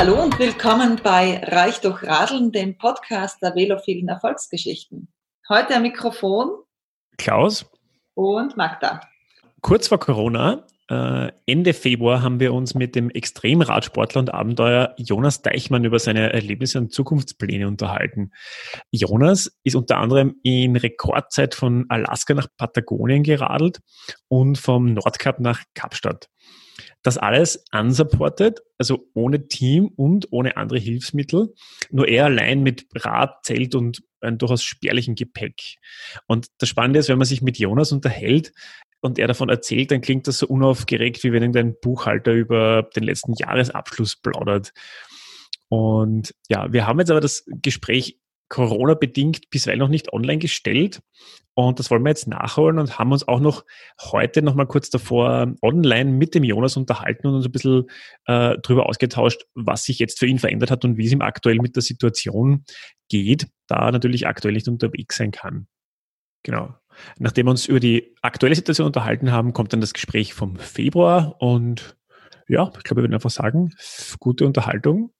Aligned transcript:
Hallo 0.00 0.22
und 0.22 0.38
willkommen 0.38 0.98
bei 1.04 1.42
Reich 1.44 1.82
durch 1.82 2.02
Radeln, 2.04 2.52
dem 2.52 2.78
Podcast 2.78 3.42
der 3.42 3.54
velophilen 3.54 4.08
Erfolgsgeschichten. 4.08 5.08
Heute 5.46 5.76
am 5.76 5.82
Mikrofon 5.82 6.48
Klaus 7.18 7.70
und 8.14 8.56
Magda. 8.56 9.02
Kurz 9.60 9.88
vor 9.88 10.00
Corona, 10.00 10.64
äh, 10.88 11.30
Ende 11.44 11.74
Februar, 11.74 12.22
haben 12.22 12.40
wir 12.40 12.54
uns 12.54 12.74
mit 12.74 12.94
dem 12.94 13.10
Extremradsportler 13.10 14.20
und 14.20 14.32
Abenteuer 14.32 14.94
Jonas 14.96 15.42
Deichmann 15.42 15.84
über 15.84 15.98
seine 15.98 16.32
Erlebnisse 16.32 16.78
und 16.78 16.94
Zukunftspläne 16.94 17.68
unterhalten. 17.68 18.32
Jonas 18.90 19.54
ist 19.64 19.76
unter 19.76 19.98
anderem 19.98 20.36
in 20.42 20.76
Rekordzeit 20.76 21.54
von 21.54 21.84
Alaska 21.90 22.32
nach 22.32 22.48
Patagonien 22.56 23.22
geradelt 23.22 23.80
und 24.28 24.56
vom 24.56 24.94
Nordkap 24.94 25.40
nach 25.40 25.62
Kapstadt. 25.74 26.30
Das 27.02 27.18
alles 27.18 27.64
unsupported, 27.72 28.60
also 28.78 29.06
ohne 29.14 29.48
Team 29.48 29.90
und 29.96 30.28
ohne 30.30 30.56
andere 30.56 30.78
Hilfsmittel, 30.78 31.54
nur 31.90 32.08
er 32.08 32.26
allein 32.26 32.62
mit 32.62 32.86
Rad, 32.94 33.44
Zelt 33.44 33.74
und 33.74 34.02
einem 34.20 34.38
durchaus 34.38 34.62
spärlichen 34.62 35.14
Gepäck. 35.14 35.76
Und 36.26 36.48
das 36.58 36.68
Spannende 36.68 36.98
ist, 36.98 37.08
wenn 37.08 37.18
man 37.18 37.26
sich 37.26 37.42
mit 37.42 37.58
Jonas 37.58 37.92
unterhält 37.92 38.52
und 39.00 39.18
er 39.18 39.28
davon 39.28 39.48
erzählt, 39.48 39.90
dann 39.90 40.02
klingt 40.02 40.26
das 40.26 40.38
so 40.38 40.46
unaufgeregt, 40.46 41.24
wie 41.24 41.32
wenn 41.32 41.42
irgendein 41.42 41.76
Buchhalter 41.80 42.32
über 42.32 42.88
den 42.94 43.04
letzten 43.04 43.32
Jahresabschluss 43.34 44.16
plaudert. 44.16 44.72
Und 45.68 46.34
ja, 46.48 46.72
wir 46.72 46.86
haben 46.86 46.98
jetzt 46.98 47.10
aber 47.10 47.20
das 47.20 47.44
Gespräch 47.46 48.19
Corona-bedingt 48.50 49.48
bisweilen 49.48 49.78
noch 49.78 49.88
nicht 49.88 50.12
online 50.12 50.38
gestellt. 50.38 51.00
Und 51.54 51.78
das 51.78 51.90
wollen 51.90 52.02
wir 52.02 52.10
jetzt 52.10 52.28
nachholen 52.28 52.78
und 52.78 52.98
haben 52.98 53.12
uns 53.12 53.26
auch 53.26 53.40
noch 53.40 53.64
heute 54.00 54.42
noch 54.42 54.54
mal 54.54 54.66
kurz 54.66 54.90
davor 54.90 55.52
online 55.62 56.10
mit 56.10 56.34
dem 56.34 56.44
Jonas 56.44 56.76
unterhalten 56.76 57.26
und 57.26 57.34
uns 57.34 57.46
ein 57.46 57.52
bisschen 57.52 57.84
äh, 58.26 58.56
darüber 58.62 58.88
ausgetauscht, 58.88 59.46
was 59.54 59.84
sich 59.84 59.98
jetzt 59.98 60.18
für 60.18 60.26
ihn 60.26 60.38
verändert 60.38 60.70
hat 60.70 60.84
und 60.84 60.96
wie 60.96 61.06
es 61.06 61.12
ihm 61.12 61.22
aktuell 61.22 61.56
mit 61.56 61.76
der 61.76 61.82
Situation 61.82 62.64
geht, 63.08 63.48
da 63.66 63.86
er 63.86 63.92
natürlich 63.92 64.26
aktuell 64.26 64.54
nicht 64.54 64.68
unterwegs 64.68 65.16
sein 65.16 65.32
kann. 65.32 65.66
Genau. 66.42 66.74
Nachdem 67.18 67.46
wir 67.46 67.50
uns 67.50 67.66
über 67.66 67.80
die 67.80 68.14
aktuelle 68.22 68.54
Situation 68.54 68.86
unterhalten 68.86 69.32
haben, 69.32 69.52
kommt 69.52 69.72
dann 69.72 69.80
das 69.80 69.92
Gespräch 69.92 70.34
vom 70.34 70.56
Februar 70.56 71.36
und 71.40 71.96
ja, 72.48 72.70
ich 72.76 72.82
glaube, 72.82 72.96
wir 72.96 73.04
würden 73.04 73.14
einfach 73.14 73.30
sagen, 73.30 73.74
gute 74.18 74.44
Unterhaltung. 74.44 75.12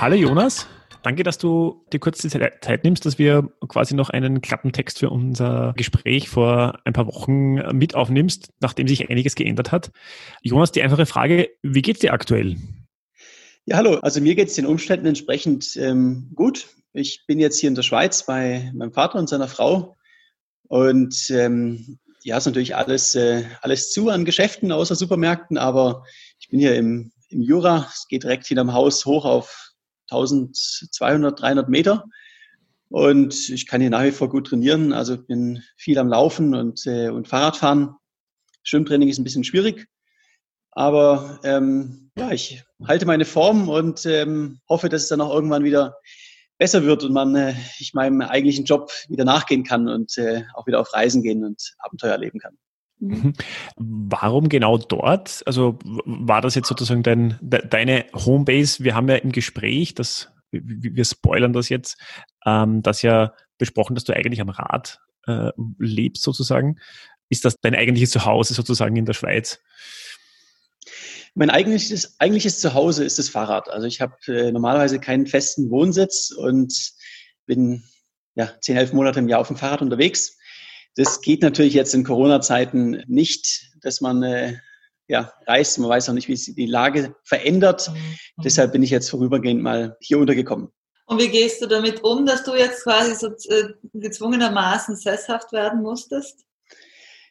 Hallo 0.00 0.14
Jonas, 0.14 0.66
danke, 1.02 1.22
dass 1.22 1.38
du 1.38 1.82
dir 1.90 1.98
kurz 1.98 2.18
die 2.18 2.28
Zeit 2.28 2.84
nimmst, 2.84 3.06
dass 3.06 3.18
wir 3.18 3.48
quasi 3.68 3.94
noch 3.94 4.10
einen 4.10 4.42
Klappentext 4.42 4.98
für 4.98 5.08
unser 5.08 5.72
Gespräch 5.78 6.28
vor 6.28 6.78
ein 6.84 6.92
paar 6.92 7.06
Wochen 7.06 7.54
mit 7.74 7.94
aufnimmst, 7.94 8.50
nachdem 8.60 8.86
sich 8.86 9.08
einiges 9.08 9.34
geändert 9.34 9.72
hat. 9.72 9.90
Jonas, 10.42 10.72
die 10.72 10.82
einfache 10.82 11.06
Frage, 11.06 11.48
wie 11.62 11.80
geht's 11.80 12.00
dir 12.00 12.12
aktuell? 12.12 12.58
Ja, 13.64 13.78
hallo. 13.78 13.94
Also 14.00 14.20
mir 14.20 14.34
geht 14.34 14.48
es 14.48 14.56
den 14.56 14.66
Umständen 14.66 15.06
entsprechend 15.06 15.74
ähm, 15.78 16.30
gut. 16.34 16.68
Ich 16.92 17.24
bin 17.26 17.38
jetzt 17.38 17.58
hier 17.58 17.68
in 17.68 17.76
der 17.76 17.82
Schweiz 17.82 18.26
bei 18.26 18.70
meinem 18.74 18.92
Vater 18.92 19.18
und 19.18 19.30
seiner 19.30 19.48
Frau 19.48 19.96
und 20.72 21.30
ähm, 21.30 21.98
ja, 22.24 22.38
ist 22.38 22.46
natürlich 22.46 22.76
alles, 22.76 23.14
äh, 23.14 23.44
alles 23.60 23.90
zu 23.90 24.08
an 24.08 24.24
Geschäften 24.24 24.72
außer 24.72 24.94
Supermärkten, 24.94 25.58
aber 25.58 26.04
ich 26.38 26.48
bin 26.48 26.60
hier 26.60 26.76
im, 26.76 27.12
im 27.28 27.42
Jura, 27.42 27.88
es 27.92 28.06
geht 28.08 28.22
direkt 28.22 28.46
hinterm 28.46 28.72
Haus 28.72 29.04
hoch 29.06 29.24
auf 29.24 29.72
1200, 30.10 31.40
300 31.40 31.68
Meter. 31.68 32.04
Und 32.88 33.48
ich 33.48 33.66
kann 33.66 33.80
hier 33.80 33.88
nach 33.90 34.04
wie 34.04 34.10
vor 34.10 34.28
gut 34.28 34.48
trainieren, 34.48 34.92
also 34.92 35.16
bin 35.16 35.62
viel 35.76 35.98
am 35.98 36.08
Laufen 36.08 36.54
und, 36.54 36.86
äh, 36.86 37.08
und 37.08 37.26
Fahrradfahren. 37.26 37.94
Schwimmtraining 38.64 39.08
ist 39.08 39.18
ein 39.18 39.24
bisschen 39.24 39.44
schwierig, 39.44 39.88
aber 40.70 41.40
ähm, 41.42 42.10
ja, 42.16 42.30
ich 42.32 42.62
halte 42.86 43.06
meine 43.06 43.24
Form 43.24 43.68
und 43.68 44.04
ähm, 44.06 44.60
hoffe, 44.68 44.88
dass 44.88 45.04
es 45.04 45.08
dann 45.08 45.22
auch 45.22 45.32
irgendwann 45.34 45.64
wieder 45.64 45.96
besser 46.62 46.84
wird 46.84 47.02
und 47.02 47.12
man 47.12 47.34
äh, 47.34 47.54
ich 47.80 47.92
meinem 47.92 48.20
eigentlichen 48.20 48.64
Job 48.64 48.92
wieder 49.08 49.24
nachgehen 49.24 49.64
kann 49.64 49.88
und 49.88 50.16
äh, 50.16 50.44
auch 50.54 50.64
wieder 50.68 50.78
auf 50.78 50.94
Reisen 50.94 51.24
gehen 51.24 51.44
und 51.44 51.74
Abenteuer 51.78 52.12
erleben 52.12 52.38
kann. 52.38 52.56
Mhm. 53.00 53.32
Warum 53.74 54.48
genau 54.48 54.78
dort? 54.78 55.42
Also 55.44 55.76
war 55.82 56.40
das 56.40 56.54
jetzt 56.54 56.68
sozusagen 56.68 57.02
dein, 57.02 57.36
deine 57.40 58.04
Homebase? 58.14 58.84
Wir 58.84 58.94
haben 58.94 59.08
ja 59.08 59.16
im 59.16 59.32
Gespräch, 59.32 59.94
das, 59.96 60.30
wir 60.52 61.04
spoilern 61.04 61.52
das 61.52 61.68
jetzt, 61.68 62.00
ähm, 62.46 62.80
das 62.80 63.02
ja 63.02 63.34
besprochen, 63.58 63.96
dass 63.96 64.04
du 64.04 64.14
eigentlich 64.14 64.40
am 64.40 64.50
Rad 64.50 65.00
äh, 65.26 65.50
lebst 65.80 66.22
sozusagen. 66.22 66.76
Ist 67.28 67.44
das 67.44 67.56
dein 67.60 67.74
eigentliches 67.74 68.10
Zuhause 68.10 68.54
sozusagen 68.54 68.94
in 68.94 69.06
der 69.06 69.14
Schweiz? 69.14 69.58
Mein 71.34 71.50
eigentliches, 71.50 72.16
eigentliches 72.18 72.60
Zuhause 72.60 73.04
ist 73.04 73.18
das 73.18 73.28
Fahrrad. 73.28 73.70
Also 73.70 73.86
ich 73.86 74.00
habe 74.00 74.14
äh, 74.26 74.52
normalerweise 74.52 75.00
keinen 75.00 75.26
festen 75.26 75.70
Wohnsitz 75.70 76.30
und 76.30 76.92
bin 77.46 77.82
ja, 78.34 78.52
zehn, 78.60 78.76
elf 78.76 78.92
Monate 78.92 79.20
im 79.20 79.28
Jahr 79.28 79.40
auf 79.40 79.48
dem 79.48 79.56
Fahrrad 79.56 79.82
unterwegs. 79.82 80.38
Das 80.96 81.20
geht 81.22 81.42
natürlich 81.42 81.74
jetzt 81.74 81.94
in 81.94 82.04
Corona-Zeiten 82.04 83.02
nicht, 83.06 83.72
dass 83.80 84.00
man 84.00 84.22
äh, 84.22 84.58
ja, 85.08 85.32
reist. 85.46 85.78
Man 85.78 85.88
weiß 85.88 86.08
auch 86.08 86.14
nicht, 86.14 86.28
wie 86.28 86.36
sich 86.36 86.54
die 86.54 86.66
Lage 86.66 87.14
verändert. 87.24 87.90
Mhm. 87.90 88.42
Deshalb 88.42 88.72
bin 88.72 88.82
ich 88.82 88.90
jetzt 88.90 89.10
vorübergehend 89.10 89.62
mal 89.62 89.96
hier 90.00 90.18
untergekommen. 90.18 90.68
Und 91.06 91.20
wie 91.20 91.28
gehst 91.28 91.60
du 91.60 91.66
damit 91.66 92.02
um, 92.04 92.24
dass 92.24 92.44
du 92.44 92.54
jetzt 92.54 92.84
quasi 92.84 93.14
so 93.14 93.28
äh, 93.52 93.74
gezwungenermaßen 93.92 94.96
sesshaft 94.96 95.52
werden 95.52 95.82
musstest? 95.82 96.44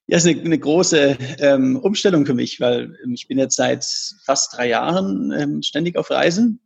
Ja, 0.07 0.17
ist 0.17 0.25
eine, 0.25 0.41
eine 0.41 0.59
große 0.59 1.17
ähm, 1.39 1.77
Umstellung 1.77 2.25
für 2.25 2.33
mich, 2.33 2.59
weil 2.59 2.97
ähm, 3.03 3.13
ich 3.13 3.27
bin 3.27 3.37
jetzt 3.37 3.55
seit 3.55 3.85
fast 4.25 4.55
drei 4.55 4.67
Jahren 4.67 5.31
ähm, 5.31 5.61
ständig 5.61 5.97
auf 5.97 6.09
Reisen. 6.09 6.59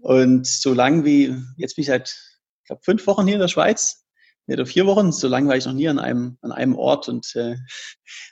Und 0.00 0.46
so 0.46 0.74
lang 0.74 1.04
wie, 1.04 1.34
jetzt 1.56 1.76
bin 1.76 1.82
ich 1.82 1.88
seit, 1.88 2.14
ich 2.62 2.66
glaube, 2.66 2.82
fünf 2.84 3.06
Wochen 3.06 3.26
hier 3.26 3.34
in 3.34 3.40
der 3.40 3.48
Schweiz, 3.48 4.04
oder 4.54 4.66
vier 4.66 4.86
Wochen, 4.86 5.12
so 5.12 5.28
lange 5.28 5.48
war 5.48 5.56
ich 5.56 5.66
noch 5.66 5.74
nie 5.74 5.88
an 5.88 5.98
einem, 5.98 6.38
an 6.40 6.52
einem 6.52 6.74
Ort 6.74 7.08
und 7.08 7.34
äh, 7.36 7.56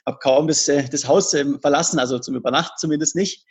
habe 0.05 0.17
kaum 0.19 0.47
das, 0.47 0.67
äh, 0.67 0.87
das 0.89 1.07
Haus 1.07 1.33
äh, 1.33 1.45
verlassen, 1.61 1.99
also 1.99 2.17
zum 2.19 2.35
Übernachten 2.35 2.77
zumindest 2.77 3.15
nicht. 3.15 3.45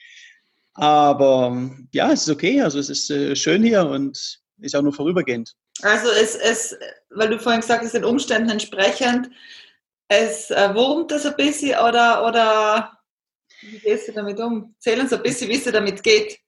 Aber 0.74 1.70
ja, 1.92 2.12
es 2.12 2.22
ist 2.22 2.30
okay, 2.30 2.60
also 2.60 2.78
es 2.78 2.90
ist 2.90 3.10
äh, 3.10 3.36
schön 3.36 3.62
hier 3.62 3.86
und 3.86 4.40
ist 4.58 4.74
auch 4.74 4.82
nur 4.82 4.92
vorübergehend. 4.92 5.54
Also 5.82 6.08
es, 6.10 6.34
es, 6.34 6.76
weil 7.10 7.30
du 7.30 7.38
vorhin 7.38 7.60
gesagt 7.60 7.84
hast, 7.84 7.94
den 7.94 8.04
Umständen 8.04 8.50
entsprechend 8.50 9.30
es 10.08 10.50
äh, 10.50 10.74
wurmt 10.74 11.10
das 11.10 11.26
ein 11.26 11.36
bisschen 11.36 11.78
oder, 11.78 12.26
oder 12.26 12.92
wie 13.62 13.78
gehst 13.78 14.08
du 14.08 14.12
damit 14.12 14.38
um? 14.40 14.74
Erzähl 14.76 15.00
uns 15.00 15.12
ein 15.12 15.22
bisschen, 15.22 15.48
wie 15.48 15.56
es 15.56 15.64
dir 15.64 15.72
damit 15.72 16.02
geht. 16.02 16.38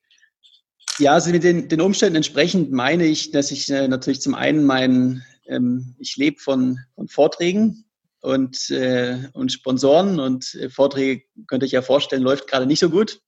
Ja, 0.98 1.12
also 1.12 1.30
mit 1.30 1.44
den, 1.44 1.68
den 1.68 1.80
Umständen 1.80 2.16
entsprechend 2.16 2.72
meine 2.72 3.04
ich, 3.04 3.30
dass 3.30 3.50
ich 3.50 3.70
äh, 3.70 3.86
natürlich 3.88 4.20
zum 4.20 4.34
einen 4.34 4.64
meinen, 4.64 5.24
ähm, 5.46 5.94
ich 5.98 6.16
lebe 6.16 6.40
von, 6.40 6.78
von 6.94 7.08
Vorträgen 7.08 7.84
und, 8.20 8.70
äh, 8.70 9.18
und 9.32 9.52
Sponsoren 9.52 10.18
und 10.18 10.54
äh, 10.56 10.70
Vorträge, 10.70 11.22
könnte 11.46 11.66
ich 11.66 11.72
ja 11.72 11.82
vorstellen, 11.82 12.22
läuft 12.22 12.48
gerade 12.48 12.66
nicht 12.66 12.80
so 12.80 12.90
gut. 12.90 13.20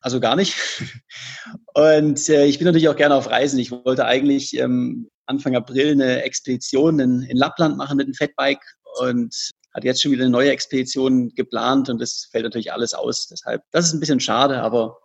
Also 0.00 0.20
gar 0.20 0.36
nicht. 0.36 0.54
Und 1.72 2.28
äh, 2.28 2.44
ich 2.44 2.58
bin 2.58 2.66
natürlich 2.66 2.90
auch 2.90 2.96
gerne 2.96 3.14
auf 3.14 3.30
Reisen. 3.30 3.58
Ich 3.58 3.70
wollte 3.70 4.04
eigentlich 4.04 4.54
ähm, 4.58 5.08
Anfang 5.24 5.56
April 5.56 5.92
eine 5.92 6.22
Expedition 6.24 7.00
in, 7.00 7.22
in 7.22 7.38
Lappland 7.38 7.78
machen 7.78 7.96
mit 7.96 8.06
dem 8.06 8.12
Fatbike 8.12 8.60
und 8.98 9.34
hat 9.74 9.84
jetzt 9.84 10.02
schon 10.02 10.12
wieder 10.12 10.22
eine 10.22 10.30
neue 10.30 10.50
Expedition 10.50 11.34
geplant 11.34 11.88
und 11.88 12.00
das 12.00 12.28
fällt 12.30 12.44
natürlich 12.44 12.72
alles 12.72 12.94
aus. 12.94 13.26
Deshalb, 13.26 13.62
das 13.72 13.86
ist 13.86 13.94
ein 13.94 14.00
bisschen 14.00 14.20
schade, 14.20 14.62
aber 14.62 14.98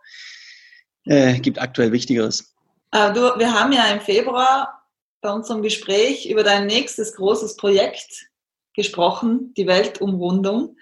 äh, 1.04 1.38
gibt 1.40 1.60
aktuell 1.60 1.92
Wichtigeres. 1.92 2.54
Äh, 2.92 3.12
du, 3.12 3.20
wir 3.20 3.52
haben 3.52 3.72
ja 3.72 3.86
im 3.86 4.00
Februar 4.00 4.86
bei 5.20 5.30
unserem 5.32 5.62
Gespräch 5.62 6.28
über 6.30 6.44
dein 6.44 6.66
nächstes 6.66 7.14
großes 7.14 7.56
Projekt 7.56 8.26
gesprochen, 8.74 9.52
die 9.56 9.66
Weltumrundung. 9.66 10.76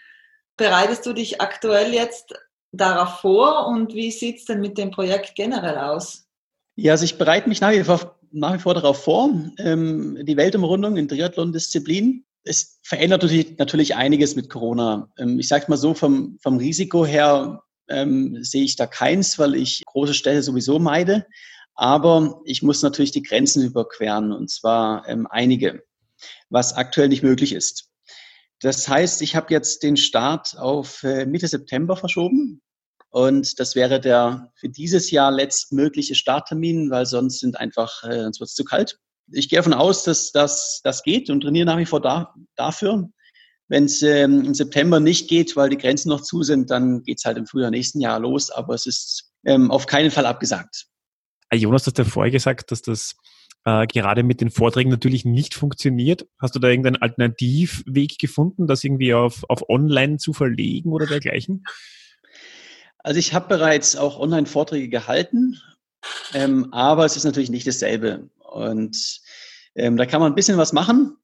Bereitest 0.57 1.07
du 1.07 1.13
dich 1.13 1.41
aktuell 1.41 1.93
jetzt 1.95 2.35
darauf 2.73 3.21
vor 3.21 3.67
und 3.69 3.95
wie 3.95 4.11
sieht 4.11 4.39
es 4.39 4.45
denn 4.45 4.61
mit 4.61 4.77
dem 4.77 4.91
Projekt 4.91 5.35
generell 5.35 5.79
aus? 5.79 6.27
Ja, 6.77 6.93
also 6.93 7.05
ich 7.05 7.19
bereite 7.19 7.49
mich 7.49 7.61
nach 7.61 7.73
wie 7.73 7.83
vor, 7.83 8.19
nach 8.31 8.55
wie 8.55 8.59
vor 8.59 8.75
darauf 8.75 9.03
vor. 9.03 9.31
Ähm, 9.59 10.19
die 10.23 10.37
Weltumrundung 10.37 10.97
in 10.97 11.09
Triathlon-Disziplinen 11.09 12.25
es 12.45 12.79
verändert 12.83 13.25
natürlich 13.59 13.97
einiges 13.97 14.37
mit 14.37 14.49
Corona. 14.49 15.11
Ähm, 15.19 15.39
ich 15.39 15.49
sage 15.49 15.67
mal 15.69 15.77
so, 15.77 15.95
vom, 15.95 16.39
vom 16.43 16.57
Risiko 16.57 17.05
her 17.05 17.63
ähm, 17.89 18.43
sehe 18.43 18.65
ich 18.65 18.77
da 18.77 18.87
keins, 18.87 19.39
weil 19.39 19.55
ich 19.55 19.85
große 19.87 20.15
Städte 20.15 20.43
sowieso 20.43 20.79
meide. 20.79 21.27
Aber 21.75 22.41
ich 22.45 22.63
muss 22.63 22.83
natürlich 22.83 23.13
die 23.13 23.23
Grenzen 23.23 23.65
überqueren, 23.65 24.33
und 24.33 24.51
zwar 24.51 25.09
ähm, 25.09 25.29
einige, 25.31 25.85
was 26.51 26.75
aktuell 26.75 27.09
nicht 27.09 27.23
möglich 27.23 27.53
ist. 27.53 27.89
Das 28.61 28.89
heißt, 28.89 29.23
ich 29.23 29.37
habe 29.37 29.53
jetzt 29.55 29.85
den 29.85 29.97
Start 29.97 30.59
auf 30.59 31.05
äh, 31.05 31.27
Mitte 31.27 31.47
September 31.47 31.97
verschoben. 31.97 32.61
Und 33.11 33.59
das 33.61 33.75
wäre 33.75 34.01
der 34.01 34.53
für 34.57 34.69
dieses 34.69 35.11
Jahr 35.11 35.31
letztmögliche 35.31 36.15
Starttermin, 36.15 36.91
weil 36.91 37.07
sonst 37.07 37.39
sind 37.39 37.59
einfach, 37.59 38.03
äh, 38.05 38.23
sonst 38.23 38.41
wird 38.41 38.51
es 38.51 38.55
zu 38.55 38.65
kalt 38.65 38.99
ich 39.33 39.49
gehe 39.49 39.59
davon 39.59 39.75
aus, 39.75 40.05
dass 40.05 40.33
das, 40.33 40.81
das 40.85 41.03
geht 41.03 41.31
und 41.31 41.41
trainiere 41.41 41.67
nach 41.67 41.79
wie 41.79 41.87
vor 41.87 42.01
da, 42.01 42.35
dafür. 42.57 43.09
Wenn 43.69 43.85
es 43.85 44.03
ähm, 44.03 44.45
im 44.45 44.55
September 44.55 44.99
nicht 44.99 45.29
geht, 45.29 45.55
weil 45.55 45.69
die 45.69 45.77
Grenzen 45.77 46.09
noch 46.09 46.23
zu 46.23 46.43
sind, 46.43 46.71
dann 46.71 47.03
geht 47.03 47.19
es 47.19 47.25
halt 47.25 47.37
im 47.37 47.47
Frühjahr 47.47 47.71
nächsten 47.71 48.01
Jahr 48.01 48.19
los. 48.19 48.51
Aber 48.51 48.75
es 48.75 48.87
ist 48.87 49.31
ähm, 49.45 49.71
auf 49.71 49.87
keinen 49.87 50.11
Fall 50.11 50.25
abgesagt. 50.25 50.87
Ah, 51.51 51.57
Jonas, 51.57 51.85
du 51.85 51.91
hast 51.91 51.99
ja 51.99 52.05
vorher 52.05 52.33
gesagt, 52.33 52.71
dass 52.71 52.81
das 52.81 53.15
äh, 53.65 53.87
gerade 53.87 54.23
mit 54.23 54.41
den 54.41 54.51
Vorträgen 54.51 54.91
natürlich 54.91 55.27
nicht 55.27 55.55
funktioniert. 55.55 56.27
Hast 56.41 56.55
du 56.55 56.59
da 56.59 56.69
irgendeinen 56.69 56.97
Alternativweg 56.97 58.19
gefunden, 58.19 58.67
das 58.67 58.85
irgendwie 58.85 59.13
auf, 59.13 59.45
auf 59.49 59.69
Online 59.69 60.17
zu 60.17 60.33
verlegen 60.33 60.91
oder 60.91 61.07
dergleichen? 61.07 61.65
Also 62.99 63.19
ich 63.21 63.35
habe 63.35 63.49
bereits 63.49 63.97
auch 63.97 64.19
Online-Vorträge 64.19 64.89
gehalten, 64.89 65.61
ähm, 66.35 66.73
aber 66.73 67.05
es 67.05 67.17
ist 67.17 67.25
natürlich 67.25 67.51
nicht 67.51 67.67
dasselbe. 67.67 68.29
Und 68.51 69.21
ähm, 69.75 69.97
da 69.97 70.07
kann 70.07 70.21
man 70.21 70.33
ein 70.33 70.37
bisschen 70.37 70.59
was 70.59 70.73
machen. 70.73 71.17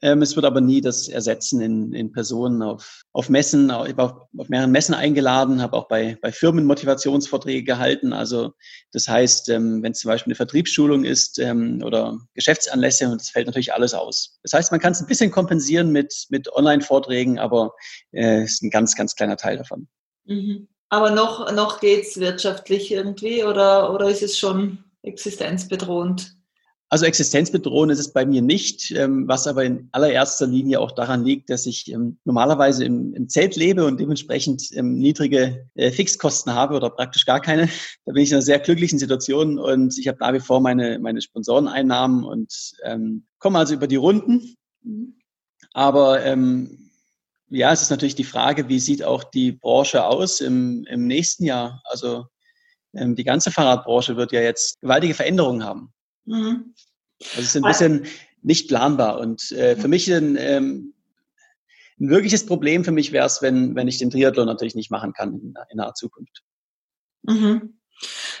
Ähm, 0.00 0.22
es 0.22 0.36
wird 0.36 0.46
aber 0.46 0.60
nie 0.60 0.80
das 0.80 1.08
ersetzen 1.08 1.60
in, 1.60 1.92
in 1.92 2.12
Personen 2.12 2.62
auf, 2.62 3.02
auf 3.12 3.28
Messen, 3.28 3.70
auf, 3.70 3.88
auf 3.98 4.48
mehreren 4.48 4.70
Messen 4.70 4.94
eingeladen, 4.94 5.60
habe 5.60 5.76
auch 5.76 5.88
bei, 5.88 6.16
bei 6.22 6.30
Firmen 6.30 6.64
Motivationsvorträge 6.66 7.64
gehalten. 7.64 8.12
Also 8.12 8.52
das 8.92 9.08
heißt, 9.08 9.48
ähm, 9.48 9.82
wenn 9.82 9.92
es 9.92 9.98
zum 9.98 10.10
Beispiel 10.10 10.30
eine 10.30 10.36
Vertriebsschulung 10.36 11.04
ist 11.04 11.40
ähm, 11.40 11.82
oder 11.84 12.16
Geschäftsanlässe, 12.34 13.08
das 13.12 13.30
fällt 13.30 13.46
natürlich 13.46 13.72
alles 13.74 13.92
aus. 13.92 14.38
Das 14.44 14.52
heißt, 14.52 14.70
man 14.70 14.80
kann 14.80 14.92
es 14.92 15.00
ein 15.00 15.08
bisschen 15.08 15.32
kompensieren 15.32 15.90
mit, 15.90 16.26
mit 16.30 16.52
Online-Vorträgen, 16.52 17.40
aber 17.40 17.72
es 18.12 18.24
äh, 18.24 18.44
ist 18.44 18.62
ein 18.62 18.70
ganz, 18.70 18.94
ganz 18.94 19.16
kleiner 19.16 19.36
Teil 19.36 19.56
davon. 19.56 19.88
Mhm. 20.26 20.68
Aber 20.90 21.10
noch, 21.10 21.52
noch 21.52 21.80
geht 21.80 22.04
es 22.04 22.20
wirtschaftlich 22.20 22.92
irgendwie 22.92 23.42
oder, 23.44 23.92
oder 23.92 24.08
ist 24.08 24.22
es 24.22 24.38
schon 24.38 24.84
existenzbedrohend? 25.02 26.37
Also 26.90 27.04
existenzbedrohend 27.04 27.92
ist 27.92 27.98
es 27.98 28.12
bei 28.14 28.24
mir 28.24 28.40
nicht, 28.40 28.92
ähm, 28.92 29.28
was 29.28 29.46
aber 29.46 29.62
in 29.64 29.88
allererster 29.92 30.46
Linie 30.46 30.80
auch 30.80 30.92
daran 30.92 31.22
liegt, 31.22 31.50
dass 31.50 31.66
ich 31.66 31.92
ähm, 31.92 32.18
normalerweise 32.24 32.84
im, 32.84 33.28
Zelt 33.28 33.56
lebe 33.56 33.84
und 33.84 34.00
dementsprechend 34.00 34.70
ähm, 34.72 34.94
niedrige 34.94 35.68
äh, 35.74 35.90
Fixkosten 35.90 36.54
habe 36.54 36.74
oder 36.74 36.88
praktisch 36.88 37.26
gar 37.26 37.40
keine. 37.40 37.68
Da 38.06 38.12
bin 38.12 38.22
ich 38.22 38.30
in 38.30 38.36
einer 38.36 38.42
sehr 38.42 38.58
glücklichen 38.58 38.98
Situation 38.98 39.58
und 39.58 39.98
ich 39.98 40.08
habe 40.08 40.18
nach 40.20 40.32
wie 40.32 40.40
vor 40.40 40.60
meine, 40.60 40.98
meine 40.98 41.20
Sponsoreneinnahmen 41.20 42.24
und 42.24 42.72
ähm, 42.84 43.26
komme 43.38 43.58
also 43.58 43.74
über 43.74 43.86
die 43.86 43.96
Runden. 43.96 44.56
Aber 45.74 46.24
ähm, 46.24 46.90
ja, 47.50 47.70
es 47.70 47.82
ist 47.82 47.90
natürlich 47.90 48.14
die 48.14 48.24
Frage, 48.24 48.68
wie 48.68 48.80
sieht 48.80 49.04
auch 49.04 49.24
die 49.24 49.52
Branche 49.52 50.04
aus 50.04 50.40
im, 50.40 50.86
im 50.88 51.06
nächsten 51.06 51.44
Jahr? 51.44 51.82
Also 51.84 52.26
ähm, 52.94 53.14
die 53.14 53.24
ganze 53.24 53.50
Fahrradbranche 53.50 54.16
wird 54.16 54.32
ja 54.32 54.40
jetzt 54.40 54.80
gewaltige 54.80 55.12
Veränderungen 55.12 55.64
haben. 55.64 55.92
Mhm. 56.28 56.74
Also 57.20 57.40
es 57.40 57.54
ist 57.54 57.56
ein 57.56 57.62
bisschen 57.62 58.06
nicht 58.42 58.68
planbar. 58.68 59.18
Und 59.18 59.50
äh, 59.52 59.76
für 59.76 59.88
mich 59.88 60.12
ein, 60.12 60.36
ähm, 60.38 60.94
ein 62.00 62.10
wirkliches 62.10 62.46
Problem 62.46 62.84
für 62.84 62.92
mich 62.92 63.12
wäre 63.12 63.26
es, 63.26 63.42
wenn, 63.42 63.74
wenn 63.74 63.88
ich 63.88 63.98
den 63.98 64.10
Triathlon 64.10 64.46
natürlich 64.46 64.74
nicht 64.74 64.90
machen 64.90 65.12
kann 65.12 65.34
in, 65.34 65.54
in 65.70 65.76
naher 65.76 65.94
Zukunft. 65.94 66.42
Mhm. 67.22 67.74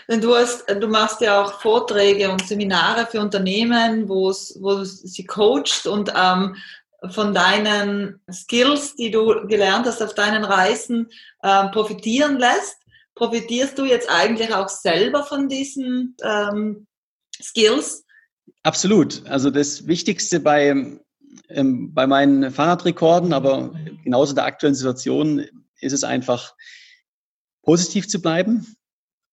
Du, 0.06 0.34
hast, 0.34 0.64
du 0.70 0.86
machst 0.86 1.20
ja 1.20 1.42
auch 1.42 1.60
Vorträge 1.60 2.30
und 2.30 2.46
Seminare 2.46 3.06
für 3.06 3.20
Unternehmen, 3.20 4.08
wo 4.08 4.28
du 4.28 4.84
sie 4.84 5.26
coachst 5.26 5.86
und 5.86 6.12
ähm, 6.16 6.54
von 7.10 7.34
deinen 7.34 8.20
Skills, 8.32 8.96
die 8.96 9.10
du 9.10 9.46
gelernt 9.46 9.86
hast 9.86 10.02
auf 10.02 10.14
deinen 10.14 10.44
Reisen, 10.44 11.10
äh, 11.42 11.68
profitieren 11.68 12.38
lässt. 12.38 12.78
Profitierst 13.14 13.76
du 13.78 13.84
jetzt 13.84 14.08
eigentlich 14.08 14.54
auch 14.54 14.68
selber 14.68 15.24
von 15.24 15.48
diesen 15.48 16.16
ähm, 16.22 16.86
Skills? 17.42 18.04
Absolut. 18.62 19.26
Also 19.26 19.50
das 19.50 19.86
Wichtigste 19.86 20.40
bei, 20.40 20.98
ähm, 21.48 21.94
bei 21.94 22.06
meinen 22.06 22.50
Fahrradrekorden, 22.50 23.32
aber 23.32 23.74
genauso 24.04 24.34
der 24.34 24.44
aktuellen 24.44 24.74
Situation 24.74 25.44
ist 25.80 25.92
es 25.92 26.04
einfach, 26.04 26.54
positiv 27.68 28.08
zu 28.08 28.22
bleiben 28.22 28.66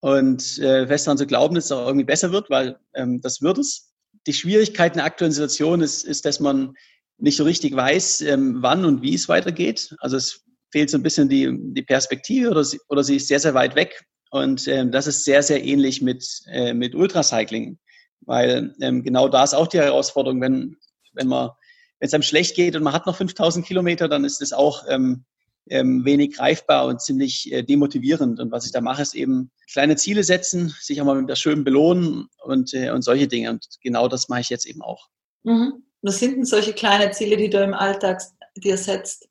und 0.02 0.60
äh, 0.60 0.86
fest 0.88 1.08
daran 1.08 1.18
zu 1.18 1.26
glauben, 1.26 1.56
dass 1.56 1.66
es 1.66 1.72
auch 1.72 1.88
irgendwie 1.88 2.06
besser 2.06 2.34
wird, 2.34 2.50
weil 2.50 2.78
ähm, 2.94 3.22
das 3.22 3.42
wird 3.42 3.58
es. 3.58 3.94
Die 4.28 4.34
Schwierigkeit 4.34 4.92
in 4.92 4.98
der 4.98 5.06
aktuellen 5.06 5.32
Situation 5.32 5.80
ist, 5.80 6.04
ist 6.04 6.26
dass 6.26 6.42
man 6.42 6.74
nicht 7.18 7.38
so 7.38 7.46
richtig 7.46 7.74
weiß, 7.74 8.22
ähm, 8.24 8.58
wann 8.60 8.84
und 8.84 9.02
wie 9.02 9.16
es 9.16 9.30
weitergeht. 9.30 9.96
Also 10.00 10.18
es 10.18 10.44
fehlt 10.70 10.90
so 10.90 10.98
ein 10.98 11.04
bisschen 11.04 11.30
die, 11.30 11.50
die 11.74 11.82
Perspektive 11.82 12.50
oder 12.50 12.66
sie, 12.66 12.78
oder 12.90 13.06
sie 13.06 13.16
ist 13.16 13.30
sehr, 13.30 13.40
sehr 13.40 13.54
weit 13.54 13.76
weg. 13.78 14.04
Und 14.32 14.68
ähm, 14.68 14.92
das 14.92 15.08
ist 15.08 15.24
sehr, 15.24 15.42
sehr 15.42 15.64
ähnlich 15.64 16.02
mit, 16.02 16.42
äh, 16.48 16.74
mit 16.74 16.94
Ultracycling. 16.94 17.80
Weil 18.26 18.74
ähm, 18.82 19.04
genau 19.04 19.28
da 19.28 19.44
ist 19.44 19.54
auch 19.54 19.68
die 19.68 19.80
Herausforderung, 19.80 20.42
wenn, 20.42 20.78
wenn 21.14 21.28
man, 21.28 21.52
wenn 22.00 22.08
es 22.08 22.14
einem 22.14 22.24
schlecht 22.24 22.56
geht 22.56 22.76
und 22.76 22.84
man 22.84 22.94
hat 22.94 23.06
noch 23.06 23.16
5000 23.16 23.66
Kilometer, 23.66 24.08
dann 24.08 24.26
ist 24.26 24.42
das 24.42 24.54
auch 24.54 24.84
ähm, 24.90 25.26
ähm, 25.70 26.06
wenig 26.06 26.36
greifbar 26.36 26.86
und 26.86 27.02
ziemlich 27.02 27.52
äh, 27.52 27.64
demotivierend. 27.64 28.40
Und 28.40 28.52
was 28.52 28.66
ich 28.66 28.72
da 28.72 28.82
mache, 28.82 29.02
ist 29.02 29.16
eben 29.16 29.52
kleine 29.72 29.96
Ziele 29.96 30.24
setzen, 30.24 30.74
sich 30.80 31.02
auch 31.02 31.06
mal 31.06 31.20
mit 31.20 31.30
der 31.30 31.36
schönen 31.36 31.64
belohnen 31.64 32.28
und, 32.44 32.74
äh, 32.74 32.92
und 32.92 33.02
solche 33.02 33.28
Dinge. 33.28 33.50
Und 33.50 33.66
genau 33.82 34.08
das 34.08 34.30
mache 34.30 34.42
ich 34.42 34.50
jetzt 34.50 34.66
eben 34.66 34.82
auch. 34.82 35.08
Mhm. 35.44 35.84
Was 36.02 36.20
sind 36.20 36.36
denn 36.36 36.46
solche 36.46 36.74
kleine 36.74 37.12
Ziele, 37.12 37.38
die 37.38 37.50
du 37.50 37.64
im 37.64 37.74
Alltag 37.74 38.22
dir 38.56 38.78
setzt? 38.78 39.28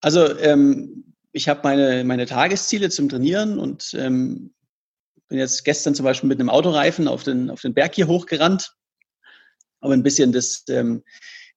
Also 0.00 0.36
ähm, 0.38 1.14
ich 1.32 1.48
habe 1.48 1.60
meine, 1.64 2.04
meine 2.04 2.26
Tagesziele 2.26 2.90
zum 2.90 3.08
Trainieren 3.08 3.58
und 3.58 3.94
ähm, 3.98 4.54
bin 5.32 5.38
jetzt 5.38 5.64
gestern 5.64 5.94
zum 5.94 6.04
Beispiel 6.04 6.28
mit 6.28 6.38
einem 6.38 6.50
Autoreifen 6.50 7.08
auf 7.08 7.22
den, 7.22 7.48
auf 7.48 7.62
den 7.62 7.72
Berg 7.72 7.94
hier 7.94 8.06
hochgerannt, 8.06 8.74
um 9.80 9.90
ein 9.90 10.02
bisschen 10.02 10.30
das, 10.30 10.62
ähm, 10.68 11.02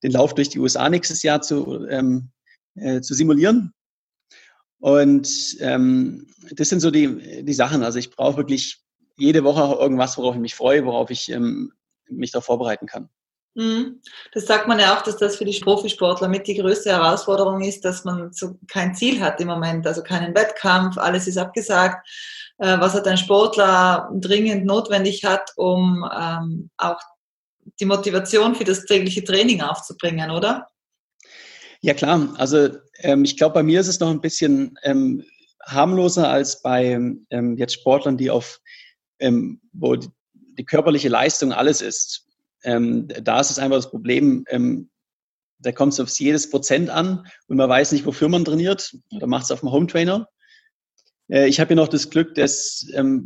den 0.02 0.14
Lauf 0.14 0.34
durch 0.34 0.48
die 0.48 0.60
USA 0.60 0.90
nächstes 0.90 1.24
Jahr 1.24 1.42
zu, 1.42 1.86
ähm, 1.90 2.32
äh, 2.76 3.02
zu 3.02 3.14
simulieren. 3.14 3.74
Und 4.80 5.58
ähm, 5.60 6.26
das 6.52 6.70
sind 6.70 6.80
so 6.80 6.90
die, 6.90 7.44
die 7.44 7.54
Sachen. 7.54 7.84
Also 7.84 8.00
ich 8.00 8.12
brauche 8.12 8.38
wirklich 8.38 8.80
jede 9.18 9.44
Woche 9.44 9.78
irgendwas, 9.78 10.18
worauf 10.18 10.36
ich 10.36 10.42
mich 10.42 10.56
freue, 10.56 10.86
worauf 10.86 11.10
ich 11.10 11.30
ähm, 11.30 11.74
mich 12.08 12.32
darauf 12.32 12.46
vorbereiten 12.46 12.86
kann. 12.86 13.10
Mhm. 13.56 14.02
Das 14.32 14.46
sagt 14.46 14.70
man 14.70 14.80
ja 14.80 14.96
auch, 14.96 15.02
dass 15.02 15.18
das 15.18 15.36
für 15.36 15.46
die 15.46 15.60
Profisportler 15.60 16.30
mit 16.30 16.48
die 16.48 16.56
größte 16.56 16.92
Herausforderung 16.92 17.62
ist, 17.62 17.84
dass 17.84 18.06
man 18.06 18.32
so 18.32 18.58
kein 18.70 18.96
Ziel 18.96 19.20
hat 19.22 19.42
im 19.42 19.48
Moment, 19.48 19.86
also 19.86 20.02
keinen 20.02 20.34
Wettkampf, 20.34 20.98
alles 20.98 21.28
ist 21.28 21.38
abgesagt. 21.38 22.08
Äh, 22.58 22.80
was 22.80 22.94
hat 22.94 23.08
ein 23.08 23.18
Sportler 23.18 24.10
dringend 24.14 24.66
notwendig 24.66 25.26
hat, 25.26 25.52
um 25.58 26.10
ähm, 26.18 26.70
auch 26.78 27.00
die 27.80 27.86
Motivation 27.86 28.56
für 28.56 28.64
das 28.64 28.86
tägliche 28.86 29.24
Training 29.24 29.62
aufzubringen, 29.62 30.32
oder? 30.32 30.70
Ja 31.82 31.94
klar, 31.94 32.34
also 32.38 32.70
ähm, 33.00 33.26
ich 33.26 33.36
glaube, 33.38 33.56
bei 33.56 33.64
mir 33.64 33.80
ist 33.82 33.88
es 33.88 34.00
noch 34.00 34.10
ein 34.10 34.22
bisschen 34.22 34.78
ähm, 34.84 35.24
harmloser 35.64 36.30
als 36.30 36.62
bei 36.62 36.92
ähm, 37.30 37.58
jetzt 37.58 37.74
Sportlern, 37.74 38.18
die 38.18 38.30
auf, 38.30 38.62
ähm, 39.20 39.60
wo 39.74 39.96
die, 39.96 40.10
die, 40.34 40.66
körperliche 40.66 41.10
Leistung 41.10 41.52
alles 41.52 41.82
ist. 41.82 42.28
Ähm, 42.64 43.08
da 43.08 43.42
ist 43.42 43.52
es 43.52 43.60
einfach 43.60 43.78
das 43.78 43.90
Problem, 43.90 44.46
da 45.60 45.72
kommt 45.72 45.94
es 45.94 46.00
auf 46.00 46.10
jedes 46.10 46.50
Prozent 46.50 46.90
an 46.90 47.28
und 47.48 47.58
man 47.58 47.70
weiß 47.70 47.92
nicht, 47.92 48.06
wofür 48.06 48.30
man 48.30 48.46
trainiert 48.46 48.96
oder 49.12 49.28
macht 49.28 49.46
es 49.46 49.52
auf 49.52 49.62
dem 49.62 49.72
Home 49.72 49.88
Trainer. 49.88 50.28
Äh, 50.28 50.35
ich 51.28 51.60
habe 51.60 51.72
ja 51.72 51.76
noch 51.76 51.88
das 51.88 52.10
Glück, 52.12 52.36
dass 52.36 52.88
ähm, 52.94 53.24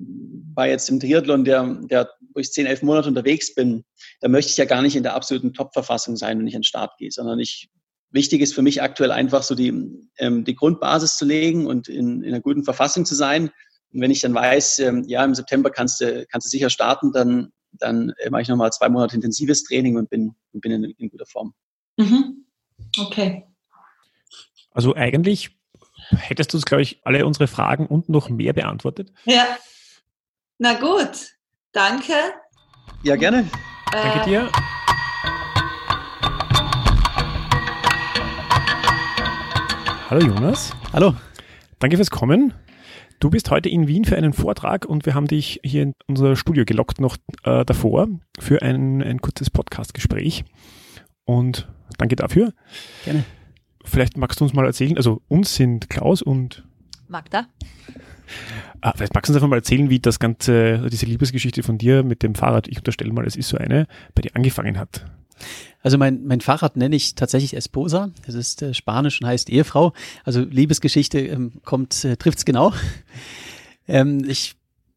bei 0.53 0.69
jetzt 0.69 0.89
im 0.89 0.99
Triathlon, 0.99 1.43
der, 1.43 1.63
der, 1.89 2.09
wo 2.33 2.39
ich 2.39 2.51
zehn, 2.51 2.65
elf 2.65 2.81
Monate 2.81 3.09
unterwegs 3.09 3.53
bin, 3.53 3.83
da 4.21 4.29
möchte 4.29 4.51
ich 4.51 4.57
ja 4.57 4.65
gar 4.65 4.81
nicht 4.81 4.95
in 4.95 5.03
der 5.03 5.15
absoluten 5.15 5.53
Top-Verfassung 5.53 6.15
sein, 6.15 6.39
wenn 6.39 6.47
ich 6.47 6.55
an 6.55 6.61
den 6.61 6.63
Start 6.65 6.97
gehe, 6.97 7.11
sondern 7.11 7.39
ich, 7.39 7.69
wichtig 8.11 8.41
ist 8.41 8.53
für 8.53 8.61
mich 8.61 8.81
aktuell 8.81 9.11
einfach 9.11 9.43
so 9.43 9.55
die, 9.55 9.73
ähm, 10.17 10.45
die 10.45 10.55
Grundbasis 10.55 11.17
zu 11.17 11.25
legen 11.25 11.67
und 11.67 11.87
in, 11.89 12.23
in 12.23 12.33
einer 12.33 12.41
guten 12.41 12.63
Verfassung 12.63 13.05
zu 13.05 13.15
sein. 13.15 13.49
Und 13.91 14.01
wenn 14.01 14.11
ich 14.11 14.21
dann 14.21 14.33
weiß, 14.33 14.79
ähm, 14.79 15.03
ja, 15.07 15.23
im 15.25 15.35
September 15.35 15.69
kannst 15.69 16.01
du, 16.01 16.25
kannst 16.27 16.47
du 16.47 16.49
sicher 16.49 16.69
starten, 16.69 17.11
dann, 17.11 17.51
dann 17.73 18.13
äh, 18.19 18.29
mache 18.29 18.43
ich 18.43 18.47
nochmal 18.47 18.71
zwei 18.71 18.89
Monate 18.89 19.15
intensives 19.15 19.63
Training 19.63 19.97
und 19.97 20.09
bin, 20.09 20.35
bin 20.53 20.71
in, 20.71 20.83
in 20.85 21.09
guter 21.09 21.25
Form. 21.25 21.53
Mhm. 21.97 22.45
Okay. 22.97 23.45
Also 24.71 24.95
eigentlich 24.95 25.58
hättest 26.17 26.53
du 26.53 26.57
uns, 26.57 26.65
glaube 26.65 26.81
ich, 26.81 27.01
alle 27.03 27.25
unsere 27.25 27.47
Fragen 27.47 27.85
und 27.87 28.09
noch 28.09 28.29
mehr 28.29 28.53
beantwortet. 28.53 29.11
Ja. 29.25 29.45
Na 30.57 30.73
gut. 30.73 31.35
Danke. 31.71 32.13
Ja, 33.03 33.15
gerne. 33.15 33.49
Äh, 33.91 34.03
Danke 34.03 34.29
dir. 34.29 34.51
Hallo 40.09 40.25
Jonas. 40.25 40.73
Hallo. 40.91 41.13
Danke 41.77 41.95
fürs 41.97 42.09
Kommen. 42.09 42.53
Du 43.19 43.29
bist 43.29 43.51
heute 43.51 43.69
in 43.69 43.87
Wien 43.87 44.05
für 44.05 44.15
einen 44.15 44.33
Vortrag 44.33 44.85
und 44.85 45.05
wir 45.05 45.13
haben 45.13 45.27
dich 45.27 45.59
hier 45.63 45.83
in 45.83 45.93
unser 46.07 46.35
Studio 46.35 46.65
gelockt 46.65 46.99
noch 46.99 47.17
äh, 47.43 47.63
davor 47.65 48.07
für 48.39 48.61
ein, 48.61 49.03
ein 49.03 49.21
kurzes 49.21 49.49
Podcastgespräch. 49.49 50.45
Und 51.25 51.67
danke 51.97 52.15
dafür. 52.15 52.53
Gerne. 53.05 53.23
Vielleicht 53.86 54.17
magst 54.17 54.39
du 54.39 54.45
uns 54.45 54.53
mal 54.53 54.65
erzählen, 54.65 54.98
also 54.98 55.21
uns 55.27 55.55
sind 55.55 55.89
Klaus 55.89 56.21
und 56.21 56.63
Magda. 57.07 57.48
Ah, 58.81 58.93
vielleicht 58.95 59.13
magst 59.13 59.29
du 59.29 59.33
uns 59.33 59.38
einfach 59.38 59.50
mal 59.50 59.57
erzählen, 59.57 59.89
wie 59.89 60.00
das 60.00 60.19
ganze, 60.19 60.88
diese 60.89 61.05
Liebesgeschichte 61.05 61.63
von 61.63 61.77
dir 61.77 62.03
mit 62.03 62.24
dem 62.24 62.36
Fahrrad, 62.36 62.67
ich 62.67 62.77
unterstelle 62.77 63.12
mal, 63.12 63.25
es 63.25 63.36
ist 63.36 63.50
so 63.50 63.57
eine, 63.57 63.88
bei 64.13 64.21
dir 64.21 64.36
angefangen 64.36 64.77
hat. 64.77 65.05
Also 65.81 65.98
mein, 65.98 66.25
mein 66.25 66.41
Fahrrad 66.41 66.75
nenne 66.75 66.95
ich 66.95 67.15
tatsächlich 67.15 67.55
Esposa. 67.55 68.12
Das 68.25 68.36
ist 68.36 68.62
äh, 68.62 68.74
Spanisch 68.74 69.21
und 69.21 69.27
heißt 69.27 69.50
Ehefrau. 69.50 69.93
Also 70.25 70.41
Liebesgeschichte 70.41 71.19
ähm, 71.19 71.53
kommt, 71.63 72.03
äh, 72.03 72.17
trifft's 72.17 72.45
genau. 72.45 72.74
ähm, 73.88 74.25
ich 74.27 74.55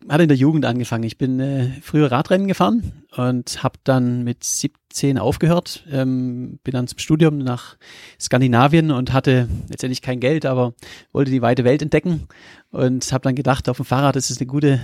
hatte 0.08 0.24
in 0.24 0.28
der 0.28 0.36
Jugend 0.36 0.64
angefangen. 0.64 1.04
Ich 1.04 1.18
bin 1.18 1.40
äh, 1.40 1.68
früher 1.80 2.10
Radrennen 2.10 2.48
gefahren 2.48 3.04
und 3.16 3.62
habe 3.62 3.78
dann 3.84 4.24
mit 4.24 4.44
17 4.44 5.18
aufgehört. 5.18 5.84
Ähm, 5.90 6.58
bin 6.64 6.72
dann 6.72 6.88
zum 6.88 6.98
Studium 6.98 7.38
nach 7.38 7.76
Skandinavien 8.20 8.90
und 8.90 9.12
hatte 9.12 9.48
letztendlich 9.68 10.02
kein 10.02 10.20
Geld, 10.20 10.46
aber 10.46 10.74
wollte 11.12 11.30
die 11.30 11.42
weite 11.42 11.64
Welt 11.64 11.82
entdecken 11.82 12.28
und 12.70 13.12
habe 13.12 13.22
dann 13.22 13.34
gedacht, 13.34 13.68
auf 13.68 13.76
dem 13.76 13.86
Fahrrad 13.86 14.16
ist 14.16 14.30
es 14.30 14.38
eine 14.38 14.46
gute, 14.46 14.80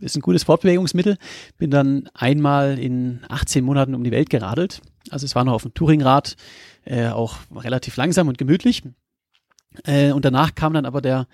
ist 0.00 0.16
ein 0.16 0.22
gutes 0.22 0.44
Fortbewegungsmittel. 0.44 1.16
Bin 1.58 1.70
dann 1.70 2.08
einmal 2.14 2.78
in 2.78 3.20
18 3.28 3.64
Monaten 3.64 3.94
um 3.94 4.04
die 4.04 4.12
Welt 4.12 4.30
geradelt. 4.30 4.82
Also 5.10 5.24
es 5.24 5.34
war 5.34 5.44
noch 5.44 5.54
auf 5.54 5.62
dem 5.62 5.74
Touringrad, 5.74 6.36
äh, 6.84 7.08
auch 7.08 7.36
relativ 7.54 7.96
langsam 7.96 8.28
und 8.28 8.38
gemütlich. 8.38 8.82
Äh, 9.84 10.12
und 10.12 10.24
danach 10.24 10.54
kam 10.54 10.74
dann 10.74 10.84
aber 10.84 11.00
der 11.00 11.26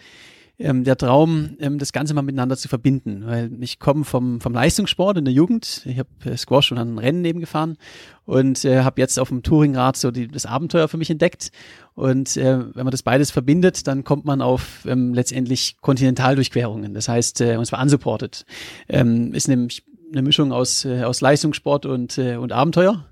ähm, 0.59 0.85
der 0.85 0.97
Traum, 0.97 1.57
ähm, 1.61 1.79
das 1.79 1.93
Ganze 1.93 2.15
mal 2.15 2.23
miteinander 2.23 2.57
zu 2.57 2.69
verbinden. 2.69 3.23
Weil 3.25 3.51
ich 3.61 3.79
komme 3.79 4.05
vom, 4.05 4.41
vom 4.41 4.53
Leistungssport 4.53 5.17
in 5.17 5.25
der 5.25 5.35
Jugend. 5.35 5.83
Ich 5.85 5.99
habe 5.99 6.09
äh, 6.25 6.37
Squash 6.37 6.73
und 6.73 6.79
dann 6.79 6.99
Rennen 6.99 7.23
nebengefahren 7.23 7.77
und 8.25 8.65
äh, 8.65 8.83
habe 8.83 9.01
jetzt 9.01 9.19
auf 9.19 9.29
dem 9.29 9.43
Touringrad 9.43 9.97
so 9.97 10.11
die, 10.11 10.27
das 10.27 10.47
Abenteuer 10.47 10.89
für 10.89 10.97
mich 10.97 11.11
entdeckt. 11.11 11.51
Und 11.95 12.37
äh, 12.37 12.59
wenn 12.75 12.85
man 12.85 12.91
das 12.91 13.03
beides 13.03 13.31
verbindet, 13.31 13.87
dann 13.87 14.05
kommt 14.05 14.25
man 14.25 14.43
auf 14.43 14.85
ähm, 14.87 15.15
letztendlich 15.15 15.77
Kontinentaldurchquerungen. 15.81 16.95
Das 16.95 17.09
heißt, 17.09 17.41
äh, 17.41 17.57
und 17.57 17.67
zwar 17.67 17.81
unsupported. 17.81 18.45
Ähm, 18.89 19.33
ist 19.35 19.49
nämlich 19.49 19.85
eine 20.13 20.23
Mischung 20.23 20.53
aus, 20.53 20.85
äh, 20.85 21.05
aus 21.05 21.21
Leistungssport 21.21 21.87
und, 21.87 22.19
äh, 22.19 22.37
und 22.37 22.53
Abenteuer. 22.53 23.05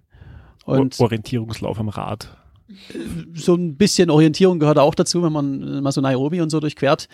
Und 0.64 0.98
Orientierungslauf 0.98 1.78
am 1.78 1.88
Rad 1.88 2.36
so 3.34 3.54
ein 3.54 3.76
bisschen 3.76 4.10
Orientierung 4.10 4.58
gehört 4.58 4.78
auch 4.78 4.94
dazu, 4.94 5.22
wenn 5.22 5.32
man 5.32 5.82
mal 5.82 5.92
so 5.92 6.00
Nairobi 6.00 6.40
und 6.40 6.50
so 6.50 6.60
durchquert. 6.60 7.08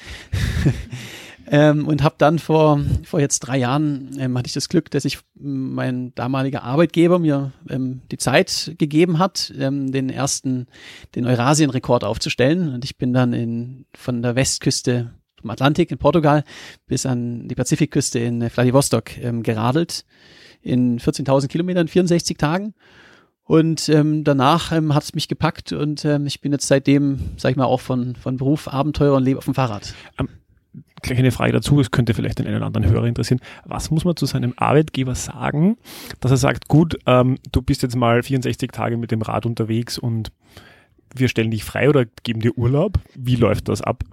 ähm, 1.50 1.86
und 1.86 2.02
habe 2.02 2.14
dann 2.18 2.38
vor, 2.38 2.80
vor 3.04 3.20
jetzt 3.20 3.40
drei 3.40 3.58
Jahren 3.58 4.10
ähm, 4.18 4.36
hatte 4.38 4.46
ich 4.46 4.54
das 4.54 4.68
Glück, 4.68 4.90
dass 4.90 5.04
ich 5.04 5.18
mein 5.34 6.14
damaliger 6.14 6.62
Arbeitgeber 6.62 7.18
mir 7.18 7.52
ähm, 7.68 8.00
die 8.10 8.18
Zeit 8.18 8.74
gegeben 8.78 9.18
hat, 9.18 9.52
ähm, 9.58 9.92
den 9.92 10.08
ersten, 10.08 10.66
den 11.14 11.26
Eurasien-Rekord 11.26 12.04
aufzustellen. 12.04 12.72
Und 12.72 12.84
ich 12.84 12.96
bin 12.96 13.12
dann 13.12 13.32
in, 13.32 13.84
von 13.94 14.22
der 14.22 14.36
Westküste 14.36 15.12
vom 15.40 15.50
Atlantik 15.50 15.90
in 15.90 15.98
Portugal 15.98 16.44
bis 16.86 17.04
an 17.04 17.48
die 17.48 17.54
Pazifikküste 17.54 18.18
in 18.20 18.48
Vladivostok 18.48 19.18
ähm, 19.18 19.42
geradelt 19.42 20.04
in 20.62 20.98
14.000 20.98 21.48
Kilometern, 21.48 21.88
64 21.88 22.38
Tagen. 22.38 22.74
Und 23.44 23.88
ähm, 23.88 24.24
danach 24.24 24.72
ähm, 24.72 24.94
hat 24.94 25.02
es 25.02 25.14
mich 25.14 25.28
gepackt 25.28 25.72
und 25.72 26.04
ähm, 26.04 26.26
ich 26.26 26.40
bin 26.40 26.52
jetzt 26.52 26.68
seitdem, 26.68 27.18
sag 27.36 27.50
ich 27.50 27.56
mal, 27.56 27.64
auch 27.64 27.80
von, 27.80 28.14
von 28.14 28.36
Beruf 28.36 28.68
Abenteurer 28.68 29.16
und 29.16 29.24
lebe 29.24 29.38
auf 29.38 29.44
dem 29.44 29.54
Fahrrad. 29.54 29.94
Ähm, 30.18 30.28
gleich 31.02 31.18
eine 31.18 31.32
Frage 31.32 31.52
dazu, 31.52 31.80
es 31.80 31.90
könnte 31.90 32.14
vielleicht 32.14 32.38
den 32.38 32.46
einen 32.46 32.56
oder 32.56 32.66
anderen 32.66 32.88
Hörer 32.88 33.06
interessieren. 33.06 33.40
Was 33.64 33.90
muss 33.90 34.04
man 34.04 34.16
zu 34.16 34.26
seinem 34.26 34.54
Arbeitgeber 34.56 35.14
sagen, 35.14 35.76
dass 36.20 36.30
er 36.30 36.36
sagt, 36.36 36.68
gut, 36.68 36.96
ähm, 37.06 37.38
du 37.50 37.62
bist 37.62 37.82
jetzt 37.82 37.96
mal 37.96 38.22
64 38.22 38.70
Tage 38.70 38.96
mit 38.96 39.10
dem 39.10 39.22
Rad 39.22 39.44
unterwegs 39.44 39.98
und 39.98 40.30
wir 41.14 41.28
stellen 41.28 41.50
dich 41.50 41.64
frei 41.64 41.88
oder 41.88 42.06
geben 42.22 42.40
dir 42.40 42.56
Urlaub? 42.56 42.98
Wie 43.14 43.36
läuft 43.36 43.68
das 43.68 43.82
ab? 43.82 44.04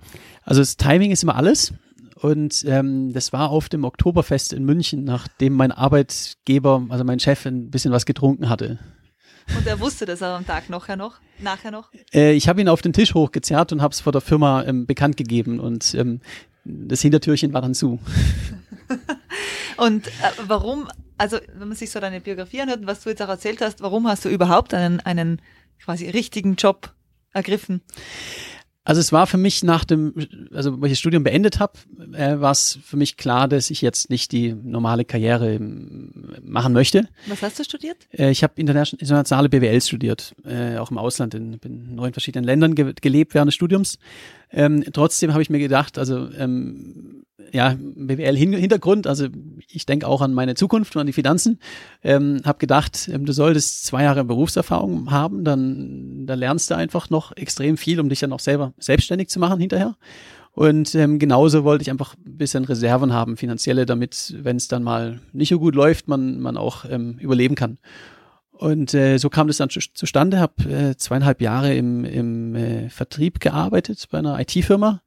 Also 0.44 0.62
das 0.62 0.76
Timing 0.76 1.12
ist 1.12 1.24
immer 1.24 1.36
alles. 1.36 1.74
Und 2.16 2.66
ähm, 2.68 3.14
das 3.14 3.32
war 3.32 3.50
auf 3.50 3.70
dem 3.70 3.86
Oktoberfest 3.86 4.52
in 4.52 4.66
München, 4.66 5.06
nachdem 5.06 5.54
mein 5.54 5.72
Arbeitgeber, 5.72 6.86
also 6.90 7.06
mein 7.06 7.20
Chef, 7.20 7.46
ein 7.46 7.72
bisschen 7.72 7.94
was 7.94 8.06
getrunken 8.06 8.50
hatte. 8.50 8.78
Und 9.58 9.68
er 9.68 9.80
wusste 9.80 10.06
das 10.06 10.22
am 10.22 10.46
Tag 10.46 10.70
nachher 10.70 10.96
noch? 10.96 11.20
Nachher 11.40 11.72
noch? 11.72 11.92
Äh, 12.14 12.34
ich 12.34 12.48
habe 12.48 12.62
ihn 12.62 12.68
auf 12.68 12.82
den 12.82 12.94
Tisch 12.94 13.14
hochgezerrt 13.14 13.72
und 13.72 13.82
habe 13.82 13.94
es 13.94 14.02
vor 14.02 14.12
der 14.12 14.22
Firma 14.22 14.64
ähm, 14.64 14.86
bekannt 14.86 15.18
gegeben 15.18 15.60
und 15.60 15.94
ähm, 15.96 16.22
das 16.66 17.02
Hintertürchen 17.02 17.54
war 17.54 17.62
dann 17.62 17.74
zu. 17.74 18.00
und 19.78 20.08
äh, 20.08 20.12
warum, 20.48 20.88
also 21.18 21.38
wenn 21.54 21.68
man 21.68 21.78
sich 21.78 21.92
so 21.92 22.00
deine 22.00 22.22
Biografie 22.22 22.62
anhört, 22.62 22.86
was 22.86 23.02
du 23.04 23.10
jetzt 23.10 23.22
auch 23.22 23.30
erzählt 23.30 23.62
hast, 23.62 23.82
warum 23.82 24.08
hast 24.08 24.26
du 24.26 24.30
überhaupt 24.30 24.74
einen, 24.74 25.00
einen 25.00 25.42
quasi 25.82 26.10
richtigen 26.10 26.56
Job 26.56 26.94
ergriffen? 27.34 27.82
Also 28.90 29.02
es 29.02 29.12
war 29.12 29.28
für 29.28 29.38
mich 29.38 29.64
nach 29.64 29.86
dem, 29.86 30.16
also 30.52 30.82
wo 30.82 30.86
ich 30.86 30.94
das 30.94 30.98
Studium 30.98 31.24
beendet 31.24 31.60
habe, 31.60 31.74
äh, 32.14 32.40
war 32.40 32.50
es 32.50 32.80
für 32.84 32.98
mich 32.98 33.18
klar, 33.18 33.48
dass 33.48 33.70
ich 33.70 33.84
jetzt 33.84 34.10
nicht 34.10 34.32
die 34.32 34.52
normale 34.52 35.06
Karriere 35.06 35.54
ähm, 35.54 36.12
machen 36.42 36.74
möchte. 36.74 37.08
Was 37.28 37.44
hast 37.44 37.60
du 37.60 37.64
studiert? 37.64 38.08
Äh, 38.12 38.32
ich 38.32 38.42
habe 38.42 38.54
internationale 38.58 39.48
BWL 39.48 39.80
studiert, 39.80 40.34
äh, 40.44 40.78
auch 40.78 40.90
im 40.90 40.98
Ausland, 40.98 41.36
in, 41.36 41.60
in 41.64 41.94
neun 41.94 42.14
verschiedenen 42.14 42.46
Ländern 42.46 42.74
ge 42.74 42.96
gelebt 43.00 43.36
während 43.36 43.50
des 43.50 43.54
Studiums. 43.54 44.00
Ähm, 44.50 44.84
trotzdem 44.92 45.34
habe 45.34 45.44
ich 45.44 45.52
mir 45.52 45.60
gedacht, 45.60 46.00
also 46.00 46.28
ähm, 46.32 47.26
ja, 47.52 47.76
BWL-Hintergrund, 47.80 49.08
also 49.08 49.28
ich 49.68 49.86
denke 49.86 50.08
auch 50.08 50.22
an 50.22 50.34
meine 50.34 50.56
Zukunft 50.56 50.96
und 50.96 51.02
an 51.02 51.08
die 51.08 51.14
Finanzen. 51.14 51.60
Ähm, 52.04 52.42
habe 52.46 52.60
gedacht, 52.60 53.10
ähm, 53.12 53.26
du 53.26 53.34
solltest 53.34 53.86
zwei 53.86 54.04
Jahre 54.04 54.24
Berufserfahrung 54.24 55.12
haben, 55.12 55.44
dann 55.44 56.26
da 56.26 56.34
lernst 56.36 56.72
du 56.72 56.76
einfach 56.76 57.10
noch 57.10 57.36
extrem 57.36 57.78
viel, 57.78 58.00
um 58.00 58.10
dich 58.10 58.20
dann 58.20 58.34
auch 58.34 58.40
selber 58.40 58.74
selbstständig 58.78 59.30
zu 59.30 59.40
machen 59.40 59.60
hinterher. 59.60 59.96
Und 60.52 60.96
ähm, 60.96 61.20
genauso 61.20 61.64
wollte 61.64 61.84
ich 61.84 61.90
einfach 61.90 62.16
ein 62.16 62.38
bisschen 62.38 62.66
Reserven 62.66 63.14
haben, 63.14 63.38
finanzielle, 63.38 63.86
damit, 63.86 64.36
wenn 64.42 64.58
es 64.58 64.68
dann 64.68 64.84
mal 64.84 65.22
nicht 65.32 65.50
so 65.50 65.60
gut 65.60 65.76
läuft, 65.76 66.08
man, 66.08 66.40
man 66.40 66.58
auch 66.58 66.86
ähm, 66.90 67.18
überleben 67.20 67.56
kann. 67.56 67.78
Und 68.52 68.94
äh, 68.94 69.18
so 69.18 69.30
kam 69.30 69.48
das 69.48 69.58
dann 69.58 69.70
zustande, 69.70 70.40
habe 70.40 70.70
äh, 70.70 70.96
zweieinhalb 70.98 71.40
Jahre 71.40 71.74
im, 71.76 72.04
im 72.04 72.56
äh, 72.56 72.90
Vertrieb 72.90 73.40
gearbeitet 73.40 74.06
bei 74.12 74.18
einer 74.18 74.38
IT-Firma 74.38 75.02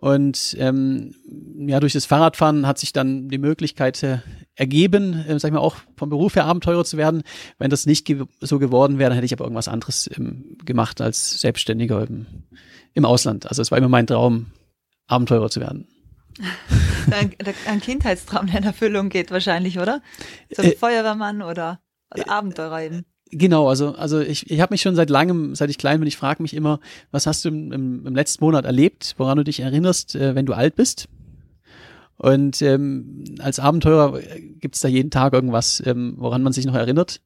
und 0.00 0.56
ähm, 0.58 1.14
ja, 1.58 1.80
durch 1.80 1.92
das 1.92 2.06
Fahrradfahren 2.06 2.66
hat 2.66 2.78
sich 2.78 2.92
dann 2.92 3.28
die 3.28 3.38
Möglichkeit 3.38 4.02
äh, 4.04 4.18
ergeben, 4.54 5.24
äh, 5.26 5.38
sag 5.38 5.48
ich 5.48 5.54
mal, 5.54 5.60
auch 5.60 5.76
vom 5.96 6.08
Beruf 6.08 6.36
her 6.36 6.44
Abenteurer 6.44 6.84
zu 6.84 6.96
werden. 6.96 7.22
Wenn 7.58 7.70
das 7.70 7.84
nicht 7.84 8.04
ge 8.04 8.24
so 8.40 8.60
geworden 8.60 8.98
wäre, 8.98 9.10
dann 9.10 9.16
hätte 9.16 9.26
ich 9.26 9.32
aber 9.32 9.44
irgendwas 9.44 9.66
anderes 9.66 10.08
ähm, 10.16 10.56
gemacht 10.64 11.00
als 11.00 11.40
Selbstständiger 11.40 12.06
im, 12.06 12.26
im 12.94 13.04
Ausland. 13.04 13.48
Also 13.48 13.60
es 13.60 13.72
war 13.72 13.78
immer 13.78 13.88
mein 13.88 14.06
Traum, 14.06 14.52
Abenteurer 15.08 15.50
zu 15.50 15.60
werden. 15.60 15.88
Ein, 17.10 17.34
ein 17.66 17.80
Kindheitstraum, 17.80 18.48
der 18.48 18.58
in 18.58 18.64
Erfüllung 18.64 19.08
geht 19.08 19.30
wahrscheinlich, 19.30 19.78
oder? 19.78 20.02
So 20.54 20.62
ein 20.62 20.72
äh, 20.72 20.76
Feuerwehrmann 20.76 21.40
oder, 21.40 21.80
oder 22.12 22.26
äh, 22.26 22.28
Abenteurer 22.28 22.82
eben. 22.82 23.06
Genau, 23.30 23.68
also, 23.68 23.94
also 23.94 24.20
ich, 24.20 24.50
ich 24.50 24.60
habe 24.60 24.72
mich 24.72 24.80
schon 24.80 24.96
seit 24.96 25.10
langem, 25.10 25.54
seit 25.54 25.70
ich 25.70 25.78
klein 25.78 26.00
bin, 26.00 26.08
ich 26.08 26.16
frage 26.16 26.42
mich 26.42 26.54
immer, 26.54 26.80
was 27.10 27.26
hast 27.26 27.44
du 27.44 27.50
im, 27.50 27.72
im, 27.72 28.06
im, 28.06 28.14
letzten 28.14 28.44
Monat 28.44 28.64
erlebt, 28.64 29.14
woran 29.18 29.36
du 29.36 29.44
dich 29.44 29.60
erinnerst, 29.60 30.14
äh, 30.14 30.34
wenn 30.34 30.46
du 30.46 30.54
alt 30.54 30.76
bist? 30.76 31.08
Und 32.16 32.62
ähm, 32.62 33.24
als 33.38 33.60
Abenteurer 33.60 34.18
gibt's 34.60 34.80
da 34.80 34.88
jeden 34.88 35.10
Tag 35.10 35.34
irgendwas, 35.34 35.82
ähm, 35.86 36.14
woran 36.16 36.42
man 36.42 36.52
sich 36.52 36.64
noch 36.64 36.74
erinnert. 36.74 37.20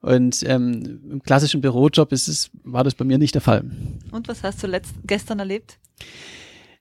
Und 0.00 0.42
ähm, 0.46 1.00
im 1.10 1.22
klassischen 1.22 1.62
Bürojob 1.62 2.12
ist 2.12 2.28
es, 2.28 2.50
war 2.62 2.84
das 2.84 2.94
bei 2.94 3.06
mir 3.06 3.16
nicht 3.16 3.34
der 3.34 3.40
Fall. 3.40 3.64
Und 4.10 4.28
was 4.28 4.42
hast 4.42 4.62
du 4.62 4.66
letzt, 4.66 4.94
gestern 5.06 5.38
erlebt? 5.38 5.78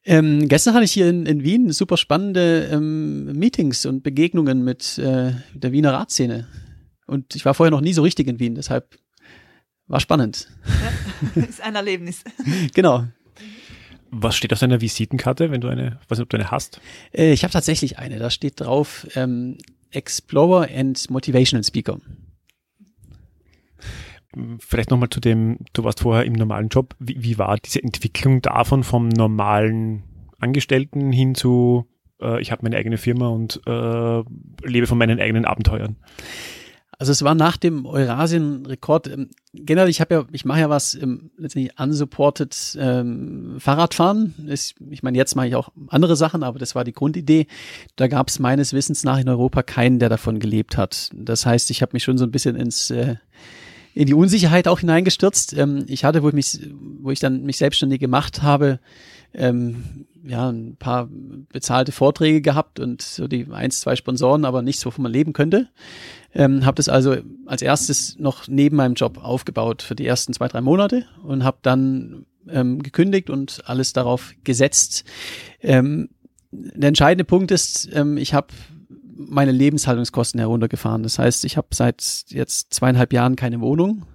Ähm, 0.03 0.49
gestern 0.49 0.73
hatte 0.73 0.83
ich 0.83 0.91
hier 0.91 1.07
in, 1.07 1.25
in 1.25 1.43
Wien 1.43 1.71
super 1.71 1.95
spannende 1.95 2.69
ähm, 2.71 3.31
Meetings 3.37 3.85
und 3.85 4.03
Begegnungen 4.03 4.65
mit 4.65 4.97
äh, 4.97 5.31
der 5.53 5.71
Wiener 5.71 5.93
Ratsszene. 5.93 6.47
Und 7.07 7.35
ich 7.35 7.45
war 7.45 7.53
vorher 7.53 7.71
noch 7.71 7.81
nie 7.81 7.93
so 7.93 8.01
richtig 8.01 8.27
in 8.27 8.39
Wien, 8.39 8.55
deshalb 8.55 8.97
war 9.87 9.99
spannend. 9.99 10.49
Ja, 11.35 11.43
ist 11.47 11.61
ein 11.61 11.75
Erlebnis. 11.75 12.23
genau. 12.73 13.07
Was 14.11 14.35
steht 14.35 14.53
auf 14.53 14.59
deiner 14.59 14.79
Visitenkarte, 14.79 15.49
wenn 15.49 15.61
du 15.61 15.67
eine, 15.69 15.99
weiß 16.07 16.19
nicht, 16.19 16.23
ob 16.23 16.29
du 16.29 16.37
eine 16.37 16.51
hast? 16.51 16.79
Äh, 17.11 17.33
ich 17.33 17.43
habe 17.43 17.51
tatsächlich 17.51 17.97
eine. 17.97 18.19
Da 18.19 18.29
steht 18.29 18.59
drauf 18.59 19.07
ähm, 19.15 19.57
Explorer 19.89 20.67
and 20.73 21.09
Motivational 21.09 21.63
Speaker. 21.63 21.99
Vielleicht 24.59 24.89
nochmal 24.89 25.09
zu 25.09 25.19
dem, 25.19 25.59
du 25.73 25.83
warst 25.83 25.99
vorher 25.99 26.25
im 26.25 26.33
normalen 26.33 26.69
Job. 26.69 26.95
Wie, 26.99 27.23
wie 27.23 27.37
war 27.37 27.57
diese 27.57 27.83
Entwicklung 27.83 28.41
davon 28.41 28.83
vom 28.83 29.09
normalen 29.09 30.03
Angestellten 30.39 31.11
hin 31.11 31.35
zu, 31.35 31.87
äh, 32.21 32.41
ich 32.41 32.51
habe 32.51 32.63
meine 32.63 32.77
eigene 32.77 32.97
Firma 32.97 33.27
und 33.29 33.61
äh, 33.65 34.23
lebe 34.67 34.87
von 34.87 34.97
meinen 34.97 35.19
eigenen 35.19 35.45
Abenteuern? 35.45 35.97
Also 37.03 37.11
es 37.11 37.21
war 37.21 37.35
nach 37.35 37.57
dem 37.57 37.85
Eurasien-Rekord. 37.85 39.09
Ähm, 39.09 39.29
generell, 39.53 39.89
ich 39.89 39.99
habe 39.99 40.15
ja, 40.15 40.25
ich 40.31 40.45
mache 40.45 40.61
ja 40.61 40.69
was 40.69 40.95
ähm, 40.95 41.31
letztendlich 41.35 41.77
unsupported 41.77 42.77
ähm, 42.79 43.55
Fahrradfahren. 43.59 44.33
Ist, 44.47 44.75
ich 44.89 45.03
meine, 45.03 45.17
jetzt 45.17 45.35
mache 45.35 45.47
ich 45.47 45.55
auch 45.57 45.67
andere 45.89 46.15
Sachen, 46.15 46.43
aber 46.43 46.59
das 46.59 46.75
war 46.75 46.85
die 46.85 46.93
Grundidee. 46.93 47.47
Da 47.97 48.07
gab 48.07 48.29
es 48.29 48.39
meines 48.39 48.71
Wissens 48.71 49.03
nach 49.03 49.19
in 49.19 49.27
Europa 49.27 49.63
keinen, 49.63 49.99
der 49.99 50.07
davon 50.07 50.39
gelebt 50.39 50.77
hat. 50.77 51.09
Das 51.13 51.45
heißt, 51.45 51.71
ich 51.71 51.81
habe 51.81 51.89
mich 51.91 52.05
schon 52.05 52.17
so 52.17 52.23
ein 52.23 52.31
bisschen 52.31 52.55
ins 52.55 52.89
äh, 52.89 53.15
in 53.93 54.07
die 54.07 54.13
Unsicherheit 54.13 54.69
auch 54.69 54.79
hineingestürzt. 54.79 55.51
Ähm, 55.57 55.83
ich 55.87 56.05
hatte, 56.05 56.23
wo 56.23 56.29
ich 56.29 56.33
mich, 56.33 56.57
wo 57.01 57.11
ich 57.11 57.19
dann 57.19 57.43
mich 57.43 57.57
selbstständig 57.57 57.99
gemacht 57.99 58.43
habe, 58.43 58.79
ähm, 59.33 60.05
ja, 60.23 60.49
ein 60.49 60.77
paar 60.77 61.09
bezahlte 61.51 61.91
Vorträge 61.91 62.41
gehabt 62.41 62.79
und 62.79 63.01
so 63.01 63.27
die 63.27 63.47
eins, 63.51 63.81
zwei 63.81 63.95
Sponsoren, 63.95 64.45
aber 64.45 64.61
nichts, 64.61 64.85
wovon 64.85 65.03
man 65.03 65.11
leben 65.11 65.33
könnte. 65.33 65.67
Ähm, 66.35 66.65
habe 66.65 66.75
das 66.75 66.89
also 66.89 67.17
als 67.45 67.61
erstes 67.61 68.17
noch 68.17 68.47
neben 68.47 68.77
meinem 68.77 68.95
Job 68.95 69.23
aufgebaut 69.23 69.81
für 69.83 69.95
die 69.95 70.05
ersten 70.05 70.33
zwei, 70.33 70.47
drei 70.47 70.61
Monate 70.61 71.05
und 71.23 71.43
habe 71.43 71.57
dann 71.61 72.25
ähm, 72.49 72.81
gekündigt 72.81 73.29
und 73.29 73.61
alles 73.65 73.93
darauf 73.93 74.33
gesetzt. 74.43 75.03
Ähm, 75.61 76.09
der 76.51 76.89
entscheidende 76.89 77.23
Punkt 77.23 77.51
ist, 77.51 77.89
ähm, 77.93 78.17
ich 78.17 78.33
habe 78.33 78.47
meine 79.15 79.51
Lebenshaltungskosten 79.51 80.39
heruntergefahren. 80.39 81.03
Das 81.03 81.19
heißt, 81.19 81.45
ich 81.45 81.55
habe 81.55 81.67
seit 81.71 82.25
jetzt 82.29 82.73
zweieinhalb 82.73 83.13
Jahren 83.13 83.35
keine 83.35 83.61
Wohnung, 83.61 84.05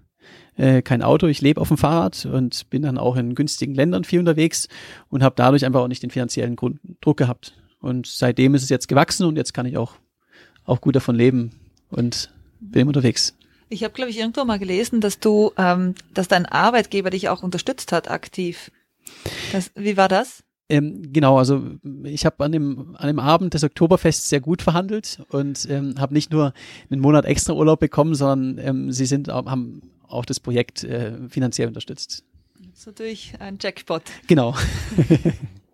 äh, 0.57 0.83
kein 0.83 1.03
Auto. 1.03 1.29
Ich 1.29 1.41
lebe 1.41 1.61
auf 1.61 1.69
dem 1.69 1.79
Fahrrad 1.79 2.27
und 2.27 2.69
bin 2.69 2.83
dann 2.83 2.99
auch 2.99 3.17
in 3.17 3.37
günstigen 3.37 3.75
Ländern 3.75 4.03
viel 4.03 4.19
unterwegs 4.19 4.69
und 5.09 5.23
habe 5.23 5.37
dadurch 5.37 5.65
einfach 5.65 5.81
auch 5.81 5.89
nicht 5.89 6.03
den 6.03 6.11
finanziellen 6.11 6.57
Grund, 6.57 6.81
Druck 7.01 7.17
gehabt. 7.17 7.55
Und 7.81 8.09
seitdem 8.09 8.57
ist 8.57 8.65
es 8.65 8.71
jetzt 8.71 8.89
gewachsen 8.89 9.25
und 9.25 9.37
jetzt 9.37 9.55
kann 9.55 9.67
ich 9.67 9.77
auch, 9.77 9.93
auch 10.65 10.81
gut 10.81 10.97
davon 10.97 11.15
leben 11.15 11.53
und 11.90 12.30
bin 12.61 12.88
unterwegs. 12.88 13.35
Ich 13.68 13.85
habe, 13.85 13.92
glaube 13.92 14.11
ich, 14.11 14.18
irgendwo 14.18 14.45
mal 14.45 14.59
gelesen, 14.59 15.00
dass 15.00 15.21
du, 15.21 15.52
ähm, 15.57 15.95
dass 16.14 16.28
dein 16.28 16.47
Arbeitgeber 16.47 17.11
dich 17.11 17.28
auch 17.28 17.42
unterstützt 17.42 17.92
hat, 17.92 18.11
aktiv. 18.11 18.71
Das, 19.52 19.71
wie 19.75 19.97
war 19.97 20.09
das? 20.09 20.42
Ähm, 20.71 21.12
genau, 21.12 21.38
also 21.38 21.62
ich 22.04 22.26
habe 22.26 22.45
an 22.45 22.52
dem, 22.52 22.95
an 22.97 23.07
dem 23.07 23.18
Abend 23.18 23.54
des 23.54 23.64
Oktoberfests 23.64 24.28
sehr 24.28 24.40
gut 24.40 24.61
verhandelt 24.61 25.21
und 25.30 25.66
ähm, 25.71 25.95
habe 25.99 26.12
nicht 26.12 26.30
nur 26.30 26.52
einen 26.90 27.00
Monat 27.00 27.25
extra 27.25 27.54
Urlaub 27.54 27.80
bekommen, 27.80 28.14
sondern 28.14 28.59
ähm, 28.66 28.92
sie 28.92 29.07
sind, 29.07 29.28
haben 29.28 29.83
auch 30.07 30.26
das 30.26 30.40
Projekt 30.40 30.85
äh, 30.85 31.16
finanziell 31.28 31.68
unterstützt. 31.68 32.25
Das 32.59 32.80
ist 32.80 32.87
natürlich 32.87 33.35
ein 33.38 33.59
Jackpot. 33.61 34.02
Genau. 34.26 34.54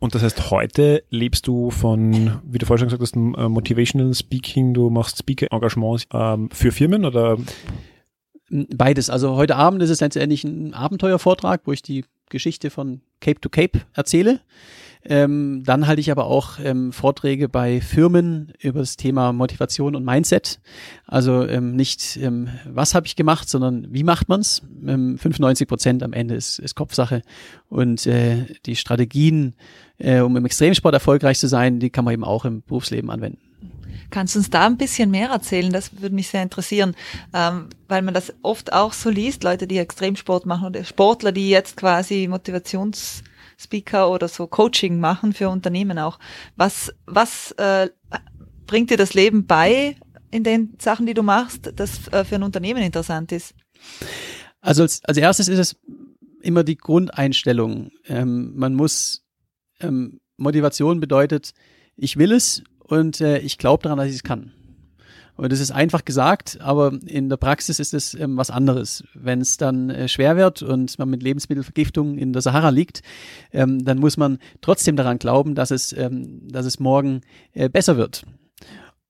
Und 0.00 0.14
das 0.14 0.22
heißt, 0.22 0.50
heute 0.50 1.02
lebst 1.10 1.46
du 1.48 1.70
von, 1.70 2.40
wie 2.44 2.58
du 2.58 2.66
vorhin 2.66 2.88
schon 2.88 2.98
gesagt 2.98 3.02
hast, 3.02 3.16
äh, 3.16 3.48
Motivational 3.48 4.14
Speaking, 4.14 4.72
du 4.72 4.90
machst 4.90 5.18
Speaker-Engagements 5.18 6.06
ähm, 6.12 6.48
für 6.52 6.70
Firmen 6.70 7.04
oder? 7.04 7.36
Beides. 8.48 9.10
Also 9.10 9.34
heute 9.34 9.56
Abend 9.56 9.82
ist 9.82 9.90
es 9.90 10.00
letztendlich 10.00 10.44
ein 10.44 10.72
Abenteuervortrag, 10.72 11.62
wo 11.64 11.72
ich 11.72 11.82
die 11.82 12.04
Geschichte 12.30 12.70
von 12.70 13.00
Cape 13.20 13.40
to 13.40 13.48
Cape 13.48 13.80
erzähle. 13.94 14.40
Ähm, 15.04 15.62
dann 15.64 15.86
halte 15.86 16.00
ich 16.00 16.10
aber 16.10 16.26
auch 16.26 16.58
ähm, 16.62 16.92
Vorträge 16.92 17.48
bei 17.48 17.80
Firmen 17.80 18.52
über 18.60 18.80
das 18.80 18.96
Thema 18.96 19.32
Motivation 19.32 19.94
und 19.94 20.04
Mindset. 20.04 20.60
Also 21.06 21.46
ähm, 21.46 21.76
nicht, 21.76 22.16
ähm, 22.16 22.48
was 22.66 22.94
habe 22.94 23.06
ich 23.06 23.16
gemacht, 23.16 23.48
sondern 23.48 23.86
wie 23.92 24.04
macht 24.04 24.28
man's? 24.28 24.62
Ähm, 24.86 25.18
95 25.18 25.68
Prozent 25.68 26.02
am 26.02 26.12
Ende 26.12 26.34
ist, 26.34 26.58
ist 26.58 26.74
Kopfsache. 26.74 27.22
Und 27.68 28.06
äh, 28.06 28.46
die 28.66 28.76
Strategien, 28.76 29.54
äh, 29.98 30.20
um 30.20 30.36
im 30.36 30.44
Extremsport 30.44 30.94
erfolgreich 30.94 31.38
zu 31.38 31.48
sein, 31.48 31.80
die 31.80 31.90
kann 31.90 32.04
man 32.04 32.14
eben 32.14 32.24
auch 32.24 32.44
im 32.44 32.62
Berufsleben 32.62 33.10
anwenden. 33.10 33.38
Kannst 34.10 34.34
du 34.34 34.38
uns 34.38 34.50
da 34.50 34.66
ein 34.66 34.78
bisschen 34.78 35.10
mehr 35.10 35.28
erzählen? 35.28 35.70
Das 35.70 36.00
würde 36.00 36.14
mich 36.14 36.28
sehr 36.28 36.42
interessieren, 36.42 36.94
ähm, 37.34 37.68
weil 37.88 38.02
man 38.02 38.14
das 38.14 38.32
oft 38.42 38.72
auch 38.72 38.94
so 38.94 39.10
liest, 39.10 39.44
Leute, 39.44 39.66
die 39.66 39.78
Extremsport 39.78 40.46
machen 40.46 40.66
oder 40.66 40.84
Sportler, 40.84 41.32
die 41.32 41.50
jetzt 41.50 41.76
quasi 41.76 42.26
Motivationsspeaker 43.58 44.10
oder 44.10 44.28
so 44.28 44.46
Coaching 44.46 45.00
machen 45.00 45.32
für 45.32 45.48
Unternehmen 45.48 45.98
auch. 45.98 46.18
Was, 46.56 46.92
was 47.06 47.52
äh, 47.52 47.90
bringt 48.66 48.90
dir 48.90 48.96
das 48.96 49.14
Leben 49.14 49.46
bei 49.46 49.96
in 50.30 50.44
den 50.44 50.74
Sachen, 50.78 51.06
die 51.06 51.14
du 51.14 51.22
machst, 51.22 51.72
das 51.76 52.08
äh, 52.08 52.24
für 52.24 52.36
ein 52.36 52.42
Unternehmen 52.42 52.82
interessant 52.82 53.32
ist? 53.32 53.54
Also 54.60 54.82
als, 54.82 55.04
als 55.04 55.16
erstes 55.16 55.48
ist 55.48 55.58
es 55.58 55.76
immer 56.42 56.64
die 56.64 56.76
Grundeinstellung. 56.76 57.90
Ähm, 58.06 58.52
man 58.54 58.74
muss 58.74 59.24
ähm, 59.80 60.20
Motivation 60.36 61.00
bedeutet, 61.00 61.52
ich 61.96 62.16
will 62.16 62.32
es 62.32 62.62
und 62.78 63.20
äh, 63.20 63.38
ich 63.38 63.58
glaube 63.58 63.82
daran, 63.82 63.98
dass 63.98 64.08
ich 64.08 64.16
es 64.16 64.22
kann. 64.22 64.52
Und 65.38 65.52
das 65.52 65.60
ist 65.60 65.70
einfach 65.70 66.04
gesagt, 66.04 66.58
aber 66.60 66.98
in 67.06 67.28
der 67.28 67.36
Praxis 67.36 67.78
ist 67.78 67.94
es 67.94 68.12
ähm, 68.14 68.36
was 68.36 68.50
anderes. 68.50 69.04
Wenn 69.14 69.40
es 69.40 69.56
dann 69.56 69.88
äh, 69.88 70.08
schwer 70.08 70.36
wird 70.36 70.62
und 70.62 70.98
man 70.98 71.08
mit 71.08 71.22
Lebensmittelvergiftung 71.22 72.18
in 72.18 72.32
der 72.32 72.42
Sahara 72.42 72.70
liegt, 72.70 73.02
ähm, 73.52 73.84
dann 73.84 74.00
muss 74.00 74.16
man 74.16 74.38
trotzdem 74.62 74.96
daran 74.96 75.20
glauben, 75.20 75.54
dass 75.54 75.70
es, 75.70 75.92
ähm, 75.92 76.40
dass 76.48 76.66
es 76.66 76.80
morgen 76.80 77.20
äh, 77.52 77.68
besser 77.68 77.96
wird. 77.96 78.24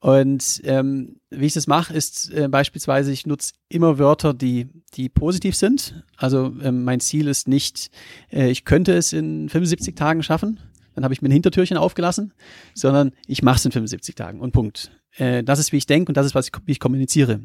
Und 0.00 0.60
ähm, 0.64 1.16
wie 1.30 1.46
ich 1.46 1.54
das 1.54 1.66
mache, 1.66 1.94
ist 1.94 2.30
äh, 2.34 2.46
beispielsweise, 2.48 3.10
ich 3.10 3.26
nutze 3.26 3.54
immer 3.70 3.98
Wörter, 3.98 4.34
die, 4.34 4.68
die 4.92 5.08
positiv 5.08 5.56
sind. 5.56 6.04
Also 6.18 6.52
ähm, 6.62 6.84
mein 6.84 7.00
Ziel 7.00 7.26
ist 7.26 7.48
nicht, 7.48 7.90
äh, 8.30 8.50
ich 8.50 8.66
könnte 8.66 8.92
es 8.92 9.14
in 9.14 9.48
75 9.48 9.94
Tagen 9.94 10.22
schaffen, 10.22 10.60
dann 10.94 11.04
habe 11.04 11.14
ich 11.14 11.22
mir 11.22 11.30
ein 11.30 11.32
Hintertürchen 11.32 11.78
aufgelassen, 11.78 12.34
sondern 12.74 13.12
ich 13.26 13.42
mache 13.42 13.56
es 13.56 13.64
in 13.64 13.72
75 13.72 14.14
Tagen 14.14 14.40
und 14.40 14.52
Punkt. 14.52 14.90
Äh, 15.18 15.44
das 15.44 15.58
ist, 15.58 15.72
wie 15.72 15.76
ich 15.76 15.86
denke 15.86 16.10
und 16.10 16.16
das 16.16 16.26
ist, 16.26 16.34
was 16.34 16.48
ich, 16.48 16.52
wie 16.66 16.72
ich 16.72 16.80
kommuniziere. 16.80 17.40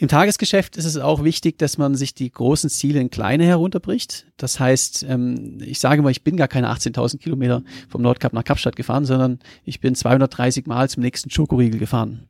Im 0.00 0.06
Tagesgeschäft 0.06 0.76
ist 0.76 0.84
es 0.84 0.96
auch 0.96 1.24
wichtig, 1.24 1.58
dass 1.58 1.76
man 1.76 1.96
sich 1.96 2.14
die 2.14 2.30
großen 2.30 2.70
Ziele 2.70 3.00
in 3.00 3.10
kleine 3.10 3.44
herunterbricht. 3.44 4.26
Das 4.36 4.60
heißt, 4.60 5.04
ähm, 5.08 5.58
ich 5.60 5.80
sage 5.80 6.02
mal, 6.02 6.10
ich 6.10 6.22
bin 6.22 6.36
gar 6.36 6.46
keine 6.46 6.70
18.000 6.70 7.18
Kilometer 7.18 7.64
vom 7.88 8.02
Nordkap 8.02 8.32
nach 8.32 8.44
Kapstadt 8.44 8.76
gefahren, 8.76 9.04
sondern 9.04 9.40
ich 9.64 9.80
bin 9.80 9.96
230 9.96 10.66
Mal 10.66 10.88
zum 10.88 11.02
nächsten 11.02 11.30
Schokoriegel 11.30 11.80
gefahren. 11.80 12.28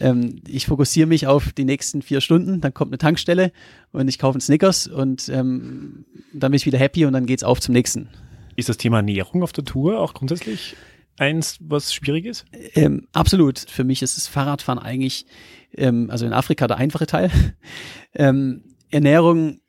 Ähm, 0.00 0.40
ich 0.48 0.64
fokussiere 0.64 1.06
mich 1.06 1.26
auf 1.26 1.52
die 1.52 1.66
nächsten 1.66 2.00
vier 2.00 2.22
Stunden, 2.22 2.62
dann 2.62 2.72
kommt 2.72 2.92
eine 2.92 2.98
Tankstelle 2.98 3.52
und 3.92 4.08
ich 4.08 4.18
kaufe 4.18 4.36
einen 4.36 4.40
Snickers 4.40 4.86
und 4.86 5.28
ähm, 5.28 6.06
dann 6.32 6.50
bin 6.50 6.56
ich 6.56 6.64
wieder 6.64 6.78
happy 6.78 7.04
und 7.04 7.12
dann 7.12 7.26
geht's 7.26 7.44
auf 7.44 7.60
zum 7.60 7.74
nächsten. 7.74 8.08
Ist 8.56 8.70
das 8.70 8.78
Thema 8.78 8.98
Ernährung 8.98 9.42
auf 9.42 9.52
der 9.52 9.66
Tour 9.66 10.00
auch 10.00 10.14
grundsätzlich 10.14 10.76
eins, 11.22 11.58
was 11.60 11.94
schwierig 11.94 12.26
ist? 12.26 12.44
Ähm, 12.74 13.06
absolut. 13.12 13.58
Für 13.60 13.84
mich 13.84 14.02
ist 14.02 14.16
das 14.16 14.26
Fahrradfahren 14.26 14.78
eigentlich, 14.78 15.26
ähm, 15.74 16.10
also 16.10 16.26
in 16.26 16.32
Afrika 16.32 16.66
der 16.66 16.78
einfache 16.78 17.06
Teil. 17.06 17.30
ähm, 18.14 18.64
Ernährung, 18.90 19.60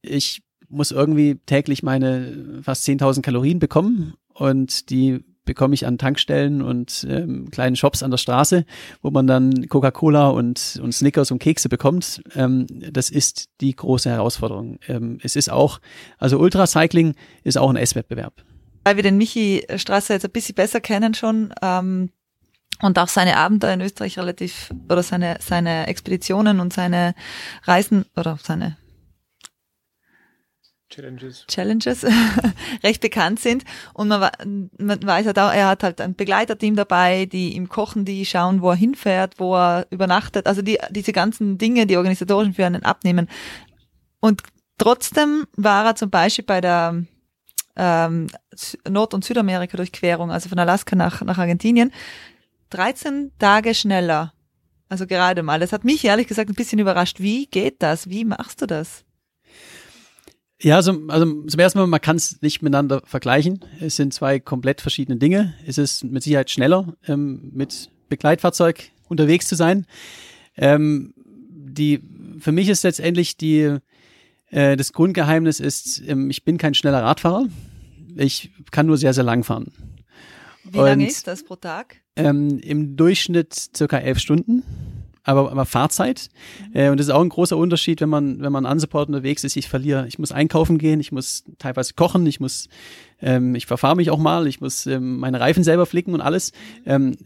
ich 0.00 0.42
muss 0.68 0.90
irgendwie 0.90 1.36
täglich 1.46 1.82
meine 1.82 2.60
fast 2.62 2.86
10.000 2.88 3.20
Kalorien 3.22 3.58
bekommen 3.58 4.14
und 4.32 4.90
die 4.90 5.22
bekomme 5.44 5.74
ich 5.74 5.86
an 5.86 5.98
Tankstellen 5.98 6.62
und 6.62 7.06
ähm, 7.08 7.50
kleinen 7.50 7.76
Shops 7.76 8.02
an 8.02 8.10
der 8.10 8.16
Straße, 8.16 8.64
wo 9.02 9.10
man 9.10 9.26
dann 9.26 9.68
Coca-Cola 9.68 10.28
und, 10.28 10.80
und 10.82 10.92
Snickers 10.92 11.30
und 11.30 11.38
Kekse 11.38 11.68
bekommt. 11.68 12.22
Ähm, 12.34 12.66
das 12.90 13.10
ist 13.10 13.50
die 13.60 13.76
große 13.76 14.08
Herausforderung. 14.08 14.78
Ähm, 14.88 15.18
es 15.22 15.36
ist 15.36 15.50
auch, 15.50 15.80
also 16.16 16.38
Ultracycling 16.38 17.14
ist 17.42 17.58
auch 17.58 17.68
ein 17.68 17.76
Esswettbewerb. 17.76 18.42
Weil 18.84 18.96
wir 18.96 19.02
den 19.02 19.16
Michi 19.16 19.66
Strasser 19.76 20.14
jetzt 20.14 20.24
ein 20.24 20.30
bisschen 20.30 20.54
besser 20.54 20.80
kennen 20.80 21.14
schon 21.14 21.54
ähm, 21.62 22.10
und 22.82 22.98
auch 22.98 23.08
seine 23.08 23.36
Abenteuer 23.36 23.74
in 23.74 23.80
Österreich 23.80 24.18
relativ 24.18 24.70
oder 24.88 25.02
seine 25.02 25.38
seine 25.40 25.86
Expeditionen 25.86 26.60
und 26.60 26.72
seine 26.72 27.14
Reisen 27.64 28.04
oder 28.16 28.38
seine 28.42 28.76
Challenges, 30.94 31.44
Challenges 31.48 32.06
recht 32.84 33.00
bekannt 33.00 33.40
sind. 33.40 33.64
Und 33.94 34.08
man, 34.08 34.30
man 34.78 35.02
weiß 35.02 35.26
halt 35.26 35.38
auch, 35.38 35.52
er 35.52 35.66
hat 35.66 35.82
halt 35.82 36.00
ein 36.00 36.14
Begleiterteam 36.14 36.76
dabei, 36.76 37.26
die 37.26 37.56
ihm 37.56 37.68
kochen, 37.68 38.04
die 38.04 38.24
schauen, 38.24 38.62
wo 38.62 38.70
er 38.70 38.76
hinfährt, 38.76 39.40
wo 39.40 39.56
er 39.56 39.86
übernachtet. 39.90 40.46
Also 40.46 40.62
die, 40.62 40.78
diese 40.90 41.12
ganzen 41.12 41.58
Dinge, 41.58 41.86
die 41.86 41.96
organisatorischen 41.96 42.54
für 42.54 42.66
einen 42.66 42.84
abnehmen. 42.84 43.28
Und 44.20 44.42
trotzdem 44.78 45.46
war 45.56 45.84
er 45.84 45.96
zum 45.96 46.10
Beispiel 46.10 46.44
bei 46.44 46.60
der 46.60 47.04
ähm, 47.76 48.28
Nord- 48.88 49.14
und 49.14 49.24
Südamerika-Durchquerung, 49.24 50.30
also 50.30 50.48
von 50.48 50.58
Alaska 50.58 50.96
nach, 50.96 51.22
nach 51.22 51.38
Argentinien, 51.38 51.92
13 52.70 53.32
Tage 53.38 53.74
schneller. 53.74 54.32
Also 54.88 55.06
gerade 55.06 55.42
mal. 55.42 55.60
Das 55.60 55.72
hat 55.72 55.84
mich 55.84 56.04
ehrlich 56.04 56.28
gesagt 56.28 56.50
ein 56.50 56.54
bisschen 56.54 56.78
überrascht. 56.78 57.20
Wie 57.20 57.46
geht 57.46 57.82
das? 57.82 58.08
Wie 58.08 58.24
machst 58.24 58.62
du 58.62 58.66
das? 58.66 59.04
Ja, 60.60 60.76
also, 60.76 61.02
also 61.08 61.42
zum 61.46 61.60
ersten 61.60 61.78
Mal, 61.78 61.86
man 61.86 62.00
kann 62.00 62.16
es 62.16 62.40
nicht 62.40 62.62
miteinander 62.62 63.02
vergleichen. 63.04 63.64
Es 63.80 63.96
sind 63.96 64.14
zwei 64.14 64.38
komplett 64.38 64.80
verschiedene 64.80 65.18
Dinge. 65.18 65.54
Es 65.66 65.78
ist 65.78 66.04
mit 66.04 66.22
Sicherheit 66.22 66.50
schneller, 66.50 66.94
ähm, 67.06 67.50
mit 67.52 67.90
Begleitfahrzeug 68.08 68.90
unterwegs 69.08 69.48
zu 69.48 69.56
sein. 69.56 69.86
Ähm, 70.56 71.12
die, 71.16 72.00
für 72.38 72.52
mich 72.52 72.68
ist 72.68 72.84
letztendlich 72.84 73.36
die, 73.36 73.78
äh, 74.54 74.76
das 74.76 74.92
Grundgeheimnis 74.92 75.60
ist, 75.60 76.02
ähm, 76.06 76.30
ich 76.30 76.44
bin 76.44 76.58
kein 76.58 76.74
schneller 76.74 77.02
Radfahrer. 77.02 77.46
Ich 78.16 78.50
kann 78.70 78.86
nur 78.86 78.96
sehr, 78.96 79.12
sehr 79.12 79.24
lang 79.24 79.44
fahren. 79.44 79.72
Wie 80.64 80.78
lange 80.78 81.06
ist 81.06 81.26
das 81.26 81.44
pro 81.44 81.56
Tag? 81.56 81.96
Ähm, 82.16 82.58
Im 82.60 82.96
Durchschnitt 82.96 83.54
circa 83.76 83.98
elf 83.98 84.18
Stunden 84.18 84.62
aber, 85.24 85.50
aber 85.50 85.64
Fahrzeit. 85.64 86.28
Mhm. 86.68 86.76
Äh, 86.76 86.88
und 86.90 87.00
das 87.00 87.08
ist 87.08 87.12
auch 87.12 87.22
ein 87.22 87.30
großer 87.30 87.56
Unterschied, 87.56 88.00
wenn 88.00 88.08
man, 88.10 88.40
wenn 88.40 88.52
man 88.52 88.66
Unsupport 88.66 89.08
unterwegs 89.08 89.42
ist. 89.42 89.56
Ich 89.56 89.68
verliere, 89.68 90.06
ich 90.06 90.18
muss 90.18 90.30
einkaufen 90.30 90.78
gehen, 90.78 91.00
ich 91.00 91.10
muss 91.10 91.44
teilweise 91.58 91.94
kochen, 91.94 92.26
ich 92.26 92.40
muss, 92.40 92.68
ähm, 93.20 93.54
ich 93.54 93.66
verfahre 93.66 93.96
mich 93.96 94.10
auch 94.10 94.18
mal, 94.18 94.46
ich 94.46 94.60
muss 94.60 94.86
ähm, 94.86 95.18
meine 95.18 95.40
Reifen 95.40 95.64
selber 95.64 95.86
flicken 95.86 96.14
und 96.14 96.20
alles. 96.20 96.52
Ähm, 96.86 97.16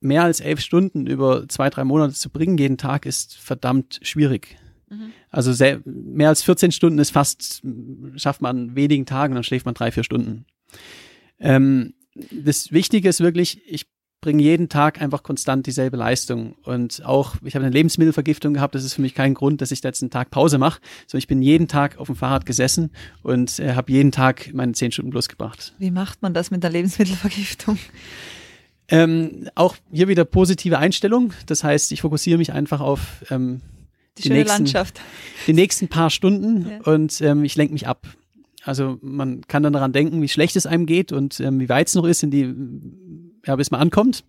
mehr 0.00 0.24
als 0.24 0.40
elf 0.40 0.60
Stunden 0.60 1.06
über 1.06 1.48
zwei, 1.48 1.70
drei 1.70 1.84
Monate 1.84 2.14
zu 2.14 2.28
bringen 2.30 2.58
jeden 2.58 2.76
Tag 2.76 3.06
ist 3.06 3.36
verdammt 3.36 4.00
schwierig. 4.02 4.58
Mhm. 4.88 5.12
Also 5.30 5.52
sehr, 5.52 5.80
mehr 5.84 6.28
als 6.28 6.42
14 6.42 6.72
Stunden 6.72 6.98
ist 6.98 7.10
fast, 7.10 7.62
schafft 8.16 8.42
man 8.42 8.68
in 8.68 8.76
wenigen 8.76 9.06
Tagen, 9.06 9.34
dann 9.34 9.44
schläft 9.44 9.66
man 9.66 9.74
drei, 9.74 9.90
vier 9.90 10.04
Stunden. 10.04 10.46
Ähm, 11.38 11.94
das 12.30 12.72
Wichtige 12.72 13.08
ist 13.08 13.20
wirklich, 13.20 13.60
ich 13.66 13.86
bringe 14.20 14.42
jeden 14.42 14.68
Tag 14.68 15.00
einfach 15.00 15.22
konstant 15.22 15.66
dieselbe 15.66 15.96
Leistung. 15.96 16.54
Und 16.64 17.04
auch, 17.04 17.36
ich 17.44 17.54
habe 17.54 17.64
eine 17.64 17.72
Lebensmittelvergiftung 17.72 18.54
gehabt, 18.54 18.74
das 18.74 18.84
ist 18.84 18.94
für 18.94 19.02
mich 19.02 19.14
kein 19.14 19.34
Grund, 19.34 19.60
dass 19.60 19.70
ich 19.70 19.80
da 19.80 19.88
jetzt 19.88 20.02
einen 20.02 20.10
Tag 20.10 20.30
Pause 20.30 20.58
mache. 20.58 20.80
So, 21.06 21.18
ich 21.18 21.26
bin 21.26 21.42
jeden 21.42 21.68
Tag 21.68 21.98
auf 21.98 22.06
dem 22.06 22.16
Fahrrad 22.16 22.46
gesessen 22.46 22.90
und 23.22 23.58
äh, 23.58 23.74
habe 23.74 23.92
jeden 23.92 24.12
Tag 24.12 24.52
meine 24.52 24.72
zehn 24.72 24.90
Stunden 24.90 25.10
plus 25.10 25.28
gebracht. 25.28 25.74
Wie 25.78 25.90
macht 25.90 26.22
man 26.22 26.34
das 26.34 26.50
mit 26.50 26.62
der 26.62 26.70
Lebensmittelvergiftung? 26.70 27.78
Ähm, 28.88 29.48
auch 29.54 29.76
hier 29.92 30.08
wieder 30.08 30.24
positive 30.24 30.78
Einstellung. 30.78 31.32
Das 31.46 31.62
heißt, 31.64 31.92
ich 31.92 32.02
fokussiere 32.02 32.38
mich 32.38 32.52
einfach 32.52 32.80
auf 32.80 33.24
ähm, 33.30 33.60
die, 34.18 34.22
die 34.22 34.30
nächsten, 34.30 34.64
Landschaft. 34.64 35.00
Die 35.46 35.52
nächsten 35.52 35.88
paar 35.88 36.10
Stunden 36.10 36.68
ja. 36.68 36.80
und 36.92 37.20
ähm, 37.20 37.44
ich 37.44 37.56
lenke 37.56 37.72
mich 37.72 37.86
ab. 37.86 38.06
Also 38.64 38.98
man 39.00 39.42
kann 39.42 39.62
dann 39.62 39.72
daran 39.72 39.92
denken, 39.92 40.20
wie 40.22 40.28
schlecht 40.28 40.56
es 40.56 40.66
einem 40.66 40.86
geht 40.86 41.12
und 41.12 41.38
ähm, 41.38 41.60
wie 41.60 41.68
weit 41.68 41.86
es 41.88 41.94
noch 41.94 42.04
ist, 42.04 42.22
in 42.22 42.30
die, 42.30 42.52
ja, 43.46 43.54
bis 43.56 43.70
man 43.70 43.80
ankommt. 43.80 44.24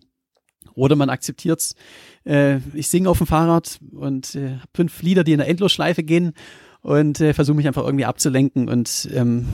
Oder 0.74 0.94
man 0.94 1.10
akzeptiert's. 1.10 1.74
Äh, 2.24 2.58
ich 2.72 2.86
singe 2.86 3.10
auf 3.10 3.18
dem 3.18 3.26
Fahrrad 3.26 3.80
und 3.90 4.36
äh, 4.36 4.58
habe 4.58 4.70
fünf 4.74 5.02
Lieder, 5.02 5.24
die 5.24 5.32
in 5.32 5.38
der 5.38 5.48
Endlosschleife 5.48 6.04
gehen 6.04 6.34
und 6.82 7.20
äh, 7.20 7.34
versuche 7.34 7.56
mich 7.56 7.66
einfach 7.66 7.84
irgendwie 7.84 8.04
abzulenken 8.04 8.68
und 8.68 9.08
ähm, 9.12 9.46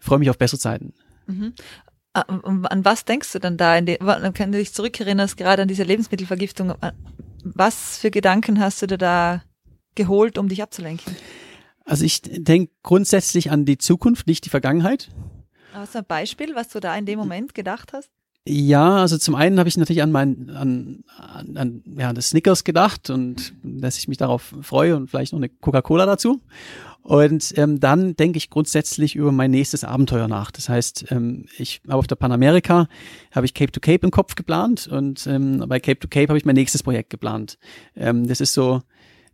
freue 0.00 0.18
mich 0.18 0.30
auf 0.30 0.38
bessere 0.38 0.58
Zeiten. 0.58 0.92
Mhm. 1.26 1.52
Ah, 2.14 2.22
an 2.22 2.84
was 2.84 3.04
denkst 3.04 3.32
du 3.32 3.38
dann 3.38 3.56
da? 3.56 3.80
Den, 3.80 3.98
wenn 4.00 4.52
du 4.52 4.58
dich 4.58 4.72
zurückerinnerst, 4.72 5.36
gerade 5.36 5.62
an 5.62 5.68
diese 5.68 5.84
Lebensmittelvergiftung, 5.84 6.74
was 7.44 7.98
für 7.98 8.10
Gedanken 8.10 8.58
hast 8.58 8.82
du 8.82 8.86
dir 8.86 8.98
da 8.98 9.42
geholt, 9.96 10.38
um 10.38 10.48
dich 10.48 10.62
abzulenken? 10.62 11.16
Also 11.84 12.04
ich 12.04 12.22
denke 12.22 12.72
grundsätzlich 12.82 13.50
an 13.50 13.64
die 13.64 13.78
Zukunft, 13.78 14.26
nicht 14.26 14.44
die 14.44 14.50
Vergangenheit. 14.50 15.08
Hast 15.72 15.94
du 15.94 15.98
ein 15.98 16.04
Beispiel, 16.06 16.54
was 16.54 16.68
du 16.68 16.80
da 16.80 16.96
in 16.96 17.06
dem 17.06 17.18
Moment 17.18 17.54
gedacht 17.54 17.92
hast? 17.92 18.10
Ja, 18.48 18.98
also 18.98 19.18
zum 19.18 19.34
einen 19.34 19.58
habe 19.58 19.68
ich 19.68 19.76
natürlich 19.76 20.02
an 20.02 20.12
mein 20.12 20.50
an, 20.50 21.04
an, 21.16 21.56
an 21.56 21.82
ja, 21.98 22.12
das 22.12 22.30
Snickers 22.30 22.62
gedacht 22.62 23.10
und 23.10 23.54
dass 23.64 23.98
ich 23.98 24.06
mich 24.06 24.18
darauf 24.18 24.54
freue 24.62 24.94
und 24.94 25.10
vielleicht 25.10 25.32
noch 25.32 25.40
eine 25.40 25.48
Coca-Cola 25.48 26.06
dazu. 26.06 26.40
Und 27.02 27.54
ähm, 27.56 27.80
dann 27.80 28.14
denke 28.14 28.36
ich 28.36 28.50
grundsätzlich 28.50 29.16
über 29.16 29.32
mein 29.32 29.50
nächstes 29.50 29.82
Abenteuer 29.82 30.28
nach. 30.28 30.52
Das 30.52 30.68
heißt, 30.68 31.06
ähm, 31.10 31.46
ich 31.58 31.80
habe 31.88 31.98
auf 31.98 32.06
der 32.06 32.16
Panamerika 32.16 32.88
habe 33.32 33.46
ich 33.46 33.54
Cape 33.54 33.72
to 33.72 33.80
Cape 33.80 34.04
im 34.04 34.10
Kopf 34.12 34.36
geplant 34.36 34.86
und 34.86 35.26
ähm, 35.26 35.64
bei 35.68 35.80
Cape 35.80 35.98
to 35.98 36.08
Cape 36.08 36.28
habe 36.28 36.38
ich 36.38 36.44
mein 36.44 36.56
nächstes 36.56 36.84
Projekt 36.84 37.10
geplant. 37.10 37.58
Ähm, 37.96 38.28
das 38.28 38.40
ist 38.40 38.54
so 38.54 38.80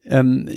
ähm, 0.05 0.49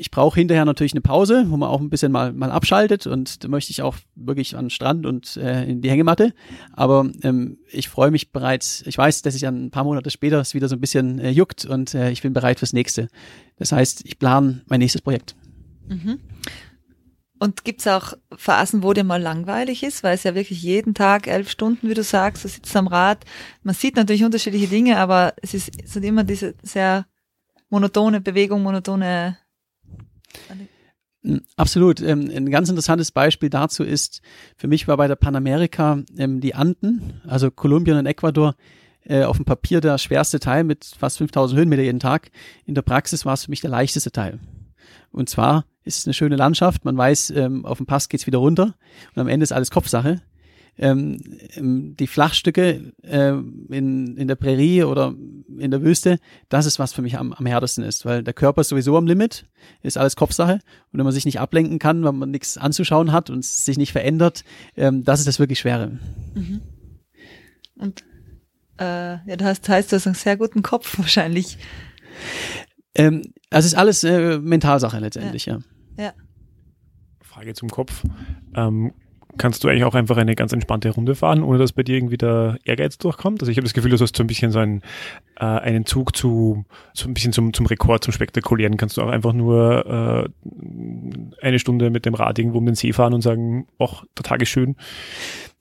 ich 0.00 0.10
brauche 0.10 0.40
hinterher 0.40 0.64
natürlich 0.64 0.94
eine 0.94 1.02
Pause, 1.02 1.44
wo 1.48 1.56
man 1.56 1.68
auch 1.68 1.80
ein 1.80 1.90
bisschen 1.90 2.10
mal, 2.10 2.32
mal 2.32 2.50
abschaltet 2.50 3.06
und 3.06 3.44
da 3.44 3.48
möchte 3.48 3.70
ich 3.70 3.82
auch 3.82 3.96
wirklich 4.14 4.56
an 4.56 4.64
den 4.64 4.70
Strand 4.70 5.04
und 5.06 5.36
äh, 5.36 5.64
in 5.64 5.82
die 5.82 5.90
Hängematte. 5.90 6.32
Aber 6.72 7.10
ähm, 7.22 7.58
ich 7.70 7.88
freue 7.88 8.10
mich 8.10 8.32
bereits, 8.32 8.82
ich 8.86 8.96
weiß, 8.96 9.22
dass 9.22 9.34
ich 9.34 9.46
ein 9.46 9.70
paar 9.70 9.84
Monate 9.84 10.10
später 10.10 10.40
es 10.40 10.54
wieder 10.54 10.68
so 10.68 10.76
ein 10.76 10.80
bisschen 10.80 11.18
äh, 11.18 11.30
juckt 11.30 11.66
und 11.66 11.94
äh, 11.94 12.10
ich 12.10 12.22
bin 12.22 12.32
bereit 12.32 12.58
fürs 12.58 12.72
nächste. 12.72 13.08
Das 13.56 13.72
heißt, 13.72 14.04
ich 14.06 14.18
plane 14.18 14.62
mein 14.68 14.80
nächstes 14.80 15.02
Projekt. 15.02 15.36
Mhm. 15.88 16.18
Und 17.38 17.64
gibt's 17.64 17.86
auch 17.86 18.12
Phasen, 18.36 18.82
wo 18.82 18.92
dir 18.92 19.04
mal 19.04 19.20
langweilig 19.20 19.82
ist, 19.82 20.02
weil 20.02 20.14
es 20.14 20.24
ja 20.24 20.34
wirklich 20.34 20.62
jeden 20.62 20.92
Tag 20.92 21.26
elf 21.26 21.50
Stunden, 21.50 21.88
wie 21.88 21.94
du 21.94 22.02
sagst, 22.02 22.44
du 22.44 22.48
sitzt 22.48 22.76
am 22.76 22.86
Rad. 22.86 23.24
Man 23.62 23.74
sieht 23.74 23.96
natürlich 23.96 24.24
unterschiedliche 24.24 24.66
Dinge, 24.66 24.98
aber 24.98 25.32
es 25.40 25.54
ist, 25.54 25.70
es 25.82 25.96
ist 25.96 26.04
immer 26.04 26.24
diese 26.24 26.54
sehr 26.62 27.06
monotone 27.70 28.20
Bewegung, 28.20 28.62
monotone 28.62 29.38
absolut. 31.56 32.00
Ähm, 32.00 32.30
ein 32.34 32.50
ganz 32.50 32.68
interessantes 32.68 33.12
Beispiel 33.12 33.50
dazu 33.50 33.84
ist, 33.84 34.22
für 34.56 34.68
mich 34.68 34.88
war 34.88 34.96
bei 34.96 35.08
der 35.08 35.16
Panamerika 35.16 36.02
ähm, 36.16 36.40
die 36.40 36.54
Anden, 36.54 37.20
also 37.26 37.50
Kolumbien 37.50 37.98
und 37.98 38.06
Ecuador, 38.06 38.54
äh, 39.04 39.24
auf 39.24 39.36
dem 39.36 39.44
Papier 39.44 39.80
der 39.80 39.98
schwerste 39.98 40.40
Teil 40.40 40.64
mit 40.64 40.84
fast 40.98 41.18
5000 41.18 41.58
Höhenmeter 41.58 41.82
jeden 41.82 42.00
Tag. 42.00 42.30
In 42.64 42.74
der 42.74 42.82
Praxis 42.82 43.26
war 43.26 43.34
es 43.34 43.44
für 43.44 43.50
mich 43.50 43.60
der 43.60 43.70
leichteste 43.70 44.12
Teil. 44.12 44.38
Und 45.10 45.28
zwar 45.28 45.64
ist 45.84 45.98
es 45.98 46.06
eine 46.06 46.14
schöne 46.14 46.36
Landschaft, 46.36 46.84
man 46.84 46.96
weiß, 46.96 47.30
ähm, 47.30 47.64
auf 47.64 47.78
dem 47.78 47.86
Pass 47.86 48.08
geht's 48.08 48.26
wieder 48.26 48.38
runter 48.38 48.74
und 49.14 49.20
am 49.20 49.28
Ende 49.28 49.44
ist 49.44 49.52
alles 49.52 49.70
Kopfsache 49.70 50.22
ähm, 50.80 51.18
ähm, 51.56 51.94
die 51.94 52.06
Flachstücke 52.06 52.92
äh, 53.02 53.32
in, 53.68 54.16
in 54.16 54.28
der 54.28 54.34
Prärie 54.34 54.84
oder 54.84 55.14
in 55.58 55.70
der 55.70 55.82
Wüste, 55.82 56.18
das 56.48 56.64
ist, 56.64 56.78
was 56.78 56.94
für 56.94 57.02
mich 57.02 57.18
am, 57.18 57.34
am 57.34 57.44
härtesten 57.44 57.84
ist, 57.84 58.06
weil 58.06 58.24
der 58.24 58.32
Körper 58.32 58.62
ist 58.62 58.70
sowieso 58.70 58.96
am 58.96 59.06
Limit, 59.06 59.46
ist 59.82 59.98
alles 59.98 60.16
Kopfsache. 60.16 60.54
Und 60.54 60.98
wenn 60.98 61.04
man 61.04 61.12
sich 61.12 61.26
nicht 61.26 61.38
ablenken 61.38 61.78
kann, 61.78 62.02
wenn 62.02 62.16
man 62.16 62.30
nichts 62.30 62.56
anzuschauen 62.56 63.12
hat 63.12 63.28
und 63.28 63.44
sich 63.44 63.76
nicht 63.76 63.92
verändert, 63.92 64.42
ähm, 64.74 65.04
das 65.04 65.20
ist 65.20 65.28
das 65.28 65.38
wirklich 65.38 65.58
Schwere. 65.58 65.98
Mhm. 66.34 66.62
Und 67.76 68.02
äh, 68.78 69.18
ja, 69.28 69.36
das 69.36 69.48
heißt, 69.48 69.68
heißt, 69.68 69.92
du 69.92 69.96
hast 69.96 70.06
einen 70.06 70.14
sehr 70.14 70.38
guten 70.38 70.62
Kopf 70.62 70.98
wahrscheinlich. 70.98 71.58
Ähm, 72.94 73.22
also 73.50 73.66
ist 73.66 73.74
alles 73.74 74.02
äh, 74.02 74.38
Mentalsache 74.38 74.98
letztendlich, 74.98 75.44
ja. 75.44 75.58
ja. 75.98 76.04
ja. 76.04 76.12
Frage 77.20 77.52
zum 77.52 77.68
Kopf. 77.68 78.02
Ähm, 78.54 78.94
kannst 79.38 79.64
du 79.64 79.68
eigentlich 79.68 79.84
auch 79.84 79.94
einfach 79.94 80.16
eine 80.16 80.34
ganz 80.34 80.52
entspannte 80.52 80.90
Runde 80.90 81.14
fahren, 81.14 81.42
ohne 81.42 81.58
dass 81.58 81.72
bei 81.72 81.82
dir 81.82 81.96
irgendwie 81.96 82.16
der 82.16 82.58
Ehrgeiz 82.64 82.98
durchkommt? 82.98 83.42
Also 83.42 83.50
ich 83.50 83.56
habe 83.56 83.64
das 83.64 83.74
Gefühl, 83.74 83.90
du 83.90 83.98
hast 83.98 84.16
so 84.16 84.22
ein 84.22 84.26
bisschen 84.26 84.52
so 84.52 84.58
einen, 84.58 84.82
äh, 85.36 85.44
einen 85.44 85.86
Zug 85.86 86.16
zu, 86.16 86.64
so 86.94 87.08
ein 87.08 87.14
bisschen 87.14 87.32
zum, 87.32 87.52
zum 87.52 87.66
Rekord, 87.66 88.04
zum 88.04 88.12
Spektakulären. 88.12 88.76
Kannst 88.76 88.96
du 88.96 89.02
auch 89.02 89.08
einfach 89.08 89.32
nur 89.32 90.30
äh, 90.42 91.44
eine 91.44 91.58
Stunde 91.58 91.90
mit 91.90 92.06
dem 92.06 92.14
Rad 92.14 92.38
irgendwo 92.38 92.58
um 92.58 92.66
den 92.66 92.74
See 92.74 92.92
fahren 92.92 93.14
und 93.14 93.22
sagen, 93.22 93.66
ach, 93.78 94.04
der 94.16 94.24
Tag 94.24 94.42
ist 94.42 94.48
schön? 94.48 94.76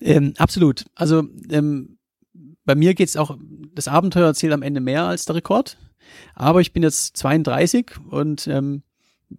Ähm, 0.02 0.34
absolut. 0.38 0.86
Also 0.96 1.24
ähm, 1.52 1.98
bei 2.66 2.76
mir 2.76 2.94
geht's 2.94 3.18
auch, 3.18 3.38
das 3.74 3.88
Abenteuer 3.88 4.34
zählt 4.34 4.54
am 4.54 4.62
Ende 4.62 4.82
mehr 4.82 5.06
als 5.06 5.26
der 5.26 5.36
Rekord. 5.36 5.78
Aber 6.36 6.62
ich 6.62 6.74
bin 6.74 6.84
jetzt 6.84 7.18
32 7.18 7.92
und 8.10 8.48
ähm, 8.48 8.84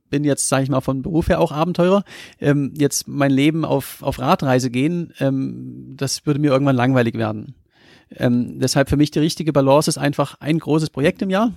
bin 0.09 0.25
jetzt, 0.25 0.49
sage 0.49 0.65
ich 0.65 0.71
mal, 0.71 0.81
von 0.81 1.03
Beruf 1.03 1.29
her 1.29 1.41
auch 1.41 1.53
Abenteurer. 1.53 2.05
Ähm, 2.41 2.73
jetzt 2.77 3.09
mein 3.09 3.31
Leben 3.31 3.65
auf, 3.65 4.03
auf 4.03 4.19
Radreise 4.19 4.71
gehen, 4.71 5.13
ähm, 5.21 5.95
das 5.97 6.27
würde 6.27 6.41
mir 6.41 6.51
irgendwann 6.51 6.77
langweilig 6.77 7.15
werden. 7.15 7.55
Ähm, 8.17 8.59
deshalb 8.59 8.89
für 8.89 8.97
mich 8.97 9.11
die 9.11 9.21
richtige 9.21 9.53
Balance 9.53 9.89
ist 9.89 9.99
einfach 9.99 10.37
ein 10.41 10.59
großes 10.59 10.91
Projekt 10.91 11.23
im 11.23 11.31
Jahr, 11.31 11.53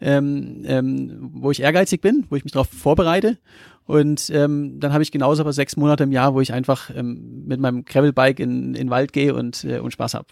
ähm, 0.00 0.62
ähm, 0.64 1.30
wo 1.34 1.50
ich 1.50 1.60
ehrgeizig 1.60 2.00
bin, 2.00 2.26
wo 2.30 2.36
ich 2.36 2.44
mich 2.44 2.52
darauf 2.52 2.68
vorbereite. 2.68 3.38
Und 3.86 4.30
ähm, 4.30 4.80
dann 4.80 4.94
habe 4.94 5.02
ich 5.02 5.12
genauso 5.12 5.42
aber 5.42 5.52
sechs 5.52 5.76
Monate 5.76 6.04
im 6.04 6.12
Jahr, 6.12 6.34
wo 6.34 6.40
ich 6.40 6.54
einfach 6.54 6.90
ähm, 6.94 7.44
mit 7.46 7.60
meinem 7.60 7.84
Gravelbike 7.84 8.40
in, 8.40 8.68
in 8.68 8.72
den 8.74 8.90
Wald 8.90 9.12
gehe 9.12 9.34
und, 9.34 9.64
äh, 9.64 9.78
und 9.78 9.90
Spaß 9.90 10.14
habe. 10.14 10.26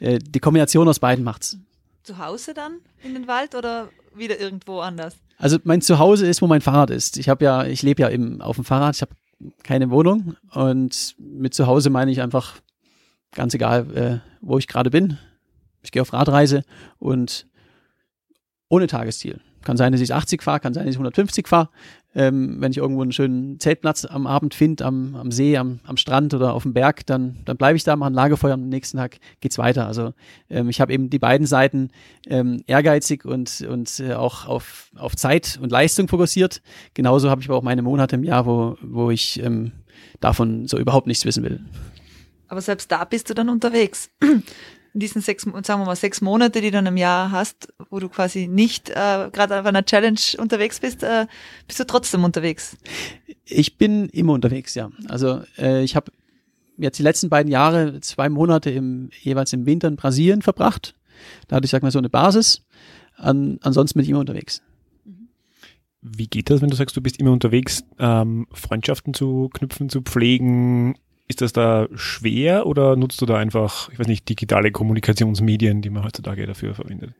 Äh, 0.00 0.18
die 0.18 0.40
Kombination 0.40 0.88
aus 0.88 0.98
beiden 0.98 1.24
macht's. 1.24 1.58
Zu 2.02 2.18
Hause 2.18 2.54
dann 2.54 2.80
in 3.04 3.14
den 3.14 3.28
Wald 3.28 3.54
oder 3.54 3.88
wieder 4.16 4.40
irgendwo 4.40 4.80
anders? 4.80 5.16
Also 5.38 5.58
mein 5.62 5.80
Zuhause 5.80 6.26
ist, 6.26 6.42
wo 6.42 6.48
mein 6.48 6.60
Fahrrad 6.60 6.90
ist. 6.90 7.16
Ich 7.16 7.28
habe 7.28 7.44
ja, 7.44 7.64
ich 7.64 7.82
lebe 7.82 8.02
ja 8.02 8.10
eben 8.10 8.42
auf 8.42 8.56
dem 8.56 8.64
Fahrrad. 8.64 8.96
Ich 8.96 9.02
habe 9.02 9.12
keine 9.62 9.90
Wohnung 9.90 10.36
und 10.50 11.14
mit 11.18 11.54
Zuhause 11.54 11.90
meine 11.90 12.10
ich 12.10 12.20
einfach 12.20 12.56
ganz 13.32 13.54
egal, 13.54 13.96
äh, 13.96 14.18
wo 14.40 14.58
ich 14.58 14.66
gerade 14.66 14.90
bin. 14.90 15.16
Ich 15.82 15.92
gehe 15.92 16.02
auf 16.02 16.12
Radreise 16.12 16.64
und 16.98 17.46
ohne 18.68 18.88
Tagesziel. 18.88 19.40
Kann 19.62 19.76
sein, 19.76 19.92
dass 19.92 20.00
ich 20.00 20.12
80 20.12 20.42
fahre, 20.42 20.60
kann 20.60 20.74
sein, 20.74 20.86
dass 20.86 20.94
ich 20.94 20.98
150 20.98 21.46
fahre. 21.46 21.68
Ähm, 22.18 22.56
wenn 22.58 22.72
ich 22.72 22.78
irgendwo 22.78 23.02
einen 23.02 23.12
schönen 23.12 23.60
Zeltplatz 23.60 24.04
am 24.04 24.26
Abend 24.26 24.52
finde, 24.52 24.84
am, 24.84 25.14
am 25.14 25.30
See, 25.30 25.56
am, 25.56 25.78
am 25.84 25.96
Strand 25.96 26.34
oder 26.34 26.52
auf 26.52 26.64
dem 26.64 26.72
Berg, 26.72 27.06
dann, 27.06 27.36
dann 27.44 27.56
bleibe 27.56 27.76
ich 27.76 27.84
da, 27.84 27.94
mache 27.94 28.10
ein 28.10 28.14
Lagerfeuer 28.14 28.54
und 28.54 28.64
am 28.64 28.68
nächsten 28.68 28.96
Tag 28.96 29.18
geht's 29.38 29.56
weiter. 29.56 29.86
Also 29.86 30.14
ähm, 30.50 30.68
ich 30.68 30.80
habe 30.80 30.92
eben 30.92 31.10
die 31.10 31.20
beiden 31.20 31.46
Seiten 31.46 31.90
ähm, 32.26 32.60
ehrgeizig 32.66 33.24
und, 33.24 33.60
und 33.60 34.00
äh, 34.00 34.14
auch 34.14 34.46
auf, 34.46 34.90
auf 34.96 35.14
Zeit 35.14 35.60
und 35.62 35.70
Leistung 35.70 36.08
fokussiert. 36.08 36.60
Genauso 36.92 37.30
habe 37.30 37.40
ich 37.40 37.48
aber 37.48 37.56
auch 37.56 37.62
meine 37.62 37.82
Monate 37.82 38.16
im 38.16 38.24
Jahr, 38.24 38.46
wo, 38.46 38.76
wo 38.82 39.12
ich 39.12 39.40
ähm, 39.40 39.70
davon 40.18 40.66
so 40.66 40.76
überhaupt 40.76 41.06
nichts 41.06 41.24
wissen 41.24 41.44
will. 41.44 41.60
Aber 42.48 42.60
selbst 42.62 42.90
da 42.90 43.04
bist 43.04 43.30
du 43.30 43.34
dann 43.34 43.48
unterwegs 43.48 44.10
in 44.94 45.00
diesen 45.00 45.22
sechs, 45.22 45.44
sagen 45.44 45.80
wir 45.80 45.86
mal, 45.86 45.96
sechs 45.96 46.20
Monate, 46.20 46.60
die 46.60 46.68
du 46.68 46.72
dann 46.72 46.86
im 46.86 46.96
Jahr 46.96 47.30
hast, 47.30 47.72
wo 47.90 47.98
du 47.98 48.08
quasi 48.08 48.48
nicht 48.48 48.90
äh, 48.90 49.28
gerade 49.32 49.60
auf 49.60 49.66
einer 49.66 49.84
Challenge 49.84 50.20
unterwegs 50.38 50.80
bist, 50.80 51.02
äh, 51.02 51.26
bist 51.66 51.80
du 51.80 51.86
trotzdem 51.86 52.24
unterwegs? 52.24 52.76
Ich 53.44 53.76
bin 53.76 54.08
immer 54.08 54.32
unterwegs, 54.32 54.74
ja. 54.74 54.90
Also 55.08 55.42
äh, 55.58 55.82
ich 55.82 55.96
habe 55.96 56.12
jetzt 56.78 56.98
die 56.98 57.02
letzten 57.02 57.28
beiden 57.28 57.50
Jahre 57.50 58.00
zwei 58.00 58.28
Monate 58.28 58.70
im, 58.70 59.10
jeweils 59.20 59.52
im 59.52 59.66
Winter 59.66 59.88
in 59.88 59.96
Brasilien 59.96 60.42
verbracht. 60.42 60.94
Da 61.48 61.56
hatte 61.56 61.64
ich, 61.64 61.70
sag 61.70 61.82
mal, 61.82 61.90
so 61.90 61.98
eine 61.98 62.10
Basis. 62.10 62.64
An, 63.16 63.58
ansonsten 63.62 63.98
bin 63.98 64.04
ich 64.04 64.10
immer 64.10 64.20
unterwegs. 64.20 64.62
Wie 66.00 66.28
geht 66.28 66.48
das, 66.48 66.62
wenn 66.62 66.70
du 66.70 66.76
sagst, 66.76 66.96
du 66.96 67.00
bist 67.00 67.18
immer 67.18 67.32
unterwegs, 67.32 67.84
ähm, 67.98 68.46
Freundschaften 68.52 69.14
zu 69.14 69.50
knüpfen, 69.52 69.88
zu 69.88 70.02
pflegen, 70.02 70.96
ist 71.28 71.42
das 71.42 71.52
da 71.52 71.86
schwer 71.94 72.66
oder 72.66 72.96
nutzt 72.96 73.20
du 73.20 73.26
da 73.26 73.36
einfach, 73.36 73.90
ich 73.92 73.98
weiß 73.98 74.06
nicht, 74.06 74.28
digitale 74.28 74.72
Kommunikationsmedien, 74.72 75.82
die 75.82 75.90
man 75.90 76.04
heutzutage 76.04 76.46
dafür 76.46 76.74
verwendet? 76.74 77.12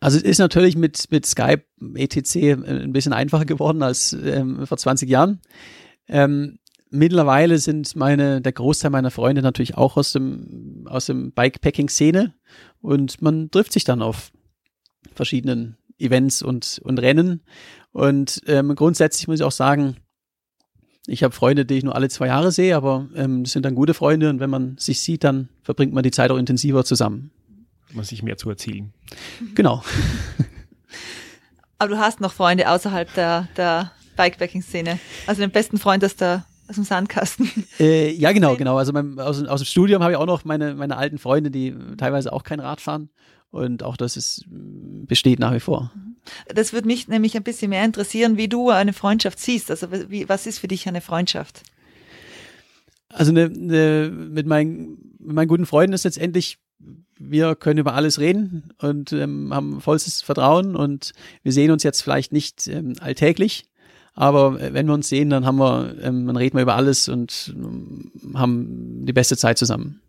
Also 0.00 0.18
es 0.18 0.24
ist 0.24 0.38
natürlich 0.38 0.76
mit, 0.76 1.10
mit 1.10 1.26
Skype, 1.26 1.62
ETC 1.94 2.36
ein 2.52 2.92
bisschen 2.92 3.12
einfacher 3.12 3.44
geworden 3.44 3.82
als 3.82 4.12
ähm, 4.12 4.66
vor 4.66 4.78
20 4.78 5.08
Jahren. 5.08 5.40
Ähm, 6.08 6.58
mittlerweile 6.90 7.58
sind 7.58 7.94
meine, 7.96 8.40
der 8.40 8.52
Großteil 8.52 8.90
meiner 8.90 9.10
Freunde 9.10 9.42
natürlich 9.42 9.76
auch 9.76 9.96
aus 9.96 10.12
dem, 10.12 10.86
aus 10.88 11.06
dem 11.06 11.32
Bikepacking-Szene 11.32 12.34
und 12.80 13.20
man 13.20 13.50
trifft 13.50 13.72
sich 13.72 13.84
dann 13.84 14.02
auf 14.02 14.32
verschiedenen 15.14 15.76
Events 15.98 16.42
und, 16.42 16.80
und 16.84 16.98
Rennen. 16.98 17.42
Und 17.92 18.42
ähm, 18.46 18.74
grundsätzlich 18.74 19.28
muss 19.28 19.40
ich 19.40 19.44
auch 19.44 19.52
sagen, 19.52 19.96
ich 21.06 21.22
habe 21.22 21.34
Freunde, 21.34 21.64
die 21.64 21.74
ich 21.74 21.84
nur 21.84 21.94
alle 21.94 22.08
zwei 22.08 22.26
Jahre 22.26 22.52
sehe, 22.52 22.76
aber 22.76 23.08
ähm, 23.14 23.44
das 23.44 23.52
sind 23.52 23.64
dann 23.64 23.74
gute 23.74 23.94
Freunde 23.94 24.28
und 24.28 24.40
wenn 24.40 24.50
man 24.50 24.76
sich 24.78 25.00
sieht, 25.00 25.24
dann 25.24 25.48
verbringt 25.62 25.92
man 25.92 26.02
die 26.02 26.10
Zeit 26.10 26.30
auch 26.30 26.36
intensiver 26.36 26.84
zusammen. 26.84 27.30
Man 27.92 28.04
sich 28.04 28.22
mehr 28.22 28.36
zu 28.36 28.50
erzielen. 28.50 28.92
Genau. 29.54 29.82
aber 31.78 31.90
du 31.90 31.98
hast 31.98 32.20
noch 32.20 32.32
Freunde 32.32 32.68
außerhalb 32.68 33.12
der, 33.14 33.48
der 33.56 33.92
Bikepacking-Szene. 34.16 34.98
Also 35.26 35.40
den 35.40 35.50
besten 35.50 35.78
Freund 35.78 36.04
aus 36.04 36.16
der 36.16 36.44
aus 36.68 36.74
dem 36.74 36.84
Sandkasten. 36.84 37.48
Äh, 37.78 38.12
ja, 38.12 38.32
genau, 38.32 38.56
genau. 38.56 38.76
Also 38.76 38.92
mein, 38.92 39.20
aus, 39.20 39.42
aus 39.44 39.60
dem 39.60 39.66
Studium 39.66 40.02
habe 40.02 40.12
ich 40.12 40.18
auch 40.18 40.26
noch 40.26 40.44
meine, 40.44 40.74
meine 40.74 40.96
alten 40.96 41.18
Freunde, 41.18 41.50
die 41.50 41.74
teilweise 41.96 42.32
auch 42.32 42.42
kein 42.42 42.58
Rad 42.58 42.80
fahren. 42.80 43.10
Und 43.50 43.82
auch 43.82 43.96
das 43.96 44.16
ist, 44.16 44.44
besteht 44.48 45.38
nach 45.38 45.52
wie 45.52 45.60
vor. 45.60 45.92
Das 46.54 46.72
würde 46.72 46.86
mich 46.86 47.08
nämlich 47.08 47.36
ein 47.36 47.42
bisschen 47.42 47.70
mehr 47.70 47.84
interessieren, 47.84 48.36
wie 48.36 48.48
du 48.48 48.70
eine 48.70 48.92
Freundschaft 48.92 49.38
siehst. 49.38 49.70
Also 49.70 49.88
wie, 49.90 50.28
was 50.28 50.46
ist 50.46 50.58
für 50.58 50.68
dich 50.68 50.88
eine 50.88 51.00
Freundschaft? 51.00 51.62
Also 53.08 53.30
eine, 53.30 53.44
eine, 53.44 54.10
mit, 54.10 54.46
meinen, 54.46 55.16
mit 55.18 55.34
meinen 55.34 55.48
guten 55.48 55.66
Freunden 55.66 55.94
ist 55.94 56.04
letztendlich, 56.04 56.58
wir 57.18 57.54
können 57.54 57.78
über 57.78 57.94
alles 57.94 58.18
reden 58.18 58.74
und 58.78 59.12
ähm, 59.12 59.54
haben 59.54 59.80
vollstes 59.80 60.22
Vertrauen 60.22 60.76
und 60.76 61.12
wir 61.42 61.52
sehen 61.52 61.70
uns 61.70 61.82
jetzt 61.82 62.02
vielleicht 62.02 62.32
nicht 62.32 62.66
ähm, 62.68 62.94
alltäglich, 63.00 63.64
aber 64.16 64.58
wenn 64.72 64.86
wir 64.86 64.94
uns 64.94 65.08
sehen, 65.08 65.30
dann 65.30 65.46
haben 65.46 65.58
wir, 65.58 65.94
ähm, 66.02 66.26
dann 66.26 66.36
reden 66.36 66.56
wir 66.56 66.62
über 66.62 66.74
alles 66.74 67.08
und 67.08 67.54
ähm, 67.54 68.12
haben 68.34 69.06
die 69.06 69.12
beste 69.12 69.36
Zeit 69.36 69.58
zusammen. 69.58 70.00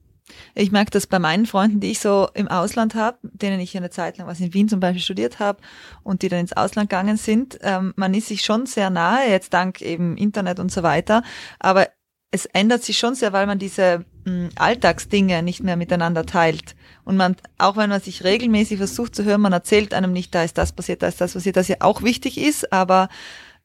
Ich 0.56 0.72
merke 0.72 0.92
das 0.92 1.08
bei 1.08 1.20
meinen 1.20 1.46
Freunden, 1.46 1.80
die 1.80 1.92
ich 1.92 2.00
so 2.00 2.28
im 2.34 2.48
Ausland 2.48 2.96
habe, 2.96 3.18
denen 3.22 3.60
ich 3.60 3.76
eine 3.78 3.90
Zeit 3.90 4.18
lang 4.18 4.28
was 4.28 4.40
in 4.40 4.54
Wien 4.54 4.70
zum 4.70 4.80
Beispiel 4.80 5.02
studiert 5.02 5.40
habe 5.40 5.60
und 6.04 6.22
die 6.22 6.30
dann 6.30 6.40
ins 6.40 6.54
Ausland 6.54 6.90
gegangen 6.90 7.18
sind. 7.18 7.60
Ähm, 7.62 7.94
man 7.96 8.14
ist 8.14 8.28
sich 8.28 8.44
schon 8.44 8.66
sehr 8.66 8.90
nahe, 8.90 9.30
jetzt 9.30 9.54
dank 9.54 9.82
eben 9.82 10.18
Internet 10.18 10.60
und 10.60 10.72
so 10.72 10.84
weiter. 10.84 11.24
Aber 11.60 11.88
es 12.32 12.46
ändert 12.46 12.84
sich 12.84 12.98
schon 12.98 13.16
sehr, 13.16 13.32
weil 13.34 13.48
man 13.48 13.60
diese 13.60 14.06
mh, 14.26 14.32
hm, 14.32 14.50
Alltagsdinge 14.56 15.42
nicht 15.44 15.64
mehr 15.64 15.78
miteinander 15.78 16.26
teilt. 16.26 16.76
Und 17.06 17.18
man, 17.18 17.36
auch 17.58 17.78
wenn 17.78 17.90
man 17.90 18.02
sich 18.02 18.24
regelmäßig 18.24 18.78
versucht 18.78 19.16
zu 19.16 19.24
hören, 19.24 19.42
man 19.42 19.54
erzählt 19.54 19.94
einem 19.94 20.12
nicht, 20.12 20.36
da 20.36 20.44
ist 20.44 20.58
das 20.58 20.74
passiert, 20.74 21.02
da 21.02 21.08
ist 21.08 21.22
das 21.22 21.34
passiert, 21.34 21.56
das 21.56 21.68
ja 21.68 21.78
auch 21.80 22.04
wichtig 22.04 22.38
ist. 22.38 22.74
Aber 22.74 23.08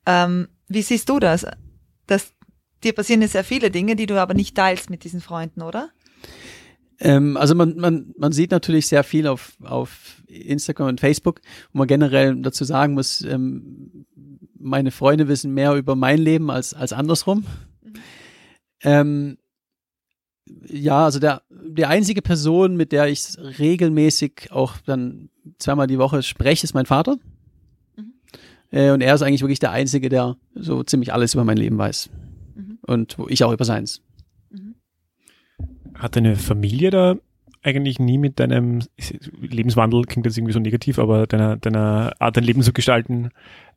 ähm, 0.07 0.48
wie 0.68 0.83
siehst 0.83 1.09
du 1.09 1.18
das? 1.18 1.46
das? 2.07 2.33
Dir 2.85 2.94
passieren 2.94 3.22
ja 3.22 3.29
sehr 3.29 3.44
viele 3.44 3.70
Dinge, 3.70 3.94
die 3.94 4.07
du 4.07 4.20
aber 4.20 4.35
nicht 4.35 4.57
teilst 4.57 4.90
mit 4.90 5.05
diesen 5.05 5.20
Freunden, 5.20 5.62
oder? 5.62 5.90
Ähm, 7.05 7.37
also 7.37 7.57
man, 7.57 7.77
man, 7.77 8.15
man 8.17 8.31
sieht 8.31 8.53
natürlich 8.53 8.87
sehr 8.87 9.03
viel 9.03 9.27
auf, 9.27 9.57
auf 9.65 10.23
Instagram 10.29 10.87
und 10.87 11.01
Facebook, 11.01 11.41
wo 11.73 11.79
man 11.79 11.88
generell 11.88 12.37
dazu 12.41 12.62
sagen 12.65 12.95
muss, 12.95 13.23
ähm, 13.23 14.07
meine 14.57 14.93
Freunde 14.93 15.27
wissen 15.27 15.53
mehr 15.53 15.75
über 15.75 15.97
mein 15.97 16.19
Leben 16.19 16.49
als, 16.49 16.75
als 16.75 16.93
andersrum. 16.93 17.45
Mhm. 17.83 17.93
Ähm, 18.85 19.38
ja, 20.69 21.05
also 21.05 21.19
der, 21.19 21.43
die 21.51 21.87
einzige 21.87 22.23
Person, 22.23 22.77
mit 22.77 22.93
der 22.93 23.09
ich 23.09 23.37
regelmäßig 23.59 24.53
auch 24.53 24.77
dann 24.87 25.29
zweimal 25.59 25.88
die 25.88 25.99
Woche 25.99 26.23
spreche, 26.23 26.62
ist 26.62 26.75
mein 26.75 26.87
Vater. 26.87 27.17
Mhm. 27.97 28.12
Äh, 28.71 28.93
und 28.93 29.01
er 29.01 29.17
ist 29.17 29.23
eigentlich 29.23 29.43
wirklich 29.43 29.59
der 29.59 29.73
Einzige, 29.73 30.09
der 30.09 30.37
so 30.55 30.85
ziemlich 30.85 31.12
alles 31.12 31.35
über 31.35 31.43
mein 31.43 31.57
Leben 31.57 31.79
weiß. 31.79 32.11
Mhm. 32.55 32.79
Und 32.87 33.19
wo 33.19 33.27
ich 33.27 33.43
auch 33.43 33.53
über 33.53 33.65
seins. 33.65 34.03
Hat 35.94 36.16
deine 36.16 36.37
Familie 36.37 36.90
da 36.90 37.16
eigentlich 37.62 37.98
nie 37.98 38.18
mit 38.18 38.40
deinem 38.40 38.81
Lebenswandel, 39.40 40.05
klingt 40.05 40.26
jetzt 40.26 40.37
irgendwie 40.37 40.52
so 40.52 40.59
negativ, 40.59 40.98
aber 40.98 41.26
deiner, 41.26 41.57
deiner 41.57 42.12
Art, 42.18 42.37
dein 42.37 42.44
Leben 42.44 42.62
zu 42.62 42.72
gestalten, 42.72 43.31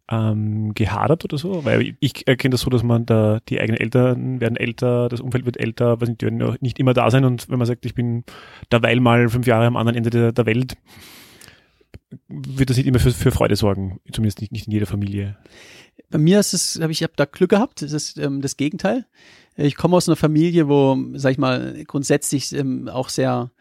ähm, 0.10 0.74
gehadert 0.74 1.24
oder 1.24 1.38
so? 1.38 1.66
Weil 1.66 1.96
ich 2.00 2.28
erkenne 2.28 2.54
das 2.54 2.62
so, 2.62 2.70
dass 2.70 2.84
man 2.84 3.06
da, 3.06 3.40
die 3.50 3.60
eigenen 3.60 3.80
Eltern 3.80 4.40
werden 4.40 4.58
älter, 4.58 5.10
das 5.10 5.22
Umfeld 5.22 5.46
wird 5.46 5.58
älter, 5.58 6.02
was 6.02 6.10
nicht, 6.10 6.22
die 6.22 6.26
werden 6.26 6.58
nicht 6.62 6.80
immer 6.80 6.94
da 6.94 7.10
sein 7.10 7.26
und 7.26 7.50
wenn 7.50 7.58
man 7.58 7.68
sagt, 7.68 7.86
ich 7.86 7.96
bin 7.96 8.24
derweil 8.72 9.00
mal 9.00 9.30
fünf 9.30 9.48
Jahre 9.48 9.66
am 9.66 9.78
anderen 9.78 9.98
Ende 9.98 10.10
der, 10.10 10.32
der 10.32 10.46
Welt, 10.46 10.78
wird 12.28 12.70
das 12.70 12.78
nicht 12.78 12.88
immer 12.88 13.00
für, 13.00 13.12
für 13.12 13.32
Freude 13.32 13.56
sorgen, 13.56 14.00
zumindest 14.12 14.42
nicht, 14.42 14.52
nicht 14.52 14.68
in 14.68 14.74
jeder 14.74 14.86
Familie. 14.86 15.38
Bei 16.10 16.18
mir 16.18 16.40
ist 16.40 16.54
es, 16.54 16.80
habe 16.82 16.92
ich 16.92 17.04
hab 17.04 17.16
da 17.16 17.26
Glück 17.26 17.50
gehabt, 17.50 17.82
das 17.82 17.92
ist 17.92 18.18
ähm, 18.18 18.42
das 18.42 18.58
Gegenteil. 18.58 19.06
Ich 19.58 19.76
komme 19.76 19.96
aus 19.96 20.10
einer 20.10 20.16
Familie, 20.18 20.68
wo, 20.68 20.98
sag 21.14 21.32
ich 21.32 21.38
mal, 21.38 21.84
grundsätzlich 21.88 22.54
ähm, 22.54 22.90
auch 22.90 23.10
sehr 23.10 23.52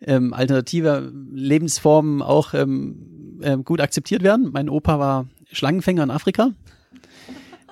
ähm, 0.00 0.34
alternative 0.34 1.12
Lebensformen 1.32 2.22
auch 2.22 2.54
ähm, 2.54 3.38
ähm, 3.42 3.64
gut 3.64 3.80
akzeptiert 3.80 4.22
werden. 4.22 4.50
Mein 4.52 4.68
Opa 4.68 4.98
war 4.98 5.26
Schlangenfänger 5.50 6.02
in 6.02 6.10
Afrika. 6.10 6.50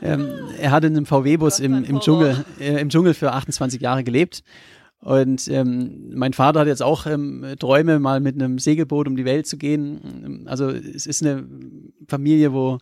Ähm, 0.02 0.28
er 0.58 0.70
hat 0.70 0.84
in 0.84 0.96
einem 0.96 1.06
VW-Bus 1.06 1.60
im, 1.60 1.84
im, 1.84 2.00
Dschungel, 2.00 2.44
äh, 2.60 2.80
im 2.80 2.88
Dschungel 2.88 3.14
für 3.14 3.32
28 3.32 3.80
Jahre 3.80 4.04
gelebt. 4.04 4.42
Und 5.00 5.46
ähm, 5.48 6.10
mein 6.14 6.32
Vater 6.32 6.60
hat 6.60 6.66
jetzt 6.66 6.82
auch 6.82 7.06
ähm, 7.06 7.44
Träume, 7.58 7.98
mal 8.00 8.20
mit 8.20 8.34
einem 8.34 8.58
Segelboot 8.58 9.06
um 9.06 9.16
die 9.16 9.24
Welt 9.24 9.46
zu 9.46 9.56
gehen. 9.56 10.46
Also 10.46 10.70
es 10.70 11.06
ist 11.06 11.22
eine 11.22 11.46
Familie, 12.08 12.52
wo 12.52 12.78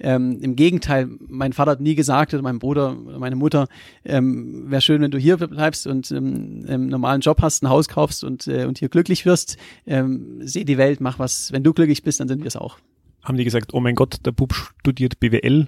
ähm, 0.00 0.38
Im 0.40 0.54
Gegenteil, 0.54 1.08
mein 1.26 1.52
Vater 1.52 1.72
hat 1.72 1.80
nie 1.80 1.94
gesagt, 1.94 2.32
oder 2.32 2.42
mein 2.42 2.58
Bruder 2.58 2.96
oder 3.04 3.18
meine 3.18 3.36
Mutter, 3.36 3.66
ähm, 4.04 4.70
wäre 4.70 4.80
schön, 4.80 5.02
wenn 5.02 5.10
du 5.10 5.18
hier 5.18 5.36
bleibst 5.36 5.86
und 5.86 6.10
ähm, 6.12 6.64
einen 6.68 6.88
normalen 6.88 7.20
Job 7.20 7.42
hast, 7.42 7.62
ein 7.62 7.68
Haus 7.68 7.88
kaufst 7.88 8.22
und, 8.22 8.46
äh, 8.46 8.64
und 8.66 8.78
hier 8.78 8.88
glücklich 8.88 9.26
wirst. 9.26 9.56
Ähm, 9.86 10.38
seh 10.40 10.64
die 10.64 10.78
Welt, 10.78 11.00
mach 11.00 11.18
was. 11.18 11.50
Wenn 11.52 11.64
du 11.64 11.72
glücklich 11.72 12.02
bist, 12.02 12.20
dann 12.20 12.28
sind 12.28 12.40
wir 12.40 12.48
es 12.48 12.56
auch. 12.56 12.78
Haben 13.24 13.36
die 13.36 13.44
gesagt, 13.44 13.74
oh 13.74 13.80
mein 13.80 13.96
Gott, 13.96 14.24
der 14.24 14.32
Bub 14.32 14.54
studiert 14.54 15.18
BWL? 15.18 15.66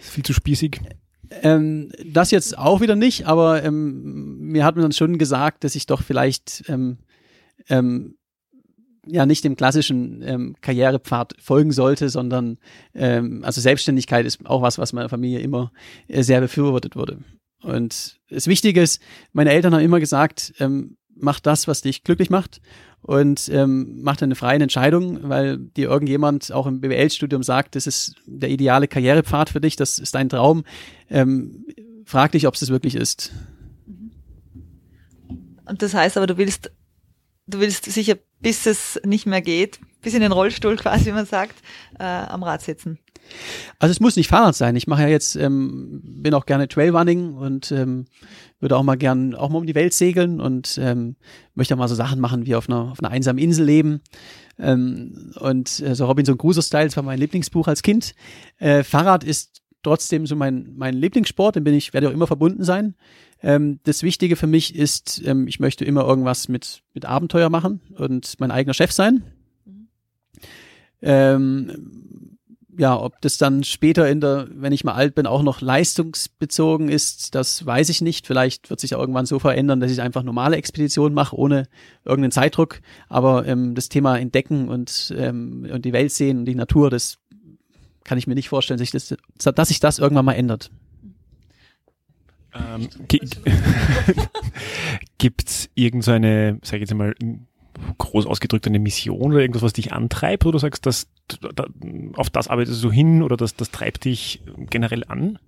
Ist 0.00 0.10
viel 0.10 0.24
zu 0.24 0.32
spießig. 0.32 0.80
Ähm, 1.42 1.90
das 2.06 2.30
jetzt 2.30 2.56
auch 2.56 2.80
wieder 2.80 2.96
nicht, 2.96 3.26
aber 3.26 3.62
ähm, 3.62 4.38
mir 4.38 4.64
hat 4.64 4.76
man 4.76 4.82
dann 4.82 4.92
schon 4.92 5.18
gesagt, 5.18 5.64
dass 5.64 5.74
ich 5.74 5.86
doch 5.86 6.02
vielleicht 6.02 6.64
ähm, 6.68 6.98
ähm, 7.68 8.14
ja 9.10 9.26
nicht 9.26 9.44
dem 9.44 9.56
klassischen 9.56 10.22
ähm, 10.22 10.56
Karrierepfad 10.60 11.34
folgen 11.40 11.72
sollte, 11.72 12.08
sondern 12.08 12.58
ähm, 12.94 13.42
also 13.44 13.60
Selbstständigkeit 13.60 14.26
ist 14.26 14.44
auch 14.46 14.62
was, 14.62 14.78
was 14.78 14.92
meiner 14.92 15.08
Familie 15.08 15.40
immer 15.40 15.72
äh, 16.06 16.22
sehr 16.22 16.40
befürwortet 16.40 16.96
wurde. 16.96 17.18
Und 17.62 18.20
das 18.30 18.46
Wichtige 18.46 18.80
ist, 18.80 19.02
meine 19.32 19.50
Eltern 19.50 19.74
haben 19.74 19.82
immer 19.82 20.00
gesagt, 20.00 20.54
ähm, 20.60 20.96
mach 21.14 21.40
das, 21.40 21.66
was 21.66 21.80
dich 21.80 22.04
glücklich 22.04 22.30
macht 22.30 22.60
und 23.02 23.48
ähm, 23.48 24.02
mach 24.02 24.20
eine 24.22 24.34
freie 24.34 24.60
Entscheidung, 24.60 25.28
weil 25.28 25.58
dir 25.58 25.88
irgendjemand 25.88 26.52
auch 26.52 26.66
im 26.66 26.80
BWL-Studium 26.80 27.42
sagt, 27.42 27.74
das 27.74 27.86
ist 27.86 28.14
der 28.26 28.50
ideale 28.50 28.88
Karrierepfad 28.88 29.50
für 29.50 29.60
dich, 29.60 29.76
das 29.76 29.98
ist 29.98 30.14
dein 30.14 30.28
Traum. 30.28 30.64
Ähm, 31.10 31.64
frag 32.04 32.32
dich, 32.32 32.46
ob 32.46 32.54
es 32.54 32.60
das 32.60 32.70
wirklich 32.70 32.94
ist. 32.94 33.32
Und 35.66 35.82
das 35.82 35.94
heißt 35.94 36.16
aber, 36.16 36.26
du 36.26 36.38
willst, 36.38 36.70
du 37.48 37.60
willst 37.60 37.84
sicher 37.86 38.16
bis 38.40 38.66
es 38.66 39.00
nicht 39.04 39.26
mehr 39.26 39.42
geht, 39.42 39.80
bis 40.00 40.14
in 40.14 40.20
den 40.20 40.32
Rollstuhl 40.32 40.76
quasi, 40.76 41.06
wie 41.06 41.12
man 41.12 41.26
sagt, 41.26 41.56
äh, 41.98 42.04
am 42.04 42.42
Rad 42.42 42.62
sitzen. 42.62 42.98
Also 43.78 43.90
es 43.90 44.00
muss 44.00 44.16
nicht 44.16 44.28
Fahrrad 44.28 44.54
sein. 44.54 44.74
Ich 44.76 44.86
mache 44.86 45.02
ja 45.02 45.08
jetzt, 45.08 45.36
ähm, 45.36 46.00
bin 46.02 46.32
auch 46.34 46.46
gerne 46.46 46.68
Trailrunning 46.68 47.34
und 47.34 47.70
ähm, 47.72 48.06
würde 48.60 48.76
auch 48.76 48.82
mal 48.82 48.96
gern 48.96 49.34
auch 49.34 49.50
mal 49.50 49.58
um 49.58 49.66
die 49.66 49.74
Welt 49.74 49.92
segeln 49.92 50.40
und 50.40 50.78
ähm, 50.80 51.16
möchte 51.54 51.74
auch 51.74 51.78
mal 51.78 51.88
so 51.88 51.94
Sachen 51.94 52.20
machen 52.20 52.46
wie 52.46 52.54
auf 52.54 52.68
einer, 52.68 52.90
auf 52.90 53.00
einer 53.00 53.10
einsamen 53.10 53.42
Insel 53.42 53.66
leben. 53.66 54.00
Ähm, 54.58 55.32
und 55.40 55.80
äh, 55.80 55.94
so 55.94 56.06
Robinson 56.06 56.38
Crusoe-Style, 56.38 56.86
das 56.86 56.96
war 56.96 57.02
mein 57.02 57.18
Lieblingsbuch 57.18 57.68
als 57.68 57.82
Kind. 57.82 58.14
Äh, 58.58 58.82
Fahrrad 58.82 59.24
ist 59.24 59.62
trotzdem 59.82 60.26
so 60.26 60.36
mein, 60.36 60.74
mein 60.76 60.94
Lieblingssport, 60.94 61.56
den 61.56 61.64
bin 61.64 61.74
ich, 61.74 61.92
werde 61.92 62.08
auch 62.08 62.12
immer 62.12 62.26
verbunden 62.26 62.64
sein. 62.64 62.94
Ähm, 63.42 63.80
das 63.84 64.02
Wichtige 64.02 64.36
für 64.36 64.46
mich 64.46 64.74
ist, 64.74 65.22
ähm, 65.24 65.46
ich 65.46 65.60
möchte 65.60 65.84
immer 65.84 66.04
irgendwas 66.04 66.48
mit, 66.48 66.82
mit 66.94 67.04
Abenteuer 67.04 67.50
machen 67.50 67.80
und 67.96 68.34
mein 68.38 68.50
eigener 68.50 68.74
Chef 68.74 68.92
sein. 68.92 69.22
Ähm, 71.00 72.38
ja, 72.78 72.98
ob 72.98 73.20
das 73.20 73.38
dann 73.38 73.64
später 73.64 74.08
in 74.08 74.20
der, 74.20 74.46
wenn 74.50 74.72
ich 74.72 74.84
mal 74.84 74.94
alt 74.94 75.16
bin, 75.16 75.26
auch 75.26 75.42
noch 75.42 75.60
leistungsbezogen 75.60 76.88
ist, 76.88 77.34
das 77.34 77.66
weiß 77.66 77.88
ich 77.88 78.00
nicht. 78.00 78.26
Vielleicht 78.26 78.70
wird 78.70 78.78
sich 78.78 78.92
ja 78.92 78.98
irgendwann 78.98 79.26
so 79.26 79.40
verändern, 79.40 79.80
dass 79.80 79.90
ich 79.90 80.00
einfach 80.00 80.22
normale 80.22 80.56
Expeditionen 80.56 81.12
mache, 81.12 81.36
ohne 81.36 81.66
irgendeinen 82.04 82.30
Zeitdruck. 82.30 82.80
Aber 83.08 83.46
ähm, 83.46 83.74
das 83.74 83.88
Thema 83.88 84.16
Entdecken 84.16 84.68
und, 84.68 85.12
ähm, 85.16 85.68
und 85.72 85.84
die 85.84 85.92
Welt 85.92 86.12
sehen 86.12 86.38
und 86.38 86.44
die 86.44 86.54
Natur, 86.54 86.88
das 86.88 87.18
kann 88.08 88.16
ich 88.16 88.26
mir 88.26 88.34
nicht 88.34 88.48
vorstellen, 88.48 88.78
dass 88.78 88.90
sich 88.90 89.18
das, 89.36 89.54
dass 89.54 89.68
sich 89.68 89.80
das 89.80 89.98
irgendwann 89.98 90.24
mal 90.24 90.32
ändert. 90.32 90.70
Ähm, 92.54 92.88
Gibt 95.18 95.48
es 95.50 95.68
irgendeine, 95.74 96.58
sag 96.62 96.76
ich 96.76 96.80
jetzt 96.88 96.94
mal, 96.94 97.14
groß 97.98 98.24
ausgedrückt 98.24 98.66
eine 98.66 98.78
Mission 98.78 99.32
oder 99.32 99.42
irgendwas, 99.42 99.62
was 99.62 99.74
dich 99.74 99.92
antreibt, 99.92 100.46
oder 100.46 100.52
du 100.52 100.58
sagst, 100.58 100.86
dass, 100.86 101.06
da, 101.54 101.66
auf 102.14 102.30
das 102.30 102.48
arbeitest 102.48 102.82
du 102.82 102.90
hin 102.90 103.22
oder 103.22 103.36
das, 103.36 103.54
das 103.54 103.70
treibt 103.70 104.06
dich 104.06 104.40
generell 104.70 105.04
an? 105.06 105.38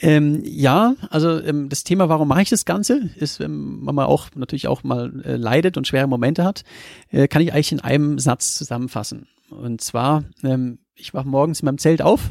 Ähm, 0.00 0.42
ja, 0.44 0.94
also 1.10 1.42
ähm, 1.42 1.68
das 1.68 1.82
Thema, 1.82 2.08
warum 2.08 2.28
mache 2.28 2.42
ich 2.42 2.50
das 2.50 2.64
Ganze, 2.64 3.10
ist, 3.16 3.40
wenn 3.40 3.80
man 3.80 3.96
mal 3.96 4.04
auch 4.04 4.28
natürlich 4.36 4.68
auch 4.68 4.84
mal 4.84 5.12
äh, 5.24 5.34
leidet 5.34 5.76
und 5.76 5.88
schwere 5.88 6.06
Momente 6.06 6.44
hat, 6.44 6.62
äh, 7.10 7.26
kann 7.26 7.42
ich 7.42 7.52
eigentlich 7.52 7.72
in 7.72 7.80
einem 7.80 8.20
Satz 8.20 8.54
zusammenfassen. 8.54 9.26
Und 9.50 9.80
zwar, 9.80 10.22
ähm, 10.44 10.78
ich 10.98 11.14
wache 11.14 11.28
morgens 11.28 11.60
in 11.60 11.66
meinem 11.66 11.78
Zelt 11.78 12.02
auf 12.02 12.30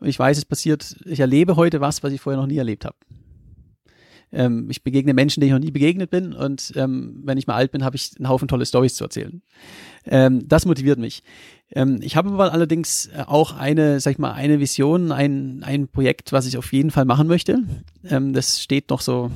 und 0.00 0.08
ich 0.08 0.18
weiß, 0.18 0.38
es 0.38 0.44
passiert, 0.44 0.96
ich 1.04 1.20
erlebe 1.20 1.56
heute 1.56 1.80
was, 1.80 2.02
was 2.02 2.12
ich 2.12 2.20
vorher 2.20 2.40
noch 2.40 2.48
nie 2.48 2.58
erlebt 2.58 2.84
habe. 2.84 2.96
Ähm, 4.30 4.68
ich 4.68 4.82
begegne 4.82 5.14
Menschen, 5.14 5.40
denen 5.40 5.48
ich 5.48 5.58
noch 5.58 5.64
nie 5.64 5.70
begegnet 5.70 6.10
bin 6.10 6.34
und 6.34 6.72
ähm, 6.76 7.22
wenn 7.24 7.38
ich 7.38 7.46
mal 7.46 7.54
alt 7.54 7.72
bin, 7.72 7.84
habe 7.84 7.96
ich 7.96 8.12
einen 8.16 8.28
Haufen 8.28 8.48
tolle 8.48 8.66
Stories 8.66 8.94
zu 8.94 9.04
erzählen. 9.04 9.42
Ähm, 10.04 10.46
das 10.46 10.66
motiviert 10.66 10.98
mich. 10.98 11.22
Ähm, 11.72 12.00
ich 12.02 12.16
habe 12.16 12.30
aber 12.30 12.52
allerdings 12.52 13.06
äh, 13.06 13.24
auch 13.26 13.54
eine, 13.56 14.00
sag 14.00 14.12
ich 14.12 14.18
mal, 14.18 14.32
eine 14.32 14.60
Vision, 14.60 15.12
ein, 15.12 15.62
ein 15.62 15.88
Projekt, 15.88 16.32
was 16.32 16.46
ich 16.46 16.58
auf 16.58 16.72
jeden 16.72 16.90
Fall 16.90 17.06
machen 17.06 17.26
möchte. 17.26 17.60
Ähm, 18.04 18.34
das 18.34 18.62
steht 18.62 18.90
noch 18.90 19.00
so, 19.00 19.30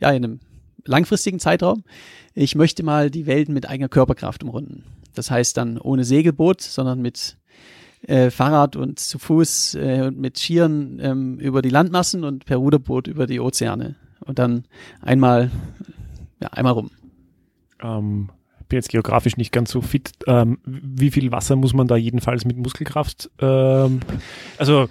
ja, 0.00 0.10
in 0.10 0.24
einem 0.24 0.40
langfristigen 0.84 1.38
Zeitraum. 1.38 1.84
Ich 2.34 2.54
möchte 2.56 2.82
mal 2.82 3.10
die 3.10 3.26
Welt 3.26 3.48
mit 3.48 3.68
eigener 3.68 3.88
Körperkraft 3.88 4.42
umrunden. 4.42 4.84
Das 5.14 5.30
heißt 5.30 5.56
dann 5.56 5.78
ohne 5.78 6.04
Segelboot, 6.04 6.60
sondern 6.60 7.00
mit 7.00 7.36
äh, 8.06 8.30
Fahrrad 8.30 8.76
und 8.76 8.98
zu 8.98 9.18
Fuß 9.18 9.74
äh, 9.76 10.02
und 10.06 10.18
mit 10.18 10.38
Skiern 10.38 10.98
ähm, 11.00 11.38
über 11.38 11.62
die 11.62 11.70
Landmassen 11.70 12.24
und 12.24 12.44
per 12.44 12.56
Ruderboot 12.56 13.06
über 13.06 13.26
die 13.26 13.40
Ozeane. 13.40 13.96
Und 14.20 14.38
dann 14.38 14.64
einmal, 15.00 15.50
ja, 16.40 16.48
einmal 16.48 16.72
rum. 16.72 16.90
Ähm, 17.82 18.30
bin 18.68 18.78
jetzt 18.78 18.88
geografisch 18.88 19.36
nicht 19.36 19.52
ganz 19.52 19.70
so 19.70 19.82
fit. 19.82 20.12
Ähm, 20.26 20.58
wie 20.64 21.10
viel 21.10 21.30
Wasser 21.30 21.56
muss 21.56 21.74
man 21.74 21.88
da 21.88 21.96
jedenfalls 21.96 22.46
mit 22.46 22.56
Muskelkraft, 22.56 23.30
ähm, 23.38 24.00
also 24.56 24.88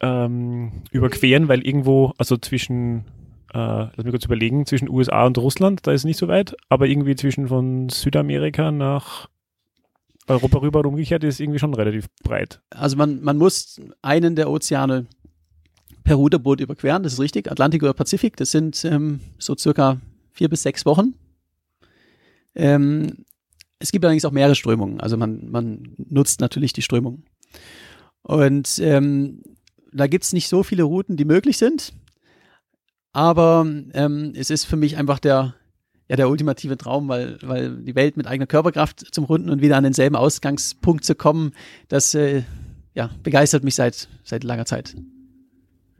ähm, 0.00 0.82
überqueren, 0.92 1.48
weil 1.48 1.66
irgendwo, 1.66 2.12
also 2.18 2.36
zwischen, 2.36 3.04
äh, 3.52 3.58
lass 3.58 3.96
mich 3.96 4.10
kurz 4.10 4.24
überlegen, 4.24 4.64
zwischen 4.64 4.88
USA 4.88 5.26
und 5.26 5.38
Russland, 5.38 5.86
da 5.86 5.92
ist 5.92 6.04
nicht 6.04 6.18
so 6.18 6.28
weit, 6.28 6.54
aber 6.68 6.86
irgendwie 6.86 7.16
zwischen 7.16 7.48
von 7.48 7.88
Südamerika 7.88 8.70
nach 8.70 9.28
Europa 10.26 10.58
rüber 10.58 10.80
und 10.80 10.86
umgekehrt 10.86 11.24
ist 11.24 11.40
irgendwie 11.40 11.58
schon 11.58 11.74
relativ 11.74 12.06
breit. 12.22 12.60
Also 12.70 12.96
man, 12.96 13.22
man 13.22 13.38
muss 13.38 13.80
einen 14.02 14.36
der 14.36 14.50
Ozeane 14.50 15.06
per 16.04 16.16
Ruderboot 16.16 16.60
überqueren, 16.60 17.02
das 17.02 17.14
ist 17.14 17.20
richtig, 17.20 17.50
Atlantik 17.50 17.82
oder 17.82 17.94
Pazifik, 17.94 18.36
das 18.36 18.50
sind 18.50 18.84
ähm, 18.84 19.20
so 19.38 19.56
circa 19.56 20.00
vier 20.32 20.48
bis 20.48 20.62
sechs 20.62 20.86
Wochen. 20.86 21.14
Ähm, 22.54 23.24
es 23.78 23.90
gibt 23.90 24.04
allerdings 24.04 24.24
auch 24.24 24.32
mehrere 24.32 24.54
Strömungen. 24.54 25.00
Also 25.00 25.16
man, 25.16 25.50
man 25.50 25.94
nutzt 25.96 26.40
natürlich 26.40 26.72
die 26.72 26.82
Strömung. 26.82 27.24
Und 28.22 28.78
ähm, 28.78 29.42
da 29.92 30.06
gibt 30.06 30.24
es 30.24 30.32
nicht 30.32 30.48
so 30.48 30.62
viele 30.62 30.84
Routen, 30.84 31.16
die 31.16 31.24
möglich 31.24 31.58
sind. 31.58 31.92
Aber 33.12 33.66
ähm, 33.92 34.32
es 34.34 34.50
ist 34.50 34.64
für 34.64 34.76
mich 34.76 34.96
einfach 34.96 35.18
der, 35.18 35.54
ja, 36.12 36.16
der 36.16 36.28
ultimative 36.28 36.76
Traum, 36.76 37.08
weil, 37.08 37.38
weil 37.40 37.74
die 37.74 37.94
Welt 37.94 38.18
mit 38.18 38.26
eigener 38.26 38.46
Körperkraft 38.46 39.14
zum 39.14 39.24
Runden 39.24 39.48
und 39.48 39.62
wieder 39.62 39.78
an 39.78 39.84
denselben 39.84 40.14
Ausgangspunkt 40.14 41.06
zu 41.06 41.14
kommen, 41.14 41.52
das 41.88 42.12
äh, 42.12 42.42
ja, 42.92 43.08
begeistert 43.22 43.64
mich 43.64 43.76
seit, 43.76 44.08
seit 44.22 44.44
langer 44.44 44.66
Zeit. 44.66 44.94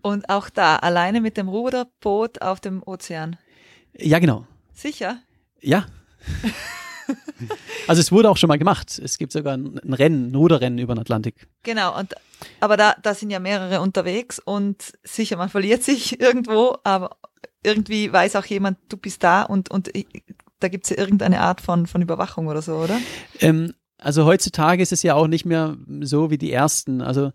Und 0.02 0.28
auch 0.28 0.50
da, 0.50 0.76
alleine 0.76 1.22
mit 1.22 1.38
dem 1.38 1.48
Ruderboot 1.48 2.42
auf 2.42 2.60
dem 2.60 2.82
Ozean. 2.84 3.38
Ja, 3.96 4.18
genau. 4.18 4.46
Sicher? 4.74 5.16
Ja, 5.62 5.86
also 7.88 8.00
es 8.00 8.12
wurde 8.12 8.28
auch 8.28 8.36
schon 8.36 8.48
mal 8.48 8.58
gemacht. 8.58 9.00
Es 9.02 9.16
gibt 9.16 9.32
sogar 9.32 9.56
ein 9.56 9.78
Rennen, 9.78 10.30
ein 10.30 10.34
Ruderrennen 10.34 10.78
über 10.78 10.94
den 10.94 11.00
Atlantik. 11.00 11.48
Genau, 11.62 11.98
und 11.98 12.14
aber 12.60 12.76
da, 12.76 12.96
da 13.02 13.14
sind 13.14 13.30
ja 13.30 13.38
mehrere 13.38 13.80
unterwegs 13.80 14.38
und 14.38 14.92
sicher, 15.04 15.38
man 15.38 15.48
verliert 15.48 15.82
sich 15.82 16.20
irgendwo, 16.20 16.76
aber 16.84 17.16
irgendwie 17.62 18.12
weiß 18.12 18.36
auch 18.36 18.44
jemand, 18.46 18.78
du 18.88 18.96
bist 18.96 19.22
da 19.22 19.42
und, 19.42 19.70
und 19.70 19.90
da 20.60 20.68
gibt 20.68 20.84
es 20.84 20.90
ja 20.90 20.98
irgendeine 20.98 21.40
Art 21.40 21.60
von, 21.60 21.86
von 21.86 22.02
Überwachung 22.02 22.46
oder 22.46 22.62
so, 22.62 22.76
oder? 22.76 22.98
Ähm, 23.40 23.74
also 23.98 24.24
heutzutage 24.24 24.82
ist 24.82 24.92
es 24.92 25.02
ja 25.02 25.14
auch 25.14 25.28
nicht 25.28 25.44
mehr 25.44 25.76
so 26.00 26.30
wie 26.30 26.38
die 26.38 26.52
ersten. 26.52 27.02
Also 27.02 27.32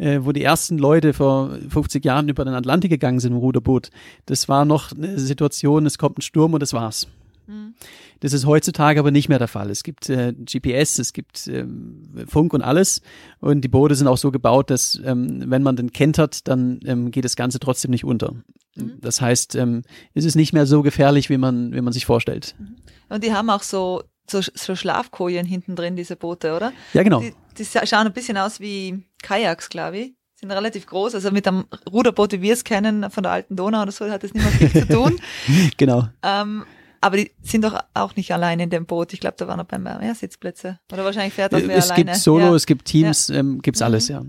äh, 0.00 0.20
wo 0.22 0.32
die 0.32 0.42
ersten 0.42 0.78
Leute 0.78 1.12
vor 1.12 1.50
50 1.68 2.04
Jahren 2.04 2.28
über 2.28 2.44
den 2.44 2.54
Atlantik 2.54 2.90
gegangen 2.90 3.20
sind 3.20 3.32
im 3.32 3.38
Ruderboot. 3.38 3.90
Das 4.26 4.48
war 4.48 4.64
noch 4.64 4.92
eine 4.92 5.18
Situation, 5.18 5.84
es 5.84 5.98
kommt 5.98 6.18
ein 6.18 6.22
Sturm 6.22 6.54
und 6.54 6.60
das 6.60 6.72
war's. 6.72 7.06
Mhm. 7.50 7.74
Das 8.20 8.32
ist 8.32 8.46
heutzutage 8.46 9.00
aber 9.00 9.10
nicht 9.10 9.28
mehr 9.28 9.38
der 9.38 9.48
Fall. 9.48 9.70
Es 9.70 9.82
gibt 9.82 10.08
äh, 10.08 10.32
GPS, 10.32 10.98
es 10.98 11.12
gibt 11.12 11.48
ähm, 11.48 12.24
Funk 12.28 12.52
und 12.52 12.62
alles. 12.62 13.02
Und 13.40 13.62
die 13.62 13.68
Boote 13.68 13.94
sind 13.94 14.06
auch 14.06 14.18
so 14.18 14.30
gebaut, 14.30 14.70
dass 14.70 15.00
ähm, 15.04 15.42
wenn 15.50 15.62
man 15.62 15.76
den 15.76 15.92
kentert, 15.92 16.46
dann 16.48 16.80
ähm, 16.84 17.10
geht 17.10 17.24
das 17.24 17.36
Ganze 17.36 17.58
trotzdem 17.58 17.90
nicht 17.90 18.04
unter. 18.04 18.32
Mhm. 18.76 18.98
Das 19.00 19.20
heißt, 19.20 19.56
ähm, 19.56 19.82
es 20.14 20.24
ist 20.24 20.36
nicht 20.36 20.52
mehr 20.52 20.66
so 20.66 20.82
gefährlich, 20.82 21.28
wie 21.28 21.38
man, 21.38 21.72
wie 21.72 21.80
man 21.80 21.92
sich 21.92 22.06
vorstellt. 22.06 22.54
Mhm. 22.58 22.76
Und 23.08 23.24
die 23.24 23.32
haben 23.32 23.50
auch 23.50 23.62
so, 23.62 24.04
so, 24.30 24.40
so 24.40 24.76
Schlafkojen 24.76 25.46
hinten 25.46 25.74
drin, 25.74 25.96
diese 25.96 26.14
Boote, 26.16 26.54
oder? 26.54 26.72
Ja, 26.92 27.02
genau. 27.02 27.20
Die, 27.20 27.34
die 27.58 27.64
schauen 27.64 28.06
ein 28.06 28.12
bisschen 28.12 28.36
aus 28.36 28.60
wie 28.60 29.02
Kajaks, 29.22 29.68
glaube 29.68 29.98
ich 29.98 30.14
sind 30.40 30.50
relativ 30.50 30.86
groß. 30.86 31.14
Also 31.14 31.30
mit 31.30 31.46
einem 31.46 31.66
Ruderboot, 31.90 32.32
wie 32.32 32.40
wir 32.40 32.54
es 32.54 32.64
kennen, 32.64 33.10
von 33.10 33.22
der 33.22 33.32
alten 33.32 33.56
Donau 33.56 33.82
oder 33.82 33.92
so, 33.92 34.10
hat 34.10 34.22
das 34.22 34.32
nicht 34.32 34.42
mehr 34.42 34.70
viel 34.70 34.86
zu 34.86 34.88
tun. 34.88 35.20
genau. 35.76 36.08
Ähm, 36.22 36.64
aber 37.00 37.16
die 37.16 37.30
sind 37.42 37.64
doch 37.64 37.78
auch 37.94 38.16
nicht 38.16 38.32
allein 38.32 38.60
in 38.60 38.70
dem 38.70 38.86
Boot. 38.86 39.12
Ich 39.12 39.20
glaube, 39.20 39.36
da 39.38 39.48
waren 39.48 39.56
noch 39.56 39.68
ein 39.68 39.82
paar 39.82 39.98
mehr 39.98 40.14
Sitzplätze. 40.14 40.78
Oder 40.92 41.04
wahrscheinlich 41.04 41.34
fährt 41.34 41.52
das 41.52 41.66
wer 41.66 41.76
Es 41.76 41.90
alleine. 41.90 42.04
gibt 42.04 42.16
Solo, 42.16 42.46
ja. 42.46 42.54
es 42.54 42.66
gibt 42.66 42.84
Teams, 42.84 43.28
ja. 43.28 43.36
ähm, 43.36 43.62
gibt's 43.62 43.80
mhm. 43.80 43.86
alles, 43.86 44.08
ja. 44.08 44.22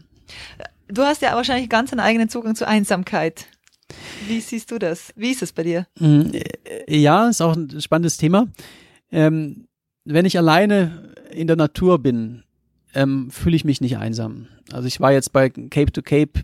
Du 0.87 1.03
hast 1.03 1.21
ja 1.21 1.35
wahrscheinlich 1.35 1.69
ganz 1.69 1.91
einen 1.91 1.99
eigenen 1.99 2.29
Zugang 2.29 2.55
zur 2.55 2.67
Einsamkeit. 2.67 3.47
Wie 4.27 4.39
siehst 4.39 4.71
du 4.71 4.79
das? 4.79 5.11
Wie 5.15 5.31
ist 5.31 5.41
es 5.41 5.51
bei 5.51 5.63
dir? 5.63 5.87
Mm, 5.99 6.31
äh, 6.33 6.97
ja, 6.97 7.27
ist 7.27 7.41
auch 7.41 7.55
ein 7.55 7.81
spannendes 7.81 8.17
Thema. 8.17 8.47
Ähm, 9.11 9.67
wenn 10.05 10.25
ich 10.25 10.37
alleine 10.37 11.13
in 11.31 11.47
der 11.47 11.57
Natur 11.57 11.99
bin, 11.99 12.43
ähm, 12.93 13.31
fühle 13.31 13.55
ich 13.55 13.65
mich 13.65 13.81
nicht 13.81 13.97
einsam. 13.97 14.47
Also 14.71 14.87
ich 14.87 14.99
war 14.99 15.11
jetzt 15.11 15.33
bei 15.33 15.49
Cape 15.49 15.91
to 15.91 16.01
Cape, 16.01 16.41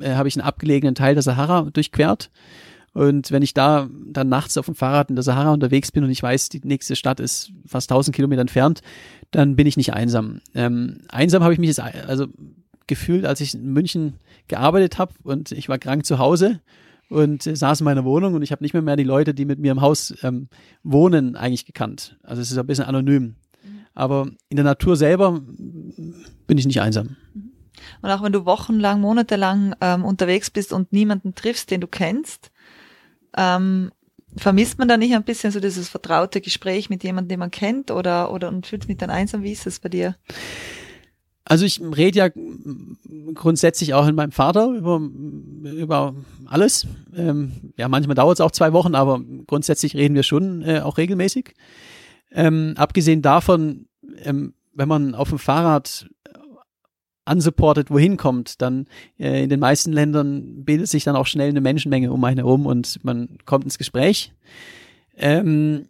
äh, 0.00 0.14
habe 0.14 0.28
ich 0.28 0.36
einen 0.36 0.46
abgelegenen 0.46 0.94
Teil 0.96 1.14
der 1.14 1.22
Sahara 1.22 1.68
durchquert 1.72 2.30
und 2.92 3.30
wenn 3.30 3.42
ich 3.42 3.54
da 3.54 3.88
dann 4.06 4.28
nachts 4.28 4.56
auf 4.56 4.66
dem 4.66 4.74
Fahrrad 4.74 5.10
in 5.10 5.16
der 5.16 5.22
Sahara 5.22 5.52
unterwegs 5.52 5.92
bin 5.92 6.04
und 6.04 6.10
ich 6.10 6.22
weiß, 6.22 6.48
die 6.48 6.60
nächste 6.64 6.96
Stadt 6.96 7.20
ist 7.20 7.52
fast 7.66 7.90
1000 7.90 8.14
Kilometer 8.14 8.40
entfernt, 8.40 8.82
dann 9.30 9.56
bin 9.56 9.66
ich 9.66 9.76
nicht 9.76 9.92
einsam. 9.92 10.40
Ähm, 10.54 11.02
einsam 11.08 11.42
habe 11.42 11.52
ich 11.52 11.58
mich 11.58 11.68
jetzt 11.68 11.80
also 11.80 12.26
gefühlt, 12.86 13.24
als 13.26 13.40
ich 13.40 13.54
in 13.54 13.72
München 13.72 14.14
gearbeitet 14.48 14.98
habe 14.98 15.12
und 15.22 15.52
ich 15.52 15.68
war 15.68 15.78
krank 15.78 16.06
zu 16.06 16.18
Hause 16.18 16.60
und 17.10 17.46
äh, 17.46 17.54
saß 17.54 17.80
in 17.80 17.84
meiner 17.84 18.04
Wohnung 18.04 18.34
und 18.34 18.42
ich 18.42 18.52
habe 18.52 18.64
nicht 18.64 18.72
mehr 18.72 18.82
mehr 18.82 18.96
die 18.96 19.04
Leute, 19.04 19.34
die 19.34 19.44
mit 19.44 19.58
mir 19.58 19.72
im 19.72 19.80
Haus 19.80 20.14
ähm, 20.22 20.48
wohnen, 20.82 21.36
eigentlich 21.36 21.66
gekannt. 21.66 22.18
Also 22.22 22.42
es 22.42 22.50
ist 22.50 22.58
ein 22.58 22.66
bisschen 22.66 22.86
anonym. 22.86 23.22
Mhm. 23.22 23.36
Aber 23.94 24.30
in 24.48 24.56
der 24.56 24.64
Natur 24.64 24.96
selber 24.96 25.40
bin 25.40 26.58
ich 26.58 26.66
nicht 26.66 26.80
einsam. 26.80 27.16
Mhm. 27.34 27.52
Und 28.02 28.10
auch 28.10 28.22
wenn 28.22 28.32
du 28.32 28.44
wochenlang, 28.44 29.00
monatelang 29.00 29.74
ähm, 29.80 30.04
unterwegs 30.04 30.50
bist 30.50 30.72
und 30.72 30.92
niemanden 30.92 31.34
triffst, 31.34 31.70
den 31.70 31.80
du 31.80 31.86
kennst, 31.86 32.50
ähm, 33.36 33.90
vermisst 34.36 34.78
man 34.78 34.88
da 34.88 34.96
nicht 34.96 35.14
ein 35.14 35.24
bisschen 35.24 35.52
so 35.52 35.60
dieses 35.60 35.88
vertraute 35.88 36.40
Gespräch 36.40 36.90
mit 36.90 37.02
jemandem, 37.02 37.28
den 37.28 37.38
man 37.40 37.50
kennt 37.50 37.90
oder, 37.90 38.32
oder 38.32 38.48
und 38.48 38.66
fühlt 38.66 38.84
sich 38.84 38.96
dann 38.96 39.10
einsam? 39.10 39.42
Wie 39.42 39.52
ist 39.52 39.66
es 39.66 39.80
bei 39.80 39.88
dir? 39.88 40.16
Also 41.44 41.64
ich 41.64 41.80
rede 41.80 42.18
ja 42.18 42.28
grundsätzlich 43.34 43.94
auch 43.94 44.04
mit 44.04 44.14
meinem 44.14 44.32
Vater 44.32 44.68
über, 44.68 45.00
über 45.62 46.14
alles. 46.44 46.86
Ähm, 47.16 47.72
ja, 47.78 47.88
manchmal 47.88 48.16
dauert 48.16 48.36
es 48.36 48.42
auch 48.42 48.50
zwei 48.50 48.74
Wochen, 48.74 48.94
aber 48.94 49.20
grundsätzlich 49.46 49.96
reden 49.96 50.14
wir 50.14 50.24
schon 50.24 50.60
äh, 50.62 50.80
auch 50.80 50.98
regelmäßig. 50.98 51.54
Ähm, 52.32 52.74
abgesehen 52.76 53.22
davon, 53.22 53.86
ähm, 54.24 54.52
wenn 54.74 54.88
man 54.88 55.14
auf 55.14 55.30
dem 55.30 55.38
Fahrrad 55.38 56.10
unsupported 57.28 57.90
wohin 57.90 58.16
kommt, 58.16 58.62
dann 58.62 58.86
äh, 59.18 59.44
in 59.44 59.50
den 59.50 59.60
meisten 59.60 59.92
Ländern 59.92 60.64
bildet 60.64 60.88
sich 60.88 61.04
dann 61.04 61.16
auch 61.16 61.26
schnell 61.26 61.48
eine 61.48 61.60
Menschenmenge 61.60 62.12
um 62.12 62.22
einen 62.24 62.38
herum 62.38 62.66
und 62.66 63.04
man 63.04 63.38
kommt 63.44 63.64
ins 63.64 63.78
Gespräch. 63.78 64.32
Ähm, 65.16 65.86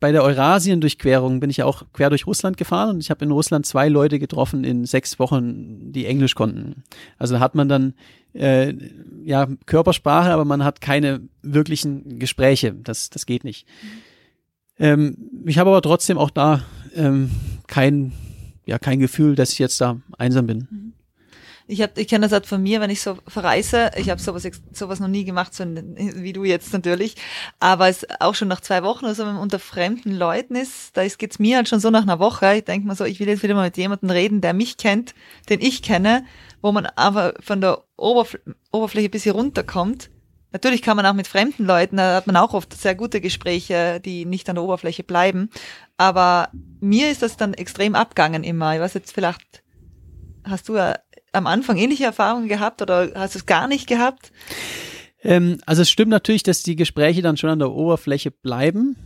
bei 0.00 0.12
der 0.12 0.22
Eurasien-Durchquerung 0.22 1.40
bin 1.40 1.50
ich 1.50 1.58
ja 1.58 1.64
auch 1.64 1.82
quer 1.92 2.08
durch 2.08 2.26
Russland 2.26 2.56
gefahren 2.56 2.90
und 2.90 3.00
ich 3.00 3.10
habe 3.10 3.24
in 3.24 3.32
Russland 3.32 3.66
zwei 3.66 3.88
Leute 3.88 4.18
getroffen 4.18 4.62
in 4.62 4.84
sechs 4.84 5.18
Wochen, 5.18 5.92
die 5.92 6.06
Englisch 6.06 6.34
konnten. 6.34 6.84
Also 7.18 7.34
da 7.34 7.40
hat 7.40 7.54
man 7.56 7.68
dann 7.68 7.94
äh, 8.32 8.74
ja 9.24 9.48
Körpersprache, 9.66 10.30
aber 10.30 10.44
man 10.44 10.62
hat 10.62 10.80
keine 10.80 11.22
wirklichen 11.42 12.18
Gespräche. 12.20 12.74
Das, 12.74 13.10
das 13.10 13.26
geht 13.26 13.42
nicht. 13.42 13.66
Ähm, 14.78 15.16
ich 15.46 15.58
habe 15.58 15.70
aber 15.70 15.82
trotzdem 15.82 16.18
auch 16.18 16.30
da 16.30 16.62
ähm, 16.94 17.30
kein 17.66 18.12
ja 18.68 18.78
kein 18.78 19.00
Gefühl, 19.00 19.34
dass 19.34 19.52
ich 19.52 19.58
jetzt 19.58 19.80
da 19.80 20.00
einsam 20.18 20.46
bin. 20.46 20.68
Mhm. 20.70 20.92
Ich, 21.70 21.82
hab, 21.82 21.98
ich 21.98 22.08
kenne 22.08 22.24
das 22.24 22.32
halt 22.32 22.46
von 22.46 22.62
mir, 22.62 22.80
wenn 22.80 22.88
ich 22.88 23.02
so 23.02 23.18
verreise. 23.26 23.90
Ich 23.96 24.08
habe 24.08 24.20
sowas, 24.20 24.48
sowas 24.72 25.00
noch 25.00 25.08
nie 25.08 25.26
gemacht, 25.26 25.54
so 25.54 25.64
wie 25.66 26.32
du 26.32 26.44
jetzt 26.44 26.72
natürlich. 26.72 27.14
Aber 27.60 27.88
es 27.88 28.06
auch 28.20 28.34
schon 28.34 28.48
nach 28.48 28.62
zwei 28.62 28.82
Wochen 28.82 29.04
oder 29.04 29.14
so, 29.14 29.26
wenn 29.26 29.34
man 29.34 29.42
unter 29.42 29.58
fremden 29.58 30.12
Leuten 30.12 30.54
ist, 30.54 30.96
da 30.96 31.06
geht 31.06 31.32
es 31.32 31.38
mir 31.38 31.56
halt 31.56 31.68
schon 31.68 31.80
so 31.80 31.90
nach 31.90 32.02
einer 32.02 32.18
Woche. 32.18 32.56
Ich 32.56 32.64
denke 32.64 32.86
mal 32.86 32.96
so, 32.96 33.04
ich 33.04 33.20
will 33.20 33.28
jetzt 33.28 33.42
wieder 33.42 33.54
mal 33.54 33.66
mit 33.66 33.76
jemandem 33.76 34.08
reden, 34.08 34.40
der 34.40 34.54
mich 34.54 34.78
kennt, 34.78 35.14
den 35.50 35.60
ich 35.60 35.82
kenne, 35.82 36.24
wo 36.62 36.72
man 36.72 36.86
aber 36.86 37.34
von 37.40 37.60
der 37.60 37.84
Oberfl 37.98 38.40
Oberfläche 38.72 39.10
bis 39.10 39.24
hier 39.24 39.32
runterkommt. 39.32 40.08
Natürlich 40.52 40.82
kann 40.82 40.96
man 40.96 41.04
auch 41.04 41.14
mit 41.14 41.26
fremden 41.26 41.66
Leuten, 41.66 41.98
da 41.98 42.16
hat 42.16 42.26
man 42.26 42.36
auch 42.36 42.54
oft 42.54 42.72
sehr 42.72 42.94
gute 42.94 43.20
Gespräche, 43.20 44.00
die 44.00 44.24
nicht 44.24 44.48
an 44.48 44.54
der 44.54 44.64
Oberfläche 44.64 45.04
bleiben. 45.04 45.50
Aber 45.98 46.48
mir 46.80 47.10
ist 47.10 47.22
das 47.22 47.36
dann 47.36 47.54
extrem 47.54 47.94
abgangen 47.94 48.44
immer. 48.44 48.74
Ich 48.74 48.80
weiß 48.80 48.94
jetzt 48.94 49.12
vielleicht, 49.12 49.62
hast 50.44 50.68
du 50.68 50.76
ja 50.76 50.98
am 51.32 51.46
Anfang 51.46 51.76
ähnliche 51.76 52.04
Erfahrungen 52.04 52.48
gehabt 52.48 52.80
oder 52.80 53.10
hast 53.14 53.34
du 53.34 53.40
es 53.40 53.46
gar 53.46 53.68
nicht 53.68 53.86
gehabt? 53.86 54.32
Ähm, 55.22 55.58
also 55.66 55.82
es 55.82 55.90
stimmt 55.90 56.10
natürlich, 56.10 56.42
dass 56.42 56.62
die 56.62 56.76
Gespräche 56.76 57.22
dann 57.22 57.36
schon 57.36 57.50
an 57.50 57.58
der 57.58 57.72
Oberfläche 57.72 58.30
bleiben. 58.30 58.96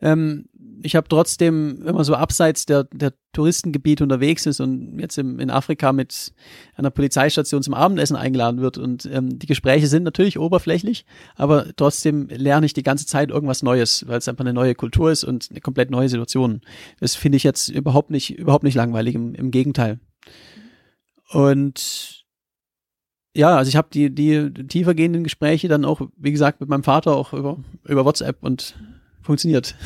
Ähm, 0.00 0.46
ich 0.82 0.94
habe 0.94 1.08
trotzdem 1.08 1.82
immer 1.86 2.04
so 2.04 2.14
abseits 2.14 2.66
der, 2.66 2.84
der 2.84 3.12
Touristengebiete 3.32 4.04
unterwegs 4.04 4.46
ist 4.46 4.60
und 4.60 4.98
jetzt 4.98 5.18
im, 5.18 5.40
in 5.40 5.50
Afrika 5.50 5.92
mit 5.92 6.32
einer 6.74 6.90
Polizeistation 6.90 7.62
zum 7.62 7.74
Abendessen 7.74 8.16
eingeladen 8.16 8.60
wird. 8.60 8.78
Und 8.78 9.06
ähm, 9.06 9.38
die 9.38 9.46
Gespräche 9.46 9.86
sind 9.86 10.02
natürlich 10.02 10.38
oberflächlich, 10.38 11.06
aber 11.34 11.66
trotzdem 11.76 12.28
lerne 12.28 12.66
ich 12.66 12.72
die 12.72 12.82
ganze 12.82 13.06
Zeit 13.06 13.30
irgendwas 13.30 13.62
Neues, 13.62 14.06
weil 14.06 14.18
es 14.18 14.28
einfach 14.28 14.44
eine 14.44 14.52
neue 14.52 14.74
Kultur 14.74 15.10
ist 15.10 15.24
und 15.24 15.48
eine 15.50 15.60
komplett 15.60 15.90
neue 15.90 16.08
Situation. 16.08 16.60
Das 17.00 17.14
finde 17.14 17.36
ich 17.36 17.42
jetzt 17.42 17.68
überhaupt 17.68 18.10
nicht, 18.10 18.38
überhaupt 18.38 18.64
nicht 18.64 18.74
langweilig, 18.74 19.14
im, 19.14 19.34
im 19.34 19.50
Gegenteil. 19.50 19.98
Und 21.30 22.24
ja, 23.34 23.56
also 23.56 23.68
ich 23.68 23.76
habe 23.76 23.88
die, 23.92 24.14
die 24.14 24.50
tiefergehenden 24.66 25.24
Gespräche 25.24 25.68
dann 25.68 25.84
auch, 25.84 26.00
wie 26.16 26.32
gesagt, 26.32 26.60
mit 26.60 26.68
meinem 26.68 26.84
Vater 26.84 27.14
auch 27.14 27.32
über, 27.32 27.58
über 27.84 28.04
WhatsApp 28.04 28.42
und 28.42 28.76
funktioniert. 29.26 29.76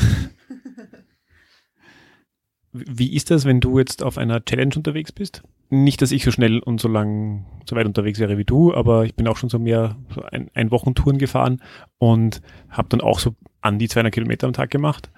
Wie 2.73 3.15
ist 3.15 3.31
das, 3.31 3.45
wenn 3.45 3.61
du 3.61 3.79
jetzt 3.79 4.03
auf 4.03 4.17
einer 4.17 4.45
Challenge 4.45 4.75
unterwegs 4.77 5.11
bist? 5.11 5.43
Nicht, 5.71 6.03
dass 6.03 6.13
ich 6.13 6.25
so 6.25 6.31
schnell 6.31 6.61
und 6.61 6.81
so 6.81 6.89
lang, 6.89 7.47
so 7.69 7.75
weit 7.75 7.87
unterwegs 7.87 8.21
wäre 8.21 8.39
wie 8.39 8.45
du, 8.45 8.73
aber 8.75 9.05
ich 9.05 9.15
bin 9.15 9.27
auch 9.27 9.37
schon 9.37 9.49
so 9.49 9.59
mehr 9.59 9.97
so 10.15 10.23
ein, 10.23 10.51
ein 10.55 10.71
Wochentouren 10.71 11.19
gefahren 11.19 11.63
und 11.99 12.41
habe 12.69 12.89
dann 12.89 13.01
auch 13.01 13.19
so 13.19 13.35
an 13.61 13.79
die 13.79 13.89
200 13.89 14.15
Kilometer 14.15 14.47
am 14.47 14.53
Tag 14.53 14.71
gemacht. 14.71 15.11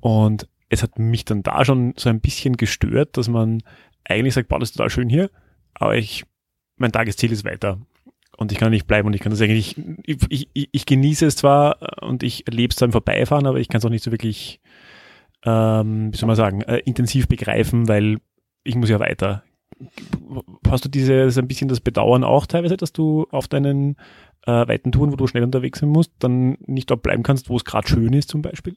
Und 0.00 0.48
es 0.68 0.82
hat 0.82 0.98
mich 0.98 1.24
dann 1.24 1.42
da 1.42 1.64
schon 1.64 1.94
so 1.96 2.08
ein 2.08 2.20
bisschen 2.20 2.56
gestört, 2.56 3.16
dass 3.16 3.28
man 3.28 3.62
eigentlich 4.04 4.34
sagt, 4.34 4.48
boah, 4.48 4.58
das 4.58 4.70
ist 4.70 4.76
total 4.76 4.90
schön 4.90 5.08
hier, 5.08 5.30
aber 5.74 5.96
ich, 5.96 6.24
mein 6.76 6.92
Tagesziel 6.92 7.32
ist 7.32 7.44
weiter. 7.44 7.80
Und 8.36 8.52
ich 8.52 8.58
kann 8.58 8.70
nicht 8.70 8.86
bleiben 8.86 9.06
und 9.06 9.14
ich 9.14 9.20
kann 9.20 9.30
das 9.30 9.40
eigentlich, 9.40 9.76
ich, 10.04 10.48
ich, 10.52 10.68
ich 10.70 10.86
genieße 10.86 11.26
es 11.26 11.36
zwar 11.36 12.02
und 12.02 12.22
ich 12.22 12.46
erlebe 12.46 12.70
es 12.70 12.76
zwar 12.76 12.86
im 12.86 12.92
Vorbeifahren, 12.92 13.46
aber 13.46 13.58
ich 13.58 13.68
kann 13.68 13.78
es 13.78 13.84
auch 13.84 13.90
nicht 13.90 14.04
so 14.04 14.10
wirklich, 14.10 14.60
ähm, 15.44 16.12
wie 16.12 16.16
soll 16.16 16.26
man 16.26 16.36
sagen, 16.36 16.60
äh, 16.62 16.78
intensiv 16.84 17.28
begreifen, 17.28 17.88
weil 17.88 18.18
ich 18.62 18.74
muss 18.74 18.90
ja 18.90 19.00
weiter. 19.00 19.42
Hast 20.68 20.84
du 20.84 20.88
dieses 20.88 21.38
ein 21.38 21.48
bisschen 21.48 21.68
das 21.68 21.80
Bedauern 21.80 22.24
auch 22.24 22.46
teilweise, 22.46 22.76
dass 22.76 22.92
du 22.92 23.26
auf 23.30 23.48
deinen 23.48 23.96
äh, 24.46 24.68
weiten 24.68 24.92
Touren, 24.92 25.12
wo 25.12 25.16
du 25.16 25.26
schnell 25.26 25.44
unterwegs 25.44 25.80
sein 25.80 25.88
musst, 25.88 26.12
dann 26.18 26.56
nicht 26.66 26.90
dort 26.90 27.02
bleiben 27.02 27.22
kannst, 27.22 27.48
wo 27.48 27.56
es 27.56 27.64
gerade 27.64 27.88
schön 27.88 28.12
ist 28.12 28.30
zum 28.30 28.42
Beispiel? 28.42 28.76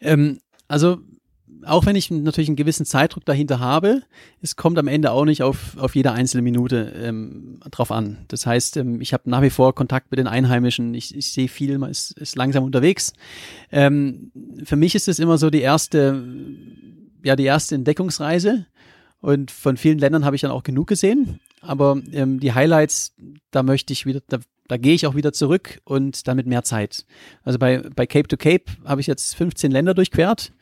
Ähm, 0.00 0.38
also 0.68 0.98
auch 1.64 1.86
wenn 1.86 1.96
ich 1.96 2.10
natürlich 2.10 2.48
einen 2.48 2.56
gewissen 2.56 2.86
Zeitdruck 2.86 3.24
dahinter 3.24 3.60
habe, 3.60 4.02
es 4.40 4.56
kommt 4.56 4.78
am 4.78 4.88
Ende 4.88 5.12
auch 5.12 5.24
nicht 5.24 5.42
auf, 5.42 5.76
auf 5.78 5.94
jede 5.94 6.12
einzelne 6.12 6.42
Minute 6.42 6.92
ähm, 6.96 7.60
drauf 7.70 7.90
an. 7.90 8.18
Das 8.28 8.46
heißt, 8.46 8.76
ähm, 8.76 9.00
ich 9.00 9.12
habe 9.12 9.28
nach 9.30 9.42
wie 9.42 9.50
vor 9.50 9.74
Kontakt 9.74 10.10
mit 10.10 10.18
den 10.18 10.26
Einheimischen, 10.26 10.94
ich, 10.94 11.14
ich 11.14 11.32
sehe 11.32 11.48
viel, 11.48 11.78
man 11.78 11.90
ist, 11.90 12.12
ist 12.12 12.36
langsam 12.36 12.64
unterwegs. 12.64 13.12
Ähm, 13.70 14.30
für 14.64 14.76
mich 14.76 14.94
ist 14.94 15.08
es 15.08 15.18
immer 15.18 15.38
so 15.38 15.50
die 15.50 15.60
erste, 15.60 16.22
ja, 17.22 17.36
die 17.36 17.44
erste 17.44 17.74
Entdeckungsreise. 17.74 18.66
Und 19.20 19.50
von 19.50 19.78
vielen 19.78 19.98
Ländern 19.98 20.24
habe 20.24 20.36
ich 20.36 20.42
dann 20.42 20.50
auch 20.50 20.62
genug 20.62 20.86
gesehen. 20.86 21.40
Aber 21.62 22.00
ähm, 22.12 22.40
die 22.40 22.52
Highlights, 22.52 23.14
da 23.50 23.62
möchte 23.62 23.92
ich 23.92 24.04
wieder, 24.04 24.20
da, 24.28 24.38
da 24.68 24.76
gehe 24.76 24.94
ich 24.94 25.06
auch 25.06 25.14
wieder 25.14 25.32
zurück 25.32 25.80
und 25.84 26.28
damit 26.28 26.46
mehr 26.46 26.62
Zeit. 26.62 27.06
Also 27.42 27.58
bei, 27.58 27.78
bei 27.78 28.06
Cape 28.06 28.28
to 28.28 28.36
Cape 28.36 28.64
habe 28.84 29.00
ich 29.00 29.06
jetzt 29.06 29.34
15 29.34 29.70
Länder 29.70 29.94
durchquert 29.94 30.52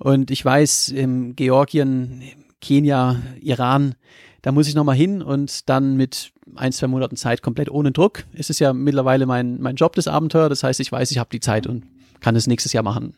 und 0.00 0.30
ich 0.30 0.42
weiß, 0.42 0.88
in 0.88 1.36
Georgien, 1.36 2.22
Kenia, 2.62 3.20
Iran, 3.40 3.94
da 4.40 4.50
muss 4.50 4.66
ich 4.66 4.74
nochmal 4.74 4.96
hin 4.96 5.20
und 5.20 5.68
dann 5.68 5.96
mit 5.96 6.32
ein, 6.56 6.72
zwei 6.72 6.86
Monaten 6.86 7.16
Zeit 7.16 7.42
komplett 7.42 7.70
ohne 7.70 7.92
Druck. 7.92 8.24
Es 8.32 8.48
ist 8.48 8.60
ja 8.60 8.72
mittlerweile 8.72 9.26
mein, 9.26 9.60
mein 9.60 9.76
Job, 9.76 9.94
das 9.94 10.08
Abenteuer. 10.08 10.48
Das 10.48 10.62
heißt, 10.62 10.80
ich 10.80 10.90
weiß, 10.90 11.10
ich 11.10 11.18
habe 11.18 11.28
die 11.30 11.40
Zeit 11.40 11.66
und 11.66 11.84
kann 12.20 12.34
es 12.34 12.46
nächstes 12.46 12.72
Jahr 12.72 12.82
machen. 12.82 13.14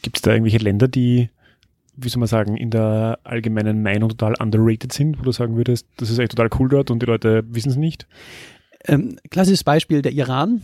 Gibt 0.00 0.16
es 0.16 0.22
da 0.22 0.32
irgendwelche 0.32 0.58
Länder, 0.58 0.88
die, 0.88 1.28
wie 1.96 2.08
soll 2.08 2.20
man 2.20 2.26
sagen, 2.26 2.56
in 2.56 2.70
der 2.70 3.18
allgemeinen 3.24 3.82
Meinung 3.82 4.08
total 4.08 4.34
underrated 4.40 4.92
sind, 4.92 5.18
wo 5.18 5.22
du 5.22 5.32
sagen 5.32 5.56
würdest, 5.56 5.86
das 5.98 6.08
ist 6.08 6.18
echt 6.18 6.30
total 6.30 6.48
cool 6.58 6.70
dort 6.70 6.90
und 6.90 7.02
die 7.02 7.06
Leute 7.06 7.44
wissen 7.48 7.70
es 7.70 7.76
nicht? 7.76 8.06
Ähm, 8.86 9.18
klassisches 9.30 9.64
Beispiel 9.64 10.00
der 10.00 10.12
Iran. 10.12 10.62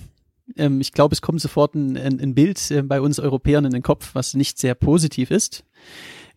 Ähm, 0.56 0.80
ich 0.80 0.92
glaube, 0.92 1.12
es 1.12 1.22
kommt 1.22 1.40
sofort 1.40 1.74
ein, 1.74 1.96
ein, 1.96 2.34
Bild 2.34 2.70
äh, 2.70 2.82
bei 2.82 3.00
uns 3.00 3.18
Europäern 3.18 3.64
in 3.64 3.72
den 3.72 3.82
Kopf, 3.82 4.14
was 4.14 4.34
nicht 4.34 4.58
sehr 4.58 4.74
positiv 4.74 5.30
ist. 5.30 5.64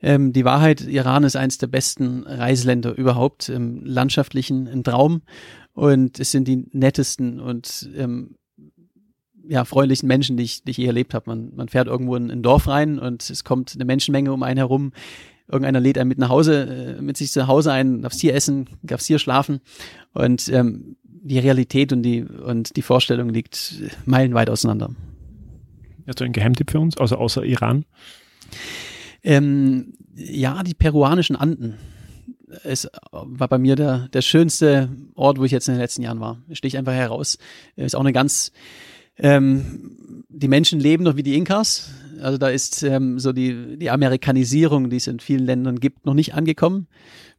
Ähm, 0.01 0.33
die 0.33 0.45
Wahrheit, 0.45 0.81
Iran 0.81 1.23
ist 1.23 1.35
eines 1.35 1.57
der 1.57 1.67
besten 1.67 2.23
Reiseländer 2.23 2.97
überhaupt, 2.97 3.49
im 3.49 3.85
landschaftlichen 3.85 4.67
ein 4.67 4.83
Traum 4.83 5.21
und 5.73 6.19
es 6.19 6.31
sind 6.31 6.47
die 6.47 6.67
nettesten 6.71 7.39
und 7.39 7.89
ähm, 7.95 8.35
ja, 9.47 9.65
freundlichen 9.65 10.07
Menschen, 10.07 10.37
die 10.37 10.43
ich, 10.43 10.63
die 10.63 10.71
ich 10.71 10.77
je 10.77 10.85
erlebt 10.85 11.13
habe. 11.13 11.29
Man, 11.29 11.53
man 11.55 11.67
fährt 11.67 11.87
irgendwo 11.87 12.15
in 12.15 12.31
ein 12.31 12.43
Dorf 12.43 12.67
rein 12.67 12.99
und 12.99 13.29
es 13.29 13.43
kommt 13.43 13.73
eine 13.75 13.85
Menschenmenge 13.85 14.31
um 14.31 14.43
einen 14.43 14.57
herum. 14.57 14.93
Irgendeiner 15.47 15.81
lädt 15.81 15.97
einen 15.97 16.07
mit 16.07 16.17
nach 16.17 16.29
Hause, 16.29 16.95
äh, 16.97 17.01
mit 17.01 17.17
sich 17.17 17.31
zu 17.31 17.47
Hause 17.47 17.71
ein, 17.71 18.01
darfst 18.01 18.21
hier 18.21 18.33
essen, 18.33 18.69
darfst 18.81 19.07
hier 19.07 19.19
schlafen. 19.19 19.59
Und 20.13 20.47
ähm, 20.49 20.95
die 21.23 21.39
Realität 21.39 21.93
und 21.93 22.03
die, 22.03 22.23
und 22.23 22.75
die 22.75 22.81
Vorstellung 22.81 23.29
liegt 23.29 23.75
meilenweit 24.05 24.49
auseinander. 24.49 24.93
Hast 26.05 26.19
du 26.19 26.25
einen 26.25 26.33
Geheimtipp 26.33 26.71
für 26.71 26.79
uns, 26.79 26.97
außer, 26.97 27.17
außer 27.17 27.43
Iran? 27.45 27.85
Ähm, 29.23 29.93
ja, 30.15 30.61
die 30.63 30.73
peruanischen 30.73 31.35
Anden. 31.35 31.75
Es 32.63 32.87
war 33.11 33.47
bei 33.47 33.57
mir 33.57 33.75
der, 33.75 34.09
der 34.09 34.21
schönste 34.21 34.89
Ort, 35.15 35.39
wo 35.39 35.45
ich 35.45 35.51
jetzt 35.51 35.67
in 35.67 35.75
den 35.75 35.81
letzten 35.81 36.03
Jahren 36.03 36.19
war. 36.19 36.41
Sticht 36.51 36.75
einfach 36.75 36.93
heraus. 36.93 37.37
Ist 37.77 37.95
auch 37.95 38.01
eine 38.01 38.13
ganz, 38.13 38.51
ähm, 39.17 40.25
die 40.29 40.49
Menschen 40.49 40.79
leben 40.79 41.03
noch 41.05 41.15
wie 41.15 41.23
die 41.23 41.35
Inkas. 41.35 41.91
Also 42.21 42.37
da 42.37 42.49
ist 42.49 42.83
ähm, 42.83 43.17
so 43.17 43.31
die, 43.31 43.77
die 43.77 43.89
Amerikanisierung, 43.89 44.89
die 44.89 44.97
es 44.97 45.07
in 45.07 45.19
vielen 45.19 45.45
Ländern 45.45 45.79
gibt, 45.79 46.05
noch 46.05 46.13
nicht 46.13 46.35
angekommen. 46.35 46.87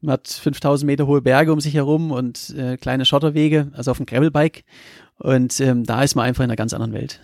Man 0.05 0.13
hat 0.13 0.29
5000 0.29 0.87
Meter 0.87 1.07
hohe 1.07 1.23
Berge 1.23 1.51
um 1.51 1.61
sich 1.61 1.73
herum 1.73 2.11
und 2.13 2.51
äh, 2.51 2.77
kleine 2.77 3.07
Schotterwege, 3.07 3.71
also 3.73 3.91
auf 3.91 3.97
dem 3.97 4.05
Gravelbike. 4.05 4.65
Und 5.19 5.59
ähm, 5.61 5.85
da 5.85 6.03
ist 6.03 6.15
man 6.15 6.27
einfach 6.27 6.45
in 6.45 6.51
einer 6.51 6.57
ganz 6.57 6.75
anderen 6.75 6.93
Welt. 6.93 7.21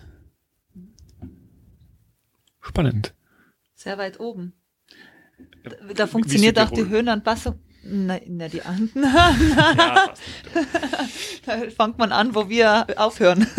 Spannend. 2.59 3.13
Sehr 3.75 3.99
weit 3.99 4.19
oben. 4.19 4.53
Da, 5.63 5.93
da 5.93 6.07
funktioniert 6.07 6.59
auch 6.59 6.71
die 6.71 6.87
Höhenanpassung. 6.87 7.59
Nein, 7.83 8.21
na, 8.27 8.47
die 8.47 8.63
Anden. 8.63 9.03
ja, 9.03 10.09
da 11.45 11.57
fängt 11.69 11.99
man 11.99 12.11
an, 12.11 12.33
wo 12.33 12.49
wir 12.49 12.87
aufhören. 12.97 13.47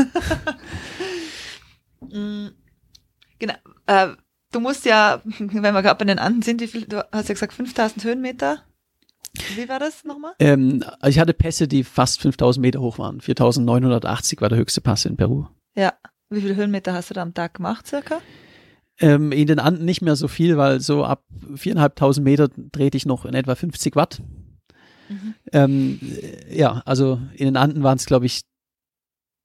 Mm, 2.13 2.49
genau. 3.39 3.55
Äh, 3.87 4.09
du 4.51 4.59
musst 4.59 4.85
ja, 4.85 5.23
wenn 5.25 5.63
wir 5.63 5.83
gerade 5.83 5.99
bei 5.99 6.05
den 6.05 6.19
Anden 6.19 6.43
sind, 6.43 6.61
wie 6.61 6.67
viel, 6.67 6.85
du 6.85 7.03
hast 7.13 7.29
ja 7.29 7.35
gesagt 7.35 7.55
5000 7.55 8.05
Höhenmeter. 8.05 8.65
Wie 9.57 9.69
war 9.69 9.79
das 9.79 10.05
nochmal? 10.05 10.33
Ähm, 10.39 10.85
ich 11.07 11.19
hatte 11.19 11.33
Pässe, 11.33 11.69
die 11.69 11.85
fast 11.85 12.21
5000 12.21 12.61
Meter 12.61 12.81
hoch 12.81 12.99
waren. 12.99 13.21
4980 13.21 14.41
war 14.41 14.49
der 14.49 14.59
höchste 14.59 14.81
Pass 14.81 15.05
in 15.05 15.17
Peru. 15.17 15.47
Ja. 15.75 15.95
Wie 16.29 16.41
viele 16.41 16.57
Höhenmeter 16.57 16.95
hast 16.95 17.11
du 17.11 17.15
da 17.15 17.23
am 17.23 17.35
Tag 17.35 17.55
gemacht, 17.55 17.87
circa? 17.87 18.21
Ähm, 18.99 19.33
in 19.33 19.47
den 19.47 19.59
Anden 19.59 19.85
nicht 19.85 20.01
mehr 20.01 20.17
so 20.17 20.29
viel, 20.29 20.57
weil 20.57 20.81
so 20.81 21.05
ab 21.05 21.25
4.500 21.55 22.21
Meter 22.21 22.49
drehte 22.49 22.97
ich 22.97 23.05
noch 23.05 23.25
in 23.25 23.35
etwa 23.35 23.55
50 23.55 23.97
Watt. 23.97 24.23
Mhm. 25.09 25.35
Ähm, 25.53 26.01
ja, 26.51 26.83
also 26.87 27.21
in 27.35 27.47
den 27.47 27.57
Anden 27.57 27.83
waren 27.83 27.97
es, 27.97 28.07
glaube 28.07 28.27
ich, 28.27 28.43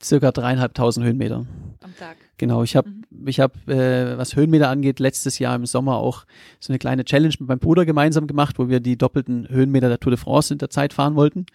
circa 0.02 0.32
dreieinhalbtausend 0.32 1.06
Höhenmeter. 1.06 1.46
Am 1.82 1.96
Tag. 1.98 2.18
Genau, 2.38 2.64
ich 2.64 2.76
habe, 2.76 2.90
mhm. 2.90 3.04
Ich 3.26 3.40
habe, 3.40 3.54
äh, 3.72 4.18
was 4.18 4.36
Höhenmeter 4.36 4.70
angeht, 4.70 5.00
letztes 5.00 5.40
Jahr 5.40 5.56
im 5.56 5.66
Sommer 5.66 5.98
auch 5.98 6.26
so 6.60 6.72
eine 6.72 6.80
kleine 6.80 7.06
Challenge 7.06 7.34
mit 7.40 7.48
meinem 7.48 7.60
Bruder 7.60 7.86
gemeinsam 7.86 8.28
gemacht, 8.28 8.60
wo 8.60 8.70
wir 8.70 8.80
die 8.80 8.98
doppelten 8.98 9.48
Höhenmeter 9.50 9.90
der 9.90 10.00
Tour 10.00 10.12
de 10.12 10.20
France 10.20 10.54
in 10.54 10.58
der 10.60 10.70
Zeit 10.70 10.94
fahren 10.94 11.16
wollten. 11.16 11.46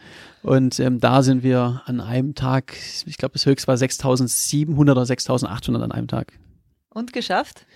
Und 0.42 0.80
ähm, 0.80 1.00
da 1.00 1.22
sind 1.22 1.42
wir 1.42 1.82
an 1.86 2.00
einem 2.00 2.34
Tag, 2.34 2.74
ich 3.06 3.16
glaube, 3.16 3.34
das 3.34 3.46
höchste 3.46 3.68
war 3.68 3.76
6.700 3.76 4.80
oder 4.90 5.02
6.800 5.02 5.82
an 5.82 5.92
einem 5.92 6.08
Tag. 6.08 6.32
Und 6.90 7.12
geschafft? 7.12 7.66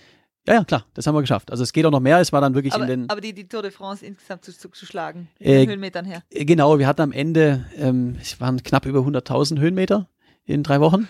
Ja, 0.47 0.53
ja, 0.53 0.63
klar, 0.63 0.85
das 0.93 1.05
haben 1.05 1.15
wir 1.15 1.21
geschafft. 1.21 1.51
Also 1.51 1.63
es 1.63 1.73
geht 1.73 1.85
auch 1.85 1.91
noch 1.91 1.99
mehr, 1.99 2.19
es 2.19 2.31
war 2.31 2.39
dann 2.39 2.55
wirklich 2.55 2.73
aber, 2.73 2.83
in 2.83 2.89
den... 2.89 3.09
Aber 3.09 3.19
die, 3.19 3.33
die 3.33 3.49
Tour 3.49 3.61
de 3.63 3.71
France 3.71 4.05
insgesamt 4.05 4.45
zu, 4.45 4.57
zu, 4.57 4.69
zu 4.69 4.85
schlagen, 4.85 5.27
Äh, 5.39 5.63
in 5.63 5.69
Höhenmetern 5.69 6.05
her. 6.05 6.23
Äh, 6.29 6.45
Genau, 6.45 6.79
wir 6.79 6.87
hatten 6.87 7.01
am 7.01 7.11
Ende, 7.11 7.65
ähm, 7.75 8.15
es 8.21 8.39
waren 8.39 8.63
knapp 8.63 8.85
über 8.85 8.99
100.000 8.99 9.59
Höhenmeter 9.59 10.07
in 10.45 10.63
drei 10.63 10.79
Wochen. 10.79 11.09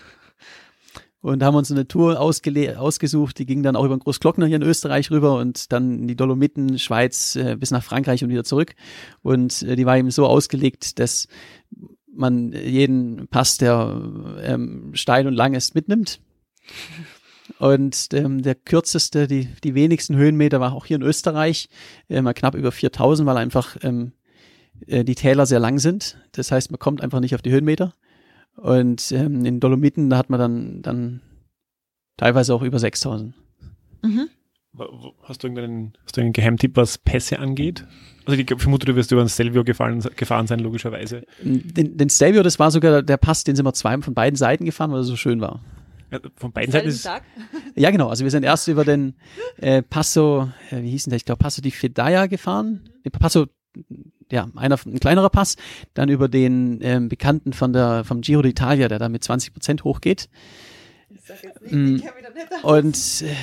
Und 1.20 1.42
haben 1.42 1.56
uns 1.56 1.72
eine 1.72 1.88
Tour 1.88 2.20
ausgesucht, 2.20 3.38
die 3.38 3.46
ging 3.46 3.64
dann 3.64 3.74
auch 3.74 3.84
über 3.84 3.96
den 3.96 4.00
Großglockner 4.00 4.46
hier 4.46 4.56
in 4.56 4.62
Österreich 4.62 5.10
rüber 5.10 5.38
und 5.38 5.72
dann 5.72 6.00
in 6.00 6.08
die 6.08 6.14
Dolomiten, 6.14 6.78
Schweiz, 6.78 7.34
äh, 7.34 7.56
bis 7.56 7.72
nach 7.72 7.82
Frankreich 7.82 8.22
und 8.22 8.30
wieder 8.30 8.44
zurück. 8.44 8.76
Und 9.22 9.62
äh, 9.62 9.74
die 9.74 9.84
war 9.84 9.98
eben 9.98 10.12
so 10.12 10.26
ausgelegt, 10.26 11.00
dass 11.00 11.26
man 12.14 12.52
jeden 12.52 13.26
Pass, 13.28 13.58
der 13.58 14.00
ähm, 14.42 14.90
steil 14.94 15.26
und 15.26 15.34
lang 15.34 15.54
ist, 15.54 15.74
mitnimmt. 15.74 16.20
Und 17.58 18.08
ähm, 18.12 18.42
der 18.42 18.54
kürzeste, 18.54 19.26
die, 19.26 19.48
die 19.64 19.74
wenigsten 19.74 20.16
Höhenmeter 20.16 20.60
war 20.60 20.72
auch 20.72 20.86
hier 20.86 20.96
in 20.96 21.02
Österreich, 21.02 21.68
äh, 22.08 22.22
mal 22.22 22.34
knapp 22.34 22.54
über 22.54 22.70
4000, 22.70 23.26
weil 23.26 23.36
einfach 23.38 23.76
ähm, 23.82 24.12
äh, 24.86 25.04
die 25.04 25.14
Täler 25.14 25.46
sehr 25.46 25.60
lang 25.60 25.78
sind. 25.78 26.18
Das 26.32 26.52
heißt, 26.52 26.70
man 26.70 26.78
kommt 26.78 27.00
einfach 27.00 27.20
nicht 27.20 27.34
auf 27.34 27.42
die 27.42 27.50
Höhenmeter. 27.50 27.94
Und 28.58 29.12
ähm, 29.12 29.44
in 29.44 29.60
Dolomiten, 29.60 30.10
da 30.10 30.18
hat 30.18 30.30
man 30.30 30.40
dann, 30.40 30.82
dann 30.82 31.20
teilweise 32.16 32.54
auch 32.54 32.62
über 32.62 32.78
6000. 32.78 33.34
Mhm. 34.02 34.28
Hast 35.22 35.42
du 35.42 35.48
irgendeinen, 35.48 35.92
hast 36.04 36.16
du 36.16 36.20
einen 36.20 36.32
Geheimtipp, 36.32 36.76
was 36.76 36.98
Pässe 36.98 37.38
angeht? 37.38 37.84
Also 38.26 38.40
ich 38.40 38.48
vermute, 38.58 38.86
du 38.86 38.96
wirst 38.96 39.10
über 39.12 39.22
ein 39.22 39.28
Stelvio 39.28 39.64
gefahren, 39.64 40.00
gefahren 40.16 40.46
sein, 40.46 40.60
logischerweise. 40.60 41.22
Den, 41.40 41.96
den 41.96 42.10
Stelvio, 42.10 42.42
das 42.42 42.58
war 42.58 42.70
sogar 42.70 43.02
der 43.02 43.16
Pass, 43.16 43.44
den 43.44 43.56
sind 43.56 43.64
wir 43.64 43.72
zwei 43.72 43.96
von 43.98 44.14
beiden 44.14 44.36
Seiten 44.36 44.64
gefahren, 44.64 44.90
weil 44.90 45.00
er 45.00 45.04
so 45.04 45.16
schön 45.16 45.40
war. 45.40 45.60
Ja, 46.10 46.20
Von 46.36 46.52
beiden 46.52 46.72
Seiten 46.72 46.88
ist 46.88 47.02
Tag. 47.02 47.22
Ja, 47.76 47.90
genau. 47.90 48.08
Also 48.08 48.24
wir 48.24 48.30
sind 48.30 48.42
erst 48.42 48.66
über 48.68 48.84
den 48.84 49.14
äh, 49.56 49.82
Passo, 49.82 50.48
äh, 50.70 50.82
wie 50.82 50.90
hieß 50.90 51.04
denn 51.04 51.10
der? 51.10 51.16
Ich 51.16 51.24
glaube 51.24 51.38
Passo 51.38 51.62
di 51.62 51.70
Fedaya 51.70 52.26
gefahren. 52.26 52.88
Nee, 53.04 53.10
Passo, 53.10 53.46
ja, 54.30 54.48
einer, 54.56 54.78
ein 54.86 55.00
kleinerer 55.00 55.30
Pass. 55.30 55.56
Dann 55.94 56.08
über 56.08 56.28
den 56.28 56.80
ähm, 56.82 57.08
Bekannten 57.08 57.52
von 57.52 57.72
der, 57.72 58.04
vom 58.04 58.20
Giro 58.20 58.40
d'Italia, 58.40 58.88
der 58.88 58.98
da 58.98 59.08
mit 59.08 59.24
20 59.24 59.52
Prozent 59.52 59.84
hochgeht. 59.84 60.28
Ich 61.10 61.22
sag 61.22 61.42
jetzt 61.42 61.62
nicht, 61.62 62.04
da 62.04 62.06
nicht. 62.10 62.64
Und 62.64 63.22
äh, 63.22 63.34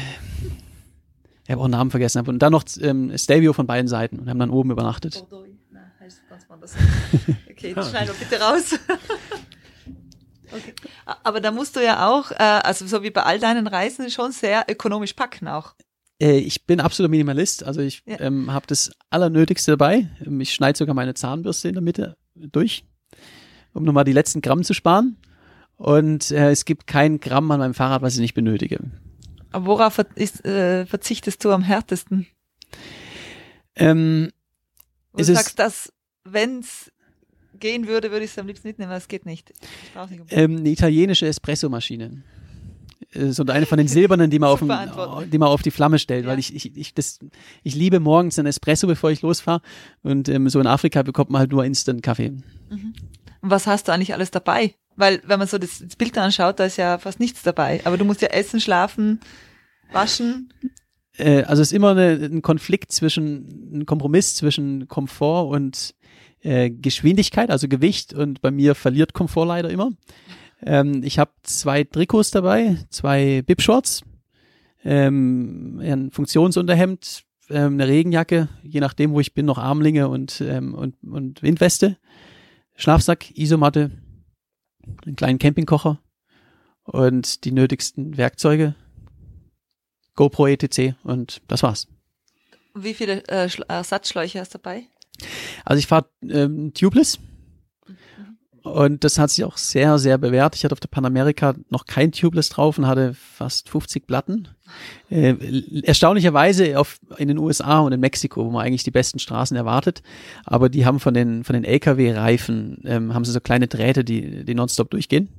ich 1.44 1.52
habe 1.52 1.62
auch 1.62 1.66
einen 1.66 1.72
Namen 1.72 1.92
vergessen. 1.92 2.28
Und 2.28 2.40
dann 2.40 2.52
noch 2.52 2.64
ähm, 2.82 3.18
Stelvio 3.18 3.54
von 3.54 3.68
beiden 3.68 3.88
Seiten 3.88 4.20
und 4.20 4.30
haben 4.30 4.40
dann 4.40 4.50
oben 4.50 4.72
übernachtet. 4.72 5.26
Anders. 6.50 6.76
Okay, 7.52 7.74
das 7.74 7.90
schneiden 7.90 8.10
wir 8.10 8.26
bitte 8.26 8.42
raus. 8.42 8.76
Okay. 10.52 10.74
Aber 11.24 11.42
da 11.42 11.52
musst 11.52 11.76
du 11.76 11.84
ja 11.84 12.08
auch, 12.08 12.32
äh, 12.32 12.36
also 12.36 12.88
so 12.88 13.04
wie 13.04 13.10
bei 13.10 13.24
all 13.24 13.40
deinen 13.40 13.68
Reisen, 13.68 14.10
schon 14.10 14.32
sehr 14.32 14.64
ökonomisch 14.70 15.12
packen 15.12 15.50
auch. 15.50 15.74
Äh, 16.22 16.38
ich 16.38 16.66
bin 16.66 16.80
absoluter 16.80 17.10
Minimalist. 17.12 17.64
Also 17.64 17.82
ich 17.82 18.02
Ja. 18.06 18.20
ähm, 18.20 18.52
habe 18.52 18.68
das 18.68 18.92
Allernötigste 19.10 19.72
dabei. 19.72 20.10
Ähm, 20.26 20.40
Ich 20.42 20.54
schneide 20.54 20.78
sogar 20.78 20.96
meine 20.96 21.14
Zahnbürste 21.14 21.68
in 21.68 21.74
der 21.76 21.82
Mitte 21.84 22.18
durch, 22.36 22.86
um 23.74 23.84
nochmal 23.84 24.04
die 24.06 24.14
letzten 24.14 24.42
Gramm 24.42 24.64
zu 24.64 24.74
sparen. 24.74 25.18
Und 25.78 26.32
äh, 26.32 26.52
es 26.52 26.64
gibt 26.66 26.88
kein 26.88 27.20
Gramm 27.20 27.52
an 27.52 27.60
meinem 27.60 27.74
Fahrrad, 27.74 28.02
was 28.02 28.14
ich 28.16 28.22
nicht 28.22 28.34
benötige. 28.34 28.80
Aber 29.52 29.66
worauf 29.66 30.00
ist, 30.16 30.46
äh, 30.46 30.86
verzichtest 30.86 31.44
du 31.44 31.52
am 31.52 31.64
härtesten? 31.64 32.28
Ähm, 33.76 34.32
du 35.16 35.24
sagst, 35.24 35.60
dass 35.60 35.92
wenn 36.24 36.60
es 36.60 36.92
gehen 37.60 37.88
würde, 37.88 38.12
würde 38.12 38.26
ich 38.26 38.32
es 38.32 38.38
am 38.38 38.48
liebsten 38.48 38.68
mitnehmen, 38.68 38.90
aber 38.92 38.98
es 38.98 39.08
geht 39.08 39.26
nicht. 39.26 39.52
Ich 39.52 39.96
nicht 40.10 40.22
unbedingt. 40.22 40.32
ähm, 40.32 40.58
eine 40.58 40.70
italienische 40.70 41.28
Espressomaschine. 41.28 42.24
Äh, 43.16 43.32
So 43.32 43.44
eine 43.46 43.66
von 43.66 43.78
den 43.78 43.88
silbernen, 43.88 44.30
die 44.30 44.40
man, 44.40 44.50
auf, 44.52 44.60
den, 44.60 45.32
die 45.32 45.38
man 45.38 45.50
auf 45.50 45.62
die 45.62 45.72
Flamme 45.72 46.00
stellt, 46.00 46.26
Ja. 46.26 46.32
weil 46.32 46.40
ich, 46.40 46.56
ich, 46.56 46.76
ich, 46.78 46.94
das, 46.94 47.20
ich 47.64 47.76
liebe 47.76 48.00
morgens 48.00 48.38
einen 48.40 48.48
Espresso, 48.48 48.88
bevor 48.88 49.12
ich 49.12 49.22
losfahre. 49.22 49.62
Und 50.04 50.30
ähm, 50.30 50.50
so 50.50 50.60
in 50.60 50.68
Afrika 50.68 51.02
bekommt 51.04 51.30
man 51.30 51.40
halt 51.40 51.52
nur 51.52 51.64
Instant-Kaffee. 51.66 52.34
Und 52.70 52.94
was 53.42 53.68
hast 53.68 53.88
du 53.88 53.92
eigentlich 53.92 54.14
alles 54.14 54.32
dabei? 54.32 54.76
Weil, 54.96 55.22
wenn 55.26 55.40
man 55.40 55.48
so 55.48 55.58
das, 55.58 55.80
das 55.80 55.96
Bild 55.98 56.18
anschaut, 56.18 56.60
da 56.60 56.66
ist 56.66 56.78
ja 56.78 56.98
fast 56.98 57.20
nichts 57.20 57.44
dabei. 57.44 57.82
Aber 57.84 57.98
du 57.98 58.06
musst 58.06 58.22
ja 58.22 58.30
essen, 58.30 58.60
schlafen, 58.62 59.20
waschen. 59.92 60.54
Äh, 61.18 61.44
also 61.44 61.62
es 61.62 61.70
ist 61.70 61.74
immer 61.74 61.92
eine, 61.92 62.12
ein 62.14 62.42
Konflikt 62.42 62.92
zwischen, 62.92 63.80
ein 63.80 63.86
Kompromiss 63.86 64.36
zwischen 64.36 64.88
Komfort 64.88 65.50
und 65.50 65.96
äh, 66.42 66.70
Geschwindigkeit, 66.70 67.50
also 67.50 67.68
Gewicht. 67.68 68.14
Und 68.14 68.42
bei 68.42 68.52
mir 68.52 68.74
verliert 68.76 69.14
Komfort 69.14 69.46
leider 69.46 69.70
immer. 69.70 69.92
Ähm, 70.62 71.04
ich 71.04 71.20
habe 71.20 71.32
zwei 71.44 71.84
Trikots 71.84 72.32
dabei, 72.32 72.78
zwei 72.90 73.42
Bib-Shorts, 73.42 74.04
ähm, 74.84 75.80
ein 75.84 76.12
Funktionsunterhemd, 76.12 77.24
ähm, 77.50 77.74
eine 77.74 77.88
Regenjacke, 77.88 78.50
je 78.64 78.80
nachdem, 78.80 79.12
wo 79.12 79.20
ich 79.20 79.34
bin, 79.34 79.46
noch 79.46 79.58
Armlinge 79.58 80.08
und, 80.08 80.42
ähm, 80.42 80.74
und, 80.74 80.96
und 81.04 81.44
Windweste, 81.44 81.98
Schlafsack, 82.76 83.38
Isomatte, 83.38 83.92
einen 85.06 85.16
kleinen 85.16 85.40
Campingkocher 85.40 86.00
und 86.84 87.44
die 87.46 87.52
nötigsten 87.52 88.18
Werkzeuge, 88.18 88.76
GoPro 90.16 90.48
ETC 90.48 90.96
und 91.04 91.42
das 91.48 91.64
war's. 91.64 91.88
Wie 92.74 92.94
viele 92.94 93.24
äh, 93.28 93.48
Schla- 93.48 93.68
Ersatzschläuche 93.70 94.40
hast 94.40 94.54
du 94.54 94.58
dabei? 94.60 94.84
Also 95.64 95.80
ich 95.80 95.88
fahre 95.88 96.10
ähm, 96.30 96.74
tubeless 96.74 97.20
und 98.66 99.04
das 99.04 99.20
hat 99.20 99.30
sich 99.30 99.44
auch 99.44 99.58
sehr, 99.58 100.00
sehr 100.00 100.18
bewährt. 100.18 100.56
Ich 100.56 100.64
hatte 100.64 100.74
auf 100.74 100.80
der 100.80 100.88
Panamerika 100.88 101.54
noch 101.70 101.86
kein 101.86 102.12
Tubeless 102.12 102.50
drauf 102.50 102.80
und 102.80 102.88
hatte 102.88 103.14
fast 103.14 103.70
50 103.70 104.08
Platten. 104.08 104.48
Äh, 105.12 105.36
erstaunlicherweise 105.84 106.80
auf, 106.80 107.00
in 107.18 107.28
den 107.28 107.38
USA 107.38 107.82
und 107.82 107.92
in 107.92 108.00
Mexiko, 108.00 108.44
wo 108.44 108.50
man 108.50 108.66
eigentlich 108.66 108.84
die 108.84 108.90
besten 108.90 109.20
Straßen 109.20 109.56
erwartet, 109.56 110.02
aber 110.46 110.70
die 110.70 110.84
haben 110.84 111.00
von 111.00 111.14
den, 111.14 111.44
von 111.44 111.54
den 111.54 111.64
LKW-Reifen, 111.64 112.82
ähm, 112.86 113.14
haben 113.14 113.24
sie 113.24 113.34
so 113.34 113.40
kleine 113.40 113.68
Drähte, 113.68 114.04
die, 114.04 114.44
die 114.44 114.56
nonstop 114.56 114.90
durchgehen. 114.90 115.30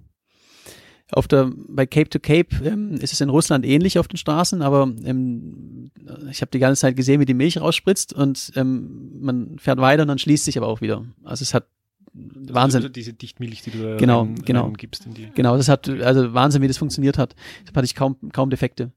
Auf 1.11 1.27
der, 1.27 1.51
bei 1.69 1.85
Cape 1.85 2.09
to 2.09 2.21
Cape 2.21 2.65
ähm, 2.65 2.93
ist 2.95 3.13
es 3.13 3.21
in 3.21 3.29
Russland 3.29 3.67
ähnlich 3.67 3.99
auf 3.99 4.07
den 4.07 4.19
Straßen, 4.19 4.63
aber 4.63 4.85
ähm, 5.05 5.91
ich 6.31 6.43
habe 6.43 6.51
die 6.53 6.61
ganze 6.61 6.83
Zeit 6.83 6.95
gesehen, 6.95 7.21
wie 7.21 7.27
die 7.27 7.35
Milch 7.35 7.61
rausspritzt 7.61 8.13
und 8.13 8.53
ähm, 8.55 9.19
man 9.21 9.59
fährt 9.59 9.81
weiter 9.81 10.03
und 10.03 10.09
dann 10.09 10.19
schließt 10.19 10.45
sich 10.45 10.57
aber 10.57 10.69
auch 10.69 10.81
wieder. 10.81 11.05
Also 11.25 11.43
es 11.43 11.55
hat 11.55 11.67
Wahnsinn. 12.17 12.79
Also 12.79 12.89
diese 12.89 13.13
Dichtmilch, 13.13 13.63
die 13.63 13.71
du 13.71 13.83
da 13.83 13.97
Genau, 13.97 14.21
rein, 14.23 14.35
genau. 14.45 14.71
gibst 14.71 15.07
in 15.07 15.15
die. 15.15 15.29
Genau, 15.35 15.57
das 15.57 15.69
hat 15.69 15.89
also 15.89 16.35
Wahnsinn, 16.35 16.63
wie 16.63 16.69
das 16.69 16.79
funktioniert 16.79 17.19
hat. 17.19 17.35
Da 17.67 17.75
hatte 17.75 17.85
ich 17.85 17.95
kaum 17.95 18.17
kaum 18.33 18.51
Defekte. 18.51 18.93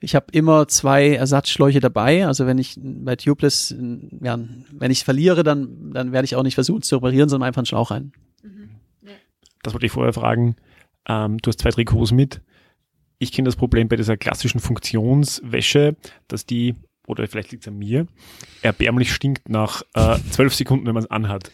Ich 0.00 0.14
habe 0.14 0.26
immer 0.32 0.68
zwei 0.68 1.14
Ersatzschläuche 1.14 1.80
dabei. 1.80 2.26
Also 2.26 2.46
wenn 2.46 2.58
ich 2.58 2.78
bei 2.82 3.16
Tubeless, 3.16 3.74
ja, 4.22 4.38
wenn 4.72 4.90
ich 4.90 5.04
verliere, 5.04 5.42
dann 5.42 5.92
dann 5.92 6.12
werde 6.12 6.24
ich 6.26 6.36
auch 6.36 6.42
nicht 6.42 6.54
versuchen 6.54 6.82
zu 6.82 6.96
reparieren, 6.96 7.28
sondern 7.28 7.46
einfach 7.46 7.60
einen 7.60 7.66
Schlauch 7.66 7.90
rein. 7.90 8.12
Das 9.62 9.72
wollte 9.72 9.86
ich 9.86 9.92
vorher 9.92 10.12
fragen. 10.12 10.56
Ähm, 11.08 11.38
du 11.38 11.48
hast 11.48 11.60
zwei 11.60 11.70
Trikots 11.70 12.12
mit. 12.12 12.40
Ich 13.18 13.32
kenne 13.32 13.46
das 13.46 13.56
Problem 13.56 13.88
bei 13.88 13.96
dieser 13.96 14.16
klassischen 14.16 14.60
Funktionswäsche, 14.60 15.96
dass 16.28 16.44
die, 16.44 16.74
oder 17.06 17.26
vielleicht 17.26 17.52
liegt 17.52 17.64
es 17.64 17.68
an 17.68 17.78
mir, 17.78 18.06
erbärmlich 18.62 19.12
stinkt 19.12 19.48
nach 19.48 19.82
äh, 19.94 20.18
zwölf 20.30 20.54
Sekunden, 20.54 20.86
wenn 20.86 20.94
man 20.94 21.04
es 21.04 21.10
anhat. 21.10 21.50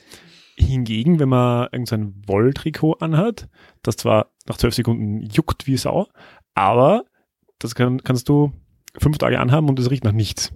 Hingegen, 0.56 1.18
wenn 1.18 1.28
man 1.28 1.68
irgendein 1.72 2.22
Wolltrikot 2.26 2.94
anhat, 3.00 3.48
das 3.82 3.96
zwar 3.96 4.30
nach 4.46 4.56
zwölf 4.56 4.74
Sekunden 4.74 5.22
juckt 5.22 5.66
wie 5.66 5.76
Sau, 5.76 6.08
aber 6.54 7.04
das 7.58 7.74
kann, 7.74 8.02
kannst 8.02 8.28
du 8.28 8.52
fünf 8.98 9.18
Tage 9.18 9.38
anhaben 9.38 9.68
und 9.68 9.78
es 9.78 9.90
riecht 9.90 10.04
nach 10.04 10.12
nichts. 10.12 10.52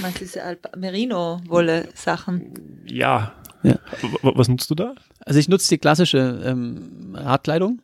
Meinst 0.00 0.20
du 0.20 0.24
diese 0.24 0.58
Merino-Wolle-Sachen? 0.76 2.84
Ja. 2.86 3.34
Ja. 3.62 3.78
Was 4.22 4.48
nutzt 4.48 4.70
du 4.70 4.74
da? 4.74 4.94
Also 5.24 5.40
ich 5.40 5.48
nutze 5.48 5.68
die 5.68 5.78
klassische 5.78 6.42
ähm, 6.44 7.14
Radkleidung 7.14 7.80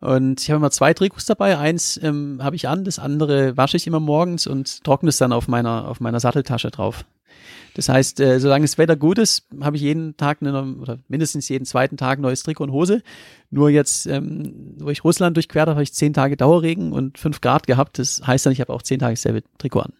und 0.00 0.40
ich 0.40 0.50
habe 0.50 0.56
immer 0.56 0.70
zwei 0.70 0.94
Trikots 0.94 1.26
dabei. 1.26 1.58
Eins 1.58 2.00
ähm, 2.02 2.38
habe 2.42 2.56
ich 2.56 2.68
an, 2.68 2.84
das 2.84 2.98
andere 2.98 3.56
wasche 3.56 3.76
ich 3.76 3.86
immer 3.86 4.00
morgens 4.00 4.46
und 4.46 4.84
trockne 4.84 5.08
es 5.08 5.18
dann 5.18 5.32
auf 5.32 5.48
meiner 5.48 5.88
auf 5.88 6.00
meiner 6.00 6.20
Satteltasche 6.20 6.70
drauf. 6.70 7.04
Das 7.74 7.88
heißt, 7.88 8.20
äh, 8.20 8.40
solange 8.40 8.64
das 8.64 8.78
Wetter 8.78 8.96
gut 8.96 9.18
ist, 9.18 9.46
habe 9.60 9.76
ich 9.76 9.82
jeden 9.82 10.16
Tag 10.16 10.38
eine, 10.40 10.76
oder 10.76 10.98
mindestens 11.08 11.48
jeden 11.48 11.64
zweiten 11.64 11.96
Tag 11.96 12.18
ein 12.18 12.22
neues 12.22 12.42
Trikot 12.42 12.64
und 12.64 12.72
Hose. 12.72 13.02
Nur 13.50 13.70
jetzt, 13.70 14.06
ähm, 14.06 14.74
wo 14.78 14.90
ich 14.90 15.04
Russland 15.04 15.36
durchquert 15.36 15.62
habe, 15.62 15.72
habe 15.72 15.82
ich 15.82 15.92
zehn 15.92 16.12
Tage 16.12 16.36
Dauerregen 16.36 16.92
und 16.92 17.18
fünf 17.18 17.40
Grad 17.40 17.66
gehabt. 17.66 17.98
Das 17.98 18.22
heißt 18.26 18.46
dann, 18.46 18.52
ich 18.52 18.60
habe 18.60 18.72
auch 18.72 18.82
zehn 18.82 18.98
Tage 18.98 19.14
dasselbe 19.14 19.42
Trikot 19.58 19.80
an. 19.80 19.92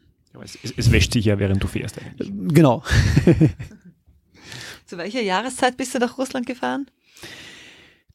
Es, 0.42 0.58
es, 0.62 0.72
es 0.76 0.92
wäscht 0.92 1.12
sich 1.12 1.24
ja, 1.24 1.38
während 1.38 1.62
du 1.62 1.66
fährst 1.66 1.98
eigentlich. 1.98 2.32
Genau. 2.54 2.82
Zu 4.86 4.98
welcher 4.98 5.22
Jahreszeit 5.22 5.76
bist 5.76 5.94
du 5.94 5.98
nach 5.98 6.18
Russland 6.18 6.46
gefahren? 6.46 6.86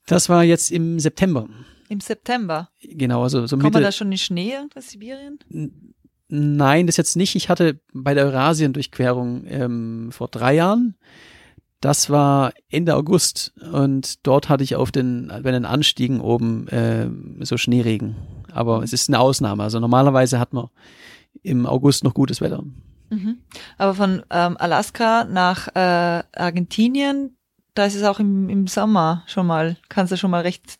Das 0.06 0.30
war 0.30 0.44
jetzt 0.44 0.72
im 0.72 1.00
September. 1.00 1.48
Im 1.90 2.00
September. 2.00 2.70
Genau, 2.82 3.24
also 3.24 3.46
so 3.48 3.58
Kommt 3.58 3.74
man 3.74 3.84
da 3.84 3.92
schon 3.92 4.12
in 4.12 4.18
Schnee 4.18 4.54
irgendwas, 4.54 4.90
Sibirien? 4.90 5.95
Nein, 6.28 6.88
das 6.88 6.98
jetzt 6.98 7.16
nicht. 7.16 7.36
Ich 7.36 7.50
hatte 7.50 7.80
bei 7.94 8.14
der 8.14 8.26
Eurasien-Durchquerung 8.26 9.46
ähm, 9.48 10.10
vor 10.12 10.28
drei 10.28 10.56
Jahren, 10.56 10.96
das 11.82 12.10
war 12.10 12.52
Ende 12.70 12.96
August 12.96 13.54
und 13.72 14.26
dort 14.26 14.50
hatte 14.50 14.64
ich 14.64 14.76
auf 14.76 14.92
den, 14.92 15.32
bei 15.44 15.52
den 15.52 15.66
Anstiegen 15.66 16.20
oben 16.20 16.66
ähm, 16.72 17.38
so 17.42 17.58
Schneeregen. 17.58 18.16
Aber 18.52 18.82
es 18.82 18.92
ist 18.92 19.10
eine 19.10 19.20
Ausnahme. 19.20 19.62
Also 19.62 19.80
normalerweise 19.80 20.40
hat 20.40 20.54
man 20.54 20.70
im 21.44 21.68
August 21.68 22.04
noch 22.04 22.14
gutes 22.14 22.42
Wetter. 22.42 22.64
Mhm. 23.10 23.38
Aber 23.78 23.94
von 23.94 24.24
ähm, 24.32 24.58
Alaska 24.58 25.26
nach 25.26 25.68
äh, 25.76 26.24
Argentinien, 26.36 27.38
da 27.76 27.86
ist 27.86 27.96
es 27.96 28.04
auch 28.04 28.20
im, 28.20 28.50
im 28.50 28.68
Sommer 28.68 29.24
schon 29.28 29.46
mal, 29.46 29.78
kann 29.90 30.06
es 30.06 30.12
ja 30.12 30.18
schon 30.18 30.32
mal 30.32 30.42
recht 30.42 30.80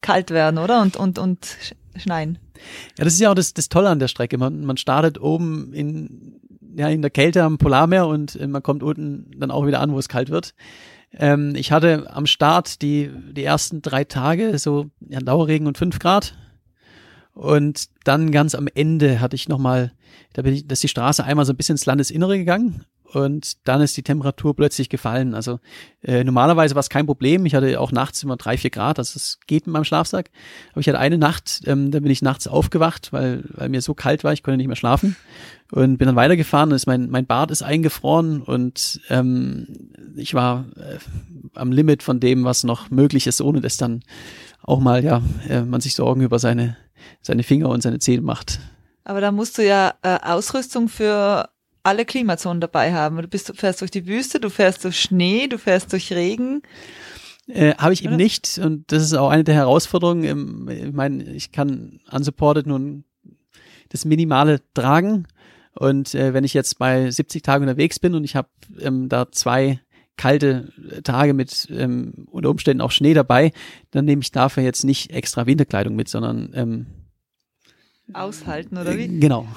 kalt 0.00 0.30
werden, 0.30 0.58
oder? 0.58 0.82
Und, 0.82 0.96
und, 0.96 1.18
und 1.18 1.56
schneien. 1.96 2.38
Ja, 2.98 3.04
das 3.04 3.14
ist 3.14 3.20
ja 3.20 3.30
auch 3.30 3.34
das, 3.34 3.54
das 3.54 3.68
Tolle 3.68 3.88
an 3.88 3.98
der 3.98 4.08
Strecke. 4.08 4.38
Man, 4.38 4.64
man 4.64 4.76
startet 4.76 5.20
oben 5.20 5.72
in, 5.72 6.40
ja, 6.76 6.88
in 6.88 7.02
der 7.02 7.10
Kälte 7.10 7.42
am 7.42 7.58
Polarmeer 7.58 8.06
und 8.06 8.36
äh, 8.36 8.46
man 8.46 8.62
kommt 8.62 8.82
unten 8.82 9.30
dann 9.36 9.50
auch 9.50 9.66
wieder 9.66 9.80
an, 9.80 9.92
wo 9.92 9.98
es 9.98 10.08
kalt 10.08 10.30
wird. 10.30 10.54
Ähm, 11.14 11.54
ich 11.54 11.72
hatte 11.72 12.10
am 12.10 12.26
Start 12.26 12.82
die, 12.82 13.10
die 13.32 13.44
ersten 13.44 13.82
drei 13.82 14.04
Tage 14.04 14.58
so 14.58 14.86
ja, 15.08 15.20
Dauerregen 15.20 15.66
und 15.66 15.78
fünf 15.78 15.98
Grad. 15.98 16.36
Und 17.34 17.88
dann 18.04 18.30
ganz 18.30 18.54
am 18.54 18.68
Ende 18.74 19.20
hatte 19.20 19.36
ich 19.36 19.48
nochmal, 19.48 19.92
da 20.34 20.42
bin 20.42 20.54
ich, 20.54 20.66
dass 20.66 20.80
die 20.80 20.88
Straße 20.88 21.24
einmal 21.24 21.46
so 21.46 21.52
ein 21.52 21.56
bisschen 21.56 21.74
ins 21.74 21.86
Landesinnere 21.86 22.36
gegangen 22.36 22.84
und 23.12 23.66
dann 23.66 23.82
ist 23.82 23.96
die 23.96 24.02
Temperatur 24.02 24.56
plötzlich 24.56 24.88
gefallen. 24.88 25.34
Also 25.34 25.60
äh, 26.02 26.24
normalerweise 26.24 26.74
war 26.74 26.80
es 26.80 26.88
kein 26.88 27.06
Problem. 27.06 27.44
Ich 27.44 27.54
hatte 27.54 27.78
auch 27.78 27.92
nachts 27.92 28.22
immer 28.22 28.36
drei, 28.36 28.56
vier 28.56 28.70
Grad, 28.70 28.98
also 28.98 29.16
es 29.16 29.38
geht 29.46 29.66
mit 29.66 29.74
meinem 29.74 29.84
Schlafsack. 29.84 30.30
Aber 30.72 30.80
ich 30.80 30.88
hatte 30.88 30.98
eine 30.98 31.18
Nacht, 31.18 31.62
ähm, 31.66 31.90
da 31.90 32.00
bin 32.00 32.10
ich 32.10 32.22
nachts 32.22 32.48
aufgewacht, 32.48 33.12
weil, 33.12 33.44
weil 33.50 33.68
mir 33.68 33.82
so 33.82 33.94
kalt 33.94 34.24
war, 34.24 34.32
ich 34.32 34.42
konnte 34.42 34.56
nicht 34.56 34.66
mehr 34.66 34.76
schlafen 34.76 35.16
und 35.70 35.98
bin 35.98 36.06
dann 36.06 36.16
weitergefahren. 36.16 36.70
Und 36.70 36.76
ist 36.76 36.86
mein, 36.86 37.10
mein 37.10 37.26
Bart 37.26 37.50
ist 37.50 37.62
eingefroren 37.62 38.40
und 38.42 39.00
ähm, 39.10 39.90
ich 40.16 40.34
war 40.34 40.64
äh, 40.76 40.98
am 41.54 41.70
Limit 41.70 42.02
von 42.02 42.18
dem, 42.18 42.44
was 42.44 42.64
noch 42.64 42.90
möglich 42.90 43.26
ist, 43.26 43.40
ohne 43.42 43.60
dass 43.60 43.76
dann 43.76 44.02
auch 44.62 44.80
mal 44.80 45.04
ja 45.04 45.22
äh, 45.48 45.62
man 45.62 45.80
sich 45.80 45.94
Sorgen 45.94 46.22
über 46.22 46.38
seine 46.38 46.76
seine 47.20 47.42
Finger 47.42 47.68
und 47.68 47.82
seine 47.82 47.98
Zähne 47.98 48.22
macht. 48.22 48.60
Aber 49.04 49.20
da 49.20 49.32
musst 49.32 49.58
du 49.58 49.66
ja 49.66 49.94
äh, 50.02 50.18
Ausrüstung 50.22 50.88
für 50.88 51.48
alle 51.82 52.04
Klimazonen 52.04 52.60
dabei 52.60 52.92
haben. 52.92 53.16
Du 53.16 53.28
bist, 53.28 53.48
du 53.48 53.54
fährst 53.54 53.80
durch 53.80 53.90
die 53.90 54.06
Wüste, 54.06 54.40
du 54.40 54.50
fährst 54.50 54.84
durch 54.84 55.00
Schnee, 55.00 55.48
du 55.48 55.58
fährst 55.58 55.92
durch 55.92 56.12
Regen. 56.12 56.62
Äh, 57.48 57.74
Habe 57.74 57.92
ich 57.92 58.04
eben 58.04 58.16
nicht 58.16 58.58
und 58.62 58.90
das 58.92 59.02
ist 59.02 59.14
auch 59.14 59.30
eine 59.30 59.44
der 59.44 59.54
Herausforderungen. 59.54 60.68
Ich 60.68 60.92
meine, 60.92 61.24
ich 61.24 61.50
kann 61.52 62.00
unsupported 62.10 62.66
nun 62.66 63.04
das 63.88 64.04
Minimale 64.04 64.60
tragen 64.74 65.26
und 65.74 66.14
äh, 66.14 66.34
wenn 66.34 66.44
ich 66.44 66.54
jetzt 66.54 66.78
bei 66.78 67.10
70 67.10 67.42
Tagen 67.42 67.64
unterwegs 67.64 67.98
bin 67.98 68.14
und 68.14 68.24
ich 68.24 68.36
habe 68.36 68.48
ähm, 68.80 69.08
da 69.08 69.30
zwei 69.32 69.80
kalte 70.16 70.72
Tage 71.02 71.34
mit 71.34 71.66
ähm, 71.70 72.26
unter 72.30 72.50
Umständen 72.50 72.82
auch 72.82 72.90
Schnee 72.90 73.14
dabei, 73.14 73.52
dann 73.90 74.04
nehme 74.04 74.22
ich 74.22 74.30
dafür 74.30 74.62
jetzt 74.62 74.84
nicht 74.84 75.10
extra 75.10 75.46
Winterkleidung 75.46 75.96
mit, 75.96 76.08
sondern 76.08 76.52
ähm, 76.54 76.86
aushalten 78.12 78.76
oder 78.76 78.96
wie? 78.96 79.08
Genau. 79.20 79.48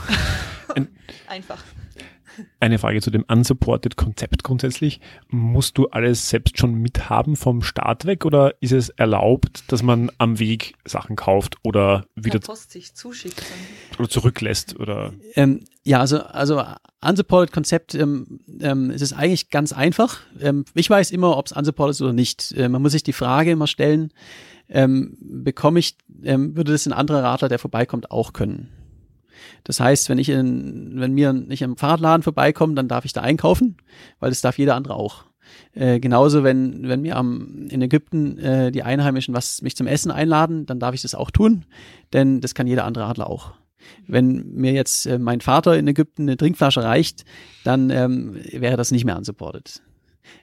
Einfach. 1.28 1.62
Eine 2.60 2.80
Frage 2.80 3.02
zu 3.02 3.12
dem 3.12 3.24
unsupported 3.28 3.96
Konzept 3.96 4.44
grundsätzlich. 4.44 5.00
Musst 5.30 5.78
du 5.78 5.88
alles 5.88 6.30
selbst 6.30 6.58
schon 6.58 6.76
mithaben 6.76 7.36
vom 7.36 7.62
Start 7.62 8.06
weg 8.06 8.26
oder 8.26 8.56
ist 8.62 8.72
es 8.72 8.90
erlaubt, 8.90 9.64
dass 9.72 9.84
man 9.84 10.12
am 10.18 10.40
Weg 10.40 10.76
Sachen 10.86 11.16
kauft 11.16 11.58
oder 11.64 12.06
wieder 12.16 12.40
Post 12.40 12.72
sich 12.72 12.96
zuschickt 12.96 13.42
oder 14.00 14.10
zurücklässt 14.10 14.80
oder? 14.80 15.14
Ähm, 15.36 15.66
ja, 15.84 16.00
also 16.00 16.20
also 16.20 16.64
unsupported 17.02 17.54
Konzept 17.54 17.96
ähm, 17.96 18.40
ähm, 18.60 18.90
es 18.90 19.02
ist 19.02 19.14
eigentlich 19.14 19.50
ganz 19.50 19.74
einfach. 19.74 20.20
Ähm, 20.40 20.66
ich 20.74 20.90
weiß 20.90 21.12
immer, 21.12 21.38
ob 21.38 21.48
es 21.48 21.52
unsupported 21.52 21.92
ist 21.92 22.02
oder 22.02 22.14
nicht. 22.14 22.52
Äh, 22.54 22.70
man 22.70 22.82
muss 22.82 22.94
sich 22.94 23.04
die 23.04 23.14
Frage 23.14 23.52
immer 23.52 23.68
stellen: 23.68 24.12
ähm, 24.70 25.18
Bekomme 25.20 25.80
ich, 25.80 25.98
ähm, 26.24 26.56
würde 26.56 26.72
das 26.72 26.86
ein 26.86 26.94
anderer 26.94 27.24
Radler, 27.24 27.50
der 27.50 27.60
vorbeikommt, 27.60 28.12
auch 28.12 28.34
können? 28.34 28.70
Das 29.64 29.80
heißt, 29.80 30.10
wenn 30.10 30.18
ich 30.18 30.30
in, 30.30 30.94
wenn 30.96 31.14
mir 31.14 31.34
nicht 31.34 31.62
im 31.62 31.78
Fahrradladen 31.78 32.24
vorbeikomme, 32.24 32.76
dann 32.76 32.88
darf 32.88 33.06
ich 33.06 33.14
da 33.14 33.22
einkaufen, 33.22 33.78
weil 34.20 34.30
das 34.30 34.42
darf 34.42 34.58
jeder 34.58 34.76
andere 34.76 34.96
auch. 34.96 35.26
Äh, 35.74 36.00
genauso, 36.00 36.44
wenn, 36.44 36.88
wenn 36.88 37.02
mir 37.02 37.18
am, 37.18 37.68
in 37.70 37.82
Ägypten 37.82 38.38
äh, 38.38 38.72
die 38.72 38.84
Einheimischen 38.84 39.34
was 39.34 39.62
mich 39.62 39.76
zum 39.76 39.88
Essen 39.88 40.12
einladen, 40.12 40.66
dann 40.66 40.80
darf 40.80 40.96
ich 40.96 41.02
das 41.02 41.16
auch 41.16 41.32
tun, 41.32 41.66
denn 42.14 42.42
das 42.42 42.56
kann 42.56 42.68
jeder 42.68 42.86
andere 42.86 43.06
Adler 43.06 43.30
auch. 43.30 43.54
Wenn 44.08 44.54
mir 44.54 44.72
jetzt 44.72 45.06
äh, 45.06 45.20
mein 45.20 45.42
Vater 45.42 45.78
in 45.78 45.88
Ägypten 45.88 46.24
eine 46.24 46.38
Trinkflasche 46.38 46.84
reicht, 46.84 47.26
dann 47.64 47.90
ähm, 47.90 48.36
wäre 48.52 48.78
das 48.78 48.92
nicht 48.92 49.06
mehr 49.06 49.18
unsupported. 49.18 49.82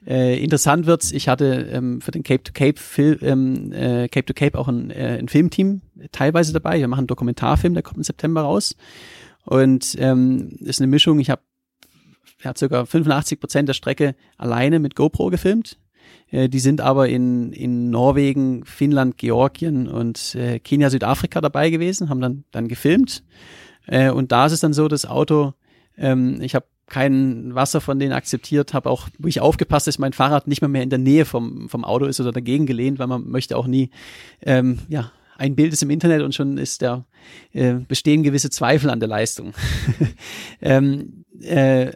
Äh, 0.05 0.41
interessant 0.43 0.85
wird's, 0.85 1.11
ich 1.11 1.29
hatte 1.29 1.69
ähm, 1.71 2.01
für 2.01 2.11
den 2.11 2.23
Cape 2.23 2.43
to 2.43 2.51
Cape 2.53 2.79
ähm, 3.21 3.71
äh, 3.71 4.07
Cape 4.07 4.25
to 4.25 4.33
Cape 4.33 4.57
auch 4.57 4.67
ein, 4.67 4.91
äh, 4.91 5.17
ein 5.19 5.27
Filmteam 5.27 5.81
teilweise 6.11 6.53
dabei. 6.53 6.79
Wir 6.79 6.87
machen 6.87 7.01
einen 7.01 7.07
Dokumentarfilm, 7.07 7.73
der 7.73 7.83
kommt 7.83 7.97
im 7.97 8.03
September 8.03 8.41
raus. 8.41 8.75
Und 9.45 9.95
ähm, 9.99 10.57
ist 10.61 10.81
eine 10.81 10.87
Mischung, 10.87 11.19
ich 11.19 11.29
habe 11.29 11.41
ja, 12.43 12.53
circa 12.55 12.85
85 12.85 13.39
Prozent 13.39 13.69
der 13.69 13.73
Strecke 13.73 14.15
alleine 14.37 14.79
mit 14.79 14.95
GoPro 14.95 15.29
gefilmt. 15.29 15.77
Äh, 16.31 16.49
die 16.49 16.59
sind 16.59 16.81
aber 16.81 17.09
in, 17.09 17.53
in 17.53 17.89
Norwegen, 17.89 18.65
Finnland, 18.65 19.17
Georgien 19.17 19.87
und 19.87 20.35
äh, 20.35 20.59
Kenia, 20.59 20.89
Südafrika 20.89 21.41
dabei 21.41 21.69
gewesen, 21.69 22.09
haben 22.09 22.21
dann, 22.21 22.43
dann 22.51 22.67
gefilmt. 22.67 23.23
Äh, 23.87 24.11
und 24.11 24.31
da 24.31 24.45
ist 24.45 24.53
es 24.53 24.59
dann 24.59 24.73
so, 24.73 24.87
das 24.87 25.05
Auto, 25.05 25.53
ähm, 25.97 26.41
ich 26.41 26.55
habe 26.55 26.65
kein 26.87 27.55
Wasser 27.55 27.81
von 27.81 27.99
denen 27.99 28.13
akzeptiert, 28.13 28.73
habe 28.73 28.89
auch 28.89 29.07
wirklich 29.17 29.41
aufgepasst, 29.41 29.87
dass 29.87 29.99
mein 29.99 30.13
Fahrrad 30.13 30.47
nicht 30.47 30.61
mehr, 30.61 30.69
mehr 30.69 30.83
in 30.83 30.89
der 30.89 30.99
Nähe 30.99 31.25
vom, 31.25 31.69
vom 31.69 31.85
Auto 31.85 32.05
ist 32.05 32.19
oder 32.19 32.31
dagegen 32.31 32.65
gelehnt, 32.65 32.99
weil 32.99 33.07
man 33.07 33.29
möchte 33.29 33.57
auch 33.57 33.67
nie, 33.67 33.89
ähm, 34.41 34.79
ja, 34.89 35.11
ein 35.37 35.55
Bild 35.55 35.73
ist 35.73 35.81
im 35.81 35.89
Internet 35.89 36.21
und 36.21 36.35
schon 36.35 36.57
ist 36.57 36.81
der, 36.81 37.05
äh, 37.51 37.75
bestehen 37.87 38.23
gewisse 38.23 38.49
Zweifel 38.49 38.89
an 38.89 38.99
der 38.99 39.09
Leistung. 39.09 39.53
ähm, 40.61 41.25
äh, 41.41 41.91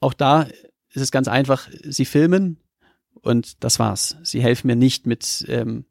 auch 0.00 0.14
da 0.14 0.42
ist 0.42 1.02
es 1.02 1.10
ganz 1.10 1.28
einfach, 1.28 1.68
sie 1.82 2.04
filmen 2.04 2.58
und 3.20 3.62
das 3.64 3.78
war's. 3.78 4.16
Sie 4.22 4.40
helfen 4.40 4.68
mir 4.68 4.76
nicht 4.76 5.06
mit, 5.06 5.44
ähm, 5.48 5.84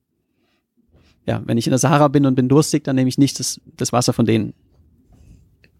ja, 1.25 1.41
wenn 1.45 1.57
ich 1.57 1.67
in 1.67 1.71
der 1.71 1.79
Sahara 1.79 2.07
bin 2.07 2.25
und 2.25 2.35
bin 2.35 2.49
durstig, 2.49 2.83
dann 2.83 2.95
nehme 2.95 3.09
ich 3.09 3.17
nicht 3.17 3.39
das, 3.39 3.59
das 3.75 3.91
Wasser 3.91 4.13
von 4.13 4.25
denen. 4.25 4.53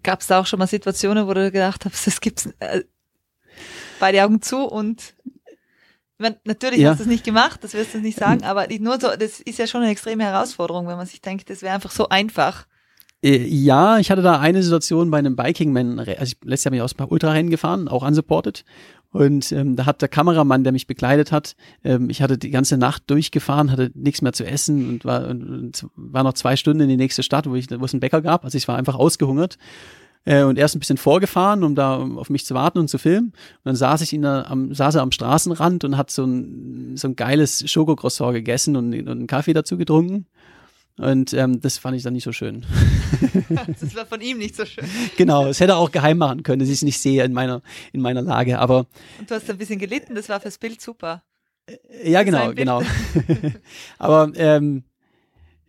Gab 0.08 0.22
es 0.22 0.28
da 0.28 0.40
auch 0.40 0.46
schon 0.46 0.60
mal 0.60 0.68
Situationen, 0.68 1.28
wo 1.28 1.34
du 1.34 1.52
gedacht 1.52 1.84
hast, 1.84 2.08
das 2.08 2.22
gibt's 2.22 2.46
äh, 2.60 2.84
beide 4.00 4.24
Augen 4.24 4.42
zu 4.42 4.64
und 4.64 5.16
meine, 6.18 6.38
natürlich 6.46 6.80
ja. 6.80 6.92
hast 6.92 7.00
du 7.00 7.04
es 7.04 7.10
nicht 7.10 7.26
gemacht, 7.26 7.62
das 7.62 7.74
wirst 7.74 7.94
du 7.94 7.98
nicht 7.98 8.18
sagen, 8.18 8.42
aber 8.46 8.68
nur 8.80 9.02
so, 9.02 9.10
das 9.20 9.42
ist 9.42 9.60
ja 9.60 9.68
schon 9.68 9.82
eine 9.82 9.92
extreme 9.92 10.24
Herausforderung, 10.24 10.88
wenn 10.88 10.96
man 10.96 11.08
sich 11.08 11.20
denkt, 11.20 11.50
das 11.50 11.62
wäre 11.62 11.76
einfach 11.76 11.92
so 11.92 12.08
einfach. 12.08 12.68
Äh, 13.22 13.44
ja, 13.48 14.00
ich 14.00 14.10
hatte 14.10 14.22
da 14.22 14.40
eine 14.40 14.64
Situation 14.64 15.12
bei 15.12 15.18
einem 15.18 15.36
Biking-Man, 15.36 16.00
also 16.00 16.22
ich, 16.22 16.38
letztes 16.42 16.64
Jahr 16.64 16.72
bin 16.72 16.78
ich 16.78 16.84
aus 16.84 16.94
ein 16.94 16.98
paar 17.00 17.12
Ultrarennen 17.12 17.52
gefahren, 17.52 17.90
auch 17.90 18.08
unsupported. 18.08 18.64
Und 19.18 19.52
ähm, 19.52 19.76
da 19.76 19.88
hat 19.88 20.04
der 20.04 20.10
Kameramann, 20.10 20.64
der 20.64 20.72
mich 20.72 20.86
begleitet 20.86 21.32
hat, 21.32 21.56
ähm, 21.84 22.12
ich 22.12 22.22
hatte 22.22 22.38
die 22.38 22.52
ganze 22.52 22.78
Nacht 22.78 23.10
durchgefahren, 23.10 23.72
hatte 23.72 23.90
nichts 23.96 24.22
mehr 24.22 24.32
zu 24.32 24.46
essen 24.46 24.88
und 24.88 25.06
war, 25.06 25.28
und 25.28 25.88
war 25.96 26.22
noch 26.22 26.34
zwei 26.34 26.56
Stunden 26.56 26.84
in 26.84 26.90
die 26.90 26.98
nächste 26.98 27.24
Stadt, 27.24 27.50
wo, 27.50 27.56
ich, 27.56 27.66
wo 27.72 27.84
es 27.84 27.94
einen 27.96 28.00
Bäcker 28.00 28.22
gab. 28.22 28.46
Also 28.46 28.60
ich 28.60 28.68
war 28.68 28.78
einfach 28.78 28.94
ausgehungert 28.94 29.58
äh, 30.26 30.44
und 30.44 30.60
er 30.60 30.66
ist 30.66 30.76
ein 30.76 30.80
bisschen 30.80 30.98
vorgefahren, 30.98 31.64
um 31.64 31.74
da 31.74 31.98
auf 31.98 32.30
mich 32.30 32.46
zu 32.46 32.54
warten 32.54 32.78
und 32.78 32.90
zu 32.90 33.00
filmen. 33.00 33.30
Und 33.30 33.66
dann 33.66 33.76
saß 33.76 34.02
ich 34.02 34.14
ihn 34.14 34.22
da 34.22 34.44
am, 34.44 34.76
saß 34.76 34.94
er 34.94 35.02
am 35.02 35.12
Straßenrand 35.12 35.84
und 35.84 35.98
hat 35.98 36.12
so 36.12 36.24
ein, 36.24 36.96
so 36.96 37.08
ein 37.08 37.16
geiles 37.16 37.68
Schokocroissant 37.68 38.36
gegessen 38.36 38.76
und, 38.76 38.94
und 38.94 39.10
einen 39.10 39.26
Kaffee 39.26 39.54
dazu 39.54 39.80
getrunken. 39.80 40.28
Und 40.98 41.34
ähm, 41.34 41.62
das 41.62 41.78
fand 41.78 41.96
ich 41.96 42.04
dann 42.04 42.14
nicht 42.14 42.24
so 42.24 42.32
schön. 42.32 42.66
das 43.80 43.96
war 43.96 44.08
von 44.08 44.20
ihm 44.20 44.40
nicht 44.40 44.56
so 44.56 44.66
schön. 44.66 44.84
genau, 45.16 45.46
es 45.46 45.60
hätte 45.60 45.74
er 45.74 45.78
auch 45.78 45.92
geheim 45.92 46.18
machen 46.18 46.42
können, 46.42 46.60
dass 46.60 46.70
ich 46.70 46.76
es 46.76 46.82
nicht 46.82 47.00
sehe 47.00 47.24
in 47.24 47.34
meiner, 47.34 47.62
in 47.94 48.02
meiner 48.02 48.24
Lage. 48.24 48.58
Aber 48.58 48.88
Und 49.20 49.30
du 49.30 49.36
hast 49.36 49.50
ein 49.50 49.60
bisschen 49.60 49.78
gelitten, 49.78 50.16
das 50.16 50.28
war 50.28 50.40
fürs 50.40 50.58
Bild 50.58 50.82
super. 50.82 51.24
Äh, 51.68 52.12
ja, 52.12 52.24
genau, 52.24 52.52
genau. 52.52 52.82
aber 54.00 54.32
ähm, 54.36 54.84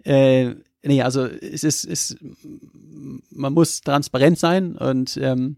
äh, 0.05 0.55
nee, 0.83 1.03
also 1.03 1.27
es 1.27 1.63
ist, 1.63 1.85
es, 1.85 2.17
man 3.31 3.53
muss 3.53 3.83
transparent 3.83 4.39
sein 4.39 4.77
und 4.77 5.19
ähm, 5.19 5.57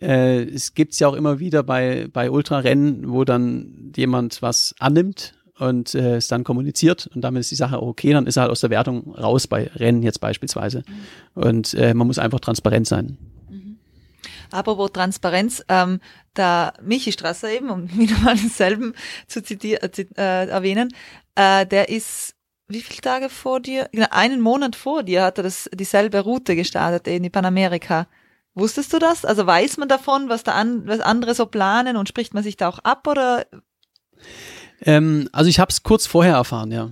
äh, 0.00 0.44
es 0.44 0.74
gibt's 0.74 1.00
ja 1.00 1.08
auch 1.08 1.14
immer 1.14 1.40
wieder 1.40 1.64
bei, 1.64 2.08
bei 2.12 2.30
Ultrarennen, 2.30 3.10
wo 3.10 3.24
dann 3.24 3.92
jemand 3.96 4.40
was 4.40 4.74
annimmt 4.78 5.34
und 5.58 5.94
äh, 5.94 6.16
es 6.16 6.28
dann 6.28 6.44
kommuniziert 6.44 7.08
und 7.14 7.22
damit 7.22 7.40
ist 7.40 7.50
die 7.50 7.56
Sache 7.56 7.82
okay, 7.82 8.12
dann 8.12 8.26
ist 8.26 8.36
er 8.36 8.42
halt 8.42 8.50
aus 8.50 8.60
der 8.60 8.70
Wertung 8.70 9.14
raus 9.14 9.46
bei 9.46 9.70
Rennen 9.76 10.02
jetzt 10.02 10.20
beispielsweise. 10.20 10.82
Mhm. 10.86 11.42
Und 11.42 11.74
äh, 11.74 11.94
man 11.94 12.06
muss 12.06 12.18
einfach 12.18 12.40
transparent 12.40 12.86
sein. 12.86 13.18
Mhm. 13.48 13.78
Apropos 14.50 14.92
Transparenz, 14.92 15.64
ähm, 15.68 16.00
da 16.34 16.72
Michi 16.82 17.12
Strasser 17.12 17.50
eben, 17.50 17.70
um 17.70 17.88
wieder 17.98 18.18
mal 18.18 18.36
denselben 18.36 18.94
zu 19.26 19.42
zitieren, 19.42 19.90
äh, 19.92 20.06
äh, 20.16 20.48
erwähnen, 20.48 20.92
äh, 21.34 21.66
der 21.66 21.88
ist 21.88 22.34
wie 22.66 22.80
viele 22.80 23.02
Tage 23.02 23.28
vor 23.28 23.60
dir? 23.60 23.88
Genau, 23.92 24.06
einen 24.10 24.40
Monat 24.40 24.74
vor 24.74 25.02
dir 25.02 25.22
hat 25.24 25.38
er 25.38 25.44
das, 25.44 25.68
dieselbe 25.74 26.20
Route 26.20 26.56
gestartet 26.56 27.06
in 27.06 27.22
die 27.22 27.30
Panamerika. 27.30 28.06
Wusstest 28.54 28.92
du 28.92 28.98
das? 28.98 29.24
Also 29.24 29.46
weiß 29.46 29.76
man 29.76 29.88
davon, 29.88 30.28
was 30.28 30.44
da 30.44 30.52
an, 30.52 30.86
was 30.86 31.00
andere 31.00 31.34
so 31.34 31.44
planen 31.44 31.96
und 31.96 32.08
spricht 32.08 32.32
man 32.32 32.42
sich 32.42 32.56
da 32.56 32.68
auch 32.68 32.78
ab 32.78 33.06
oder 33.06 33.44
ähm, 34.84 35.28
also 35.32 35.48
ich 35.48 35.58
habe 35.58 35.70
es 35.70 35.82
kurz 35.82 36.06
vorher 36.06 36.34
erfahren, 36.34 36.70
ja. 36.70 36.90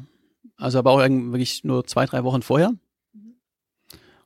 Also 0.57 0.79
aber 0.79 0.91
auch 0.91 0.99
wirklich 0.99 1.65
nur 1.65 1.87
zwei, 1.87 2.07
drei 2.07 2.25
Wochen 2.25 2.43
vorher. 2.43 2.73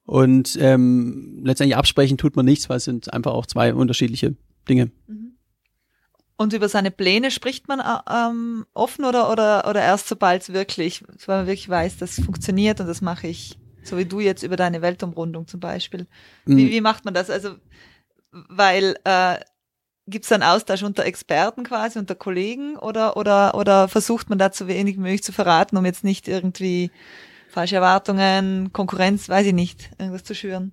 Und 0.05 0.57
ähm, 0.61 1.41
letztendlich 1.45 1.77
absprechen 1.77 2.17
tut 2.17 2.37
man 2.37 2.45
nichts, 2.45 2.69
weil 2.69 2.77
es 2.77 2.85
sind 2.85 3.13
einfach 3.13 3.33
auch 3.33 3.45
zwei 3.45 3.75
unterschiedliche 3.75 4.37
Dinge. 4.69 4.93
Mhm. 5.09 5.33
Und 6.37 6.53
über 6.53 6.69
seine 6.69 6.91
Pläne 6.91 7.31
spricht 7.31 7.67
man 7.67 7.81
äh, 7.81 7.99
ähm, 8.09 8.67
offen 8.73 9.05
oder, 9.05 9.33
oder, 9.33 9.69
oder 9.69 9.81
erst 9.81 10.07
sobald 10.07 10.43
es 10.43 10.53
wirklich, 10.53 11.03
weil 11.27 11.39
man 11.39 11.47
wirklich 11.47 11.69
weiß, 11.69 11.97
das 11.97 12.21
funktioniert 12.21 12.81
und 12.81 12.87
das 12.87 13.01
mache 13.01 13.27
ich, 13.27 13.59
so 13.83 13.97
wie 13.97 14.05
du 14.05 14.21
jetzt 14.21 14.43
über 14.43 14.57
deine 14.57 14.83
Weltumrundung 14.83 15.49
zum 15.49 15.61
Beispiel. 15.61 16.07
Wie, 16.45 16.67
mhm. 16.67 16.71
wie 16.71 16.81
macht 16.81 17.05
man 17.05 17.15
das? 17.15 17.31
Also, 17.31 17.57
weil 18.31 18.97
äh, 19.05 19.39
gibt 20.07 20.25
es 20.25 20.29
dann 20.29 20.43
Austausch 20.43 20.83
unter 20.83 21.05
Experten 21.05 21.65
quasi, 21.65 21.99
unter 21.99 22.15
Kollegen 22.15 22.77
oder, 22.77 23.17
oder, 23.17 23.55
oder 23.55 23.89
versucht 23.89 24.31
man 24.31 24.39
da 24.39 24.53
so 24.53 24.69
wenig 24.69 24.97
möglich 24.97 25.23
zu 25.23 25.33
verraten, 25.33 25.77
um 25.77 25.85
jetzt 25.85 26.05
nicht 26.05 26.29
irgendwie 26.29 26.91
falsche 27.49 27.77
Erwartungen, 27.77 28.73
Konkurrenz, 28.73 29.29
weiß 29.29 29.47
ich 29.47 29.53
nicht, 29.53 29.91
irgendwas 29.99 30.25
zu 30.25 30.35
schüren? 30.35 30.73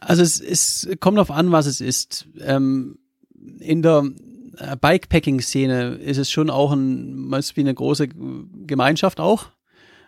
Also 0.00 0.22
es, 0.22 0.40
es 0.40 0.88
kommt 1.00 1.18
auf 1.18 1.30
an, 1.30 1.52
was 1.52 1.66
es 1.66 1.80
ist. 1.80 2.26
Ähm, 2.40 2.98
in 3.60 3.82
der 3.82 4.04
äh, 4.56 4.76
Bikepacking-Szene 4.76 5.96
ist 5.96 6.18
es 6.18 6.30
schon 6.30 6.50
auch 6.50 6.72
ein, 6.72 7.30
wie 7.30 7.60
eine 7.60 7.74
große 7.74 8.08
Gemeinschaft 8.08 9.20
auch. 9.20 9.46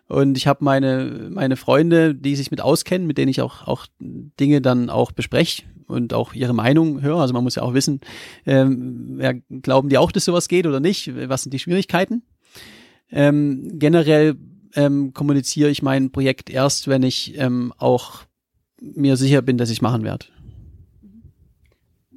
Und 0.09 0.37
ich 0.37 0.49
habe 0.49 0.65
meine, 0.65 1.29
meine 1.31 1.57
Freunde, 1.57 2.17
die 2.17 2.35
sich 2.35 2.51
mit 2.51 2.61
auskennen, 2.61 3.07
mit 3.07 3.19
denen 3.19 3.31
ich 3.31 3.43
auch, 3.43 3.69
auch 3.69 3.87
Dinge 4.01 4.61
dann 4.61 4.91
auch 4.91 5.13
bespreche 5.13 5.63
und 5.91 6.15
auch 6.15 6.33
ihre 6.35 6.55
Meinung 6.55 7.03
höre. 7.03 7.21
Also 7.21 7.35
man 7.35 7.45
muss 7.45 7.57
ja 7.57 7.63
auch 7.63 7.75
wissen, 7.75 8.01
ähm, 8.47 9.19
ja, 9.21 9.33
glauben 9.63 9.89
die 9.89 9.99
auch, 9.99 10.13
dass 10.13 10.25
sowas 10.25 10.49
geht 10.49 10.67
oder 10.67 10.81
nicht? 10.81 11.13
Was 11.29 11.43
sind 11.43 11.53
die 11.53 11.59
Schwierigkeiten? 11.59 12.23
Ähm, 13.11 13.79
generell 13.79 14.37
ähm, 14.75 15.13
kommuniziere 15.13 15.71
ich 15.71 15.83
mein 15.83 16.13
Projekt 16.13 16.49
erst, 16.49 16.89
wenn 16.89 17.03
ich 17.03 17.37
ähm, 17.39 17.73
auch 17.77 18.23
mir 18.81 19.17
sicher 19.17 19.43
bin, 19.43 19.59
dass 19.59 19.71
ich 19.71 19.83
machen 19.83 20.05
werde. 20.05 20.27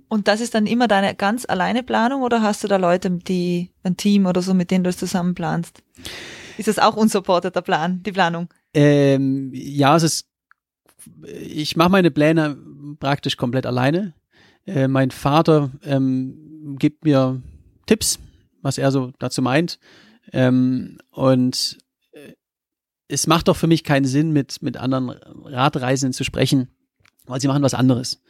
Und 0.08 0.28
das 0.28 0.42
ist 0.42 0.54
dann 0.54 0.68
immer 0.68 0.88
deine 0.88 1.16
ganz 1.16 1.46
alleine 1.50 1.82
Planung 1.82 2.22
oder 2.22 2.44
hast 2.44 2.64
du 2.64 2.68
da 2.68 2.78
Leute, 2.78 3.10
die 3.10 3.72
ein 3.82 3.98
Team 3.98 4.28
oder 4.28 4.44
so, 4.44 4.54
mit 4.54 4.70
denen 4.70 4.84
du 4.84 4.92
es 4.92 4.98
zusammen 4.98 5.34
planst? 5.34 5.82
Ist 6.58 6.68
das 6.68 6.78
auch 6.78 6.96
unsupporteter 6.96 7.64
Plan, 7.64 8.04
die 8.04 8.12
Planung? 8.12 8.50
Ähm, 8.76 9.50
ja, 9.54 9.96
es 9.96 10.04
ist, 10.04 10.28
ich 11.24 11.76
mache 11.76 11.89
meine 11.89 12.12
Pläne 12.12 12.58
praktisch 12.99 13.38
komplett 13.38 13.66
alleine. 13.66 14.14
Äh, 14.66 14.88
mein 14.88 15.12
Vater 15.12 15.72
ähm, 15.84 16.78
gibt 16.80 17.04
mir 17.04 17.41
Tipps, 17.86 18.20
was 18.62 18.78
er 18.78 18.91
so 18.91 19.12
dazu 19.20 19.41
meint. 19.41 19.80
Ähm, 20.32 20.97
und 21.12 21.78
äh, 22.12 22.34
es 23.08 23.28
macht 23.28 23.47
doch 23.47 23.58
für 23.58 23.68
mich 23.68 23.84
keinen 23.84 24.06
Sinn, 24.06 24.32
mit, 24.32 24.62
mit 24.62 24.78
anderen 24.78 25.10
Radreisenden 25.10 26.14
zu 26.14 26.24
sprechen, 26.24 26.70
weil 27.26 27.41
sie 27.41 27.47
machen 27.47 27.64
was 27.64 27.74
anderes. 27.74 28.22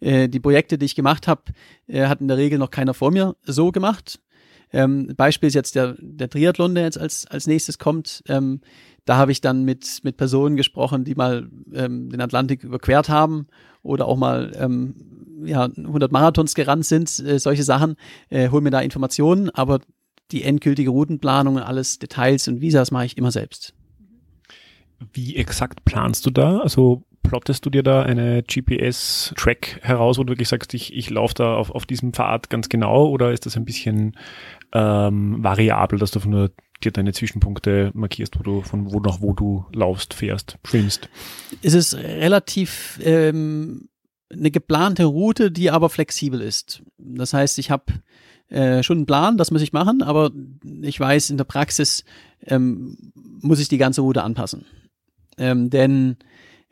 Äh, 0.00 0.28
die 0.28 0.40
Projekte, 0.40 0.78
die 0.78 0.86
ich 0.86 0.94
gemacht 0.94 1.26
habe, 1.26 1.42
äh, 1.86 2.06
hat 2.06 2.20
in 2.20 2.28
der 2.28 2.36
Regel 2.36 2.58
noch 2.58 2.70
keiner 2.70 2.94
vor 2.94 3.10
mir 3.10 3.36
so 3.42 3.72
gemacht. 3.72 4.20
Ähm, 4.72 5.12
Beispiel 5.16 5.48
ist 5.48 5.54
jetzt 5.54 5.74
der, 5.74 5.96
der 5.98 6.28
Triathlon, 6.28 6.74
der 6.74 6.84
jetzt 6.84 6.98
als, 6.98 7.26
als 7.26 7.46
nächstes 7.46 7.78
kommt. 7.78 8.22
Ähm, 8.28 8.60
da 9.04 9.16
habe 9.16 9.32
ich 9.32 9.40
dann 9.40 9.64
mit, 9.64 10.00
mit 10.02 10.16
Personen 10.16 10.56
gesprochen, 10.56 11.04
die 11.04 11.14
mal 11.14 11.48
ähm, 11.72 12.10
den 12.10 12.20
Atlantik 12.20 12.62
überquert 12.62 13.08
haben 13.08 13.46
oder 13.82 14.06
auch 14.06 14.16
mal 14.16 14.52
ähm, 14.56 14.94
ja, 15.44 15.64
100 15.64 16.12
Marathons 16.12 16.54
gerannt 16.54 16.86
sind, 16.86 17.18
äh, 17.20 17.38
solche 17.38 17.62
Sachen. 17.62 17.96
Äh, 18.28 18.50
hol 18.50 18.60
mir 18.60 18.70
da 18.70 18.80
Informationen, 18.80 19.50
aber 19.50 19.80
die 20.30 20.44
endgültige 20.44 20.90
Routenplanung, 20.90 21.58
alles 21.58 21.98
Details 21.98 22.46
und 22.46 22.60
Visas 22.60 22.90
mache 22.90 23.06
ich 23.06 23.16
immer 23.16 23.32
selbst. 23.32 23.74
Wie 25.12 25.36
exakt 25.36 25.84
planst 25.84 26.26
du 26.26 26.30
da? 26.30 26.58
Also 26.58 27.02
plottest 27.22 27.64
du 27.64 27.70
dir 27.70 27.82
da 27.82 28.02
eine 28.02 28.42
GPS-Track 28.42 29.80
heraus, 29.82 30.18
wo 30.18 30.24
du 30.24 30.32
wirklich 30.32 30.48
sagst, 30.48 30.74
ich, 30.74 30.94
ich 30.94 31.10
laufe 31.10 31.34
da 31.34 31.54
auf, 31.54 31.70
auf 31.70 31.86
diesem 31.86 32.12
Pfad 32.12 32.50
ganz 32.50 32.68
genau 32.68 33.08
oder 33.08 33.32
ist 33.32 33.46
das 33.46 33.56
ein 33.56 33.64
bisschen 33.64 34.16
ähm, 34.72 35.42
variabel, 35.42 35.98
dass 35.98 36.10
du 36.10 36.20
nur 36.28 36.50
dir 36.82 36.92
deine 36.92 37.12
Zwischenpunkte 37.12 37.90
markierst, 37.94 38.38
wo 38.38 38.42
du 38.42 38.62
von 38.62 38.92
wo 38.92 39.00
nach 39.00 39.20
wo 39.20 39.32
du 39.32 39.66
laufst, 39.72 40.14
fährst, 40.14 40.58
schwimmst? 40.64 41.08
Es 41.62 41.74
ist 41.74 41.94
relativ 41.94 42.98
ähm, 43.02 43.88
eine 44.32 44.50
geplante 44.50 45.04
Route, 45.04 45.50
die 45.50 45.70
aber 45.70 45.90
flexibel 45.90 46.40
ist. 46.40 46.82
Das 46.98 47.34
heißt, 47.34 47.58
ich 47.58 47.70
habe 47.70 47.92
äh, 48.48 48.82
schon 48.82 48.98
einen 48.98 49.06
Plan, 49.06 49.36
das 49.36 49.50
muss 49.50 49.62
ich 49.62 49.72
machen, 49.72 50.02
aber 50.02 50.30
ich 50.82 50.98
weiß, 50.98 51.30
in 51.30 51.36
der 51.36 51.44
Praxis 51.44 52.04
ähm, 52.46 52.96
muss 53.14 53.60
ich 53.60 53.68
die 53.68 53.78
ganze 53.78 54.00
Route 54.00 54.22
anpassen. 54.22 54.64
Ähm, 55.38 55.70
denn 55.70 56.16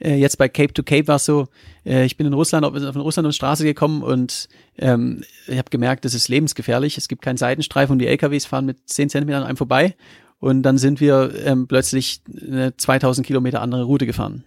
äh, 0.01 0.15
jetzt 0.15 0.39
bei 0.39 0.49
Cape 0.49 0.73
to 0.73 0.83
Cape 0.83 1.09
war 1.09 1.17
es 1.17 1.25
so, 1.25 1.49
äh, 1.85 2.05
ich 2.05 2.17
bin 2.17 2.27
in 2.27 2.33
Russland, 2.33 2.65
in 2.65 2.85
Russland 2.85 3.27
auf 3.27 3.33
die 3.33 3.37
Straße 3.37 3.65
gekommen 3.65 4.03
und 4.03 4.49
ähm, 4.79 5.25
ich 5.47 5.59
habe 5.59 5.71
gemerkt, 5.71 6.05
das 6.05 6.15
ist 6.15 6.29
lebensgefährlich. 6.29 6.97
Es 6.99 7.09
gibt 7.09 7.23
keinen 7.23 7.37
Seitenstreifen 7.37 7.95
und 7.95 7.99
die 7.99 8.07
LKWs 8.07 8.47
fahren 8.47 8.67
mit 8.67 8.89
10 8.89 9.11
Zentimetern 9.11 9.43
an 9.43 9.49
einem 9.49 9.57
vorbei. 9.57 9.97
Und 10.39 10.63
dann 10.63 10.79
sind 10.79 11.01
wir 11.01 11.33
ähm, 11.45 11.67
plötzlich 11.67 12.23
eine 12.41 12.77
2000 12.77 13.27
Kilometer 13.27 13.61
andere 13.61 13.83
Route 13.83 14.07
gefahren. 14.07 14.45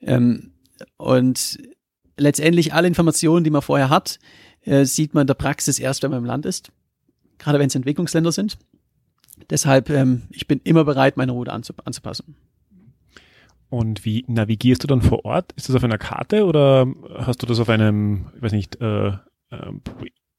Ähm, 0.00 0.52
und 0.96 1.58
letztendlich 2.16 2.72
alle 2.72 2.88
Informationen, 2.88 3.44
die 3.44 3.50
man 3.50 3.60
vorher 3.60 3.90
hat, 3.90 4.18
äh, 4.62 4.86
sieht 4.86 5.12
man 5.12 5.22
in 5.22 5.26
der 5.26 5.34
Praxis 5.34 5.78
erst, 5.78 6.02
wenn 6.02 6.10
man 6.10 6.20
im 6.20 6.24
Land 6.24 6.46
ist. 6.46 6.72
Gerade 7.38 7.58
wenn 7.58 7.66
es 7.66 7.74
Entwicklungsländer 7.74 8.32
sind. 8.32 8.58
Deshalb, 9.50 9.90
ähm, 9.90 10.22
ich 10.30 10.46
bin 10.46 10.60
immer 10.64 10.84
bereit, 10.84 11.18
meine 11.18 11.32
Route 11.32 11.52
anzupassen. 11.52 12.36
Und 13.70 14.04
wie 14.04 14.24
navigierst 14.26 14.82
du 14.82 14.88
dann 14.88 15.00
vor 15.00 15.24
Ort? 15.24 15.52
Ist 15.52 15.68
das 15.68 15.76
auf 15.76 15.84
einer 15.84 15.98
Karte 15.98 16.44
oder 16.44 16.86
hast 17.18 17.42
du 17.42 17.46
das 17.46 17.60
auf 17.60 17.68
einem, 17.68 18.26
ich 18.36 18.42
weiß 18.42 18.52
nicht, 18.52 18.80
äh, 18.80 19.08
äh, 19.08 19.72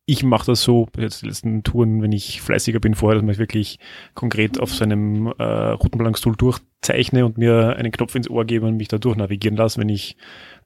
ich 0.06 0.24
mache 0.24 0.48
das 0.48 0.64
so, 0.64 0.90
jetzt 0.98 1.22
die 1.22 1.28
letzten 1.28 1.64
Touren, 1.64 2.02
wenn 2.02 2.12
ich 2.12 2.42
fleißiger 2.42 2.82
bin 2.82 2.96
vorher, 2.96 3.22
dass 3.22 3.32
ich 3.32 3.40
wirklich 3.40 3.80
konkret 4.14 4.60
auf 4.60 4.74
seinem 4.74 5.28
äh, 5.38 5.44
Routenplanungstool 5.44 6.36
durchzeichne 6.36 7.26
und 7.26 7.38
mir 7.38 7.78
einen 7.78 7.94
Knopf 7.94 8.16
ins 8.16 8.30
Ohr 8.30 8.44
gebe 8.44 8.66
und 8.66 8.76
mich 8.76 8.90
da 8.90 8.98
durchnavigieren 8.98 9.56
lasse, 9.56 9.80
wenn 9.80 9.88
ich 9.88 10.18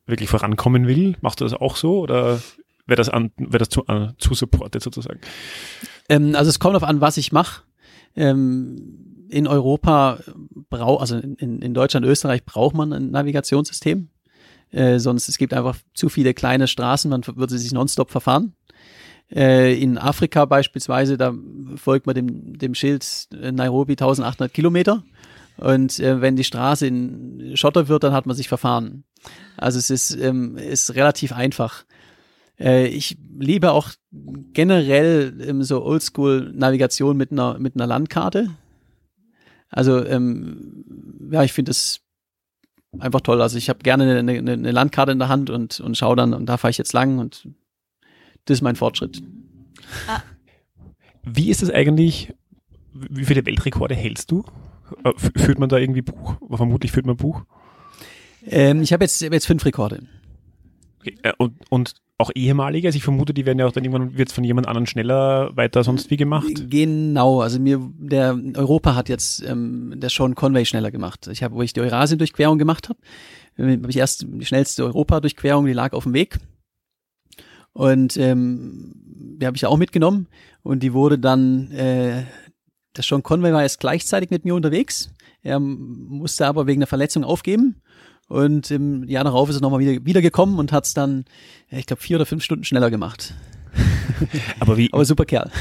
wirklich 0.07 0.29
vorankommen 0.29 0.87
will. 0.87 1.15
Machst 1.21 1.41
du 1.41 1.45
das 1.45 1.53
auch 1.53 1.75
so 1.75 1.99
oder 1.99 2.41
wäre 2.87 2.97
das, 2.97 3.09
an, 3.09 3.31
wär 3.37 3.59
das 3.59 3.69
zu, 3.69 3.83
uh, 3.87 4.09
zu 4.17 4.33
supported 4.33 4.81
sozusagen? 4.81 5.19
Ähm, 6.09 6.33
also 6.35 6.49
es 6.49 6.59
kommt 6.59 6.75
darauf 6.75 6.87
an, 6.89 7.01
was 7.01 7.17
ich 7.17 7.31
mache. 7.31 7.63
Ähm, 8.15 9.14
in 9.29 9.47
Europa 9.47 10.19
braucht, 10.69 11.01
also 11.01 11.17
in, 11.17 11.61
in 11.61 11.73
Deutschland, 11.73 12.05
Österreich 12.05 12.45
braucht 12.45 12.75
man 12.75 12.93
ein 12.93 13.11
Navigationssystem. 13.11 14.09
Äh, 14.71 14.99
sonst 14.99 15.29
es 15.29 15.37
gibt 15.37 15.53
einfach 15.53 15.77
zu 15.93 16.09
viele 16.09 16.33
kleine 16.33 16.67
Straßen, 16.67 17.09
man 17.09 17.25
würde 17.25 17.57
sich 17.57 17.71
nonstop 17.71 18.11
verfahren. 18.11 18.53
Äh, 19.31 19.79
in 19.81 19.97
Afrika 19.97 20.45
beispielsweise, 20.45 21.17
da 21.17 21.33
folgt 21.75 22.05
man 22.05 22.15
dem, 22.15 22.57
dem 22.57 22.75
Schild 22.75 23.27
äh, 23.41 23.51
Nairobi 23.51 23.93
1800 23.93 24.53
Kilometer. 24.53 25.03
Und 25.57 25.99
äh, 25.99 26.21
wenn 26.21 26.35
die 26.35 26.43
Straße 26.43 26.85
in 26.85 27.53
Schotter 27.55 27.87
wird, 27.87 28.03
dann 28.03 28.13
hat 28.13 28.25
man 28.25 28.35
sich 28.35 28.47
verfahren. 28.47 29.03
Also 29.57 29.79
es 29.79 29.89
ist, 29.89 30.15
ähm, 30.15 30.57
ist 30.57 30.95
relativ 30.95 31.31
einfach. 31.31 31.85
Äh, 32.59 32.87
ich 32.87 33.17
liebe 33.37 33.71
auch 33.71 33.89
generell 34.53 35.33
ähm, 35.41 35.63
so 35.63 35.83
Oldschool-Navigation 35.83 37.17
mit 37.17 37.31
einer, 37.31 37.57
mit 37.57 37.75
einer 37.75 37.87
Landkarte. 37.87 38.49
Also 39.75 40.05
ähm, 40.05 40.85
ja, 41.31 41.43
ich 41.43 41.51
finde 41.51 41.71
es 41.71 41.99
einfach 42.97 43.19
toll. 43.19 43.41
Also 43.41 43.57
ich 43.57 43.67
habe 43.67 43.79
gerne 43.79 44.19
eine, 44.19 44.37
eine, 44.37 44.53
eine, 44.53 44.71
Landkarte 44.71 45.11
in 45.11 45.19
der 45.19 45.27
Hand 45.27 45.49
und, 45.49 45.81
und 45.81 45.97
schaue 45.97 46.15
dann, 46.15 46.33
und 46.33 46.45
da 46.45 46.55
fahre 46.55 46.71
ich 46.71 46.77
jetzt 46.77 46.93
lang 46.93 47.19
und 47.19 47.49
das 48.45 48.59
ist 48.59 48.61
mein 48.61 48.77
Fortschritt. 48.77 49.21
Ah. 50.07 50.21
Wie 51.23 51.49
ist 51.49 51.61
es 51.61 51.69
eigentlich, 51.69 52.33
wie 52.93 53.25
viele 53.25 53.45
Weltrekorde 53.45 53.95
hältst 53.95 54.31
du? 54.31 54.45
Äh, 55.03 55.11
führt 55.17 55.59
man 55.59 55.67
da 55.67 55.77
irgendwie 55.77 56.03
Buch? 56.03 56.37
Vermutlich 56.49 56.93
führt 56.93 57.05
man 57.05 57.17
Buch. 57.17 57.43
Ähm, 58.45 58.81
ich 58.81 58.93
habe 58.93 59.03
jetzt, 59.03 59.21
hab 59.21 59.33
jetzt 59.33 59.47
fünf 59.47 59.65
Rekorde. 59.65 60.07
Okay. 61.01 61.17
Äh, 61.21 61.33
und, 61.37 61.69
und 61.69 61.95
auch 62.17 62.31
ehemalige? 62.33 62.87
Also 62.87 62.97
ich 62.97 63.03
vermute, 63.03 63.33
die 63.33 63.45
werden 63.45 63.59
ja 63.59 63.65
auch 63.65 63.71
dann 63.71 63.83
irgendwann 63.83 64.17
wird 64.17 64.31
von 64.31 64.43
jemand 64.43 64.67
anderen 64.67 64.87
schneller 64.87 65.55
weiter 65.55 65.83
sonst 65.83 66.09
wie 66.09 66.17
gemacht. 66.17 66.69
Genau, 66.69 67.41
also 67.41 67.59
mir 67.59 67.79
der 67.97 68.39
Europa 68.55 68.95
hat 68.95 69.09
jetzt 69.09 69.43
ähm, 69.43 69.93
der 69.97 70.09
Sean 70.09 70.35
Conway 70.35 70.65
schneller 70.65 70.91
gemacht. 70.91 71.27
Ich 71.27 71.43
habe, 71.43 71.55
wo 71.55 71.61
ich 71.61 71.73
die 71.73 71.81
Eurasien-Durchquerung 71.81 72.57
gemacht 72.57 72.89
habe, 72.89 72.99
habe 73.57 73.89
ich 73.89 73.97
erst 73.97 74.25
die 74.27 74.45
schnellste 74.45 74.85
Europa-Durchquerung, 74.85 75.65
die 75.65 75.73
lag 75.73 75.93
auf 75.93 76.03
dem 76.03 76.13
Weg. 76.13 76.37
Und 77.73 78.15
ähm, 78.15 78.93
die 79.37 79.45
habe 79.45 79.57
ich 79.57 79.65
auch 79.65 79.77
mitgenommen 79.77 80.27
und 80.63 80.81
die 80.81 80.93
wurde 80.93 81.19
dann, 81.19 81.71
äh, 81.71 82.23
der 82.95 83.03
Sean 83.03 83.23
Conway 83.23 83.51
war 83.51 83.63
erst 83.63 83.81
gleichzeitig 83.81 84.29
mit 84.29 84.45
mir 84.45 84.55
unterwegs. 84.55 85.11
Er 85.41 85.59
musste 85.59 86.47
aber 86.47 86.67
wegen 86.67 86.79
einer 86.79 86.87
Verletzung 86.87 87.25
aufgeben 87.25 87.81
und 88.27 88.71
im 88.71 89.03
Jahr 89.07 89.23
darauf 89.23 89.49
ist 89.49 89.57
er 89.57 89.61
nochmal 89.61 89.79
wieder, 89.79 90.05
wieder 90.05 90.21
gekommen 90.21 90.59
und 90.59 90.71
hat 90.71 90.85
es 90.85 90.93
dann, 90.93 91.25
ich 91.69 91.85
glaube, 91.85 92.01
vier 92.01 92.17
oder 92.17 92.25
fünf 92.25 92.43
Stunden 92.43 92.63
schneller 92.63 92.89
gemacht. 92.89 93.33
Aber 94.59 94.77
wie? 94.77 94.89
Aber 94.93 95.05
super 95.05 95.25
Kerl. 95.25 95.51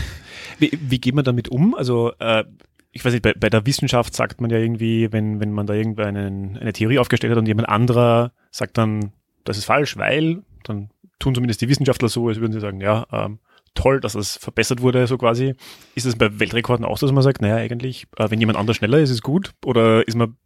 Wie, 0.59 0.71
wie 0.81 0.99
geht 0.99 1.15
man 1.15 1.25
damit 1.25 1.49
um? 1.49 1.75
Also 1.75 2.13
äh, 2.19 2.45
ich 2.93 3.05
weiß 3.05 3.13
nicht, 3.13 3.23
bei, 3.23 3.35
bei 3.35 3.51
der 3.51 3.67
Wissenschaft 3.67 4.15
sagt 4.15 4.41
man 4.41 4.51
ja 4.51 4.59
irgendwie, 4.59 5.13
wenn, 5.13 5.41
wenn 5.41 5.53
man 5.53 5.67
da 5.67 5.75
irgendeine 5.75 6.27
eine 6.61 6.73
Theorie 6.73 7.01
aufgestellt 7.01 7.33
hat 7.33 7.39
und 7.39 7.47
jemand 7.47 7.69
anderer 7.69 8.33
sagt 8.51 8.79
dann, 8.79 9.13
das 9.43 9.59
ist 9.59 9.65
falsch, 9.65 9.97
weil, 9.97 10.43
dann 10.63 10.91
tun 11.19 11.35
zumindest 11.35 11.61
die 11.61 11.69
Wissenschaftler 11.69 12.09
so, 12.09 12.29
als 12.29 12.39
würden 12.39 12.53
sie 12.53 12.61
sagen, 12.61 12.81
ja, 12.81 13.07
ähm, 13.13 13.41
toll, 13.75 14.01
dass 14.01 14.13
das 14.13 14.37
verbessert 14.37 14.81
wurde, 14.81 15.07
so 15.09 15.19
quasi. 15.19 15.55
Ist 15.97 16.07
es 16.07 16.17
bei 16.17 16.39
Weltrekorden 16.39 16.85
auch 16.85 16.97
so, 16.97 17.07
dass 17.07 17.15
man 17.15 17.25
sagt, 17.25 17.43
naja, 17.43 17.57
eigentlich, 17.57 18.07
äh, 18.17 18.31
wenn 18.31 18.41
jemand 18.41 18.59
anders 18.59 18.77
schneller 18.77 18.99
ist, 18.99 19.11
ist 19.11 19.17
es 19.17 19.23
gut? 19.23 19.53
Oder 19.65 20.07
ist 20.07 20.15
man 20.15 20.37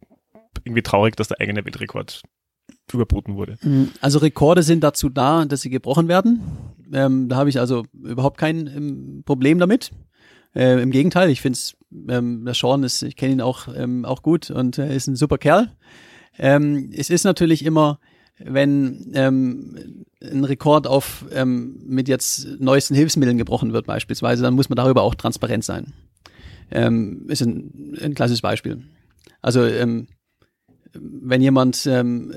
irgendwie 0.63 0.81
traurig, 0.81 1.15
dass 1.15 1.27
der 1.27 1.39
eigene 1.39 1.65
Weltrekord 1.65 2.21
überboten 2.93 3.35
wurde? 3.35 3.57
Mm, 3.61 3.85
also 4.01 4.19
Rekorde 4.19 4.63
sind 4.63 4.83
dazu 4.83 5.09
da, 5.09 5.45
dass 5.45 5.61
sie 5.61 5.69
gebrochen 5.69 6.07
werden. 6.07 6.41
Ähm, 6.91 7.29
da 7.29 7.35
habe 7.35 7.49
ich 7.49 7.59
also 7.59 7.85
überhaupt 7.93 8.37
kein 8.37 8.67
ähm, 8.67 9.23
Problem 9.25 9.59
damit. 9.59 9.91
Äh, 10.55 10.81
Im 10.81 10.91
Gegenteil, 10.91 11.29
ich 11.29 11.41
finde 11.41 11.57
es, 11.57 11.77
ähm, 12.09 12.43
der 12.45 12.53
Sean 12.53 12.83
ist, 12.83 13.03
ich 13.03 13.15
kenne 13.15 13.33
ihn 13.33 13.41
auch, 13.41 13.67
ähm, 13.75 14.05
auch 14.05 14.23
gut 14.23 14.49
und 14.49 14.77
er 14.77 14.89
ist 14.91 15.07
ein 15.07 15.15
super 15.15 15.37
Kerl. 15.37 15.71
Ähm, 16.37 16.89
es 16.91 17.09
ist 17.09 17.23
natürlich 17.23 17.63
immer, 17.63 17.99
wenn 18.39 19.11
ähm, 19.13 20.05
ein 20.23 20.43
Rekord 20.43 20.87
auf 20.87 21.25
ähm, 21.31 21.79
mit 21.85 22.07
jetzt 22.07 22.47
neuesten 22.59 22.95
Hilfsmitteln 22.95 23.37
gebrochen 23.37 23.73
wird 23.73 23.85
beispielsweise, 23.85 24.41
dann 24.43 24.55
muss 24.55 24.69
man 24.69 24.77
darüber 24.77 25.03
auch 25.03 25.15
transparent 25.15 25.63
sein. 25.63 25.93
Ähm, 26.71 27.25
ist 27.27 27.41
ein, 27.41 27.97
ein 28.01 28.13
klassisches 28.15 28.41
Beispiel. 28.41 28.83
Also 29.41 29.65
ähm, 29.65 30.07
wenn 30.93 31.41
jemand 31.41 31.85
ähm, 31.85 32.33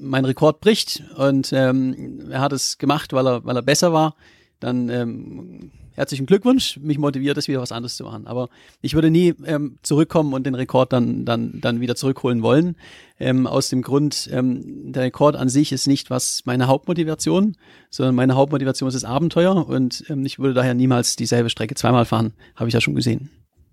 meinen 0.00 0.24
Rekord 0.24 0.60
bricht 0.60 1.02
und 1.16 1.52
ähm, 1.52 2.30
er 2.30 2.40
hat 2.40 2.52
es 2.52 2.78
gemacht, 2.78 3.12
weil 3.12 3.26
er, 3.26 3.44
weil 3.44 3.56
er 3.56 3.62
besser 3.62 3.92
war, 3.92 4.14
dann 4.60 4.88
ähm, 4.88 5.70
herzlichen 5.96 6.26
Glückwunsch, 6.26 6.78
mich 6.78 6.98
motiviert 6.98 7.38
es 7.38 7.48
wieder 7.48 7.60
was 7.60 7.72
anderes 7.72 7.96
zu 7.96 8.04
machen. 8.04 8.26
Aber 8.26 8.48
ich 8.82 8.94
würde 8.94 9.10
nie 9.10 9.34
ähm, 9.44 9.78
zurückkommen 9.82 10.34
und 10.34 10.44
den 10.44 10.54
Rekord 10.54 10.92
dann, 10.92 11.24
dann, 11.24 11.60
dann 11.60 11.80
wieder 11.80 11.96
zurückholen 11.96 12.42
wollen. 12.42 12.76
Ähm, 13.18 13.46
aus 13.46 13.70
dem 13.70 13.82
Grund, 13.82 14.28
ähm, 14.30 14.92
der 14.92 15.04
Rekord 15.04 15.36
an 15.36 15.48
sich 15.48 15.72
ist 15.72 15.86
nicht 15.86 16.10
was 16.10 16.42
meine 16.44 16.66
Hauptmotivation, 16.68 17.56
sondern 17.90 18.14
meine 18.14 18.34
Hauptmotivation 18.36 18.88
ist 18.88 18.94
das 18.94 19.04
Abenteuer 19.04 19.66
und 19.66 20.04
ähm, 20.08 20.24
ich 20.24 20.38
würde 20.38 20.54
daher 20.54 20.74
niemals 20.74 21.16
dieselbe 21.16 21.50
Strecke 21.50 21.74
zweimal 21.74 22.04
fahren, 22.04 22.34
habe 22.54 22.68
ich 22.68 22.74
ja 22.74 22.80
schon 22.80 22.94
gesehen. 22.94 23.30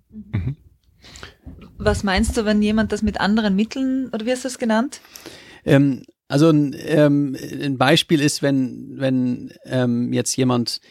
Mhm. 0.09 0.55
Was 1.78 2.03
meinst 2.03 2.38
du, 2.38 2.45
wenn 2.45 2.61
jemand 2.61 2.91
das 2.91 3.01
mit 3.01 3.19
anderen 3.19 3.55
Mitteln, 3.55 4.09
oder 4.13 4.26
wie 4.26 4.32
hast 4.32 4.43
du 4.43 4.47
das 4.47 4.59
genannt? 4.59 5.01
Ähm, 5.65 6.03
also 6.28 6.49
ein, 6.49 6.76
ähm, 6.80 7.36
ein 7.61 7.78
Beispiel 7.78 8.21
ist, 8.21 8.41
wenn, 8.41 8.93
wenn 8.97 9.53
ähm, 9.65 10.13
jetzt 10.13 10.36
jemand 10.36 10.82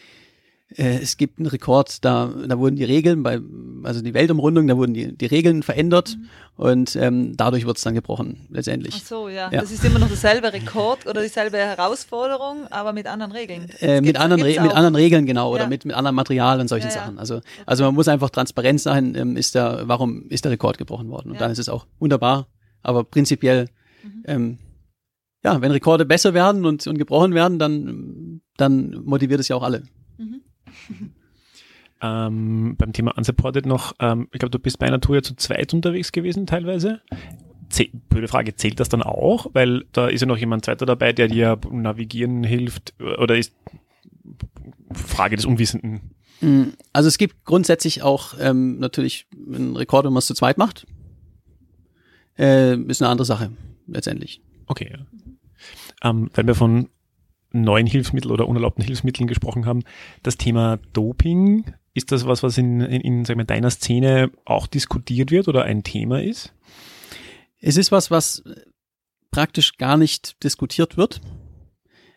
es 0.75 1.17
gibt 1.17 1.39
einen 1.39 1.47
Rekord, 1.47 2.03
da, 2.03 2.31
da 2.47 2.57
wurden 2.57 2.75
die 2.75 2.83
Regeln, 2.83 3.23
bei, 3.23 3.39
also 3.83 4.01
die 4.01 4.13
Weltumrundung, 4.13 4.67
da 4.67 4.77
wurden 4.77 4.93
die, 4.93 5.15
die 5.15 5.25
Regeln 5.25 5.63
verändert 5.63 6.17
mhm. 6.17 6.29
und 6.55 6.95
ähm, 6.95 7.37
dadurch 7.37 7.65
wird 7.65 7.77
es 7.77 7.83
dann 7.83 7.93
gebrochen, 7.93 8.47
letztendlich. 8.49 8.95
Ach 8.97 9.05
so, 9.05 9.29
ja. 9.29 9.51
ja. 9.51 9.61
Das 9.61 9.71
ist 9.71 9.83
immer 9.83 9.99
noch 9.99 10.07
derselbe 10.07 10.51
Rekord 10.51 11.05
oder 11.05 11.21
dieselbe 11.21 11.57
Herausforderung, 11.57 12.67
aber 12.69 12.93
mit 12.93 13.07
anderen 13.07 13.31
Regeln. 13.31 13.69
Äh, 13.79 14.01
mit, 14.01 14.17
anderen 14.17 14.41
Re 14.41 14.61
mit 14.61 14.73
anderen 14.73 14.95
Regeln, 14.95 15.25
genau, 15.25 15.49
ja. 15.49 15.55
oder 15.55 15.67
mit, 15.67 15.85
mit 15.85 15.95
anderem 15.95 16.15
Material 16.15 16.59
und 16.59 16.67
solchen 16.67 16.87
ja, 16.87 16.93
Sachen. 16.93 17.19
Also, 17.19 17.41
also 17.65 17.83
man 17.83 17.95
muss 17.95 18.07
einfach 18.07 18.29
transparent 18.29 18.81
sein, 18.81 19.15
ähm, 19.15 19.37
ist 19.37 19.55
der, 19.55 19.83
warum 19.85 20.29
ist 20.29 20.45
der 20.45 20.51
Rekord 20.51 20.77
gebrochen 20.77 21.09
worden? 21.09 21.31
Und 21.31 21.41
dann 21.41 21.51
ist 21.51 21.59
es 21.59 21.69
auch 21.69 21.85
wunderbar, 21.99 22.47
aber 22.81 23.03
prinzipiell, 23.03 23.69
mhm. 24.03 24.23
ähm, 24.25 24.57
ja, 25.43 25.61
wenn 25.61 25.71
Rekorde 25.71 26.05
besser 26.05 26.33
werden 26.33 26.65
und, 26.65 26.87
und 26.87 26.97
gebrochen 26.97 27.33
werden, 27.33 27.59
dann, 27.59 28.41
dann 28.57 29.01
motiviert 29.03 29.39
es 29.39 29.49
ja 29.49 29.55
auch 29.55 29.63
alle. 29.63 29.83
Mhm. 30.17 30.41
ähm, 32.01 32.75
beim 32.77 32.93
Thema 32.93 33.17
Unsupported 33.17 33.65
noch, 33.65 33.93
ähm, 33.99 34.27
ich 34.31 34.39
glaube, 34.39 34.51
du 34.51 34.59
bist 34.59 34.79
bei 34.79 34.87
einer 34.87 35.01
Tour 35.01 35.15
ja 35.15 35.21
zu 35.21 35.35
zweit 35.35 35.73
unterwegs 35.73 36.11
gewesen 36.11 36.45
teilweise. 36.45 37.01
Zäh 37.69 37.91
blöde 38.09 38.27
Frage, 38.27 38.55
zählt 38.55 38.79
das 38.79 38.89
dann 38.89 39.01
auch? 39.01 39.47
Weil 39.53 39.85
da 39.93 40.07
ist 40.07 40.21
ja 40.21 40.27
noch 40.27 40.37
jemand 40.37 40.65
zweiter 40.65 40.85
dabei, 40.85 41.13
der 41.13 41.27
dir 41.27 41.57
navigieren 41.71 42.43
hilft 42.43 42.93
oder 42.99 43.37
ist 43.37 43.53
Frage 44.93 45.35
des 45.35 45.45
Unwissenden? 45.45 46.13
Mm, 46.41 46.73
also 46.91 47.07
es 47.07 47.17
gibt 47.17 47.45
grundsätzlich 47.45 48.03
auch 48.03 48.35
ähm, 48.39 48.79
natürlich 48.79 49.27
einen 49.33 49.75
Rekord, 49.75 50.05
wenn 50.05 50.13
man 50.13 50.19
es 50.19 50.27
zu 50.27 50.33
zweit 50.33 50.57
macht. 50.57 50.85
Äh, 52.37 52.77
ist 52.77 53.01
eine 53.01 53.09
andere 53.09 53.25
Sache, 53.25 53.51
letztendlich. 53.87 54.41
Okay, 54.67 54.91
ja. 54.91 56.09
Ähm, 56.09 56.29
wenn 56.33 56.47
wir 56.47 56.55
von 56.55 56.89
neuen 57.53 57.87
Hilfsmitteln 57.87 58.31
oder 58.31 58.47
unerlaubten 58.47 58.83
Hilfsmitteln 58.83 59.27
gesprochen 59.27 59.65
haben. 59.65 59.83
Das 60.23 60.37
Thema 60.37 60.79
Doping, 60.91 61.65
ist 61.93 62.11
das 62.11 62.25
was, 62.25 62.43
was 62.43 62.57
in, 62.57 62.81
in, 62.81 63.01
in 63.01 63.25
sagen 63.25 63.39
wir, 63.39 63.45
deiner 63.45 63.69
Szene 63.69 64.31
auch 64.45 64.67
diskutiert 64.67 65.31
wird 65.31 65.47
oder 65.47 65.63
ein 65.63 65.83
Thema 65.83 66.21
ist? 66.21 66.53
Es 67.59 67.77
ist 67.77 67.91
was, 67.91 68.11
was 68.11 68.43
praktisch 69.31 69.77
gar 69.77 69.97
nicht 69.97 70.43
diskutiert 70.43 70.97
wird. 70.97 71.21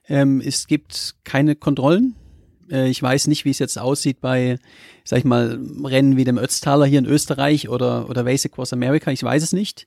Ähm, 0.08 0.40
es 0.44 0.66
gibt 0.66 1.16
keine 1.24 1.56
Kontrollen. 1.56 2.14
Äh, 2.70 2.88
ich 2.88 3.02
weiß 3.02 3.26
nicht, 3.26 3.44
wie 3.44 3.50
es 3.50 3.58
jetzt 3.58 3.78
aussieht 3.78 4.20
bei, 4.20 4.58
sag 5.04 5.18
ich 5.18 5.24
mal, 5.24 5.58
Rennen 5.84 6.16
wie 6.16 6.24
dem 6.24 6.38
Ötztaler 6.38 6.86
hier 6.86 6.98
in 6.98 7.06
Österreich 7.06 7.68
oder, 7.68 8.08
oder 8.08 8.24
Race 8.24 8.46
Across 8.46 8.72
America. 8.72 9.10
Ich 9.10 9.22
weiß 9.22 9.42
es 9.42 9.52
nicht. 9.52 9.86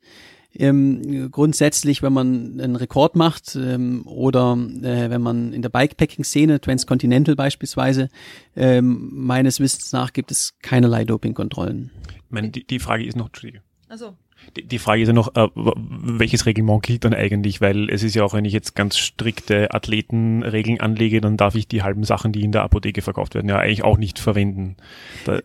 Ähm, 0.56 1.30
grundsätzlich, 1.32 2.02
wenn 2.02 2.14
man 2.14 2.60
einen 2.60 2.76
Rekord 2.76 3.16
macht 3.16 3.56
ähm, 3.56 4.02
oder 4.08 4.58
äh, 4.82 5.10
wenn 5.10 5.22
man 5.22 5.54
in 5.54 5.62
der 5.62 5.70
Bikepacking-Szene, 5.70 6.60
Transcontinental 6.60 7.36
beispielsweise, 7.36 8.10
ähm, 8.56 9.10
meines 9.12 9.60
Wissens 9.60 9.91
nach 9.91 10.12
gibt 10.12 10.32
es 10.32 10.58
keinerlei 10.62 11.06
Dopingkontrollen. 11.06 11.91
Ich 12.08 12.32
meine, 12.32 12.50
die, 12.50 12.66
die 12.66 12.80
Frage 12.80 13.06
ist 13.06 13.16
noch, 13.16 13.28
Entschuldige. 13.28 13.62
Also. 13.88 14.18
Die, 14.57 14.79
Frage 14.79 15.01
ist 15.01 15.07
ja 15.07 15.13
noch, 15.13 15.35
äh, 15.35 15.47
welches 15.55 16.45
Reglement 16.45 16.81
gilt 16.81 17.05
dann 17.05 17.13
eigentlich? 17.13 17.61
Weil 17.61 17.89
es 17.89 18.03
ist 18.03 18.15
ja 18.15 18.23
auch, 18.23 18.33
wenn 18.33 18.45
ich 18.45 18.53
jetzt 18.53 18.75
ganz 18.75 18.97
strikte 18.97 19.73
Athletenregeln 19.73 20.79
anlege, 20.79 21.21
dann 21.21 21.37
darf 21.37 21.55
ich 21.55 21.67
die 21.67 21.83
halben 21.83 22.03
Sachen, 22.03 22.31
die 22.31 22.43
in 22.43 22.51
der 22.51 22.63
Apotheke 22.63 23.01
verkauft 23.01 23.35
werden, 23.35 23.47
ja 23.47 23.57
eigentlich 23.57 23.83
auch 23.83 23.97
nicht 23.97 24.19
verwenden. 24.19 24.77
Da, 25.25 25.39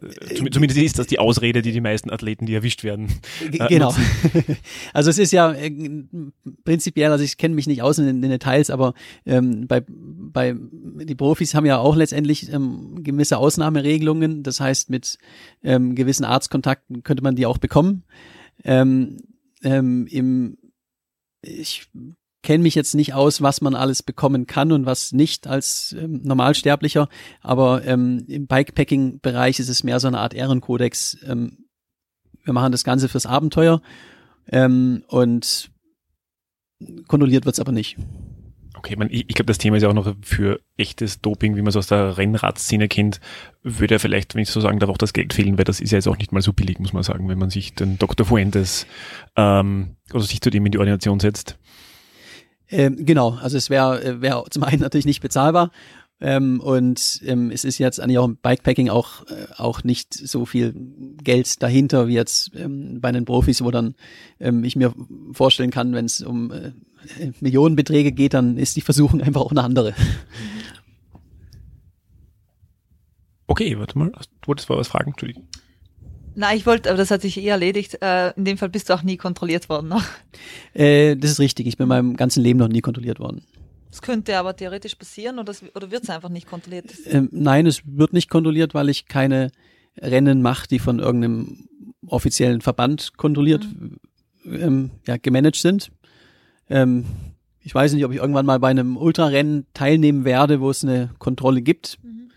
zumindest 0.50 0.80
ist 0.80 0.98
das 0.98 1.06
die 1.06 1.18
Ausrede, 1.18 1.62
die 1.62 1.72
die 1.72 1.80
meisten 1.80 2.10
Athleten, 2.10 2.46
die 2.46 2.54
erwischt 2.54 2.82
werden. 2.84 3.08
Äh, 3.52 3.68
genau. 3.68 3.94
also 4.92 5.10
es 5.10 5.18
ist 5.18 5.32
ja 5.32 5.52
äh, 5.52 5.70
prinzipiell, 6.64 7.12
also 7.12 7.24
ich 7.24 7.36
kenne 7.36 7.54
mich 7.54 7.66
nicht 7.66 7.82
aus 7.82 7.98
in, 7.98 8.08
in 8.08 8.22
den 8.22 8.30
Details, 8.30 8.70
aber 8.70 8.94
ähm, 9.26 9.66
bei, 9.66 9.82
bei 9.86 10.54
die 10.56 11.14
Profis 11.14 11.54
haben 11.54 11.66
ja 11.66 11.78
auch 11.78 11.96
letztendlich 11.96 12.52
ähm, 12.52 13.02
gewisse 13.02 13.38
Ausnahmeregelungen. 13.38 14.42
Das 14.42 14.60
heißt, 14.60 14.90
mit 14.90 15.18
ähm, 15.62 15.94
gewissen 15.94 16.24
Arztkontakten 16.24 17.02
könnte 17.02 17.22
man 17.22 17.36
die 17.36 17.46
auch 17.46 17.58
bekommen. 17.58 18.04
Ähm, 18.64 19.18
ähm, 19.62 20.06
im, 20.06 20.58
ich 21.42 21.88
kenne 22.42 22.62
mich 22.62 22.74
jetzt 22.74 22.94
nicht 22.94 23.14
aus, 23.14 23.40
was 23.42 23.60
man 23.60 23.74
alles 23.74 24.02
bekommen 24.02 24.46
kann 24.46 24.70
und 24.70 24.86
was 24.86 25.12
nicht 25.12 25.46
als 25.46 25.96
ähm, 25.98 26.20
Normalsterblicher, 26.22 27.08
aber 27.40 27.84
ähm, 27.84 28.24
im 28.28 28.46
Bikepacking-Bereich 28.46 29.58
ist 29.58 29.70
es 29.70 29.82
mehr 29.82 29.98
so 29.98 30.08
eine 30.08 30.20
Art 30.20 30.34
Ehrenkodex. 30.34 31.18
Ähm, 31.26 31.66
wir 32.44 32.52
machen 32.52 32.72
das 32.72 32.84
Ganze 32.84 33.08
fürs 33.08 33.26
Abenteuer 33.26 33.80
ähm, 34.48 35.04
und 35.08 35.70
kontrolliert 37.08 37.46
wird's 37.46 37.60
aber 37.60 37.72
nicht. 37.72 37.96
Okay, 38.84 38.96
man, 38.96 39.08
ich, 39.10 39.24
ich 39.28 39.34
glaube, 39.34 39.46
das 39.46 39.56
Thema 39.56 39.78
ist 39.78 39.82
ja 39.82 39.88
auch 39.88 39.94
noch 39.94 40.14
für 40.20 40.60
echtes 40.76 41.22
Doping, 41.22 41.56
wie 41.56 41.62
man 41.62 41.68
es 41.68 41.76
aus 41.76 41.86
der 41.86 42.18
Rennradszene 42.18 42.86
kennt, 42.86 43.18
würde 43.62 43.94
ja 43.94 43.98
vielleicht, 43.98 44.34
wenn 44.34 44.42
ich 44.42 44.50
so 44.50 44.60
sagen 44.60 44.78
darf, 44.78 44.90
auch 44.90 44.98
das 44.98 45.14
Geld 45.14 45.32
fehlen, 45.32 45.56
weil 45.56 45.64
das 45.64 45.80
ist 45.80 45.90
ja 45.90 45.96
jetzt 45.96 46.06
auch 46.06 46.18
nicht 46.18 46.32
mal 46.32 46.42
so 46.42 46.52
billig, 46.52 46.78
muss 46.80 46.92
man 46.92 47.02
sagen, 47.02 47.26
wenn 47.30 47.38
man 47.38 47.48
sich 47.48 47.74
den 47.74 47.98
Dr. 47.98 48.26
Fuentes 48.26 48.86
ähm, 49.36 49.96
oder 50.12 50.24
sich 50.24 50.42
zu 50.42 50.50
dem 50.50 50.66
in 50.66 50.72
die 50.72 50.78
Ordination 50.78 51.18
setzt. 51.18 51.56
Ähm, 52.68 53.06
genau, 53.06 53.30
also 53.40 53.56
es 53.56 53.70
wäre 53.70 54.04
äh, 54.04 54.20
wär 54.20 54.44
zum 54.50 54.64
einen 54.64 54.82
natürlich 54.82 55.06
nicht 55.06 55.22
bezahlbar 55.22 55.70
ähm, 56.20 56.60
und 56.60 57.22
ähm, 57.24 57.50
es 57.50 57.64
ist 57.64 57.78
jetzt 57.78 58.00
eigentlich 58.00 58.18
auch 58.18 58.26
im 58.26 58.36
Bikepacking 58.36 58.90
auch, 58.90 59.26
äh, 59.28 59.46
auch 59.56 59.82
nicht 59.82 60.12
so 60.12 60.44
viel 60.44 60.74
Geld 61.22 61.62
dahinter 61.62 62.06
wie 62.06 62.14
jetzt 62.14 62.54
ähm, 62.54 63.00
bei 63.00 63.12
den 63.12 63.24
Profis, 63.24 63.64
wo 63.64 63.70
dann 63.70 63.94
ähm, 64.40 64.62
ich 64.62 64.76
mir 64.76 64.94
vorstellen 65.32 65.70
kann, 65.70 65.94
wenn 65.94 66.04
es 66.04 66.20
um 66.20 66.52
äh, 66.52 66.72
Millionenbeträge 67.40 68.12
geht, 68.12 68.34
dann 68.34 68.56
ist 68.56 68.76
die 68.76 68.80
Versuchung 68.80 69.20
einfach 69.20 69.40
auch 69.40 69.50
eine 69.50 69.62
andere. 69.62 69.94
Okay, 73.46 73.78
warte 73.78 73.98
mal. 73.98 74.10
Du 74.10 74.48
wolltest 74.48 74.68
mal 74.68 74.78
was 74.78 74.88
fragen, 74.88 75.10
Entschuldigung. 75.10 75.46
Nein, 76.36 76.56
ich 76.56 76.66
wollte, 76.66 76.88
aber 76.90 76.98
das 76.98 77.10
hat 77.10 77.22
sich 77.22 77.36
eh 77.36 77.46
erledigt. 77.46 77.98
Äh, 78.02 78.32
in 78.36 78.44
dem 78.44 78.58
Fall 78.58 78.68
bist 78.68 78.88
du 78.88 78.94
auch 78.94 79.02
nie 79.02 79.16
kontrolliert 79.16 79.68
worden 79.68 79.88
noch. 79.88 80.04
Äh, 80.72 81.16
das 81.16 81.32
ist 81.32 81.40
richtig. 81.40 81.66
Ich 81.66 81.76
bin 81.76 81.86
meinem 81.86 82.16
ganzen 82.16 82.42
Leben 82.42 82.58
noch 82.58 82.68
nie 82.68 82.80
kontrolliert 82.80 83.20
worden. 83.20 83.44
Das 83.90 84.02
könnte 84.02 84.36
aber 84.36 84.56
theoretisch 84.56 84.96
passieren 84.96 85.38
oder, 85.38 85.54
oder 85.76 85.92
wird 85.92 86.02
es 86.02 86.10
einfach 86.10 86.28
nicht 86.28 86.48
kontrolliert? 86.48 86.86
Ähm, 87.06 87.28
nein, 87.30 87.66
es 87.66 87.82
wird 87.84 88.12
nicht 88.12 88.28
kontrolliert, 88.28 88.74
weil 88.74 88.88
ich 88.88 89.06
keine 89.06 89.52
Rennen 89.96 90.42
mache, 90.42 90.66
die 90.66 90.80
von 90.80 90.98
irgendeinem 90.98 91.68
offiziellen 92.08 92.60
Verband 92.60 93.16
kontrolliert, 93.16 93.64
mhm. 93.64 94.00
ähm, 94.46 94.90
ja, 95.06 95.16
gemanagt 95.16 95.56
sind. 95.56 95.92
Ähm, 96.70 97.04
ich 97.60 97.74
weiß 97.74 97.94
nicht, 97.94 98.04
ob 98.04 98.12
ich 98.12 98.18
irgendwann 98.18 98.46
mal 98.46 98.58
bei 98.58 98.68
einem 98.68 98.96
Ultrarennen 98.96 99.66
teilnehmen 99.74 100.24
werde, 100.24 100.60
wo 100.60 100.70
es 100.70 100.84
eine 100.84 101.10
Kontrolle 101.18 101.62
gibt. 101.62 101.98
Mhm. 102.02 102.30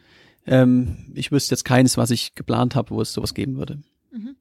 Ähm, 0.46 0.98
ich 1.14 1.32
wüsste 1.32 1.54
jetzt 1.54 1.66
keines, 1.66 1.98
was 1.98 2.12
ich 2.12 2.36
geplant 2.36 2.76
habe, 2.76 2.92
wo 2.92 3.02
es 3.02 3.14
sowas 3.14 3.34
geben 3.34 3.58
würde. 3.58 3.80
Mhm. 4.12 4.36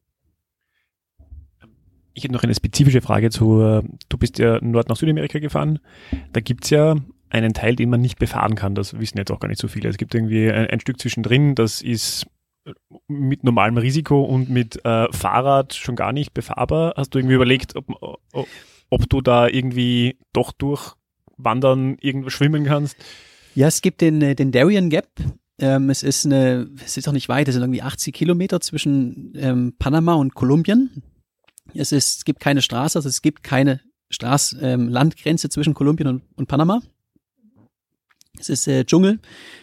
ich 2.15 2.25
hätte 2.25 2.33
noch 2.33 2.45
eine 2.45 2.55
spezifische 2.55 3.03
Frage 3.03 3.31
zu, 3.31 3.83
du 4.09 4.19
bist 4.19 4.39
ja 4.39 4.59
Nord 4.63 4.89
nach 4.89 4.97
Südamerika 4.97 5.39
gefahren. 5.39 5.81
Da 6.33 6.41
gibt's 6.41 6.71
ja 6.71 6.97
einen 7.29 7.55
Teil, 7.55 7.77
den 7.77 7.91
man 7.91 8.01
nicht 8.01 8.19
befahren 8.19 8.55
kann. 8.55 8.75
Das 8.75 8.99
wissen 8.99 9.19
jetzt 9.19 9.31
auch 9.31 9.41
gar 9.41 9.49
nicht 9.49 9.61
so 9.61 9.69
viele. 9.69 9.89
Es 9.89 9.97
gibt 9.97 10.15
irgendwie 10.15 10.51
ein, 10.51 10.67
ein 10.69 10.81
Stück 10.81 11.01
zwischendrin, 11.01 11.55
das 11.55 11.83
ist 11.83 12.27
mit 13.07 13.45
normalem 13.45 13.77
Risiko 13.77 14.23
und 14.23 14.51
mit 14.51 14.85
äh, 14.85 15.13
Fahrrad 15.13 15.75
schon 15.75 15.97
gar 15.97 16.13
nicht 16.13 16.35
befahrbar. 16.35 16.95
Hast 16.97 17.15
du 17.15 17.19
irgendwie 17.19 17.37
überlegt, 17.37 17.77
ob, 17.77 17.87
ob, 18.33 18.49
ob 18.91 19.09
du 19.09 19.21
da 19.21 19.49
irgendwie 19.49 20.19
doch 20.33 20.53
durchwandern, 20.53 21.97
irgendwo 22.01 22.31
schwimmen 22.31 22.65
kannst? 22.65 22.97
Ja, 23.55 23.67
es 23.67 23.83
gibt 23.83 24.01
den, 24.01 24.21
äh, 24.23 24.35
den 24.35 24.53
Darien 24.53 24.91
Gap. 24.91 25.09
Ähm, 25.59 25.89
es 25.89 26.03
ist 26.03 26.27
eine, 26.27 26.69
es 26.85 26.97
ist 26.97 27.09
auch 27.09 27.13
nicht 27.13 27.29
weit, 27.29 27.49
es 27.49 27.55
sind 27.55 27.63
irgendwie 27.63 27.83
80 27.83 28.15
Kilometer 28.15 28.61
zwischen 28.61 29.33
ähm, 29.37 29.75
Panama 29.79 30.15
und 30.15 30.35
Kolumbien. 30.35 31.03
Es, 31.73 31.93
ist, 31.93 32.19
es 32.19 32.25
gibt 32.25 32.41
keine 32.41 32.63
Straße, 32.63 32.99
also 32.99 33.09
es 33.09 33.23
gibt 33.23 33.43
keine 33.43 33.81
Straß, 34.11 34.57
ähm, 34.61 34.89
Landgrenze 34.89 35.49
zwischen 35.49 35.75
Kolumbien 35.75 36.09
und, 36.09 36.23
und 36.37 36.47
Panama. 36.47 36.83
Es 38.39 38.49
ist 38.49 38.67
äh, 38.69 38.85
Dschungel. 38.85 39.19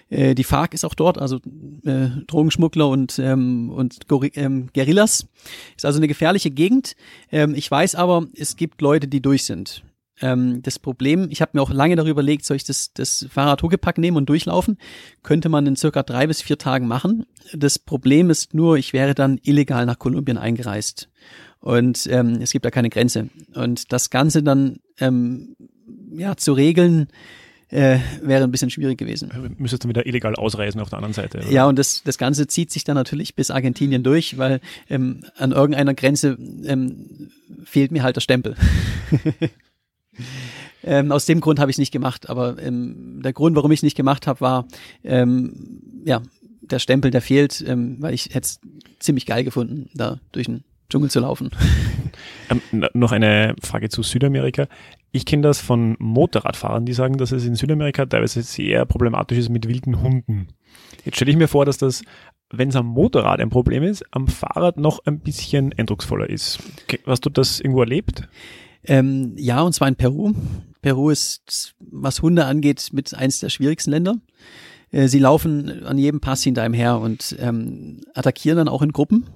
Äh, 0.09 0.35
die 0.35 0.43
FARC 0.43 0.73
ist 0.73 0.85
auch 0.85 0.93
dort, 0.93 1.17
also 1.17 1.37
äh, 1.85 2.09
Drogenschmuggler 2.27 2.87
und, 2.87 3.19
ähm, 3.19 3.69
und 3.69 3.99
ähm, 4.35 4.69
Guerillas. 4.73 5.27
Ist 5.75 5.85
also 5.85 5.99
eine 5.99 6.07
gefährliche 6.07 6.51
Gegend. 6.51 6.95
Ähm, 7.31 7.55
ich 7.55 7.69
weiß 7.69 7.95
aber, 7.95 8.27
es 8.35 8.55
gibt 8.55 8.81
Leute, 8.81 9.07
die 9.07 9.21
durch 9.21 9.43
sind. 9.45 9.83
Ähm, 10.21 10.61
das 10.61 10.79
Problem, 10.79 11.27
ich 11.31 11.41
habe 11.41 11.51
mir 11.53 11.61
auch 11.61 11.71
lange 11.71 11.95
darüber 11.95 12.21
überlegt, 12.21 12.45
soll 12.45 12.57
ich 12.57 12.63
das, 12.63 12.93
das 12.93 13.25
Fahrrad 13.29 13.61
Huckepack 13.63 13.97
nehmen 13.97 14.17
und 14.17 14.29
durchlaufen? 14.29 14.77
Könnte 15.23 15.49
man 15.49 15.65
in 15.65 15.75
circa 15.75 16.03
drei 16.03 16.27
bis 16.27 16.41
vier 16.41 16.57
Tagen 16.57 16.87
machen. 16.87 17.25
Das 17.53 17.79
Problem 17.79 18.29
ist 18.29 18.53
nur, 18.53 18.77
ich 18.77 18.93
wäre 18.93 19.15
dann 19.15 19.39
illegal 19.43 19.85
nach 19.85 19.99
Kolumbien 19.99 20.37
eingereist. 20.37 21.09
Und 21.59 22.07
ähm, 22.07 22.39
es 22.41 22.51
gibt 22.51 22.65
da 22.65 22.71
keine 22.71 22.89
Grenze. 22.89 23.29
Und 23.55 23.91
das 23.91 24.09
Ganze 24.09 24.43
dann 24.43 24.77
ähm, 24.99 25.55
ja, 26.11 26.35
zu 26.37 26.53
regeln, 26.53 27.07
äh, 27.73 27.99
wäre 28.21 28.43
ein 28.43 28.51
bisschen 28.51 28.69
schwierig 28.69 28.99
gewesen. 28.99 29.55
Müsstest 29.57 29.83
du 29.83 29.89
wieder 29.89 30.05
illegal 30.05 30.35
ausreisen 30.35 30.79
auf 30.79 30.89
der 30.89 30.97
anderen 30.97 31.13
Seite. 31.13 31.39
Oder? 31.39 31.49
Ja, 31.49 31.65
und 31.65 31.79
das, 31.79 32.03
das 32.03 32.19
Ganze 32.19 32.45
zieht 32.45 32.71
sich 32.71 32.83
dann 32.83 32.95
natürlich 32.95 33.35
bis 33.35 33.49
Argentinien 33.49 34.03
durch, 34.03 34.37
weil 34.37 34.61
ähm, 34.89 35.25
an 35.37 35.51
irgendeiner 35.51 35.95
Grenze 35.95 36.37
ähm, 36.65 37.31
fehlt 37.63 37.91
mir 37.91 38.03
halt 38.03 38.15
der 38.15 38.21
Stempel. 38.21 38.55
ähm, 40.83 41.11
aus 41.11 41.25
dem 41.25 41.41
Grund 41.41 41.59
habe 41.59 41.71
ich 41.71 41.75
es 41.75 41.79
nicht 41.79 41.91
gemacht, 41.91 42.29
aber 42.29 42.61
ähm, 42.61 43.21
der 43.23 43.33
Grund, 43.33 43.55
warum 43.55 43.71
ich 43.71 43.79
es 43.79 43.83
nicht 43.83 43.97
gemacht 43.97 44.27
habe, 44.27 44.41
war, 44.41 44.67
ähm, 45.03 45.81
ja, 46.05 46.21
der 46.61 46.79
Stempel, 46.79 47.09
der 47.09 47.21
fehlt, 47.21 47.63
ähm, 47.67 47.97
weil 47.99 48.13
ich 48.13 48.25
hätte 48.25 48.41
es 48.41 48.59
ziemlich 48.99 49.25
geil 49.25 49.43
gefunden, 49.43 49.89
da 49.95 50.19
durch 50.31 50.45
den 50.45 50.63
Dschungel 50.89 51.09
zu 51.09 51.19
laufen. 51.19 51.49
Ähm, 52.49 52.61
noch 52.93 53.13
eine 53.13 53.55
Frage 53.63 53.89
zu 53.89 54.03
Südamerika. 54.03 54.67
Ich 55.15 55.27
kenne 55.27 55.43
das 55.43 55.61
von 55.61 55.95
Motorradfahrern, 55.99 56.85
die 56.85 56.93
sagen, 56.93 57.19
dass 57.19 57.31
es 57.31 57.45
in 57.45 57.53
Südamerika 57.53 58.03
teilweise 58.07 58.41
sehr 58.41 58.83
problematisch 58.87 59.37
ist 59.37 59.49
mit 59.49 59.67
wilden 59.67 60.01
Hunden. 60.01 60.47
Jetzt 61.05 61.17
stelle 61.17 61.29
ich 61.29 61.37
mir 61.37 61.47
vor, 61.47 61.65
dass 61.65 61.77
das, 61.77 62.01
wenn 62.49 62.69
es 62.69 62.75
am 62.75 62.87
Motorrad 62.87 63.39
ein 63.39 63.51
Problem 63.51 63.83
ist, 63.83 64.03
am 64.09 64.27
Fahrrad 64.27 64.77
noch 64.77 65.05
ein 65.05 65.19
bisschen 65.19 65.71
eindrucksvoller 65.77 66.27
ist. 66.27 66.57
Hast 67.05 67.27
du 67.27 67.29
das 67.29 67.59
irgendwo 67.59 67.81
erlebt? 67.81 68.27
Ähm, 68.85 69.35
ja, 69.37 69.61
und 69.61 69.73
zwar 69.73 69.87
in 69.87 69.95
Peru. 69.95 70.33
Peru 70.81 71.11
ist, 71.11 71.75
was 71.79 72.23
Hunde 72.23 72.45
angeht, 72.45 72.89
mit 72.91 73.13
eins 73.13 73.39
der 73.39 73.49
schwierigsten 73.49 73.91
Länder. 73.91 74.15
Äh, 74.89 75.07
sie 75.09 75.19
laufen 75.19 75.85
an 75.85 75.99
jedem 75.99 76.21
Pass 76.21 76.41
hinter 76.41 76.63
einem 76.63 76.73
her 76.73 76.97
und 76.99 77.35
ähm, 77.39 78.01
attackieren 78.15 78.57
dann 78.57 78.67
auch 78.67 78.81
in 78.81 78.91
Gruppen. 78.91 79.29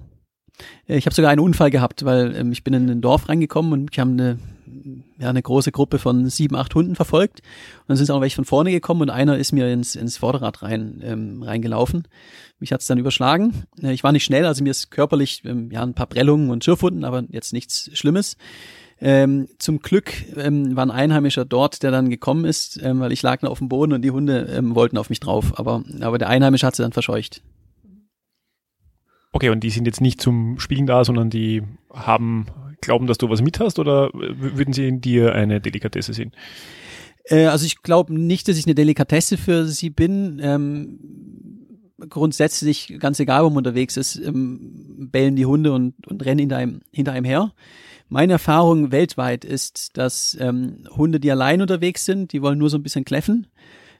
Äh, 0.87 0.97
ich 0.97 1.05
habe 1.05 1.15
sogar 1.15 1.31
einen 1.31 1.41
Unfall 1.41 1.71
gehabt, 1.71 2.05
weil 2.05 2.35
ähm, 2.35 2.51
ich 2.51 2.63
bin 2.63 2.73
in 2.73 2.89
ein 2.89 3.01
Dorf 3.01 3.29
reingekommen 3.29 3.73
und 3.73 3.89
ich 3.91 3.99
habe 3.99 4.11
eine 4.11 4.37
ja, 5.19 5.29
eine 5.29 5.41
große 5.41 5.71
Gruppe 5.71 5.99
von 5.99 6.29
sieben, 6.29 6.55
acht 6.55 6.75
Hunden 6.75 6.95
verfolgt. 6.95 7.39
Und 7.39 7.89
dann 7.89 7.97
sind 7.97 8.11
auch 8.11 8.21
welche 8.21 8.35
von 8.35 8.45
vorne 8.45 8.71
gekommen 8.71 9.01
und 9.01 9.09
einer 9.09 9.37
ist 9.37 9.51
mir 9.51 9.71
ins, 9.71 9.95
ins 9.95 10.17
Vorderrad 10.17 10.61
rein, 10.61 11.01
ähm, 11.03 11.43
reingelaufen. 11.43 12.07
Mich 12.59 12.71
hat's 12.71 12.87
dann 12.87 12.97
überschlagen. 12.97 13.63
Äh, 13.81 13.93
ich 13.93 14.03
war 14.03 14.11
nicht 14.11 14.23
schnell, 14.23 14.45
also 14.45 14.63
mir 14.63 14.71
ist 14.71 14.91
körperlich 14.91 15.43
ähm, 15.45 15.71
ja 15.71 15.81
ein 15.83 15.93
paar 15.93 16.07
Prellungen 16.07 16.49
und 16.49 16.63
Schürfwunden, 16.63 17.03
aber 17.03 17.23
jetzt 17.29 17.53
nichts 17.53 17.89
Schlimmes. 17.93 18.37
Ähm, 18.99 19.47
zum 19.59 19.79
Glück 19.79 20.11
ähm, 20.37 20.75
war 20.75 20.85
ein 20.85 20.91
Einheimischer 20.91 21.45
dort, 21.45 21.83
der 21.83 21.91
dann 21.91 22.09
gekommen 22.09 22.45
ist, 22.45 22.79
ähm, 22.81 22.99
weil 22.99 23.11
ich 23.11 23.21
lag 23.21 23.43
noch 23.43 23.51
auf 23.51 23.59
dem 23.59 23.69
Boden 23.69 23.93
und 23.93 24.01
die 24.01 24.11
Hunde 24.11 24.47
ähm, 24.51 24.73
wollten 24.73 24.97
auf 24.97 25.09
mich 25.09 25.19
drauf. 25.19 25.59
Aber, 25.59 25.83
aber 26.01 26.17
der 26.17 26.29
Einheimische 26.29 26.65
hat 26.65 26.75
sie 26.75 26.81
dann 26.81 26.93
verscheucht. 26.93 27.41
Okay, 29.37 29.49
und 29.49 29.59
die 29.59 29.69
sind 29.69 29.85
jetzt 29.85 30.01
nicht 30.01 30.19
zum 30.19 30.57
Spielen 30.57 30.87
da, 30.87 31.05
sondern 31.05 31.29
die 31.29 31.61
haben 31.93 32.47
glauben, 32.81 33.05
dass 33.05 33.19
du 33.19 33.29
was 33.29 33.43
mit 33.43 33.59
hast 33.59 33.77
oder 33.77 34.09
würden 34.11 34.73
sie 34.73 34.87
in 34.87 34.99
dir 34.99 35.35
eine 35.35 35.61
Delikatesse 35.61 36.11
sehen? 36.11 36.31
Äh, 37.25 37.45
also 37.45 37.67
ich 37.67 37.83
glaube 37.83 38.15
nicht, 38.15 38.47
dass 38.47 38.57
ich 38.57 38.65
eine 38.65 38.73
Delikatesse 38.73 39.37
für 39.37 39.67
sie 39.67 39.91
bin. 39.91 40.39
Ähm, 40.41 40.97
grundsätzlich, 42.09 42.97
ganz 42.97 43.19
egal, 43.19 43.43
wo 43.43 43.49
man 43.49 43.57
unterwegs 43.57 43.95
ist, 43.95 44.15
ähm, 44.15 45.07
bellen 45.11 45.35
die 45.35 45.45
Hunde 45.45 45.71
und, 45.71 46.07
und 46.07 46.25
rennen 46.25 46.39
hinter 46.39 46.57
einem, 46.57 46.81
hinter 46.91 47.11
einem 47.11 47.25
her. 47.25 47.53
Meine 48.09 48.33
Erfahrung 48.33 48.91
weltweit 48.91 49.45
ist, 49.45 49.99
dass 49.99 50.35
ähm, 50.41 50.85
Hunde, 50.89 51.19
die 51.19 51.29
allein 51.29 51.61
unterwegs 51.61 52.05
sind, 52.05 52.33
die 52.33 52.41
wollen 52.41 52.57
nur 52.57 52.71
so 52.71 52.77
ein 52.79 52.83
bisschen 52.83 53.05
kläffen. 53.05 53.45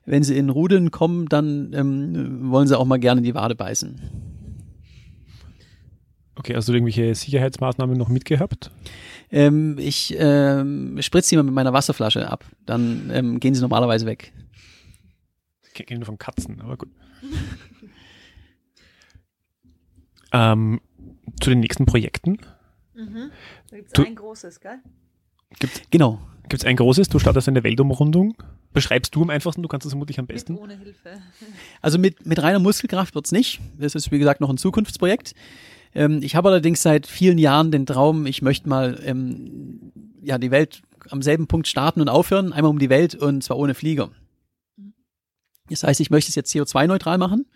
Wenn 0.03 0.23
sie 0.23 0.35
in 0.35 0.49
Rudeln 0.49 0.89
kommen, 0.89 1.27
dann 1.27 1.73
ähm, 1.75 2.49
wollen 2.49 2.67
sie 2.67 2.75
auch 2.75 2.85
mal 2.85 2.97
gerne 2.97 3.21
die 3.21 3.35
Wade 3.35 3.53
beißen. 3.53 4.36
Okay, 6.37 6.55
hast 6.55 6.67
du 6.67 6.73
irgendwelche 6.73 7.15
Sicherheitsmaßnahmen 7.15 7.97
noch 7.97 8.09
mitgehabt? 8.09 8.69
Ähm, 9.31 9.77
ich 9.79 10.15
ähm, 10.17 11.01
spritze 11.01 11.29
sie 11.29 11.35
mal 11.35 11.43
mit 11.43 11.53
meiner 11.53 11.73
Wasserflasche 11.73 12.29
ab. 12.29 12.45
Dann 12.65 13.09
ähm, 13.11 13.39
gehen 13.39 13.55
sie 13.55 13.61
normalerweise 13.61 14.05
weg. 14.05 14.33
Ich 15.63 15.85
kenne 15.85 15.99
nur 15.99 16.05
von 16.05 16.17
Katzen, 16.17 16.61
aber 16.61 16.77
gut. 16.77 16.89
ähm, 20.31 20.79
zu 21.41 21.49
den 21.49 21.59
nächsten 21.59 21.85
Projekten. 21.85 22.37
Mhm. 22.93 23.31
Da 23.69 23.77
gibt 23.77 23.97
es 23.97 24.05
ein 24.05 24.15
großes, 24.15 24.59
gell? 24.59 24.79
Gibt's, 25.59 25.81
genau. 25.89 26.19
Gibt 26.43 26.61
es 26.63 26.65
ein 26.65 26.75
großes? 26.75 27.09
Du 27.09 27.19
startest 27.19 27.47
eine 27.47 27.63
Weltumrundung. 27.63 28.35
Beschreibst 28.73 29.15
du 29.15 29.23
am 29.23 29.29
einfachsten? 29.29 29.63
Du 29.63 29.67
kannst 29.67 29.85
das 29.85 29.91
vermutlich 29.91 30.19
am 30.19 30.27
besten. 30.27 30.53
Mit 30.53 30.61
ohne 30.61 30.77
Hilfe. 30.77 31.19
Also 31.81 31.97
mit, 31.97 32.25
mit 32.25 32.41
reiner 32.41 32.59
Muskelkraft 32.59 33.15
wird's 33.15 33.31
nicht. 33.31 33.59
Das 33.77 33.95
ist, 33.95 34.11
wie 34.11 34.19
gesagt, 34.19 34.39
noch 34.39 34.49
ein 34.49 34.57
Zukunftsprojekt. 34.57 35.33
Ähm, 35.97 36.19
ich 36.21 36.35
habe 36.35 36.49
allerdings 36.49 36.83
seit 36.83 37.07
vielen 37.07 37.39
Jahren 37.39 37.71
den 37.71 37.87
Traum, 37.87 38.27
ich 38.27 38.43
möchte 38.43 38.69
mal 38.69 38.99
ähm, 39.03 39.91
ja 40.21 40.37
die 40.37 40.51
Welt 40.51 40.83
am 41.09 41.23
selben 41.23 41.47
Punkt 41.47 41.67
starten 41.67 42.01
und 42.01 42.07
aufhören, 42.07 42.53
einmal 42.53 42.69
um 42.69 42.77
die 42.77 42.91
Welt 42.91 43.15
und 43.15 43.43
zwar 43.43 43.57
ohne 43.57 43.73
Flieger. 43.73 44.11
Das 45.69 45.83
heißt, 45.83 45.99
ich 45.99 46.11
möchte 46.11 46.29
es 46.29 46.35
jetzt 46.35 46.53
CO2-neutral 46.53 47.17
machen 47.17 47.47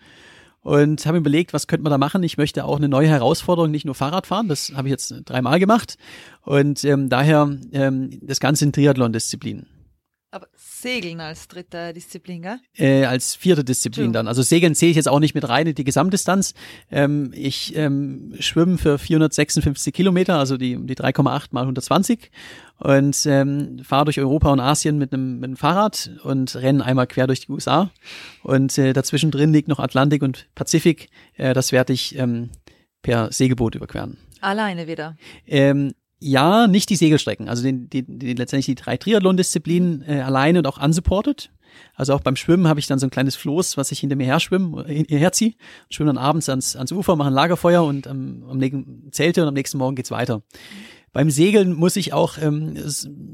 und 0.60 1.06
habe 1.06 1.18
überlegt, 1.18 1.52
was 1.52 1.68
könnte 1.68 1.84
man 1.84 1.92
da 1.92 1.98
machen. 1.98 2.24
Ich 2.24 2.36
möchte 2.36 2.64
auch 2.64 2.78
eine 2.78 2.88
neue 2.88 3.06
Herausforderung, 3.06 3.70
nicht 3.70 3.84
nur 3.84 3.94
Fahrrad 3.94 4.26
fahren, 4.26 4.48
das 4.48 4.72
habe 4.74 4.88
ich 4.88 4.92
jetzt 4.92 5.14
dreimal 5.24 5.60
gemacht 5.60 5.96
und 6.42 6.84
ähm, 6.84 7.08
daher 7.08 7.48
ähm, 7.70 8.18
das 8.22 8.40
Ganze 8.40 8.64
in 8.64 8.72
Triathlon-Disziplinen. 8.72 9.66
Aber 10.34 10.48
Segeln 10.54 11.20
als 11.20 11.46
dritte 11.46 11.92
Disziplin, 11.92 12.40
gell? 12.40 12.58
Äh, 12.78 13.04
als 13.04 13.34
vierte 13.34 13.64
Disziplin 13.64 14.06
True. 14.06 14.12
dann. 14.12 14.28
Also 14.28 14.40
Segeln 14.40 14.74
zähle 14.74 14.90
ich 14.90 14.96
jetzt 14.96 15.08
auch 15.08 15.20
nicht 15.20 15.34
mit 15.34 15.46
rein 15.46 15.66
in 15.66 15.74
die 15.74 15.84
Gesamtdistanz. 15.84 16.54
Ähm, 16.90 17.32
ich 17.34 17.76
ähm, 17.76 18.34
schwimme 18.40 18.78
für 18.78 18.98
456 18.98 19.92
Kilometer, 19.92 20.38
also 20.38 20.56
die, 20.56 20.78
die 20.86 20.96
3,8 20.96 21.48
mal 21.50 21.60
120 21.60 22.30
und 22.78 23.26
ähm, 23.26 23.80
fahre 23.84 24.06
durch 24.06 24.18
Europa 24.20 24.50
und 24.50 24.60
Asien 24.60 24.96
mit 24.96 25.12
einem, 25.12 25.34
mit 25.34 25.48
einem 25.48 25.56
Fahrrad 25.56 26.10
und 26.24 26.56
renne 26.56 26.82
einmal 26.82 27.06
quer 27.06 27.26
durch 27.26 27.40
die 27.40 27.52
USA. 27.52 27.90
Und 28.42 28.78
äh, 28.78 28.94
dazwischen 28.94 29.30
drin 29.30 29.52
liegt 29.52 29.68
noch 29.68 29.80
Atlantik 29.80 30.22
und 30.22 30.48
Pazifik. 30.54 31.10
Äh, 31.36 31.52
das 31.52 31.72
werde 31.72 31.92
ich 31.92 32.16
ähm, 32.18 32.48
per 33.02 33.30
Segelboot 33.30 33.74
überqueren. 33.74 34.16
Alleine 34.40 34.86
wieder? 34.86 35.14
Ähm, 35.46 35.92
ja, 36.22 36.66
nicht 36.66 36.88
die 36.90 36.96
Segelstrecken, 36.96 37.48
also 37.48 37.62
die, 37.62 37.88
die, 37.88 38.04
die 38.06 38.34
letztendlich 38.34 38.66
die 38.66 38.74
drei 38.74 38.96
Triathlon-Disziplinen 38.96 40.02
äh, 40.06 40.20
alleine 40.20 40.60
und 40.60 40.66
auch 40.66 40.82
unsupported. 40.82 41.50
Also 41.94 42.14
auch 42.14 42.20
beim 42.20 42.36
Schwimmen 42.36 42.68
habe 42.68 42.80
ich 42.80 42.86
dann 42.86 42.98
so 42.98 43.06
ein 43.06 43.10
kleines 43.10 43.34
Floß, 43.34 43.76
was 43.76 43.92
ich 43.92 44.00
hinter 44.00 44.14
mir 44.14 44.26
her 44.26 44.40
schwimme, 44.40 44.84
herziehe, 44.86 45.54
schwimme 45.88 46.10
dann 46.10 46.18
abends 46.18 46.48
ans, 46.48 46.76
ans 46.76 46.92
Ufer, 46.92 47.16
mache 47.16 47.28
ein 47.28 47.34
Lagerfeuer 47.34 47.82
und 47.82 48.06
ähm, 48.06 48.44
am 48.48 48.58
nächsten 48.58 49.10
Zelte 49.10 49.42
und 49.42 49.48
am 49.48 49.54
nächsten 49.54 49.78
Morgen 49.78 49.96
geht's 49.96 50.10
weiter. 50.10 50.42
Beim 51.14 51.30
Segeln 51.30 51.74
muss 51.74 51.96
ich 51.96 52.12
auch 52.12 52.38
ähm, 52.40 52.74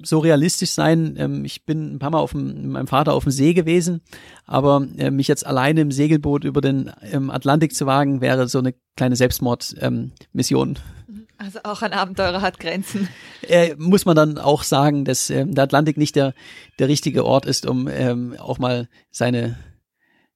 so 0.04 0.18
realistisch 0.18 0.70
sein. 0.70 1.14
Ähm, 1.16 1.44
ich 1.44 1.64
bin 1.64 1.94
ein 1.94 1.98
paar 1.98 2.10
Mal 2.10 2.18
auf 2.18 2.32
dem, 2.32 2.46
mit 2.46 2.66
meinem 2.66 2.86
Vater 2.86 3.14
auf 3.14 3.24
dem 3.24 3.32
See 3.32 3.54
gewesen, 3.54 4.00
aber 4.46 4.86
äh, 4.96 5.10
mich 5.10 5.28
jetzt 5.28 5.46
alleine 5.46 5.80
im 5.82 5.92
Segelboot 5.92 6.44
über 6.44 6.60
den 6.60 6.90
ähm, 7.12 7.30
Atlantik 7.30 7.74
zu 7.74 7.86
wagen, 7.86 8.20
wäre 8.20 8.48
so 8.48 8.58
eine 8.58 8.74
kleine 8.96 9.16
Selbstmordmission. 9.16 10.68
Ähm, 10.68 11.26
also 11.38 11.60
auch 11.62 11.82
ein 11.82 11.92
Abenteurer 11.92 12.42
hat 12.42 12.58
Grenzen. 12.58 13.08
Äh, 13.42 13.76
muss 13.78 14.04
man 14.04 14.16
dann 14.16 14.38
auch 14.38 14.64
sagen, 14.64 15.04
dass 15.04 15.30
ähm, 15.30 15.54
der 15.54 15.64
Atlantik 15.64 15.96
nicht 15.96 16.16
der, 16.16 16.34
der 16.78 16.88
richtige 16.88 17.24
Ort 17.24 17.46
ist, 17.46 17.64
um 17.64 17.88
ähm, 17.88 18.36
auch 18.38 18.58
mal 18.58 18.88
seine, 19.10 19.56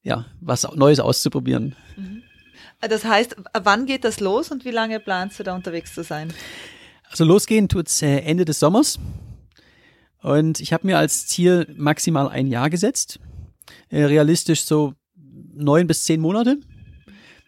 ja, 0.01 0.25
was 0.39 0.63
Neues 0.73 1.01
auszuprobieren. 1.01 1.75
Mhm. 1.97 2.23
Das 2.79 3.05
heißt, 3.05 3.35
wann 3.61 3.85
geht 3.85 4.03
das 4.03 4.19
los 4.19 4.51
und 4.51 4.65
wie 4.65 4.71
lange 4.71 4.99
planst 4.99 5.39
du 5.39 5.43
da 5.43 5.53
unterwegs 5.55 5.93
zu 5.93 6.03
sein? 6.03 6.33
Also 7.09 7.25
losgehen 7.25 7.69
tut's 7.69 8.01
äh, 8.01 8.19
Ende 8.19 8.45
des 8.45 8.59
Sommers. 8.59 8.97
Und 10.21 10.61
ich 10.61 10.71
habe 10.71 10.87
mir 10.87 10.97
als 10.97 11.27
Ziel 11.27 11.67
maximal 11.77 12.29
ein 12.29 12.47
Jahr 12.47 12.69
gesetzt. 12.69 13.19
Äh, 13.89 14.05
realistisch 14.05 14.63
so 14.63 14.93
neun 15.53 15.85
bis 15.85 16.05
zehn 16.05 16.21
Monate. 16.21 16.57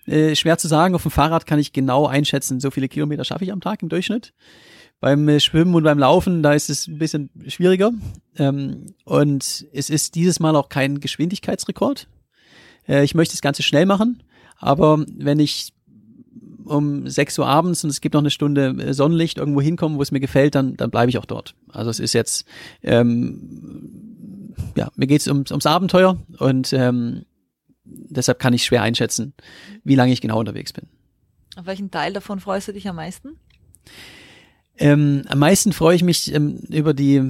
Äh, 0.05 0.35
schwer 0.35 0.57
zu 0.57 0.67
sagen, 0.67 0.95
auf 0.95 1.01
dem 1.01 1.11
Fahrrad 1.11 1.45
kann 1.45 1.59
ich 1.59 1.73
genau 1.73 2.05
einschätzen, 2.05 2.59
so 2.59 2.71
viele 2.71 2.87
Kilometer 2.87 3.23
schaffe 3.23 3.43
ich 3.43 3.51
am 3.51 3.61
Tag 3.61 3.81
im 3.81 3.89
Durchschnitt. 3.89 4.33
Beim 4.99 5.27
äh, 5.27 5.39
Schwimmen 5.39 5.73
und 5.73 5.83
beim 5.83 5.99
Laufen, 5.99 6.43
da 6.43 6.53
ist 6.53 6.69
es 6.69 6.87
ein 6.87 6.97
bisschen 6.97 7.29
schwieriger. 7.47 7.91
Ähm, 8.37 8.85
und 9.03 9.65
es 9.73 9.89
ist 9.89 10.15
dieses 10.15 10.39
Mal 10.39 10.55
auch 10.55 10.69
kein 10.69 10.99
Geschwindigkeitsrekord. 10.99 12.07
Äh, 12.87 13.03
ich 13.03 13.15
möchte 13.15 13.33
das 13.33 13.41
Ganze 13.41 13.63
schnell 13.63 13.85
machen, 13.85 14.23
aber 14.57 15.03
wenn 15.17 15.39
ich 15.39 15.73
um 16.65 17.07
6 17.07 17.39
Uhr 17.39 17.47
abends 17.47 17.83
und 17.83 17.89
es 17.89 18.01
gibt 18.01 18.13
noch 18.13 18.21
eine 18.21 18.31
Stunde 18.31 18.75
äh, 18.79 18.93
Sonnenlicht 18.93 19.37
irgendwo 19.37 19.61
hinkommen, 19.61 19.97
wo 19.97 20.01
es 20.01 20.11
mir 20.11 20.19
gefällt, 20.19 20.55
dann, 20.55 20.75
dann 20.77 20.91
bleibe 20.91 21.09
ich 21.09 21.17
auch 21.17 21.25
dort. 21.25 21.55
Also 21.69 21.89
es 21.89 21.99
ist 21.99 22.13
jetzt, 22.13 22.45
ähm, 22.83 24.53
ja, 24.75 24.89
mir 24.95 25.07
geht's 25.07 25.27
ums, 25.27 25.51
ums 25.51 25.65
Abenteuer 25.65 26.17
und 26.39 26.73
ähm, 26.73 27.25
deshalb 27.85 28.39
kann 28.39 28.53
ich 28.53 28.65
schwer 28.65 28.81
einschätzen, 28.81 29.33
wie 29.83 29.95
lange 29.95 30.11
ich 30.11 30.21
genau 30.21 30.39
unterwegs 30.39 30.73
bin. 30.73 30.87
Auf 31.55 31.65
welchen 31.65 31.91
Teil 31.91 32.13
davon 32.13 32.39
freust 32.39 32.67
du 32.67 32.73
dich 32.73 32.87
am 32.89 32.97
meisten? 32.97 33.37
Ähm, 34.77 35.23
am 35.27 35.39
meisten 35.39 35.71
freue 35.71 35.95
ich 35.95 36.03
mich 36.03 36.33
ähm, 36.33 36.57
über 36.69 36.93
die, 36.93 37.21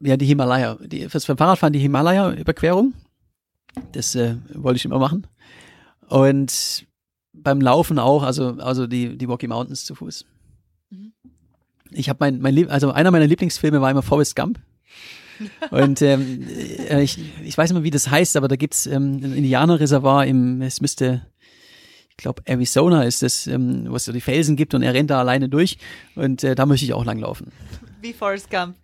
ja, 0.00 0.16
die 0.16 0.26
Himalaya. 0.26 0.76
Die, 0.76 1.08
fürs 1.08 1.24
Fahrradfahren 1.24 1.72
die 1.72 1.80
Himalaya-Überquerung. 1.80 2.94
Das 3.92 4.14
äh, 4.14 4.36
wollte 4.54 4.76
ich 4.76 4.84
immer 4.84 4.98
machen. 4.98 5.26
Und 6.08 6.86
beim 7.32 7.60
Laufen 7.60 7.98
auch, 7.98 8.22
also, 8.22 8.56
also 8.58 8.86
die, 8.86 9.16
die 9.16 9.24
Rocky 9.24 9.48
Mountains 9.48 9.84
zu 9.84 9.94
Fuß. 9.94 10.26
Mhm. 10.90 11.12
Ich 11.90 12.08
habe 12.08 12.18
mein, 12.20 12.40
mein 12.40 12.70
also 12.70 12.92
einer 12.92 13.10
meiner 13.10 13.26
Lieblingsfilme 13.26 13.80
war 13.80 13.90
immer 13.90 14.02
Forrest 14.02 14.36
Gump. 14.36 14.60
Und 15.70 16.02
ähm, 16.02 16.46
äh, 16.88 17.02
ich, 17.02 17.18
ich 17.44 17.56
weiß 17.56 17.70
immer, 17.70 17.82
wie 17.82 17.90
das 17.90 18.10
heißt, 18.10 18.36
aber 18.36 18.48
da 18.48 18.56
gibt's 18.56 18.86
ähm, 18.86 19.20
ein 19.22 19.34
Indianerreservoir 19.34 20.26
im, 20.26 20.62
es 20.62 20.80
müsste, 20.80 21.26
ich 22.10 22.16
glaube, 22.16 22.42
Arizona 22.44 23.04
ist 23.04 23.22
das, 23.22 23.46
ähm, 23.46 23.86
wo 23.88 23.96
es 23.96 24.04
so 24.04 24.12
die 24.12 24.20
Felsen 24.20 24.56
gibt 24.56 24.74
und 24.74 24.82
er 24.82 24.94
rennt 24.94 25.10
da 25.10 25.20
alleine 25.20 25.48
durch 25.48 25.78
und 26.14 26.44
äh, 26.44 26.54
da 26.54 26.66
möchte 26.66 26.84
ich 26.84 26.92
auch 26.92 27.04
langlaufen. 27.04 27.52
Wie 28.00 28.12
Forrest 28.12 28.50
Gump. 28.50 28.76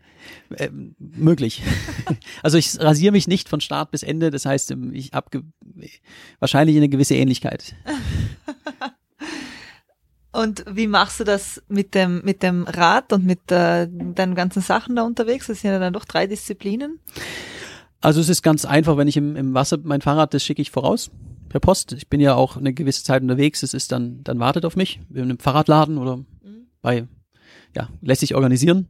Äh, 0.50 0.70
möglich. 0.98 1.62
also 2.42 2.58
ich 2.58 2.80
rasiere 2.80 3.12
mich 3.12 3.28
nicht 3.28 3.48
von 3.48 3.60
Start 3.60 3.92
bis 3.92 4.02
Ende, 4.02 4.30
das 4.30 4.44
heißt, 4.44 4.72
ähm, 4.72 4.92
ich 4.92 5.12
habe 5.12 5.42
wahrscheinlich 6.40 6.76
eine 6.76 6.88
gewisse 6.88 7.14
Ähnlichkeit. 7.14 7.74
Und 10.36 10.64
wie 10.70 10.86
machst 10.86 11.18
du 11.18 11.24
das 11.24 11.62
mit 11.68 11.94
dem, 11.94 12.20
mit 12.22 12.42
dem 12.42 12.64
Rad 12.64 13.12
und 13.14 13.24
mit 13.24 13.50
äh, 13.50 13.88
deinen 13.88 14.34
ganzen 14.34 14.60
Sachen 14.60 14.94
da 14.94 15.02
unterwegs? 15.02 15.46
Das 15.46 15.62
sind 15.62 15.70
ja 15.70 15.78
dann 15.78 15.94
doch 15.94 16.04
drei 16.04 16.26
Disziplinen. 16.26 17.00
Also 18.02 18.20
es 18.20 18.28
ist 18.28 18.42
ganz 18.42 18.66
einfach, 18.66 18.98
wenn 18.98 19.08
ich 19.08 19.16
im, 19.16 19.34
im 19.34 19.54
Wasser 19.54 19.78
mein 19.82 20.02
Fahrrad, 20.02 20.34
das 20.34 20.44
schicke 20.44 20.60
ich 20.60 20.70
voraus 20.70 21.10
per 21.48 21.60
Post. 21.60 21.92
Ich 21.92 22.08
bin 22.08 22.20
ja 22.20 22.34
auch 22.34 22.58
eine 22.58 22.74
gewisse 22.74 23.02
Zeit 23.02 23.22
unterwegs. 23.22 23.62
Es 23.62 23.72
ist 23.72 23.92
dann, 23.92 24.22
dann 24.24 24.38
wartet 24.38 24.66
auf 24.66 24.76
mich 24.76 25.00
in 25.08 25.22
einem 25.22 25.38
Fahrradladen 25.38 25.96
oder 25.96 26.18
mhm. 26.18 26.66
bei, 26.82 27.08
ja, 27.74 27.88
lässt 28.02 28.20
sich 28.20 28.34
organisieren. 28.34 28.88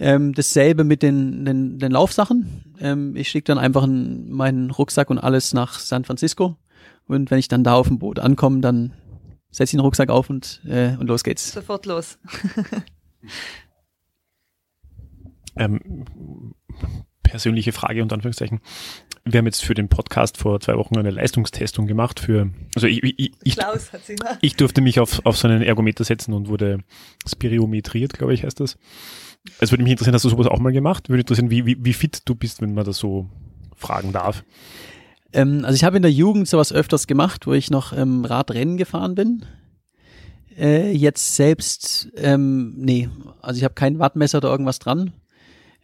Ähm, 0.00 0.32
dasselbe 0.32 0.82
mit 0.82 1.02
den, 1.02 1.44
den, 1.44 1.78
den 1.78 1.92
Laufsachen. 1.92 2.74
Ähm, 2.80 3.14
ich 3.14 3.28
schicke 3.28 3.44
dann 3.44 3.58
einfach 3.58 3.84
in 3.84 4.30
meinen 4.30 4.70
Rucksack 4.70 5.10
und 5.10 5.18
alles 5.18 5.54
nach 5.54 5.78
San 5.78 6.04
Francisco. 6.04 6.56
Und 7.06 7.30
wenn 7.30 7.38
ich 7.38 7.48
dann 7.48 7.62
da 7.62 7.74
auf 7.74 7.86
dem 7.86 7.98
Boot 7.98 8.18
ankomme, 8.18 8.60
dann 8.60 8.94
setze 9.50 9.64
ich 9.64 9.70
den 9.72 9.80
Rucksack 9.80 10.10
auf 10.10 10.30
und, 10.30 10.60
äh, 10.66 10.96
und 10.98 11.06
los 11.06 11.24
geht's. 11.24 11.52
Sofort 11.52 11.86
los. 11.86 12.18
ähm, 15.56 16.04
persönliche 17.22 17.72
Frage 17.72 18.02
unter 18.02 18.14
Anführungszeichen. 18.14 18.60
Wir 19.24 19.38
haben 19.38 19.46
jetzt 19.46 19.64
für 19.64 19.74
den 19.74 19.88
Podcast 19.88 20.38
vor 20.38 20.60
zwei 20.60 20.76
Wochen 20.76 20.98
eine 20.98 21.10
Leistungstestung 21.10 21.86
gemacht 21.86 22.20
für, 22.20 22.50
also 22.74 22.86
ich, 22.86 23.02
ich, 23.02 23.32
ich, 23.42 23.56
Klaus 23.56 23.92
hat 23.92 24.04
sie, 24.04 24.14
ne? 24.14 24.38
ich 24.40 24.56
durfte 24.56 24.80
mich 24.80 24.98
auf, 24.98 25.24
auf 25.24 25.36
so 25.36 25.46
einen 25.46 25.62
Ergometer 25.62 26.04
setzen 26.04 26.32
und 26.32 26.48
wurde 26.48 26.78
spiriometriert, 27.28 28.14
glaube 28.14 28.34
ich, 28.34 28.44
heißt 28.44 28.60
das. 28.60 28.78
Es 29.60 29.70
würde 29.70 29.84
mich 29.84 29.92
interessieren, 29.92 30.14
hast 30.14 30.24
du 30.24 30.28
sowas 30.28 30.46
auch 30.46 30.58
mal 30.58 30.72
gemacht? 30.72 31.08
Würde 31.08 31.20
interessieren, 31.20 31.50
wie, 31.50 31.66
wie, 31.66 31.84
wie 31.84 31.92
fit 31.92 32.22
du 32.24 32.34
bist, 32.34 32.60
wenn 32.60 32.74
man 32.74 32.84
das 32.84 32.98
so 32.98 33.28
fragen 33.76 34.12
darf. 34.12 34.44
Ähm, 35.32 35.64
also 35.64 35.74
ich 35.74 35.84
habe 35.84 35.96
in 35.96 36.02
der 36.02 36.12
Jugend 36.12 36.48
sowas 36.48 36.72
öfters 36.72 37.06
gemacht, 37.06 37.46
wo 37.46 37.52
ich 37.52 37.70
noch 37.70 37.92
ähm, 37.92 38.24
Radrennen 38.24 38.76
gefahren 38.76 39.14
bin. 39.14 39.44
Äh, 40.58 40.92
jetzt 40.92 41.36
selbst, 41.36 42.10
ähm, 42.16 42.74
nee, 42.76 43.08
also 43.40 43.58
ich 43.58 43.64
habe 43.64 43.74
kein 43.74 43.98
Wattmesser 43.98 44.38
oder 44.38 44.50
irgendwas 44.50 44.78
dran. 44.78 45.12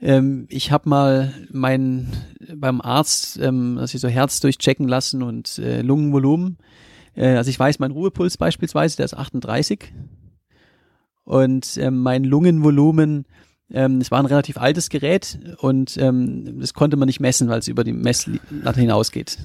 Ähm, 0.01 0.47
ich 0.51 0.73
habe 0.73 0.89
mal 0.89 1.33
mein 1.51 2.13
beim 2.55 2.81
Arzt, 2.81 3.39
ähm, 3.39 3.77
dass 3.77 3.95
ich 3.95 4.01
so 4.01 4.09
Herz 4.09 4.41
durchchecken 4.41 4.89
lassen 4.89 5.23
und 5.23 5.59
äh, 5.59 5.81
Lungenvolumen. 5.81 6.59
Äh, 7.15 7.37
also 7.37 7.49
ich 7.49 7.59
weiß, 7.59 7.79
mein 7.79 7.93
Ruhepuls 7.93 8.37
beispielsweise, 8.37 8.97
der 8.97 9.07
ist 9.07 9.15
38 9.15 9.93
und 11.25 11.79
ähm, 11.79 12.03
mein 12.03 12.25
Lungenvolumen 12.25 13.27
ähm, 13.73 14.01
es 14.01 14.11
war 14.11 14.21
ein 14.21 14.27
relativ 14.27 14.59
altes 14.59 14.89
Gerät 14.89 15.39
und 15.59 15.97
ähm, 15.97 16.61
das 16.61 16.75
konnte 16.75 16.97
man 16.97 17.07
nicht 17.07 17.21
messen, 17.21 17.49
weil 17.49 17.59
es 17.59 17.69
über 17.69 17.85
die 17.85 17.93
Messlatte 17.93 18.81
hinausgeht. 18.81 19.39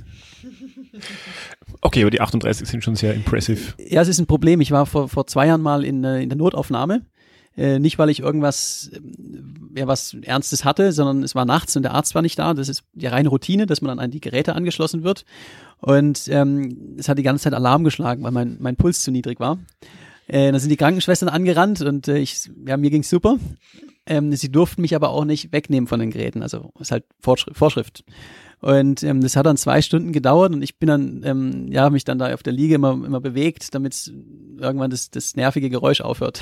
Okay, 1.82 2.02
aber 2.02 2.12
die 2.12 2.22
38 2.22 2.68
sind 2.68 2.84
schon 2.84 2.96
sehr 2.96 3.14
impressive. 3.14 3.74
Ja, 3.80 4.02
es 4.02 4.08
ist 4.08 4.20
ein 4.20 4.28
Problem. 4.28 4.62
Ich 4.62 4.72
war 4.72 4.86
vor, 4.86 5.10
vor 5.10 5.26
zwei 5.26 5.48
Jahren 5.48 5.62
mal 5.62 5.84
in, 5.84 6.04
äh, 6.04 6.22
in 6.22 6.30
der 6.30 6.38
Notaufnahme. 6.38 7.06
Äh, 7.58 7.80
nicht, 7.80 8.00
weil 8.00 8.10
ich 8.10 8.20
irgendwas, 8.20 8.92
ähm, 8.94 9.72
ja, 9.76 9.88
was 9.88 10.16
Ernstes 10.22 10.64
hatte, 10.64 10.92
sondern 10.92 11.24
es 11.24 11.36
war 11.36 11.46
nachts 11.46 11.76
und 11.76 11.84
der 11.84 11.94
Arzt 11.94 12.16
war 12.16 12.22
nicht 12.22 12.40
da. 12.40 12.54
Das 12.54 12.70
ist 12.70 12.84
die 12.94 13.08
reine 13.08 13.30
Routine, 13.30 13.66
dass 13.66 13.82
man 13.82 13.90
dann 13.90 14.00
an 14.00 14.12
die 14.12 14.22
Geräte 14.22 14.56
angeschlossen 14.56 15.04
wird. 15.04 15.26
Und 15.80 16.28
ähm, 16.30 16.96
es 16.98 17.10
hat 17.10 17.18
die 17.18 17.24
ganze 17.24 17.46
Zeit 17.46 17.54
Alarm 17.54 17.84
geschlagen, 17.84 18.24
weil 18.24 18.32
mein, 18.32 18.58
mein 18.60 18.76
Puls 18.76 19.02
zu 19.02 19.12
niedrig 19.12 19.40
war. 19.40 19.58
Äh, 20.32 20.50
dann 20.50 20.62
sind 20.62 20.70
die 20.70 20.78
Krankenschwestern 20.78 21.28
angerannt 21.28 21.82
und 21.82 22.08
äh, 22.08 22.18
ich, 22.18 22.50
ja, 22.66 22.78
mir 22.78 22.90
ging's 22.90 23.10
super. 23.10 23.38
Ähm, 24.06 24.34
sie 24.34 24.50
durften 24.50 24.82
mich 24.82 24.96
aber 24.96 25.10
auch 25.10 25.26
nicht 25.26 25.52
wegnehmen 25.52 25.88
von 25.88 26.00
den 26.00 26.10
Geräten. 26.10 26.42
Also 26.42 26.72
ist 26.80 26.94
halt 26.94 27.04
Vorschrift. 27.20 27.58
Vorschrift. 27.58 28.06
Und 28.62 29.04
ähm, 29.04 29.20
das 29.20 29.36
hat 29.36 29.46
dann 29.46 29.58
zwei 29.58 29.82
Stunden 29.82 30.14
gedauert 30.14 30.54
und 30.54 30.62
ich 30.62 30.80
bin 30.80 30.88
dann, 30.88 31.22
ähm, 31.26 31.68
ja, 31.70 31.90
mich 31.90 32.06
dann 32.06 32.18
da 32.18 32.34
auf 32.34 32.44
der 32.44 32.54
Liege 32.54 32.76
immer, 32.76 32.92
immer 32.94 33.20
bewegt, 33.20 33.76
damit 33.76 34.10
irgendwann 34.58 34.90
das, 34.90 35.10
das 35.10 35.36
nervige 35.36 35.70
Geräusch 35.70 36.00
aufhört. 36.00 36.42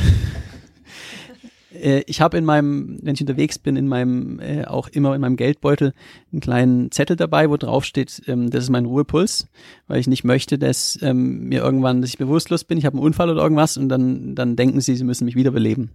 Äh, 1.74 2.04
ich 2.08 2.22
habe 2.22 2.38
in 2.38 2.46
meinem, 2.46 3.00
wenn 3.02 3.16
ich 3.16 3.22
unterwegs 3.22 3.60
bin, 3.60 3.76
in 3.76 3.88
meinem, 3.88 4.40
äh, 4.40 4.66
auch 4.66 4.88
immer 4.88 5.16
in 5.16 5.22
meinem 5.22 5.36
Geldbeutel 5.36 5.94
einen 6.32 6.42
kleinen 6.42 6.92
Zettel 6.92 7.16
dabei, 7.16 7.50
wo 7.50 7.58
drauf 7.58 7.86
steht, 7.86 8.22
ähm, 8.28 8.50
das 8.50 8.64
ist 8.64 8.70
mein 8.70 8.86
Ruhepuls, 8.86 9.48
weil 9.88 10.00
ich 10.00 10.08
nicht 10.08 10.24
möchte, 10.24 10.58
dass 10.58 11.00
ähm, 11.02 11.48
mir 11.48 11.62
irgendwann, 11.62 12.02
dass 12.02 12.12
ich 12.12 12.18
bewusstlos 12.18 12.64
bin, 12.64 12.78
ich 12.78 12.86
habe 12.86 12.98
einen 12.98 13.06
Unfall 13.06 13.30
oder 13.30 13.42
irgendwas 13.42 13.78
und 13.78 13.90
dann, 13.90 14.36
dann 14.36 14.56
denken 14.56 14.82
sie, 14.82 14.96
sie 14.96 15.04
müssen 15.04 15.26
mich 15.26 15.36
wiederbeleben. 15.36 15.90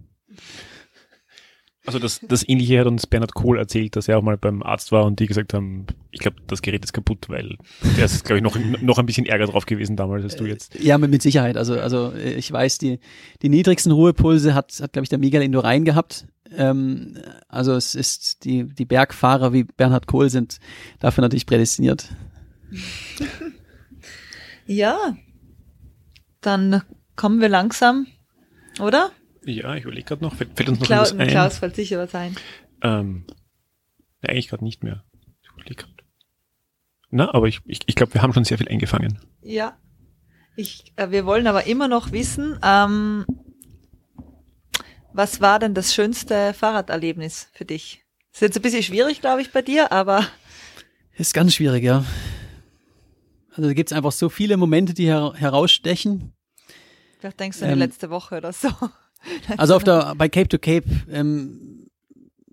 Also 1.85 1.99
das, 1.99 2.19
das 2.27 2.47
Ähnliche 2.47 2.79
hat 2.79 2.87
uns 2.87 3.05
Bernhard 3.05 3.33
Kohl 3.33 3.59
erzählt, 3.59 3.95
dass 3.95 4.07
er 4.07 4.17
auch 4.17 4.23
mal 4.23 4.37
beim 4.37 4.63
Arzt 4.63 4.91
war 4.91 5.05
und 5.05 5.19
die 5.19 5.27
gesagt 5.27 5.53
haben, 5.53 5.85
ich 6.11 6.19
glaube, 6.19 6.37
das 6.47 6.61
Gerät 6.61 6.83
ist 6.83 6.93
kaputt, 6.93 7.29
weil 7.29 7.57
der 7.97 8.05
ist, 8.05 8.25
glaube 8.25 8.39
ich, 8.39 8.43
noch, 8.43 8.57
noch 8.81 8.97
ein 8.97 9.05
bisschen 9.05 9.25
ärger 9.25 9.45
drauf 9.45 9.65
gewesen 9.65 9.95
damals 9.95 10.23
als 10.23 10.35
du 10.35 10.45
jetzt. 10.45 10.75
Ja, 10.79 10.97
mit, 10.97 11.11
mit 11.11 11.21
Sicherheit. 11.21 11.57
Also, 11.57 11.79
also 11.79 12.13
ich 12.13 12.51
weiß, 12.51 12.79
die, 12.79 12.99
die 13.41 13.49
niedrigsten 13.49 13.91
Ruhepulse 13.91 14.55
hat, 14.55 14.79
hat 14.81 14.93
glaube 14.93 15.03
ich, 15.03 15.09
der 15.09 15.19
Miguel 15.19 15.43
Indurain 15.43 15.85
gehabt. 15.85 16.25
Ähm, 16.55 17.17
also 17.47 17.73
es 17.73 17.93
ist, 17.93 18.45
die, 18.45 18.63
die 18.63 18.85
Bergfahrer 18.85 19.53
wie 19.53 19.63
Bernhard 19.63 20.07
Kohl 20.07 20.29
sind 20.29 20.59
dafür 20.99 21.21
natürlich 21.21 21.45
prädestiniert. 21.45 22.07
ja, 24.65 25.15
dann 26.41 26.81
kommen 27.15 27.41
wir 27.41 27.49
langsam, 27.49 28.07
oder? 28.79 29.11
Ja, 29.45 29.75
ich 29.75 29.83
überlege 29.83 30.05
gerade 30.05 30.23
noch. 30.23 30.35
Fällt, 30.35 30.55
fällt 30.55 30.69
uns 30.69 30.79
noch 30.79 30.87
Klaus, 30.87 31.13
was 31.13 31.19
ein? 31.19 31.27
Klaus 31.27 31.57
fällt 31.59 31.75
sicher 31.75 31.99
was 31.99 32.15
ein. 32.15 32.35
Ähm, 32.81 33.25
ja, 34.21 34.29
eigentlich 34.29 34.47
gerade 34.49 34.63
nicht 34.63 34.83
mehr. 34.83 35.03
Ich 35.43 35.49
überlege 35.51 35.75
gerade. 35.75 35.93
Na, 37.11 37.33
aber 37.33 37.47
ich, 37.47 37.61
ich, 37.65 37.81
ich 37.85 37.95
glaube, 37.95 38.13
wir 38.13 38.21
haben 38.21 38.33
schon 38.33 38.43
sehr 38.43 38.57
viel 38.57 38.67
eingefangen. 38.67 39.19
Ja. 39.41 39.77
Ich, 40.55 40.93
äh, 40.95 41.11
wir 41.11 41.25
wollen 41.25 41.47
aber 41.47 41.67
immer 41.67 41.87
noch 41.87 42.11
wissen, 42.11 42.59
ähm, 42.63 43.25
was 45.13 45.41
war 45.41 45.59
denn 45.59 45.73
das 45.73 45.93
schönste 45.93 46.53
Fahrraderlebnis 46.53 47.49
für 47.53 47.65
dich? 47.65 48.03
Ist 48.33 48.41
jetzt 48.41 48.57
ein 48.57 48.61
bisschen 48.61 48.83
schwierig, 48.83 49.21
glaube 49.21 49.41
ich, 49.41 49.51
bei 49.51 49.61
dir, 49.61 49.91
aber. 49.91 50.27
Ist 51.13 51.33
ganz 51.33 51.55
schwierig, 51.55 51.83
ja. 51.83 52.03
Also 53.51 53.69
da 53.69 53.73
gibt 53.73 53.91
es 53.91 53.95
einfach 53.95 54.11
so 54.11 54.27
viele 54.27 54.57
Momente, 54.57 54.93
die 54.93 55.05
her 55.05 55.33
herausstechen. 55.35 56.33
Vielleicht 57.19 57.39
denkst 57.39 57.59
du 57.59 57.63
an 57.63 57.69
die 57.69 57.73
ähm, 57.73 57.79
letzte 57.79 58.09
Woche 58.09 58.37
oder 58.37 58.51
so. 58.51 58.69
Also 59.57 59.75
auf 59.75 59.83
der, 59.83 60.15
bei 60.15 60.29
Cape 60.29 60.47
to 60.47 60.57
Cape, 60.57 60.87
ähm, 61.09 61.87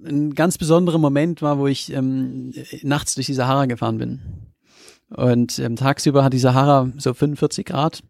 ein 0.04 0.34
ganz 0.34 0.58
besonderer 0.58 0.98
Moment 0.98 1.42
war, 1.42 1.58
wo 1.58 1.66
ich 1.66 1.92
ähm, 1.92 2.52
nachts 2.82 3.14
durch 3.14 3.26
die 3.26 3.34
Sahara 3.34 3.66
gefahren 3.66 3.98
bin. 3.98 4.20
Und 5.10 5.58
ähm, 5.58 5.76
tagsüber 5.76 6.24
hat 6.24 6.32
die 6.32 6.38
Sahara 6.38 6.90
so 6.96 7.14
45 7.14 7.66
Grad. 7.66 8.02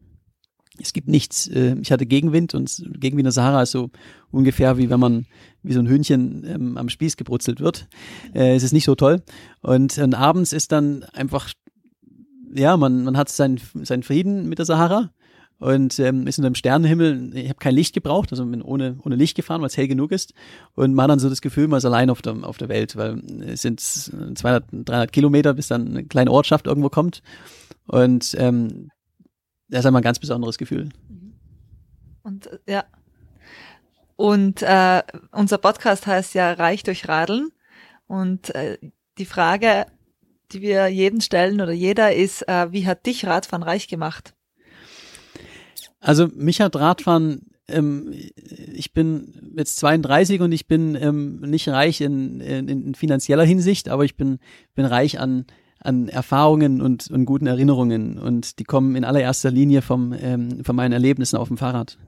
Es 0.78 0.93
gibt 0.93 1.09
nichts. 1.09 1.48
Äh, 1.48 1.76
ich 1.80 1.93
hatte 1.93 2.06
Gegenwind 2.06 2.55
und 2.55 2.70
Gegenwind 2.94 3.20
in 3.20 3.24
der 3.24 3.32
Sahara 3.32 3.62
ist 3.62 3.72
so 3.72 3.90
ungefähr 4.30 4.78
wie 4.78 4.89
wenn 4.89 5.01
man 5.01 5.26
wie 5.62 5.72
so 5.72 5.80
ein 5.80 5.89
Hühnchen 5.89 6.44
ähm, 6.47 6.76
am 6.76 6.89
Spieß 6.89 7.16
gebrutzelt 7.16 7.60
wird. 7.60 7.89
Äh, 8.34 8.55
es 8.55 8.62
ist 8.62 8.72
nicht 8.72 8.84
so 8.84 8.94
toll. 8.94 9.22
Und, 9.60 9.98
und 9.98 10.14
abends 10.14 10.52
ist 10.52 10.72
dann 10.72 11.05
einfach, 11.12 11.51
ja, 12.55 12.76
man, 12.76 13.05
man 13.05 13.16
hat 13.16 13.28
seinen, 13.28 13.60
seinen 13.82 14.02
Frieden 14.02 14.48
mit 14.48 14.59
der 14.59 14.66
Sahara 14.66 15.10
und 15.62 15.97
ähm, 16.01 16.26
ist 16.26 16.39
unter 16.39 16.51
dem 16.51 16.56
Sternenhimmel. 16.56 17.36
Ich 17.36 17.48
habe 17.48 17.60
kein 17.60 17.76
Licht 17.76 17.94
gebraucht, 17.94 18.32
also 18.32 18.44
bin 18.44 18.62
ohne, 18.62 18.98
ohne 19.05 19.14
Licht 19.14 19.36
gefahren, 19.36 19.60
weil 19.60 19.68
es 19.68 19.76
hell 19.76 19.86
genug 19.86 20.10
ist. 20.10 20.34
Und 20.74 20.93
man 20.93 21.09
dann 21.09 21.20
so 21.20 21.28
das 21.28 21.40
Gefühl, 21.40 21.68
man 21.68 21.78
ist 21.78 21.84
allein 21.84 22.10
auf 22.10 22.20
der, 22.20 22.34
auf 22.43 22.59
der 22.59 22.68
Welt, 22.68 22.97
weil 22.97 23.22
es 23.47 23.62
sind 23.62 23.78
200, 23.78 24.64
300 24.72 25.12
Kilometer, 25.12 25.55
bis 25.55 25.68
dann 25.68 25.86
eine 25.86 26.05
kleine 26.05 26.32
Ortschaft 26.32 26.66
irgendwo 26.66 26.89
kommt. 26.89 27.22
Und 27.86 28.34
ähm, 28.40 28.90
das 29.68 29.80
ist 29.80 29.86
einmal 29.86 30.01
ein 30.01 30.05
ganz 30.05 30.18
besonderes 30.18 30.59
Gefühl. 30.59 30.89
Und 32.24 32.51
ja. 32.66 32.84
Und 34.16 34.62
äh, 34.62 35.02
unser 35.30 35.59
Podcast 35.59 36.09
heißt 36.09 36.34
ja 36.34 36.55
Reich 36.55 36.82
durch 36.82 37.06
Radeln. 37.06 37.51
Und 38.09 38.52
äh, 38.56 38.78
die 39.16 39.26
Frage, 39.26 39.86
die 40.51 40.60
wir 40.60 40.89
jeden 40.89 41.20
stellen 41.20 41.60
oder 41.60 41.72
jeder 41.72 42.12
ist, 42.12 42.48
äh, 42.48 42.72
wie 42.72 42.84
hat 42.84 43.06
dich 43.06 43.26
Radfahren 43.26 43.62
reich 43.62 43.86
gemacht? 43.86 44.34
Also 46.03 46.29
mich 46.35 46.61
hat 46.61 46.74
Radfahren, 46.74 47.47
ähm, 47.69 48.12
ich 48.74 48.93
bin 48.93 49.53
jetzt 49.57 49.77
32 49.79 50.41
und 50.41 50.51
ich 50.51 50.66
bin 50.66 50.97
ähm, 51.01 51.41
nicht 51.41 51.69
reich 51.69 52.01
in, 52.01 52.41
in, 52.41 52.69
in, 52.69 52.95
finanzieller 52.95 53.45
Hinsicht, 53.45 53.89
aber 53.89 54.05
ich 54.05 54.16
bin, 54.16 54.39
bin 54.74 54.85
reich 54.85 55.20
an, 55.20 55.47
an 55.79 56.09
Erfahrungen 56.09 56.83
und, 56.83 57.09
und 57.09 57.24
guten 57.24 57.47
Erinnerungen 57.47 58.19
und 58.19 58.59
die 58.59 58.65
kommen 58.65 58.97
in 58.97 59.05
allererster 59.05 59.53
Linie 59.53 59.81
vom, 59.81 60.12
ähm, 60.12 60.65
von 60.65 60.74
meinen 60.74 60.93
Erlebnissen 60.93 61.37
auf 61.37 61.49
dem 61.49 61.57
Fahrrad. 61.57 61.99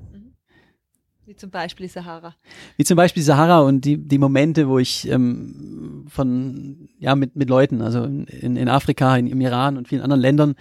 Wie 1.27 1.37
zum 1.37 1.51
Beispiel 1.51 1.89
Sahara. 1.89 2.35
Wie 2.77 2.85
zum 2.85 2.97
Beispiel 2.97 3.23
Sahara 3.23 3.61
und 3.61 3.85
die, 3.85 3.97
die 3.97 4.19
Momente, 4.19 4.69
wo 4.69 4.79
ich 4.79 5.09
ähm, 5.09 6.05
von, 6.09 6.89
ja, 6.99 7.15
mit, 7.15 7.35
mit 7.35 7.49
Leuten, 7.49 7.81
also 7.81 8.05
in, 8.05 8.27
in 8.57 8.69
Afrika, 8.69 9.17
in, 9.17 9.29
im 9.29 9.41
Iran 9.41 9.79
und 9.79 9.89
vielen 9.89 10.03
anderen 10.03 10.21
Ländern, 10.21 10.55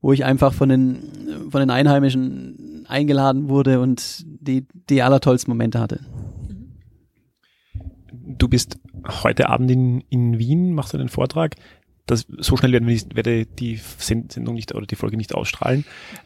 wo 0.00 0.12
ich 0.12 0.24
einfach 0.24 0.52
von 0.52 0.68
den, 0.68 1.02
von 1.50 1.60
den 1.60 1.70
Einheimischen 1.70 2.84
eingeladen 2.88 3.48
wurde 3.48 3.80
und 3.80 4.24
die, 4.26 4.66
die 4.88 5.02
allertollsten 5.02 5.50
Momente 5.50 5.78
hatte. 5.78 6.00
Du 8.12 8.48
bist 8.48 8.78
heute 9.22 9.48
Abend 9.48 9.70
in, 9.70 10.04
in 10.08 10.38
Wien, 10.38 10.72
machst 10.72 10.92
du 10.92 10.98
einen 10.98 11.08
Vortrag 11.08 11.56
das, 12.10 12.26
so 12.38 12.56
schnell 12.56 12.72
werden 12.72 12.86
wir 12.86 12.94
nicht, 12.94 13.14
werde 13.14 13.46
die 13.46 13.76
Sendung 13.76 14.54
nicht 14.54 14.74
oder 14.74 14.86
die 14.86 14.96
Folge 14.96 15.16
nicht 15.16 15.34
ausstrahlen. 15.34 15.84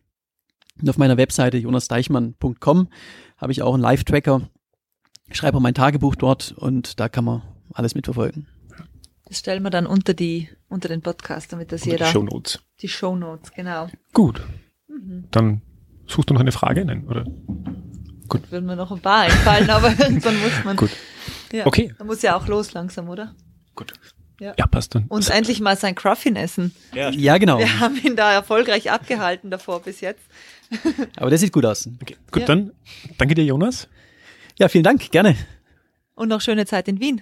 Und 0.82 0.90
auf 0.90 0.98
meiner 0.98 1.18
Webseite 1.18 1.58
jonasdeichmann.com 1.58 2.90
habe 3.38 3.52
ich 3.52 3.62
auch 3.62 3.74
einen 3.74 3.84
Live-Tracker. 3.84 4.50
Ich 5.28 5.38
schreibe 5.38 5.58
auch 5.58 5.62
mein 5.62 5.74
Tagebuch 5.74 6.16
dort 6.16 6.52
und 6.52 7.00
da 7.00 7.10
kann 7.10 7.26
man 7.26 7.42
alles 7.74 7.96
mitverfolgen. 7.96 8.48
Das 9.26 9.40
stellen 9.40 9.64
wir 9.64 9.72
dann 9.72 9.88
unter 9.88 10.14
die, 10.14 10.50
unter 10.70 10.88
den 10.88 11.02
Podcast, 11.02 11.52
damit 11.52 11.72
das 11.72 11.82
unter 11.82 11.94
jeder. 11.94 12.06
Die 12.06 12.12
Show 12.12 12.24
Notes. 12.24 12.60
Die 12.82 12.88
Show 12.88 13.16
Notes, 13.16 13.52
genau. 13.54 13.88
Gut. 14.14 14.42
Mhm. 14.88 15.26
Dann 15.32 15.62
suchst 16.06 16.30
du 16.30 16.36
noch 16.36 16.42
eine 16.42 16.52
Frage? 16.52 16.86
Nein, 16.86 17.08
oder? 17.08 17.26
Gut. 18.28 18.52
Würden 18.52 18.66
mir 18.66 18.76
noch 18.76 18.92
ein 18.92 19.00
paar 19.00 19.22
einfallen, 19.22 19.70
aber 19.70 19.90
irgendwann 20.00 20.40
muss 20.40 20.64
man. 20.64 20.76
Gut. 20.76 20.92
Ja, 21.52 21.66
okay. 21.66 21.94
Man 21.98 22.08
muss 22.08 22.22
ja 22.22 22.36
auch 22.36 22.48
los 22.48 22.74
langsam, 22.74 23.10
oder? 23.10 23.36
Gut. 23.76 23.94
Ja. 24.40 24.54
ja, 24.58 24.68
passt 24.68 24.96
dann. 24.96 25.06
Und 25.08 25.30
endlich 25.30 25.62
mal 25.62 25.78
sein 25.78 25.96
Cruffin 25.96 26.36
essen. 26.36 26.76
Ja, 26.94 27.10
ja, 27.10 27.38
genau. 27.38 27.58
Wir 27.58 27.80
haben 27.80 27.96
ihn 28.04 28.18
da 28.18 28.34
erfolgreich 28.34 28.92
abgehalten 28.92 29.50
davor 29.50 29.82
bis 29.82 30.02
jetzt. 30.02 30.24
Aber 31.16 31.30
der 31.30 31.40
sieht 31.40 31.54
gut 31.54 31.66
aus. 31.66 31.88
Okay, 32.02 32.18
gut, 32.32 32.42
ja. 32.42 32.48
dann 32.48 32.72
danke 33.18 33.36
dir, 33.36 33.46
Jonas. 33.46 33.88
Ja, 34.60 34.68
vielen 34.68 34.84
Dank, 34.84 35.10
gerne. 35.12 35.38
Und 36.16 36.28
noch 36.30 36.42
schöne 36.42 36.66
Zeit 36.66 36.88
in 36.90 37.00
Wien. 37.00 37.22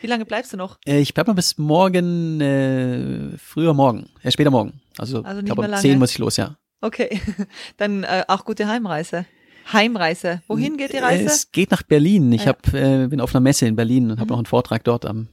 Wie 0.00 0.06
lange 0.06 0.24
bleibst 0.24 0.52
du 0.52 0.56
noch? 0.56 0.78
Äh, 0.86 1.00
ich 1.00 1.14
bleibe 1.14 1.30
noch 1.30 1.36
bis 1.36 1.58
morgen, 1.58 2.40
äh, 2.40 3.36
früher 3.36 3.74
morgen, 3.74 4.10
äh, 4.22 4.30
später 4.30 4.50
morgen. 4.50 4.80
Also, 4.96 5.22
also 5.22 5.40
nicht 5.40 5.52
glaube, 5.52 5.68
um 5.68 5.76
10 5.76 5.98
muss 5.98 6.12
ich 6.12 6.18
los, 6.18 6.36
ja. 6.36 6.56
Okay, 6.80 7.20
dann 7.76 8.04
äh, 8.04 8.24
auch 8.28 8.44
gute 8.44 8.68
Heimreise. 8.68 9.26
Heimreise. 9.72 10.42
Wohin 10.46 10.76
geht 10.76 10.92
die 10.92 10.98
Reise? 10.98 11.24
Es 11.24 11.52
geht 11.52 11.70
nach 11.70 11.82
Berlin. 11.82 12.32
Ich 12.32 12.42
ah, 12.42 12.48
hab, 12.48 12.72
äh, 12.72 13.06
bin 13.08 13.20
auf 13.20 13.34
einer 13.34 13.40
Messe 13.40 13.66
in 13.66 13.76
Berlin 13.76 14.10
und 14.10 14.18
habe 14.18 14.24
mhm. 14.24 14.28
noch 14.30 14.38
einen 14.38 14.46
Vortrag 14.46 14.84
dort 14.84 15.04
am 15.04 15.28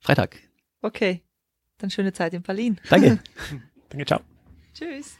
Freitag. 0.00 0.36
Okay, 0.82 1.22
dann 1.78 1.90
schöne 1.90 2.12
Zeit 2.12 2.34
in 2.34 2.42
Berlin. 2.42 2.78
Danke. 2.88 3.18
Danke, 3.88 4.06
ciao. 4.06 4.20
Tschüss. 4.74 5.18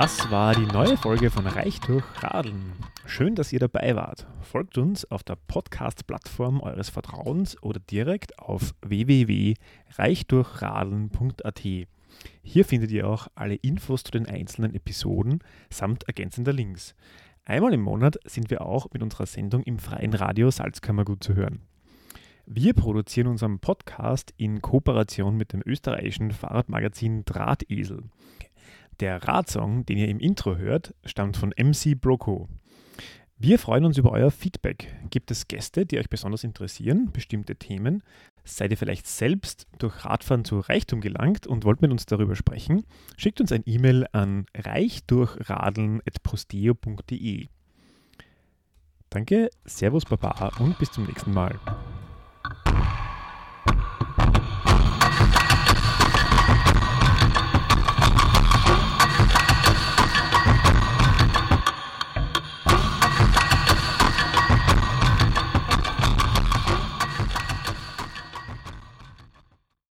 Das 0.00 0.30
war 0.30 0.54
die 0.54 0.64
neue 0.64 0.96
Folge 0.96 1.28
von 1.28 1.44
Reich 1.44 1.80
durch 1.80 2.04
Radeln. 2.22 2.72
Schön, 3.04 3.34
dass 3.34 3.52
ihr 3.52 3.58
dabei 3.58 3.96
wart. 3.96 4.28
Folgt 4.42 4.78
uns 4.78 5.04
auf 5.10 5.24
der 5.24 5.34
Podcast-Plattform 5.34 6.60
eures 6.60 6.88
Vertrauens 6.88 7.60
oder 7.64 7.80
direkt 7.80 8.38
auf 8.38 8.76
www.reichdurchradeln.at. 8.82 11.62
Hier 12.44 12.64
findet 12.64 12.92
ihr 12.92 13.08
auch 13.08 13.26
alle 13.34 13.56
Infos 13.56 14.04
zu 14.04 14.12
den 14.12 14.28
einzelnen 14.28 14.72
Episoden 14.72 15.40
samt 15.68 16.04
ergänzender 16.04 16.52
Links. 16.52 16.94
Einmal 17.44 17.74
im 17.74 17.80
Monat 17.80 18.18
sind 18.24 18.50
wir 18.50 18.60
auch 18.60 18.86
mit 18.92 19.02
unserer 19.02 19.26
Sendung 19.26 19.64
im 19.64 19.80
freien 19.80 20.14
Radio 20.14 20.52
Salzkammergut 20.52 21.24
zu 21.24 21.34
hören. 21.34 21.62
Wir 22.46 22.72
produzieren 22.72 23.26
unseren 23.26 23.58
Podcast 23.58 24.32
in 24.36 24.62
Kooperation 24.62 25.36
mit 25.36 25.52
dem 25.52 25.60
österreichischen 25.66 26.30
Fahrradmagazin 26.30 27.24
Drahtesel. 27.24 28.04
Der 29.00 29.22
Radsong, 29.22 29.86
den 29.86 29.98
ihr 29.98 30.08
im 30.08 30.18
Intro 30.18 30.56
hört, 30.56 30.92
stammt 31.04 31.36
von 31.36 31.54
MC 31.56 32.00
Broco. 32.00 32.48
Wir 33.36 33.60
freuen 33.60 33.84
uns 33.84 33.96
über 33.96 34.10
euer 34.10 34.32
Feedback. 34.32 34.92
Gibt 35.10 35.30
es 35.30 35.46
Gäste, 35.46 35.86
die 35.86 35.98
euch 35.98 36.10
besonders 36.10 36.42
interessieren, 36.42 37.12
bestimmte 37.12 37.54
Themen? 37.54 38.02
Seid 38.42 38.72
ihr 38.72 38.76
vielleicht 38.76 39.06
selbst 39.06 39.68
durch 39.78 40.04
Radfahren 40.04 40.44
zu 40.44 40.58
Reichtum 40.58 41.00
gelangt 41.00 41.46
und 41.46 41.64
wollt 41.64 41.80
mit 41.80 41.92
uns 41.92 42.06
darüber 42.06 42.34
sprechen? 42.34 42.82
Schickt 43.16 43.40
uns 43.40 43.52
ein 43.52 43.62
E-Mail 43.64 44.08
an 44.10 44.46
reichdurchradeln.posteo.de. 44.56 47.46
Danke, 49.10 49.50
Servus 49.64 50.04
Baba 50.04 50.50
und 50.58 50.76
bis 50.78 50.90
zum 50.90 51.06
nächsten 51.06 51.32
Mal. 51.32 51.58